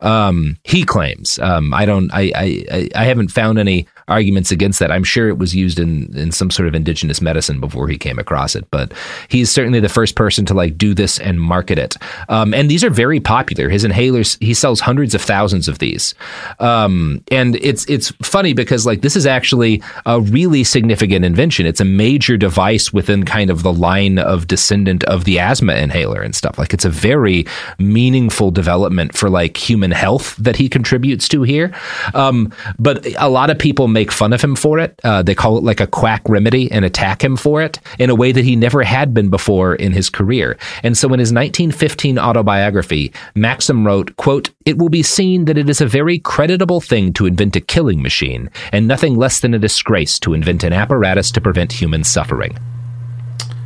Um, 0.00 0.56
he 0.64 0.84
claims. 0.84 1.38
Um, 1.38 1.74
I 1.74 1.84
don't. 1.84 2.10
I, 2.12 2.32
I 2.34 2.64
I- 2.72 2.88
I 2.94 3.04
haven't 3.04 3.28
found 3.28 3.58
any 3.58 3.86
arguments 4.08 4.50
against 4.50 4.78
that. 4.78 4.90
I'm 4.90 5.04
sure 5.04 5.28
it 5.28 5.38
was 5.38 5.54
used 5.54 5.78
in 5.78 6.16
in 6.16 6.32
some 6.32 6.50
sort 6.50 6.68
of 6.68 6.74
indigenous 6.74 7.20
medicine 7.20 7.60
before 7.60 7.88
he 7.88 7.98
came 7.98 8.18
across 8.18 8.54
it, 8.54 8.66
but 8.70 8.92
he's 9.28 9.50
certainly 9.50 9.80
the 9.80 9.88
first 9.88 10.14
person 10.14 10.44
to 10.46 10.54
like 10.54 10.76
do 10.76 10.94
this 10.94 11.18
and 11.18 11.40
market 11.40 11.78
it. 11.78 11.96
Um, 12.28 12.54
and 12.54 12.70
these 12.70 12.84
are 12.84 12.90
very 12.90 13.20
popular. 13.20 13.68
His 13.68 13.84
inhalers, 13.84 14.42
he 14.42 14.54
sells 14.54 14.80
hundreds 14.80 15.14
of 15.14 15.22
thousands 15.22 15.68
of 15.68 15.78
these. 15.78 16.14
Um, 16.58 17.22
and 17.30 17.56
it's 17.56 17.84
it's 17.86 18.10
funny 18.22 18.52
because 18.52 18.86
like 18.86 19.02
this 19.02 19.16
is 19.16 19.26
actually 19.26 19.82
a 20.06 20.20
really 20.20 20.64
significant 20.64 21.24
invention. 21.24 21.66
It's 21.66 21.80
a 21.80 21.84
major 21.84 22.36
device 22.36 22.92
within 22.92 23.24
kind 23.24 23.50
of 23.50 23.62
the 23.62 23.72
line 23.72 24.18
of 24.18 24.46
descendant 24.46 25.04
of 25.04 25.24
the 25.24 25.38
asthma 25.38 25.74
inhaler 25.74 26.22
and 26.22 26.34
stuff. 26.34 26.58
Like 26.58 26.74
it's 26.74 26.84
a 26.84 26.90
very 26.90 27.46
meaningful 27.78 28.50
development 28.50 29.16
for 29.16 29.30
like 29.30 29.56
human 29.56 29.90
health 29.90 30.36
that 30.36 30.56
he 30.56 30.68
contributes 30.68 31.28
to 31.28 31.42
here. 31.42 31.72
Um, 32.14 32.52
but 32.78 33.06
a 33.18 33.28
lot 33.28 33.50
of 33.50 33.58
people 33.58 33.88
make 33.92 34.10
fun 34.10 34.32
of 34.32 34.42
him 34.42 34.56
for 34.56 34.78
it. 34.78 34.98
Uh, 35.04 35.22
they 35.22 35.34
call 35.34 35.58
it 35.58 35.64
like 35.64 35.80
a 35.80 35.86
quack 35.86 36.22
remedy 36.28 36.70
and 36.70 36.84
attack 36.84 37.22
him 37.22 37.36
for 37.36 37.62
it 37.62 37.78
in 37.98 38.10
a 38.10 38.14
way 38.14 38.32
that 38.32 38.44
he 38.44 38.56
never 38.56 38.82
had 38.82 39.14
been 39.14 39.30
before 39.30 39.74
in 39.74 39.92
his 39.92 40.10
career. 40.10 40.56
And 40.82 40.96
so 40.96 41.08
in 41.08 41.20
his 41.20 41.32
1915 41.32 42.18
autobiography, 42.18 43.12
Maxim 43.34 43.86
wrote, 43.86 44.16
quote, 44.16 44.50
it 44.64 44.78
will 44.78 44.88
be 44.88 45.02
seen 45.02 45.44
that 45.46 45.58
it 45.58 45.68
is 45.68 45.80
a 45.80 45.86
very 45.86 46.18
creditable 46.18 46.80
thing 46.80 47.12
to 47.14 47.26
invent 47.26 47.56
a 47.56 47.60
killing 47.60 48.02
machine 48.02 48.50
and 48.72 48.88
nothing 48.88 49.16
less 49.16 49.40
than 49.40 49.54
a 49.54 49.58
disgrace 49.58 50.18
to 50.20 50.34
invent 50.34 50.64
an 50.64 50.72
apparatus 50.72 51.30
to 51.32 51.40
prevent 51.40 51.72
human 51.72 52.04
suffering. 52.04 52.56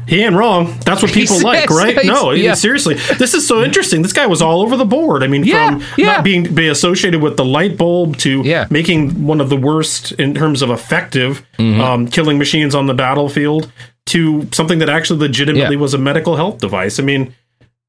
He 0.07 0.22
ain't 0.22 0.34
wrong. 0.36 0.78
That's 0.84 1.02
what 1.02 1.12
people 1.20 1.40
like, 1.42 1.68
right? 1.70 1.96
No, 2.04 2.30
yeah. 2.30 2.54
seriously. 2.54 2.94
This 3.18 3.34
is 3.34 3.46
so 3.46 3.62
interesting. 3.64 4.02
This 4.02 4.12
guy 4.12 4.26
was 4.26 4.40
all 4.40 4.61
over 4.62 4.76
the 4.76 4.84
board. 4.84 5.22
I 5.22 5.26
mean, 5.26 5.44
from 5.44 5.82
not 6.07 6.24
being 6.24 6.54
be 6.54 6.68
associated 6.68 7.20
with 7.22 7.36
the 7.36 7.44
light 7.44 7.76
bulb 7.76 8.16
to 8.18 8.42
making 8.70 9.26
one 9.26 9.40
of 9.40 9.48
the 9.50 9.57
worst 9.57 10.12
in 10.12 10.34
terms 10.34 10.62
of 10.62 10.70
effective 10.70 11.44
Mm-hmm. 11.59 11.80
um, 11.80 12.07
killing 12.09 12.38
machines 12.38 12.74
on 12.74 12.86
the 12.86 12.92
battlefield 12.94 13.72
to 14.07 14.46
something 14.52 14.78
that 14.78 14.88
actually 14.90 15.18
legitimately 15.20 15.74
Yeah. 15.76 15.80
was 15.80 15.94
a 15.94 15.98
medical 15.98 16.36
health 16.36 16.59
device. 16.59 17.00
I 17.00 17.02
mean, 17.02 17.34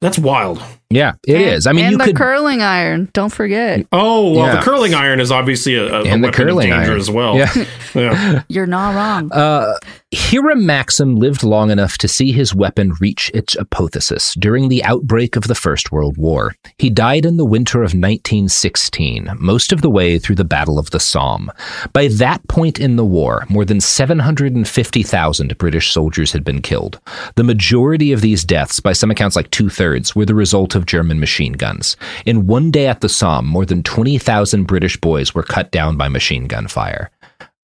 that's 0.01 0.17
wild. 0.17 0.63
Yeah, 0.89 1.13
it 1.27 1.41
is. 1.41 1.67
I 1.67 1.73
mean, 1.73 1.83
and 1.85 1.91
you 1.91 1.97
the 1.97 2.03
could. 2.05 2.15
curling 2.15 2.61
iron. 2.61 3.09
Don't 3.11 3.31
forget. 3.33 3.85
Oh, 3.91 4.31
well, 4.31 4.45
Yeah. 4.47 4.55
the 4.55 4.61
curling 4.61 4.93
iron 4.93 5.19
is 5.19 5.31
obviously 5.33 5.75
a, 5.75 5.83
a, 5.83 6.01
a 6.01 6.03
And 6.05 6.23
the 6.23 6.27
weapon 6.29 6.45
curling 6.47 6.71
of 6.71 6.77
danger 6.77 6.91
iron. 6.91 6.99
as 7.01 7.11
well. 7.11 7.35
Yeah. 7.37 7.65
yeah. 7.93 8.43
You're 8.47 8.67
not 8.67 8.95
wrong. 8.95 9.29
Uh, 9.33 9.73
Hiram 10.15 10.65
Maxim 10.65 11.17
lived 11.17 11.43
long 11.43 11.71
enough 11.71 11.97
to 11.97 12.07
see 12.07 12.31
his 12.31 12.55
weapon 12.55 12.93
reach 13.01 13.29
its 13.33 13.55
apotheosis 13.57 14.33
during 14.35 14.69
the 14.69 14.81
outbreak 14.85 15.35
of 15.35 15.49
the 15.49 15.55
First 15.55 15.91
World 15.91 16.17
War. 16.17 16.55
He 16.77 16.89
died 16.89 17.25
in 17.25 17.35
the 17.35 17.43
winter 17.45 17.79
of 17.79 17.93
1916, 17.93 19.29
most 19.39 19.73
of 19.73 19.81
the 19.81 19.89
way 19.89 20.17
through 20.17 20.35
the 20.35 20.45
Battle 20.45 20.79
of 20.79 20.91
the 20.91 21.01
Somme. 21.01 21.51
By 21.91 22.07
that 22.07 22.47
point 22.47 22.79
in 22.79 22.95
the 22.95 23.03
war, 23.05 23.45
more 23.49 23.65
than 23.65 23.81
750,000 23.81 25.57
British 25.57 25.91
soldiers 25.91 26.31
had 26.31 26.45
been 26.45 26.61
killed. 26.61 26.99
The 27.35 27.43
majority 27.43 28.13
of 28.13 28.21
these 28.21 28.43
deaths, 28.45 28.79
by 28.79 28.93
some 28.93 29.11
accounts 29.11 29.35
like 29.35 29.51
two 29.51 29.69
thirds, 29.69 30.15
were 30.15 30.25
the 30.25 30.35
result 30.35 30.75
of 30.77 30.85
German 30.85 31.19
machine 31.19 31.53
guns. 31.53 31.97
In 32.25 32.47
one 32.47 32.71
day 32.71 32.87
at 32.87 33.01
the 33.01 33.09
Somme, 33.09 33.45
more 33.45 33.65
than 33.65 33.83
20,000 33.83 34.63
British 34.63 34.95
boys 34.95 35.35
were 35.35 35.43
cut 35.43 35.71
down 35.71 35.97
by 35.97 36.07
machine 36.07 36.47
gun 36.47 36.69
fire. 36.69 37.11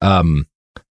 Um, 0.02 0.46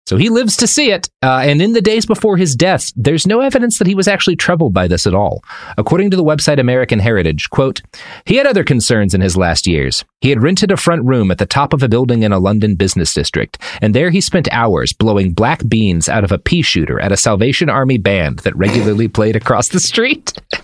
so 0.05 0.17
he 0.17 0.29
lives 0.29 0.57
to 0.57 0.67
see 0.67 0.91
it. 0.91 1.09
Uh, 1.21 1.41
and 1.43 1.61
in 1.61 1.71
the 1.71 1.81
days 1.81 2.05
before 2.05 2.35
his 2.35 2.55
death, 2.55 2.91
there's 2.95 3.25
no 3.25 3.39
evidence 3.39 3.77
that 3.77 3.87
he 3.87 3.95
was 3.95 4.07
actually 4.07 4.35
troubled 4.35 4.73
by 4.73 4.85
this 4.85 5.07
at 5.07 5.13
all. 5.13 5.41
According 5.77 6.11
to 6.11 6.17
the 6.17 6.23
website 6.23 6.59
American 6.59 6.99
Heritage, 6.99 7.49
quote, 7.49 7.81
he 8.25 8.35
had 8.35 8.45
other 8.45 8.65
concerns 8.65 9.13
in 9.13 9.21
his 9.21 9.37
last 9.37 9.65
years. 9.65 10.03
He 10.19 10.29
had 10.29 10.43
rented 10.43 10.71
a 10.71 10.77
front 10.77 11.05
room 11.05 11.31
at 11.31 11.37
the 11.37 11.45
top 11.45 11.71
of 11.71 11.83
a 11.83 11.87
building 11.87 12.23
in 12.23 12.33
a 12.33 12.39
London 12.39 12.75
business 12.75 13.13
district, 13.13 13.59
and 13.81 13.93
there 13.93 14.09
he 14.09 14.19
spent 14.19 14.51
hours 14.51 14.91
blowing 14.91 15.33
black 15.33 15.65
beans 15.69 16.09
out 16.09 16.25
of 16.25 16.33
a 16.33 16.37
pea 16.37 16.61
shooter 16.61 16.99
at 16.99 17.13
a 17.13 17.17
Salvation 17.17 17.69
Army 17.69 17.97
band 17.97 18.39
that 18.39 18.55
regularly 18.57 19.07
played 19.07 19.37
across 19.37 19.69
the 19.69 19.79
street. 19.79 20.33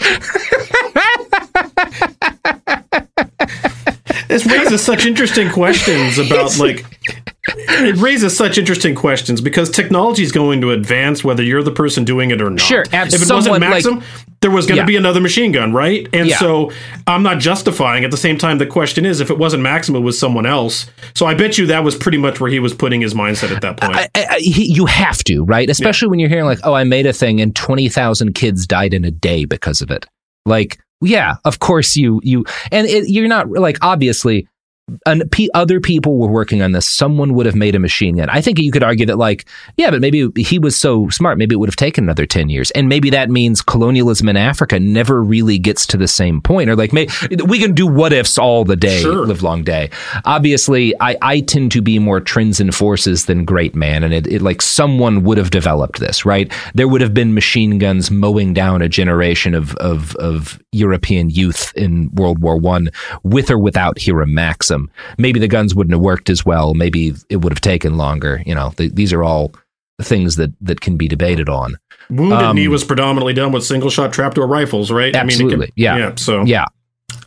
This 4.27 4.45
raises 4.45 4.83
such 4.83 5.07
interesting 5.07 5.49
questions 5.49 6.19
about 6.19 6.57
like 6.59 6.85
it 7.47 7.95
raises 7.97 8.37
such 8.37 8.59
interesting 8.59 8.93
questions 8.93 9.41
because 9.41 9.71
technology 9.71 10.21
is 10.21 10.31
going 10.31 10.61
to 10.61 10.71
advance 10.71 11.23
whether 11.23 11.41
you're 11.41 11.63
the 11.63 11.71
person 11.71 12.03
doing 12.03 12.29
it 12.29 12.39
or 12.39 12.51
not. 12.51 12.61
Sure, 12.61 12.83
if 12.91 13.13
it 13.13 13.31
wasn't 13.31 13.59
Maxim, 13.59 13.99
like, 13.99 14.07
there 14.41 14.51
was 14.51 14.67
going 14.67 14.77
to 14.77 14.83
yeah. 14.83 14.85
be 14.85 14.95
another 14.95 15.19
machine 15.19 15.51
gun, 15.51 15.73
right? 15.73 16.07
And 16.13 16.29
yeah. 16.29 16.37
so 16.37 16.71
I'm 17.07 17.23
not 17.23 17.39
justifying. 17.39 18.03
At 18.03 18.11
the 18.11 18.17
same 18.17 18.37
time, 18.37 18.59
the 18.59 18.67
question 18.67 19.05
is, 19.05 19.19
if 19.19 19.31
it 19.31 19.37
wasn't 19.37 19.63
Maxim, 19.63 19.95
it 19.95 20.01
was 20.01 20.19
someone 20.19 20.45
else. 20.45 20.85
So 21.15 21.25
I 21.25 21.33
bet 21.33 21.57
you 21.57 21.65
that 21.67 21.83
was 21.83 21.95
pretty 21.95 22.19
much 22.19 22.39
where 22.39 22.51
he 22.51 22.59
was 22.59 22.73
putting 22.73 23.01
his 23.01 23.15
mindset 23.15 23.53
at 23.53 23.61
that 23.63 23.77
point. 23.77 23.95
I, 23.95 24.09
I, 24.15 24.39
he, 24.39 24.71
you 24.71 24.85
have 24.85 25.23
to, 25.23 25.43
right? 25.43 25.69
Especially 25.69 26.05
yeah. 26.05 26.09
when 26.11 26.19
you're 26.19 26.29
hearing 26.29 26.45
like, 26.45 26.59
"Oh, 26.63 26.73
I 26.73 26.83
made 26.83 27.07
a 27.07 27.13
thing 27.13 27.41
and 27.41 27.55
twenty 27.55 27.89
thousand 27.89 28.33
kids 28.33 28.67
died 28.67 28.93
in 28.93 29.03
a 29.05 29.11
day 29.11 29.45
because 29.45 29.81
of 29.81 29.89
it." 29.89 30.05
Like, 30.45 30.79
yeah, 31.01 31.35
of 31.45 31.59
course 31.59 31.95
you 31.95 32.19
you 32.23 32.45
and 32.71 32.87
it, 32.87 33.09
you're 33.09 33.27
not 33.27 33.49
like 33.49 33.77
obviously 33.81 34.47
and 35.05 35.29
p- 35.31 35.49
other 35.53 35.79
people 35.79 36.17
were 36.17 36.27
working 36.27 36.61
on 36.61 36.71
this. 36.71 36.87
Someone 36.87 37.33
would 37.33 37.45
have 37.45 37.55
made 37.55 37.75
a 37.75 37.79
machine 37.79 38.17
gun. 38.17 38.29
I 38.29 38.41
think 38.41 38.59
you 38.59 38.71
could 38.71 38.83
argue 38.83 39.05
that, 39.07 39.17
like, 39.17 39.45
yeah, 39.77 39.91
but 39.91 40.01
maybe 40.01 40.29
he 40.35 40.59
was 40.59 40.75
so 40.75 41.09
smart. 41.09 41.37
Maybe 41.37 41.53
it 41.53 41.57
would 41.57 41.69
have 41.69 41.75
taken 41.75 42.03
another 42.03 42.25
10 42.25 42.49
years. 42.49 42.71
And 42.71 42.89
maybe 42.89 43.09
that 43.11 43.29
means 43.29 43.61
colonialism 43.61 44.29
in 44.29 44.37
Africa 44.37 44.79
never 44.79 45.23
really 45.23 45.57
gets 45.57 45.85
to 45.87 45.97
the 45.97 46.07
same 46.07 46.41
point. 46.41 46.69
Or, 46.69 46.75
like, 46.75 46.93
may, 46.93 47.07
we 47.45 47.59
can 47.59 47.73
do 47.73 47.87
what 47.87 48.13
ifs 48.13 48.37
all 48.37 48.65
the 48.65 48.75
day, 48.75 49.01
sure. 49.01 49.25
live 49.25 49.43
long 49.43 49.63
day. 49.63 49.89
Obviously, 50.25 50.93
I, 50.99 51.17
I 51.21 51.39
tend 51.41 51.71
to 51.73 51.81
be 51.81 51.99
more 51.99 52.19
trends 52.19 52.59
and 52.59 52.73
forces 52.73 53.25
than 53.25 53.45
great 53.45 53.75
man. 53.75 54.03
And 54.03 54.13
it, 54.13 54.27
it, 54.27 54.41
like, 54.41 54.61
someone 54.61 55.23
would 55.23 55.37
have 55.37 55.51
developed 55.51 55.99
this, 55.99 56.25
right? 56.25 56.51
There 56.73 56.87
would 56.87 57.01
have 57.01 57.13
been 57.13 57.33
machine 57.33 57.77
guns 57.77 58.11
mowing 58.11 58.53
down 58.53 58.81
a 58.81 58.89
generation 58.89 59.53
of, 59.53 59.75
of, 59.77 60.15
of 60.17 60.59
European 60.71 61.29
youth 61.29 61.73
in 61.75 62.09
World 62.13 62.39
War 62.39 62.57
One 62.57 62.89
with 63.23 63.51
or 63.51 63.57
without 63.57 63.99
Hiram 64.01 64.33
Maxim 64.33 64.78
maybe 65.17 65.39
the 65.39 65.47
guns 65.47 65.75
wouldn't 65.75 65.93
have 65.93 66.01
worked 66.01 66.29
as 66.29 66.45
well. 66.45 66.73
Maybe 66.73 67.13
it 67.29 67.37
would 67.37 67.51
have 67.51 67.61
taken 67.61 67.97
longer. 67.97 68.41
You 68.45 68.55
know, 68.55 68.71
th- 68.77 68.93
these 68.93 69.13
are 69.13 69.23
all 69.23 69.53
things 70.01 70.35
that 70.37 70.51
that 70.61 70.81
can 70.81 70.97
be 70.97 71.07
debated 71.07 71.49
on. 71.49 71.77
Wounded 72.09 72.39
um, 72.39 72.55
Knee 72.55 72.67
was 72.67 72.83
predominantly 72.83 73.33
done 73.33 73.51
with 73.51 73.63
single 73.63 73.89
shot 73.89 74.13
trapdoor 74.13 74.47
rifles, 74.47 74.91
right? 74.91 75.15
Absolutely. 75.15 75.55
I 75.55 75.59
mean, 75.59 75.69
yeah. 75.75 75.97
Yeah. 75.97 76.15
So 76.15 76.43
yeah. 76.43 76.65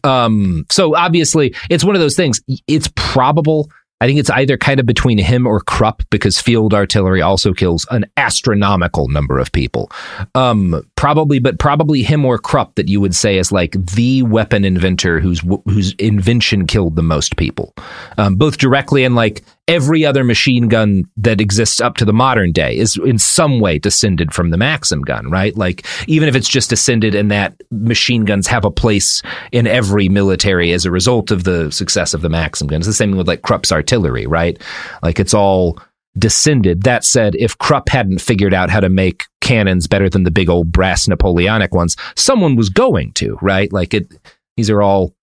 Um, 0.05 0.67
so 0.71 0.97
obviously, 0.97 1.55
it's 1.71 1.85
one 1.85 1.95
of 1.95 2.01
those 2.01 2.17
things. 2.17 2.41
It's 2.67 2.89
probable 2.95 3.71
I 4.03 4.07
think 4.07 4.19
it's 4.19 4.31
either 4.31 4.57
kind 4.57 4.81
of 4.81 4.87
between 4.87 5.17
him 5.19 5.47
or 5.47 5.61
Krupp 5.61 6.03
because 6.11 6.41
field 6.41 6.75
artillery 6.75 7.23
also 7.23 7.53
kills 7.53 7.87
an 7.93 8.05
astronomical 8.17 9.07
number 9.07 9.39
of 9.39 9.53
people. 9.53 9.93
Um, 10.35 10.83
probably, 11.03 11.41
but 11.41 11.59
probably 11.59 12.01
him 12.05 12.25
or 12.25 12.39
Krupp 12.39 12.77
that 12.77 12.89
you 12.89 13.01
would 13.01 13.13
say 13.13 13.37
is 13.37 13.51
like 13.51 13.73
the 13.73 14.23
weapon 14.23 14.65
inventor 14.65 15.19
whose 15.19 15.41
whose 15.65 15.95
invention 15.95 16.65
killed 16.65 16.95
the 16.95 17.03
most 17.03 17.37
people, 17.37 17.75
um, 18.19 18.37
both 18.37 18.57
directly 18.57 19.03
and 19.03 19.17
like 19.17 19.43
every 19.67 20.07
other 20.07 20.23
machine 20.23 20.69
gun 20.69 21.03
that 21.17 21.41
exists 21.41 21.81
up 21.81 21.97
to 21.97 22.05
the 22.05 22.13
modern 22.13 22.53
day 22.53 22.77
is 22.77 22.97
in 23.05 23.19
some 23.19 23.59
way 23.59 23.81
descended 23.81 24.33
from 24.33 24.51
the 24.51 24.57
Maxim 24.57 25.03
gun, 25.03 25.29
right? 25.29 25.57
Like 25.57 25.85
even 26.07 26.29
if 26.29 26.37
it's 26.37 26.49
just 26.49 26.71
descended 26.71 27.17
in 27.17 27.27
that 27.29 27.61
machine 27.73 28.25
guns 28.25 28.47
have 28.47 28.65
a 28.65 28.71
place 28.71 29.23
in 29.51 29.67
every 29.67 30.09
military 30.09 30.71
as 30.71 30.85
a 30.85 30.91
result 30.93 31.33
of 31.33 31.43
the 31.43 31.73
success 31.73 32.15
of 32.15 32.21
the 32.21 32.29
Maxim 32.29 32.69
gun. 32.69 32.79
It's 32.79 32.87
the 32.87 32.93
same 32.93 33.17
with 33.17 33.27
like 33.27 33.43
Krupp's 33.43 33.73
artillery, 33.73 34.29
right? 34.29 34.57
Like 35.03 35.19
it's 35.19 35.35
all 35.35 35.81
descended. 36.19 36.83
That 36.83 37.05
said, 37.05 37.35
if 37.37 37.57
Krupp 37.59 37.89
hadn't 37.89 38.21
figured 38.21 38.55
out 38.55 38.71
how 38.71 38.81
to 38.81 38.89
make 38.89 39.25
cannons 39.41 39.87
better 39.87 40.09
than 40.09 40.25
the 40.25 40.31
big 40.31 40.49
old 40.49 40.71
brass 40.73 41.09
Napoleonic 41.09 41.75
ones, 41.75 41.97
someone 42.17 42.57
was 42.57 42.69
going 42.69 43.13
to, 43.15 43.39
right? 43.43 43.73
Like 43.73 43.95
it, 43.95 44.13
these 44.57 44.71
are 44.71 44.83
all 44.83 45.15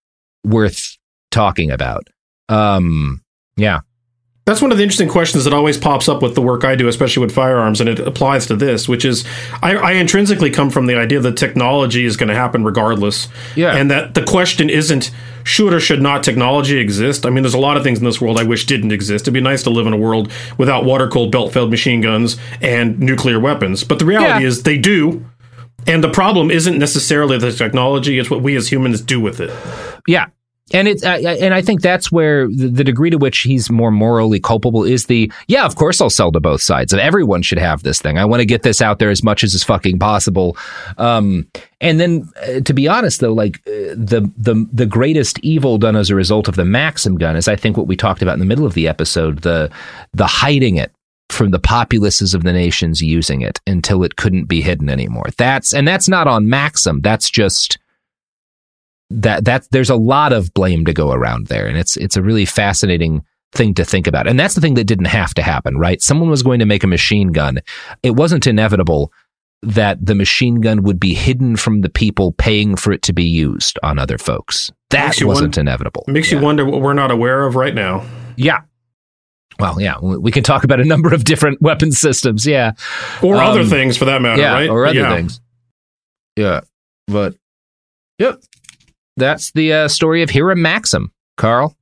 worth 0.44 0.98
talking 1.32 1.72
about. 1.72 2.08
Um, 2.48 3.22
yeah. 3.56 3.82
That's 4.46 4.64
one 4.64 4.72
of 4.72 4.78
the 4.78 4.84
interesting 4.84 5.10
questions 5.10 5.44
that 5.44 5.54
always 5.54 5.78
pops 5.78 6.10
up 6.10 6.24
with 6.24 6.34
the 6.34 6.42
work 6.42 6.64
I 6.64 6.76
do, 6.76 6.88
especially 6.88 7.22
with 7.22 7.32
firearms, 7.32 7.80
and 7.80 7.88
it 7.88 8.00
applies 8.00 8.48
to 8.48 8.56
this, 8.56 8.90
which 8.90 9.06
is 9.06 9.24
I, 9.62 9.76
I 9.76 9.92
intrinsically 9.92 10.50
come 10.50 10.72
from 10.72 10.88
the 10.88 10.96
idea 10.96 11.20
that 11.20 11.38
technology 11.38 12.04
is 12.04 12.18
going 12.18 12.30
to 12.30 12.36
happen 12.36 12.64
regardless. 12.64 13.28
Yeah. 13.56 13.76
And 13.76 13.92
that 13.92 14.16
the 14.16 14.24
question 14.24 14.68
isn't 14.72 15.12
should 15.44 15.74
or 15.74 15.80
should 15.80 16.02
not 16.02 16.24
technology 16.24 16.78
exist. 16.78 17.26
I 17.26 17.30
mean, 17.30 17.44
there's 17.44 17.54
a 17.54 17.60
lot 17.60 17.78
of 17.78 17.84
things 17.84 18.00
in 18.00 18.06
this 18.06 18.22
world 18.22 18.40
I 18.40 18.44
wish 18.44 18.66
didn't 18.66 18.92
exist. 18.92 19.24
It'd 19.24 19.34
be 19.34 19.42
nice 19.42 19.64
to 19.64 19.70
live 19.70 19.88
in 19.88 19.94
a 19.94 19.98
world 19.98 20.32
without 20.58 20.86
water 20.86 21.08
cooled 21.08 21.32
belt 21.32 21.54
fed 21.54 21.70
machine 21.70 22.02
guns 22.02 22.38
and 22.62 23.00
nuclear 23.00 23.40
weapons. 23.40 23.84
But 23.84 24.00
the 24.00 24.06
reality 24.06 24.44
yeah. 24.44 24.48
is 24.48 24.64
they 24.64 24.78
do. 24.78 25.26
And 25.88 26.04
the 26.04 26.10
problem 26.10 26.52
isn't 26.52 26.78
necessarily 26.78 27.38
the 27.38 27.52
technology, 27.52 28.20
it's 28.20 28.30
what 28.30 28.42
we 28.42 28.56
as 28.56 28.70
humans 28.70 29.02
do 29.02 29.20
with 29.20 29.40
it. 29.40 29.52
Yeah 30.08 30.28
and 30.74 30.88
it's 30.88 31.04
uh, 31.04 31.20
and 31.42 31.54
I 31.54 31.62
think 31.62 31.82
that's 31.82 32.12
where 32.12 32.48
the, 32.48 32.68
the, 32.68 32.84
degree 32.84 33.10
to 33.10 33.18
which 33.18 33.40
he's 33.40 33.70
more 33.70 33.92
morally 33.92 34.40
culpable 34.40 34.84
is 34.84 35.06
the 35.06 35.32
yeah 35.48 35.66
of 35.66 35.76
course 35.76 36.02
I'll 36.02 36.10
sell 36.10 36.32
to 36.32 36.40
both 36.40 36.62
sides. 36.62 36.94
And 36.94 37.02
everyone 37.02 37.42
should 37.42 37.58
have 37.58 37.84
this 37.84 38.02
thing. 38.02 38.18
I 38.18 38.26
want 38.26 38.42
to 38.42 38.46
get 38.46 38.64
this 38.64 38.82
out 38.82 39.00
there 39.00 39.10
as 39.10 39.24
much 39.24 39.44
as 39.44 39.54
is 39.54 39.64
fucking 39.64 40.00
possible. 40.00 40.58
Um, 40.98 41.48
and 41.82 42.00
then 42.00 42.30
uh, 42.44 42.60
to 42.62 42.74
be 42.74 42.88
honest 42.88 43.22
though 43.22 43.34
like 43.34 43.58
uh, 43.68 43.96
the 43.96 44.32
the 44.38 44.68
the 44.72 44.86
greatest 44.86 45.40
evil 45.40 45.78
done 45.78 45.96
as 45.96 46.10
a 46.10 46.16
result 46.16 46.48
of 46.48 46.56
the 46.56 46.66
Maxim 46.66 47.18
gun 47.18 47.36
is 47.36 47.48
I 47.48 47.56
think 47.56 47.78
what 47.78 47.88
we 47.88 47.96
talked 47.96 48.22
about 48.22 48.34
in 48.34 48.40
the 48.40 48.46
middle 48.46 48.66
of 48.66 48.74
the 48.74 48.88
episode 48.88 49.40
the 49.40 49.72
the 50.14 50.28
hiding 50.28 50.76
it 50.76 50.92
from 51.30 51.52
the 51.52 51.60
populaces 51.60 52.34
of 52.34 52.44
the 52.44 52.54
nations 52.54 53.02
using 53.02 53.42
it 53.42 53.60
until 53.66 54.04
it 54.04 54.18
couldn't 54.18 54.46
be 54.46 54.62
hidden 54.62 54.90
anymore. 54.90 55.28
That's 55.38 55.74
and 55.74 55.88
that's 55.88 56.10
not 56.10 56.28
on 56.28 56.50
Maxim. 56.50 57.02
That's 57.02 57.30
just 57.30 57.79
that 59.10 59.46
that 59.46 59.68
there's 59.72 59.90
a 59.90 59.96
lot 59.96 60.34
of 60.34 60.54
blame 60.54 60.86
to 60.86 60.94
go 60.94 61.12
around 61.12 61.48
there, 61.48 61.68
and 61.68 61.78
it's 61.78 61.98
it's 61.98 62.16
a 62.16 62.22
really 62.22 62.46
fascinating 62.46 63.24
thing 63.52 63.74
to 63.74 63.86
think 63.86 64.08
about. 64.08 64.28
And 64.28 64.40
that's 64.40 64.56
the 64.56 64.62
thing 64.62 64.76
that 64.76 64.86
didn't 64.86 65.06
have 65.06 65.34
to 65.36 65.42
happen, 65.42 65.78
right? 65.78 66.02
Someone 66.02 66.30
was 66.30 66.44
going 66.44 66.60
to 66.60 66.66
make 66.66 66.84
a 66.84 66.88
machine 66.88 67.32
gun. 67.32 67.60
It 68.04 68.12
wasn't 68.12 68.46
inevitable 68.46 69.12
that 69.62 70.04
the 70.06 70.16
machine 70.16 70.62
gun 70.62 70.84
would 70.84 71.00
be 71.00 71.14
hidden 71.14 71.56
from 71.56 71.82
the 71.82 71.90
people 71.90 72.32
paying 72.34 72.76
for 72.76 72.92
it 72.94 73.02
to 73.04 73.14
be 73.14 73.26
used 73.26 73.78
on 73.84 74.00
other 74.00 74.18
folks. 74.18 74.72
That 74.90 75.22
wasn't 75.22 75.58
wonder, 75.58 75.62
inevitable. 75.62 76.04
Makes 76.08 76.32
yeah. 76.32 76.38
you 76.38 76.46
wonder 76.46 76.66
what 76.66 76.82
we're 76.82 76.94
not 76.94 77.12
aware 77.12 77.46
of 77.46 77.56
right 77.56 77.74
now. 77.74 78.06
Yeah. 78.38 78.62
Well, 79.60 79.82
yeah, 79.82 80.00
we 80.00 80.32
can 80.32 80.44
talk 80.44 80.64
about 80.64 80.80
a 80.80 80.86
number 80.86 81.14
of 81.14 81.26
different 81.26 81.62
weapon 81.62 81.92
systems, 81.92 82.48
yeah, 82.48 82.72
or 83.22 83.36
um, 83.36 83.42
other 83.42 83.66
things 83.66 83.98
for 83.98 84.06
that 84.06 84.22
matter, 84.22 84.42
yeah, 84.42 84.54
right? 84.54 84.70
Or 84.70 84.86
other 84.86 85.00
yeah. 85.00 85.14
things, 85.14 85.42
yeah. 86.38 86.62
But 87.08 87.36
yep, 88.20 88.42
that's 89.20 89.52
the 89.52 89.74
uh, 89.74 89.88
story 89.88 90.24
of 90.24 90.32
Hiram 90.32 90.62
Maxim, 90.62 91.12
Karl. 91.38 91.76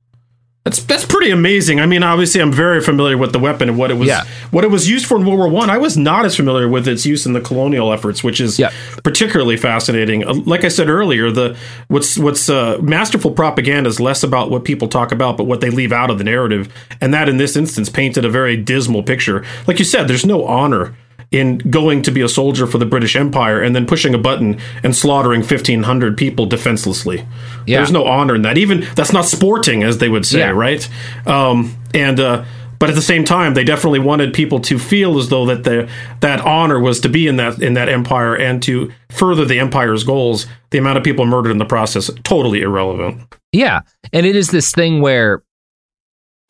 That's 0.64 0.82
that's 0.82 1.06
pretty 1.06 1.30
amazing. 1.30 1.80
I 1.80 1.86
mean, 1.86 2.02
obviously, 2.02 2.42
I'm 2.42 2.52
very 2.52 2.82
familiar 2.82 3.16
with 3.16 3.32
the 3.32 3.38
weapon 3.38 3.70
and 3.70 3.78
what 3.78 3.90
it 3.90 3.94
was 3.94 4.08
yeah. 4.08 4.24
what 4.50 4.64
it 4.64 4.70
was 4.70 4.90
used 4.90 5.06
for 5.06 5.16
in 5.16 5.24
World 5.24 5.38
War 5.38 5.48
One. 5.48 5.70
I. 5.70 5.78
I 5.78 5.80
was 5.80 5.96
not 5.96 6.24
as 6.24 6.34
familiar 6.34 6.68
with 6.68 6.88
its 6.88 7.06
use 7.06 7.24
in 7.24 7.34
the 7.34 7.40
colonial 7.40 7.92
efforts, 7.92 8.24
which 8.24 8.40
is 8.40 8.58
yeah. 8.58 8.72
particularly 9.04 9.56
fascinating. 9.56 10.26
Uh, 10.26 10.34
like 10.44 10.64
I 10.64 10.68
said 10.68 10.88
earlier, 10.88 11.30
the 11.30 11.56
what's 11.86 12.18
what's 12.18 12.50
uh, 12.50 12.78
masterful 12.82 13.30
propaganda 13.30 13.88
is 13.88 14.00
less 14.00 14.24
about 14.24 14.50
what 14.50 14.64
people 14.64 14.88
talk 14.88 15.12
about, 15.12 15.36
but 15.36 15.44
what 15.44 15.60
they 15.60 15.70
leave 15.70 15.92
out 15.92 16.10
of 16.10 16.18
the 16.18 16.24
narrative, 16.24 16.68
and 17.00 17.14
that 17.14 17.28
in 17.28 17.36
this 17.36 17.56
instance 17.56 17.88
painted 17.88 18.24
a 18.24 18.28
very 18.28 18.56
dismal 18.56 19.04
picture. 19.04 19.44
Like 19.68 19.78
you 19.78 19.84
said, 19.84 20.08
there's 20.08 20.26
no 20.26 20.44
honor 20.44 20.96
in 21.30 21.58
going 21.58 22.02
to 22.02 22.10
be 22.10 22.22
a 22.22 22.28
soldier 22.28 22.66
for 22.66 22.78
the 22.78 22.86
British 22.86 23.14
Empire 23.14 23.60
and 23.60 23.76
then 23.76 23.86
pushing 23.86 24.14
a 24.14 24.18
button 24.18 24.58
and 24.82 24.96
slaughtering 24.96 25.40
1,500 25.40 26.16
people 26.16 26.46
defenselessly. 26.46 27.26
Yeah. 27.66 27.78
There's 27.78 27.92
no 27.92 28.06
honor 28.06 28.34
in 28.34 28.42
that. 28.42 28.56
Even 28.56 28.86
that's 28.94 29.12
not 29.12 29.26
sporting, 29.26 29.82
as 29.82 29.98
they 29.98 30.08
would 30.08 30.24
say, 30.24 30.38
yeah. 30.38 30.50
right? 30.50 30.88
Um, 31.26 31.76
and 31.92 32.18
uh, 32.18 32.44
but 32.78 32.88
at 32.88 32.94
the 32.94 33.02
same 33.02 33.24
time, 33.24 33.54
they 33.54 33.64
definitely 33.64 33.98
wanted 33.98 34.32
people 34.32 34.60
to 34.60 34.78
feel 34.78 35.18
as 35.18 35.28
though 35.28 35.46
that 35.46 35.64
the 35.64 35.90
that 36.20 36.40
honor 36.40 36.78
was 36.78 37.00
to 37.00 37.08
be 37.08 37.26
in 37.26 37.36
that 37.36 37.60
in 37.60 37.74
that 37.74 37.88
empire 37.88 38.36
and 38.36 38.62
to 38.62 38.92
further 39.10 39.44
the 39.44 39.58
empire's 39.58 40.04
goals. 40.04 40.46
The 40.70 40.78
amount 40.78 40.98
of 40.98 41.04
people 41.04 41.26
murdered 41.26 41.50
in 41.50 41.58
the 41.58 41.64
process 41.64 42.10
totally 42.22 42.62
irrelevant. 42.62 43.34
Yeah, 43.52 43.80
and 44.12 44.24
it 44.24 44.36
is 44.36 44.48
this 44.50 44.70
thing 44.70 45.00
where 45.00 45.42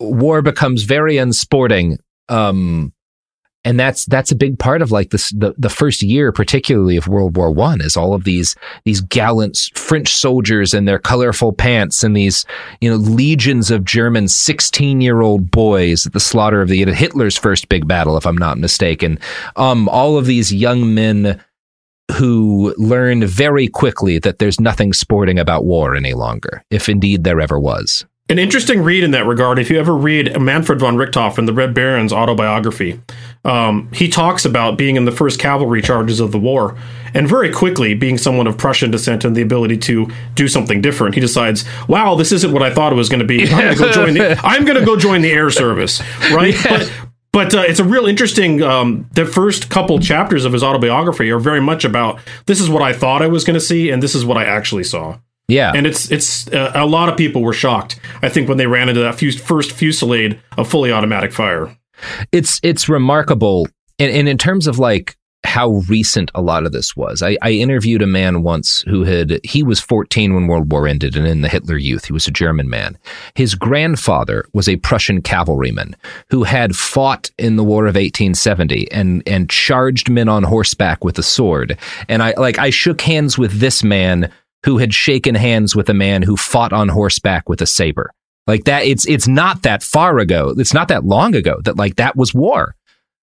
war 0.00 0.42
becomes 0.42 0.82
very 0.82 1.16
unsporting 1.16 1.98
um, 2.28 2.92
and 3.64 3.78
that's 3.78 4.06
that's 4.06 4.30
a 4.30 4.36
big 4.36 4.58
part 4.58 4.82
of 4.82 4.92
like 4.92 5.10
this 5.10 5.30
the, 5.30 5.54
the 5.58 5.68
first 5.68 6.02
year 6.02 6.32
particularly 6.32 6.96
of 6.96 7.08
world 7.08 7.36
war 7.36 7.50
one 7.50 7.80
is 7.80 7.96
all 7.96 8.14
of 8.14 8.24
these 8.24 8.54
these 8.84 9.00
gallant 9.00 9.70
french 9.74 10.14
soldiers 10.14 10.72
in 10.72 10.84
their 10.84 10.98
colorful 10.98 11.52
pants 11.52 12.02
and 12.02 12.16
these 12.16 12.46
you 12.80 12.88
know 12.88 12.96
legions 12.96 13.70
of 13.70 13.84
german 13.84 14.28
16 14.28 15.00
year 15.00 15.20
old 15.20 15.50
boys 15.50 16.06
at 16.06 16.12
the 16.12 16.20
slaughter 16.20 16.62
of 16.62 16.68
the 16.68 16.84
hitler's 16.92 17.36
first 17.36 17.68
big 17.68 17.86
battle 17.86 18.16
if 18.16 18.26
i'm 18.26 18.38
not 18.38 18.58
mistaken. 18.58 19.18
Um 19.56 19.88
all 19.88 20.16
of 20.16 20.26
these 20.26 20.52
young 20.52 20.94
men 20.94 21.40
who 22.12 22.74
learn 22.78 23.26
very 23.26 23.68
quickly 23.68 24.18
that 24.18 24.38
there's 24.38 24.60
nothing 24.60 24.92
sporting 24.92 25.38
about 25.38 25.64
war 25.64 25.94
any 25.94 26.14
longer 26.14 26.62
if 26.70 26.88
indeed 26.88 27.24
there 27.24 27.40
ever 27.40 27.58
was. 27.58 28.06
An 28.30 28.38
interesting 28.38 28.82
read 28.82 29.04
in 29.04 29.12
that 29.12 29.24
regard, 29.24 29.58
if 29.58 29.70
you 29.70 29.80
ever 29.80 29.96
read 29.96 30.38
Manfred 30.38 30.80
von 30.80 30.96
Richthofen 30.96 31.46
the 31.46 31.52
Red 31.54 31.72
Baron's 31.72 32.12
autobiography, 32.12 33.00
um, 33.48 33.88
he 33.92 34.08
talks 34.08 34.44
about 34.44 34.76
being 34.76 34.96
in 34.96 35.06
the 35.06 35.12
first 35.12 35.40
cavalry 35.40 35.80
charges 35.82 36.20
of 36.20 36.32
the 36.32 36.38
war 36.38 36.76
And 37.14 37.26
very 37.26 37.50
quickly, 37.50 37.94
being 37.94 38.18
someone 38.18 38.46
of 38.46 38.58
Prussian 38.58 38.90
descent 38.90 39.24
and 39.24 39.34
the 39.34 39.40
ability 39.42 39.78
to 39.78 40.08
do 40.34 40.46
something 40.46 40.82
different, 40.82 41.14
he 41.14 41.20
decides, 41.20 41.64
"Wow, 41.88 42.14
this 42.16 42.32
isn't 42.32 42.52
what 42.52 42.62
I 42.62 42.72
thought 42.72 42.92
it 42.92 42.96
was 42.96 43.08
going 43.08 43.20
to 43.20 43.26
be. 43.26 43.44
I'm 43.44 43.50
going 43.50 43.76
to 43.76 43.82
go 43.82 43.92
join 43.92 44.14
the 44.14 44.38
I'm 44.44 44.64
going 44.66 44.78
to 44.78 44.84
go 44.84 44.96
join 44.96 45.22
the 45.22 45.32
air 45.32 45.50
service." 45.50 46.02
Right? 46.30 46.54
Yeah. 46.64 46.78
But 46.78 46.92
but 47.32 47.54
uh, 47.54 47.60
it's 47.60 47.78
a 47.80 47.84
real 47.84 48.06
interesting. 48.06 48.62
Um, 48.62 49.06
the 49.14 49.24
first 49.24 49.70
couple 49.70 49.98
chapters 50.00 50.44
of 50.44 50.52
his 50.52 50.62
autobiography 50.62 51.30
are 51.30 51.38
very 51.38 51.60
much 51.60 51.84
about 51.84 52.18
this 52.46 52.60
is 52.60 52.68
what 52.68 52.82
I 52.82 52.92
thought 52.92 53.22
I 53.22 53.28
was 53.28 53.44
going 53.44 53.54
to 53.54 53.60
see, 53.60 53.90
and 53.90 54.02
this 54.02 54.14
is 54.14 54.24
what 54.24 54.36
I 54.36 54.44
actually 54.44 54.84
saw. 54.84 55.18
Yeah, 55.46 55.72
and 55.74 55.86
it's 55.86 56.10
it's 56.10 56.48
uh, 56.48 56.72
a 56.74 56.84
lot 56.86 57.08
of 57.08 57.16
people 57.16 57.42
were 57.42 57.54
shocked. 57.54 58.00
I 58.22 58.28
think 58.28 58.48
when 58.48 58.58
they 58.58 58.66
ran 58.66 58.88
into 58.88 59.00
that 59.00 59.14
fus- 59.18 59.40
first 59.40 59.70
fusillade 59.72 60.38
of 60.58 60.68
fully 60.68 60.92
automatic 60.92 61.32
fire. 61.32 61.74
It's 62.32 62.60
it's 62.62 62.88
remarkable, 62.88 63.68
and, 63.98 64.12
and 64.12 64.28
in 64.28 64.38
terms 64.38 64.66
of 64.66 64.78
like 64.78 65.18
how 65.44 65.82
recent 65.88 66.30
a 66.34 66.42
lot 66.42 66.66
of 66.66 66.72
this 66.72 66.96
was. 66.96 67.22
I, 67.22 67.38
I, 67.42 67.52
interviewed 67.52 68.02
a 68.02 68.06
man 68.06 68.42
once 68.42 68.82
who 68.88 69.04
had, 69.04 69.40
he 69.44 69.62
was 69.62 69.80
14 69.80 70.34
when 70.34 70.48
World 70.48 70.70
War 70.70 70.88
ended 70.88 71.16
and 71.16 71.26
in 71.26 71.42
the 71.42 71.48
Hitler 71.48 71.76
Youth. 71.76 72.06
He 72.06 72.12
was 72.12 72.26
a 72.26 72.32
German 72.32 72.68
man. 72.68 72.98
His 73.34 73.54
grandfather 73.54 74.44
was 74.52 74.68
a 74.68 74.76
Prussian 74.76 75.22
cavalryman 75.22 75.94
who 76.28 76.42
had 76.42 76.74
fought 76.74 77.30
in 77.38 77.56
the 77.56 77.64
War 77.64 77.84
of 77.84 77.94
1870 77.94 78.90
and, 78.90 79.22
and 79.26 79.48
charged 79.48 80.10
men 80.10 80.28
on 80.28 80.42
horseback 80.42 81.04
with 81.04 81.18
a 81.18 81.22
sword. 81.22 81.78
And 82.08 82.22
I, 82.22 82.34
like, 82.36 82.58
I 82.58 82.70
shook 82.70 83.00
hands 83.00 83.38
with 83.38 83.60
this 83.60 83.84
man 83.84 84.32
who 84.64 84.78
had 84.78 84.92
shaken 84.92 85.36
hands 85.36 85.76
with 85.76 85.88
a 85.88 85.94
man 85.94 86.22
who 86.22 86.36
fought 86.36 86.72
on 86.72 86.88
horseback 86.88 87.48
with 87.48 87.62
a 87.62 87.66
saber. 87.66 88.10
Like 88.48 88.64
that, 88.64 88.84
it's, 88.84 89.06
it's 89.06 89.28
not 89.28 89.62
that 89.62 89.84
far 89.84 90.18
ago. 90.18 90.54
It's 90.56 90.74
not 90.74 90.88
that 90.88 91.04
long 91.04 91.36
ago 91.36 91.60
that 91.64 91.76
like 91.76 91.96
that 91.96 92.16
was 92.16 92.34
war. 92.34 92.74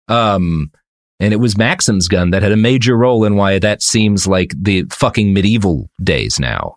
Um, 0.07 0.71
and 1.19 1.33
it 1.33 1.39
was 1.39 1.57
Maxim's 1.57 2.07
gun 2.07 2.31
that 2.31 2.43
had 2.43 2.53
a 2.53 2.57
major 2.57 2.97
role 2.97 3.25
in 3.25 3.35
why 3.37 3.59
that 3.59 3.83
seems 3.83 4.27
like 4.27 4.53
the 4.57 4.85
fucking 4.91 5.33
medieval 5.33 5.89
days 6.03 6.39
now. 6.39 6.77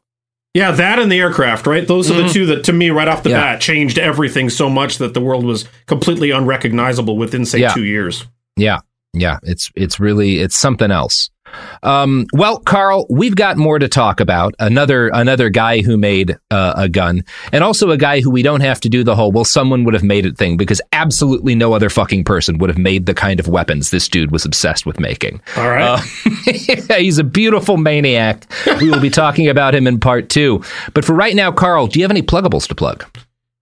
Yeah, 0.53 0.71
that 0.71 0.97
and 0.97 1.11
the 1.11 1.19
aircraft, 1.19 1.67
right? 1.67 1.87
Those 1.87 2.07
mm-hmm. 2.07 2.13
are 2.13 2.21
the 2.21 2.23
mm-hmm. 2.29 2.33
two 2.33 2.45
that, 2.47 2.63
to 2.63 2.73
me, 2.73 2.89
right 2.89 3.07
off 3.07 3.21
the 3.21 3.29
yeah. 3.29 3.53
bat, 3.53 3.61
changed 3.61 3.99
everything 3.99 4.49
so 4.49 4.69
much 4.69 4.97
that 4.97 5.13
the 5.13 5.21
world 5.21 5.45
was 5.45 5.67
completely 5.85 6.31
unrecognizable 6.31 7.15
within, 7.17 7.45
say, 7.45 7.59
yeah. 7.59 7.73
two 7.73 7.83
years. 7.83 8.25
Yeah, 8.55 8.79
yeah, 9.13 9.37
it's 9.43 9.71
it's 9.75 9.99
really 9.99 10.39
it's 10.39 10.57
something 10.57 10.89
else. 10.89 11.29
Um, 11.83 12.25
well, 12.33 12.59
Karl, 12.59 13.05
we've 13.09 13.35
got 13.35 13.57
more 13.57 13.79
to 13.79 13.87
talk 13.87 14.19
about. 14.19 14.55
Another 14.59 15.09
another 15.13 15.49
guy 15.49 15.81
who 15.81 15.97
made 15.97 16.37
uh, 16.51 16.73
a 16.75 16.89
gun, 16.89 17.23
and 17.51 17.63
also 17.63 17.91
a 17.91 17.97
guy 17.97 18.21
who 18.21 18.31
we 18.31 18.41
don't 18.41 18.61
have 18.61 18.79
to 18.81 18.89
do 18.89 19.03
the 19.03 19.15
whole 19.15 19.31
"well, 19.31 19.45
someone 19.45 19.83
would 19.83 19.93
have 19.93 20.03
made 20.03 20.25
it" 20.25 20.37
thing 20.37 20.57
because 20.57 20.81
absolutely 20.91 21.55
no 21.55 21.73
other 21.73 21.89
fucking 21.89 22.23
person 22.23 22.57
would 22.57 22.69
have 22.69 22.79
made 22.79 23.05
the 23.05 23.13
kind 23.13 23.39
of 23.39 23.47
weapons 23.47 23.89
this 23.89 24.07
dude 24.07 24.31
was 24.31 24.45
obsessed 24.45 24.85
with 24.85 24.99
making. 24.99 25.41
All 25.55 25.69
right, 25.69 25.83
uh, 25.83 26.93
he's 26.97 27.17
a 27.17 27.23
beautiful 27.23 27.77
maniac. 27.77 28.45
we 28.79 28.89
will 28.89 29.01
be 29.01 29.09
talking 29.09 29.47
about 29.47 29.75
him 29.75 29.87
in 29.87 29.99
part 29.99 30.29
two. 30.29 30.63
But 30.93 31.05
for 31.05 31.13
right 31.13 31.35
now, 31.35 31.51
Karl, 31.51 31.87
do 31.87 31.99
you 31.99 32.03
have 32.03 32.11
any 32.11 32.23
pluggables 32.23 32.67
to 32.67 32.75
plug? 32.75 33.05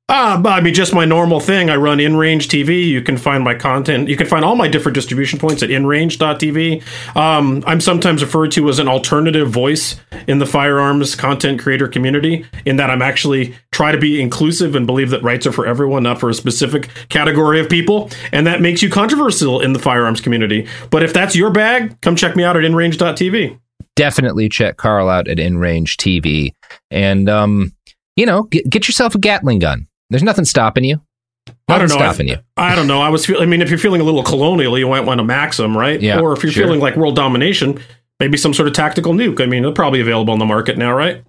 Uh, 0.07 0.39
I 0.45 0.61
mean, 0.61 0.75
just 0.75 0.93
my 0.93 1.03
normal 1.03 1.39
thing. 1.39 1.71
I 1.71 1.77
run 1.77 1.97
InRange 1.97 2.43
TV. 2.43 2.87
You 2.87 3.01
can 3.01 3.17
find 3.17 3.43
my 3.43 3.55
content. 3.55 4.07
You 4.07 4.15
can 4.15 4.27
find 4.27 4.45
all 4.45 4.55
my 4.55 4.67
different 4.67 4.93
distribution 4.93 5.39
points 5.39 5.63
at 5.63 5.71
inrange.tv. 5.71 6.83
Um, 7.15 7.63
I'm 7.65 7.81
sometimes 7.81 8.21
referred 8.21 8.51
to 8.51 8.69
as 8.69 8.77
an 8.77 8.87
alternative 8.87 9.49
voice 9.49 9.99
in 10.27 10.37
the 10.37 10.45
firearms 10.45 11.15
content 11.15 11.59
creator 11.59 11.87
community, 11.87 12.45
in 12.65 12.75
that 12.75 12.91
I'm 12.91 13.01
actually 13.01 13.55
try 13.71 13.91
to 13.91 13.97
be 13.97 14.21
inclusive 14.21 14.75
and 14.75 14.85
believe 14.85 15.09
that 15.09 15.23
rights 15.23 15.47
are 15.47 15.51
for 15.51 15.65
everyone, 15.65 16.03
not 16.03 16.19
for 16.19 16.29
a 16.29 16.35
specific 16.35 16.87
category 17.09 17.59
of 17.59 17.67
people. 17.67 18.11
And 18.31 18.45
that 18.45 18.61
makes 18.61 18.83
you 18.83 18.91
controversial 18.91 19.59
in 19.59 19.73
the 19.73 19.79
firearms 19.79 20.21
community. 20.21 20.67
But 20.91 21.01
if 21.01 21.13
that's 21.13 21.35
your 21.35 21.49
bag, 21.49 21.99
come 22.01 22.15
check 22.15 22.35
me 22.35 22.43
out 22.43 22.55
at 22.55 22.63
inrange.tv. 22.63 23.59
Definitely 23.95 24.49
check 24.49 24.77
Karl 24.77 25.09
out 25.09 25.27
at 25.27 25.37
InRange 25.37 25.95
TV. 25.95 26.51
And, 26.91 27.27
um, 27.27 27.73
you 28.15 28.27
know, 28.27 28.43
get, 28.43 28.69
get 28.69 28.87
yourself 28.87 29.15
a 29.15 29.17
Gatling 29.17 29.59
gun 29.59 29.87
there's 30.09 30.23
nothing 30.23 30.45
stopping 30.45 30.83
you. 30.83 31.01
Nothing 31.47 31.57
I 31.69 31.77
don't 31.77 31.89
know. 31.89 31.95
Stopping 31.95 32.29
I, 32.29 32.33
you. 32.33 32.39
I 32.57 32.75
don't 32.75 32.87
know. 32.87 33.01
I 33.01 33.09
was. 33.09 33.25
Feel, 33.25 33.41
I 33.41 33.45
mean, 33.45 33.61
if 33.61 33.69
you're 33.69 33.79
feeling 33.79 34.01
a 34.01 34.03
little 34.03 34.23
colonial, 34.23 34.77
you 34.77 34.87
might 34.87 35.01
want 35.01 35.19
a 35.19 35.23
Maxim, 35.23 35.77
right? 35.77 36.01
Yeah. 36.01 36.19
Or 36.19 36.33
if 36.33 36.43
you're 36.43 36.51
sure. 36.51 36.63
feeling 36.63 36.79
like 36.79 36.95
world 36.95 37.15
domination, 37.15 37.79
maybe 38.19 38.37
some 38.37 38.53
sort 38.53 38.67
of 38.67 38.73
tactical 38.73 39.13
nuke. 39.13 39.41
I 39.41 39.45
mean, 39.45 39.63
they're 39.63 39.71
probably 39.71 40.01
available 40.01 40.33
on 40.33 40.39
the 40.39 40.45
market 40.45 40.77
now, 40.77 40.93
right? 40.93 41.23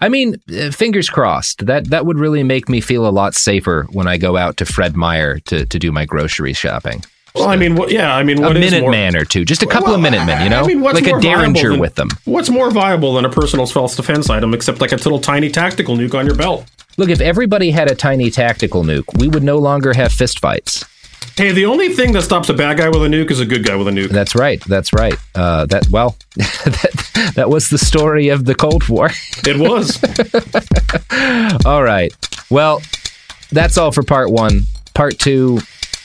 I 0.00 0.08
mean, 0.08 0.36
uh, 0.54 0.70
fingers 0.70 1.10
crossed. 1.10 1.66
That 1.66 1.90
that 1.90 2.06
would 2.06 2.18
really 2.18 2.42
make 2.42 2.68
me 2.68 2.80
feel 2.80 3.06
a 3.06 3.10
lot 3.10 3.34
safer 3.34 3.86
when 3.90 4.06
I 4.06 4.16
go 4.16 4.36
out 4.36 4.56
to 4.58 4.66
Fred 4.66 4.96
Meyer 4.96 5.38
to 5.40 5.66
to 5.66 5.78
do 5.78 5.90
my 5.92 6.04
grocery 6.04 6.52
shopping. 6.52 7.02
Well, 7.38 7.48
I 7.48 7.56
mean, 7.56 7.74
what, 7.76 7.90
yeah, 7.90 8.14
I 8.14 8.22
mean, 8.22 8.40
what 8.40 8.56
a 8.56 8.60
minute 8.60 8.88
man 8.90 9.16
or 9.16 9.24
two, 9.24 9.44
just 9.44 9.62
a 9.62 9.66
couple 9.66 9.86
well, 9.86 9.94
of 9.96 10.00
minute 10.00 10.24
men, 10.24 10.42
you 10.42 10.50
know, 10.50 10.62
I 10.62 10.66
mean, 10.66 10.80
like 10.80 11.06
a 11.06 11.18
Derringer 11.20 11.70
than, 11.70 11.80
with 11.80 11.94
them. 11.94 12.08
What's 12.24 12.50
more 12.50 12.70
viable 12.70 13.14
than 13.14 13.24
a 13.24 13.30
personal 13.30 13.66
self 13.66 13.96
defense 13.96 14.28
item, 14.30 14.54
except 14.54 14.80
like 14.80 14.92
a 14.92 14.96
little 14.96 15.20
tiny 15.20 15.50
tactical 15.50 15.96
nuke 15.96 16.14
on 16.14 16.26
your 16.26 16.34
belt? 16.34 16.66
Look, 16.96 17.10
if 17.10 17.20
everybody 17.20 17.70
had 17.70 17.90
a 17.90 17.94
tiny 17.94 18.30
tactical 18.30 18.82
nuke, 18.82 19.18
we 19.18 19.28
would 19.28 19.44
no 19.44 19.58
longer 19.58 19.94
have 19.94 20.10
fistfights. 20.10 20.84
Hey, 21.36 21.52
the 21.52 21.66
only 21.66 21.90
thing 21.90 22.12
that 22.14 22.22
stops 22.22 22.48
a 22.48 22.54
bad 22.54 22.78
guy 22.78 22.88
with 22.88 23.04
a 23.04 23.06
nuke 23.06 23.30
is 23.30 23.38
a 23.38 23.46
good 23.46 23.64
guy 23.64 23.76
with 23.76 23.86
a 23.86 23.92
nuke. 23.92 24.08
That's 24.08 24.34
right. 24.34 24.60
That's 24.64 24.92
right. 24.92 25.14
Uh, 25.36 25.66
that 25.66 25.88
well, 25.88 26.16
that, 26.34 27.32
that 27.36 27.48
was 27.48 27.68
the 27.68 27.78
story 27.78 28.30
of 28.30 28.44
the 28.44 28.56
Cold 28.56 28.88
War. 28.88 29.10
it 29.46 29.56
was. 29.56 30.02
all 31.64 31.84
right. 31.84 32.12
Well, 32.50 32.82
that's 33.52 33.78
all 33.78 33.92
for 33.92 34.02
part 34.02 34.30
one. 34.30 34.62
Part 34.94 35.20
two, 35.20 35.60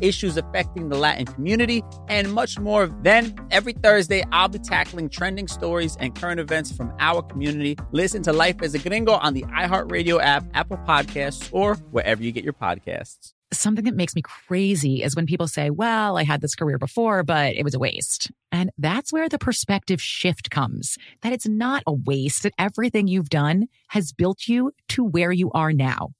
issues 0.00 0.36
affecting 0.36 0.88
the 0.88 0.96
Latin 0.96 1.26
community, 1.26 1.82
and 2.08 2.32
much 2.32 2.58
more. 2.58 2.86
Then, 3.02 3.34
every 3.50 3.72
Thursday, 3.72 4.24
I'll 4.32 4.48
be 4.48 4.58
tackling 4.58 5.08
trending 5.08 5.48
stories 5.48 5.96
and 6.00 6.14
current 6.14 6.40
events 6.40 6.72
from 6.72 6.92
our 6.98 7.22
community. 7.22 7.76
Listen 7.92 8.22
to 8.22 8.32
Life 8.32 8.62
as 8.62 8.74
a 8.74 8.78
Gringo 8.78 9.12
on 9.12 9.34
the 9.34 9.42
iHeartRadio 9.42 10.22
app, 10.22 10.44
Apple 10.54 10.78
Podcasts, 10.78 11.48
or 11.52 11.74
wherever 11.90 12.22
you 12.22 12.32
get 12.32 12.44
your 12.44 12.52
podcasts. 12.52 13.34
Something 13.50 13.86
that 13.86 13.96
makes 13.96 14.14
me 14.14 14.20
crazy 14.22 15.02
is 15.02 15.16
when 15.16 15.24
people 15.24 15.48
say, 15.48 15.70
Well, 15.70 16.18
I 16.18 16.24
had 16.24 16.42
this 16.42 16.54
career 16.54 16.76
before, 16.76 17.22
but 17.22 17.56
it 17.56 17.64
was 17.64 17.74
a 17.74 17.78
waste. 17.78 18.30
And 18.52 18.70
that's 18.76 19.12
where 19.12 19.28
the 19.28 19.38
perspective 19.38 20.02
shift 20.02 20.50
comes 20.50 20.98
that 21.22 21.32
it's 21.32 21.48
not 21.48 21.82
a 21.86 21.92
waste, 21.92 22.42
that 22.42 22.52
everything 22.58 23.08
you've 23.08 23.30
done 23.30 23.68
has 23.88 24.12
built 24.12 24.48
you 24.48 24.72
to 24.88 25.02
where 25.02 25.32
you 25.32 25.50
are 25.52 25.72
now. 25.72 26.10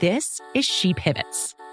This 0.00 0.40
is 0.54 0.66
She 0.66 0.92
Pivots 0.92 1.54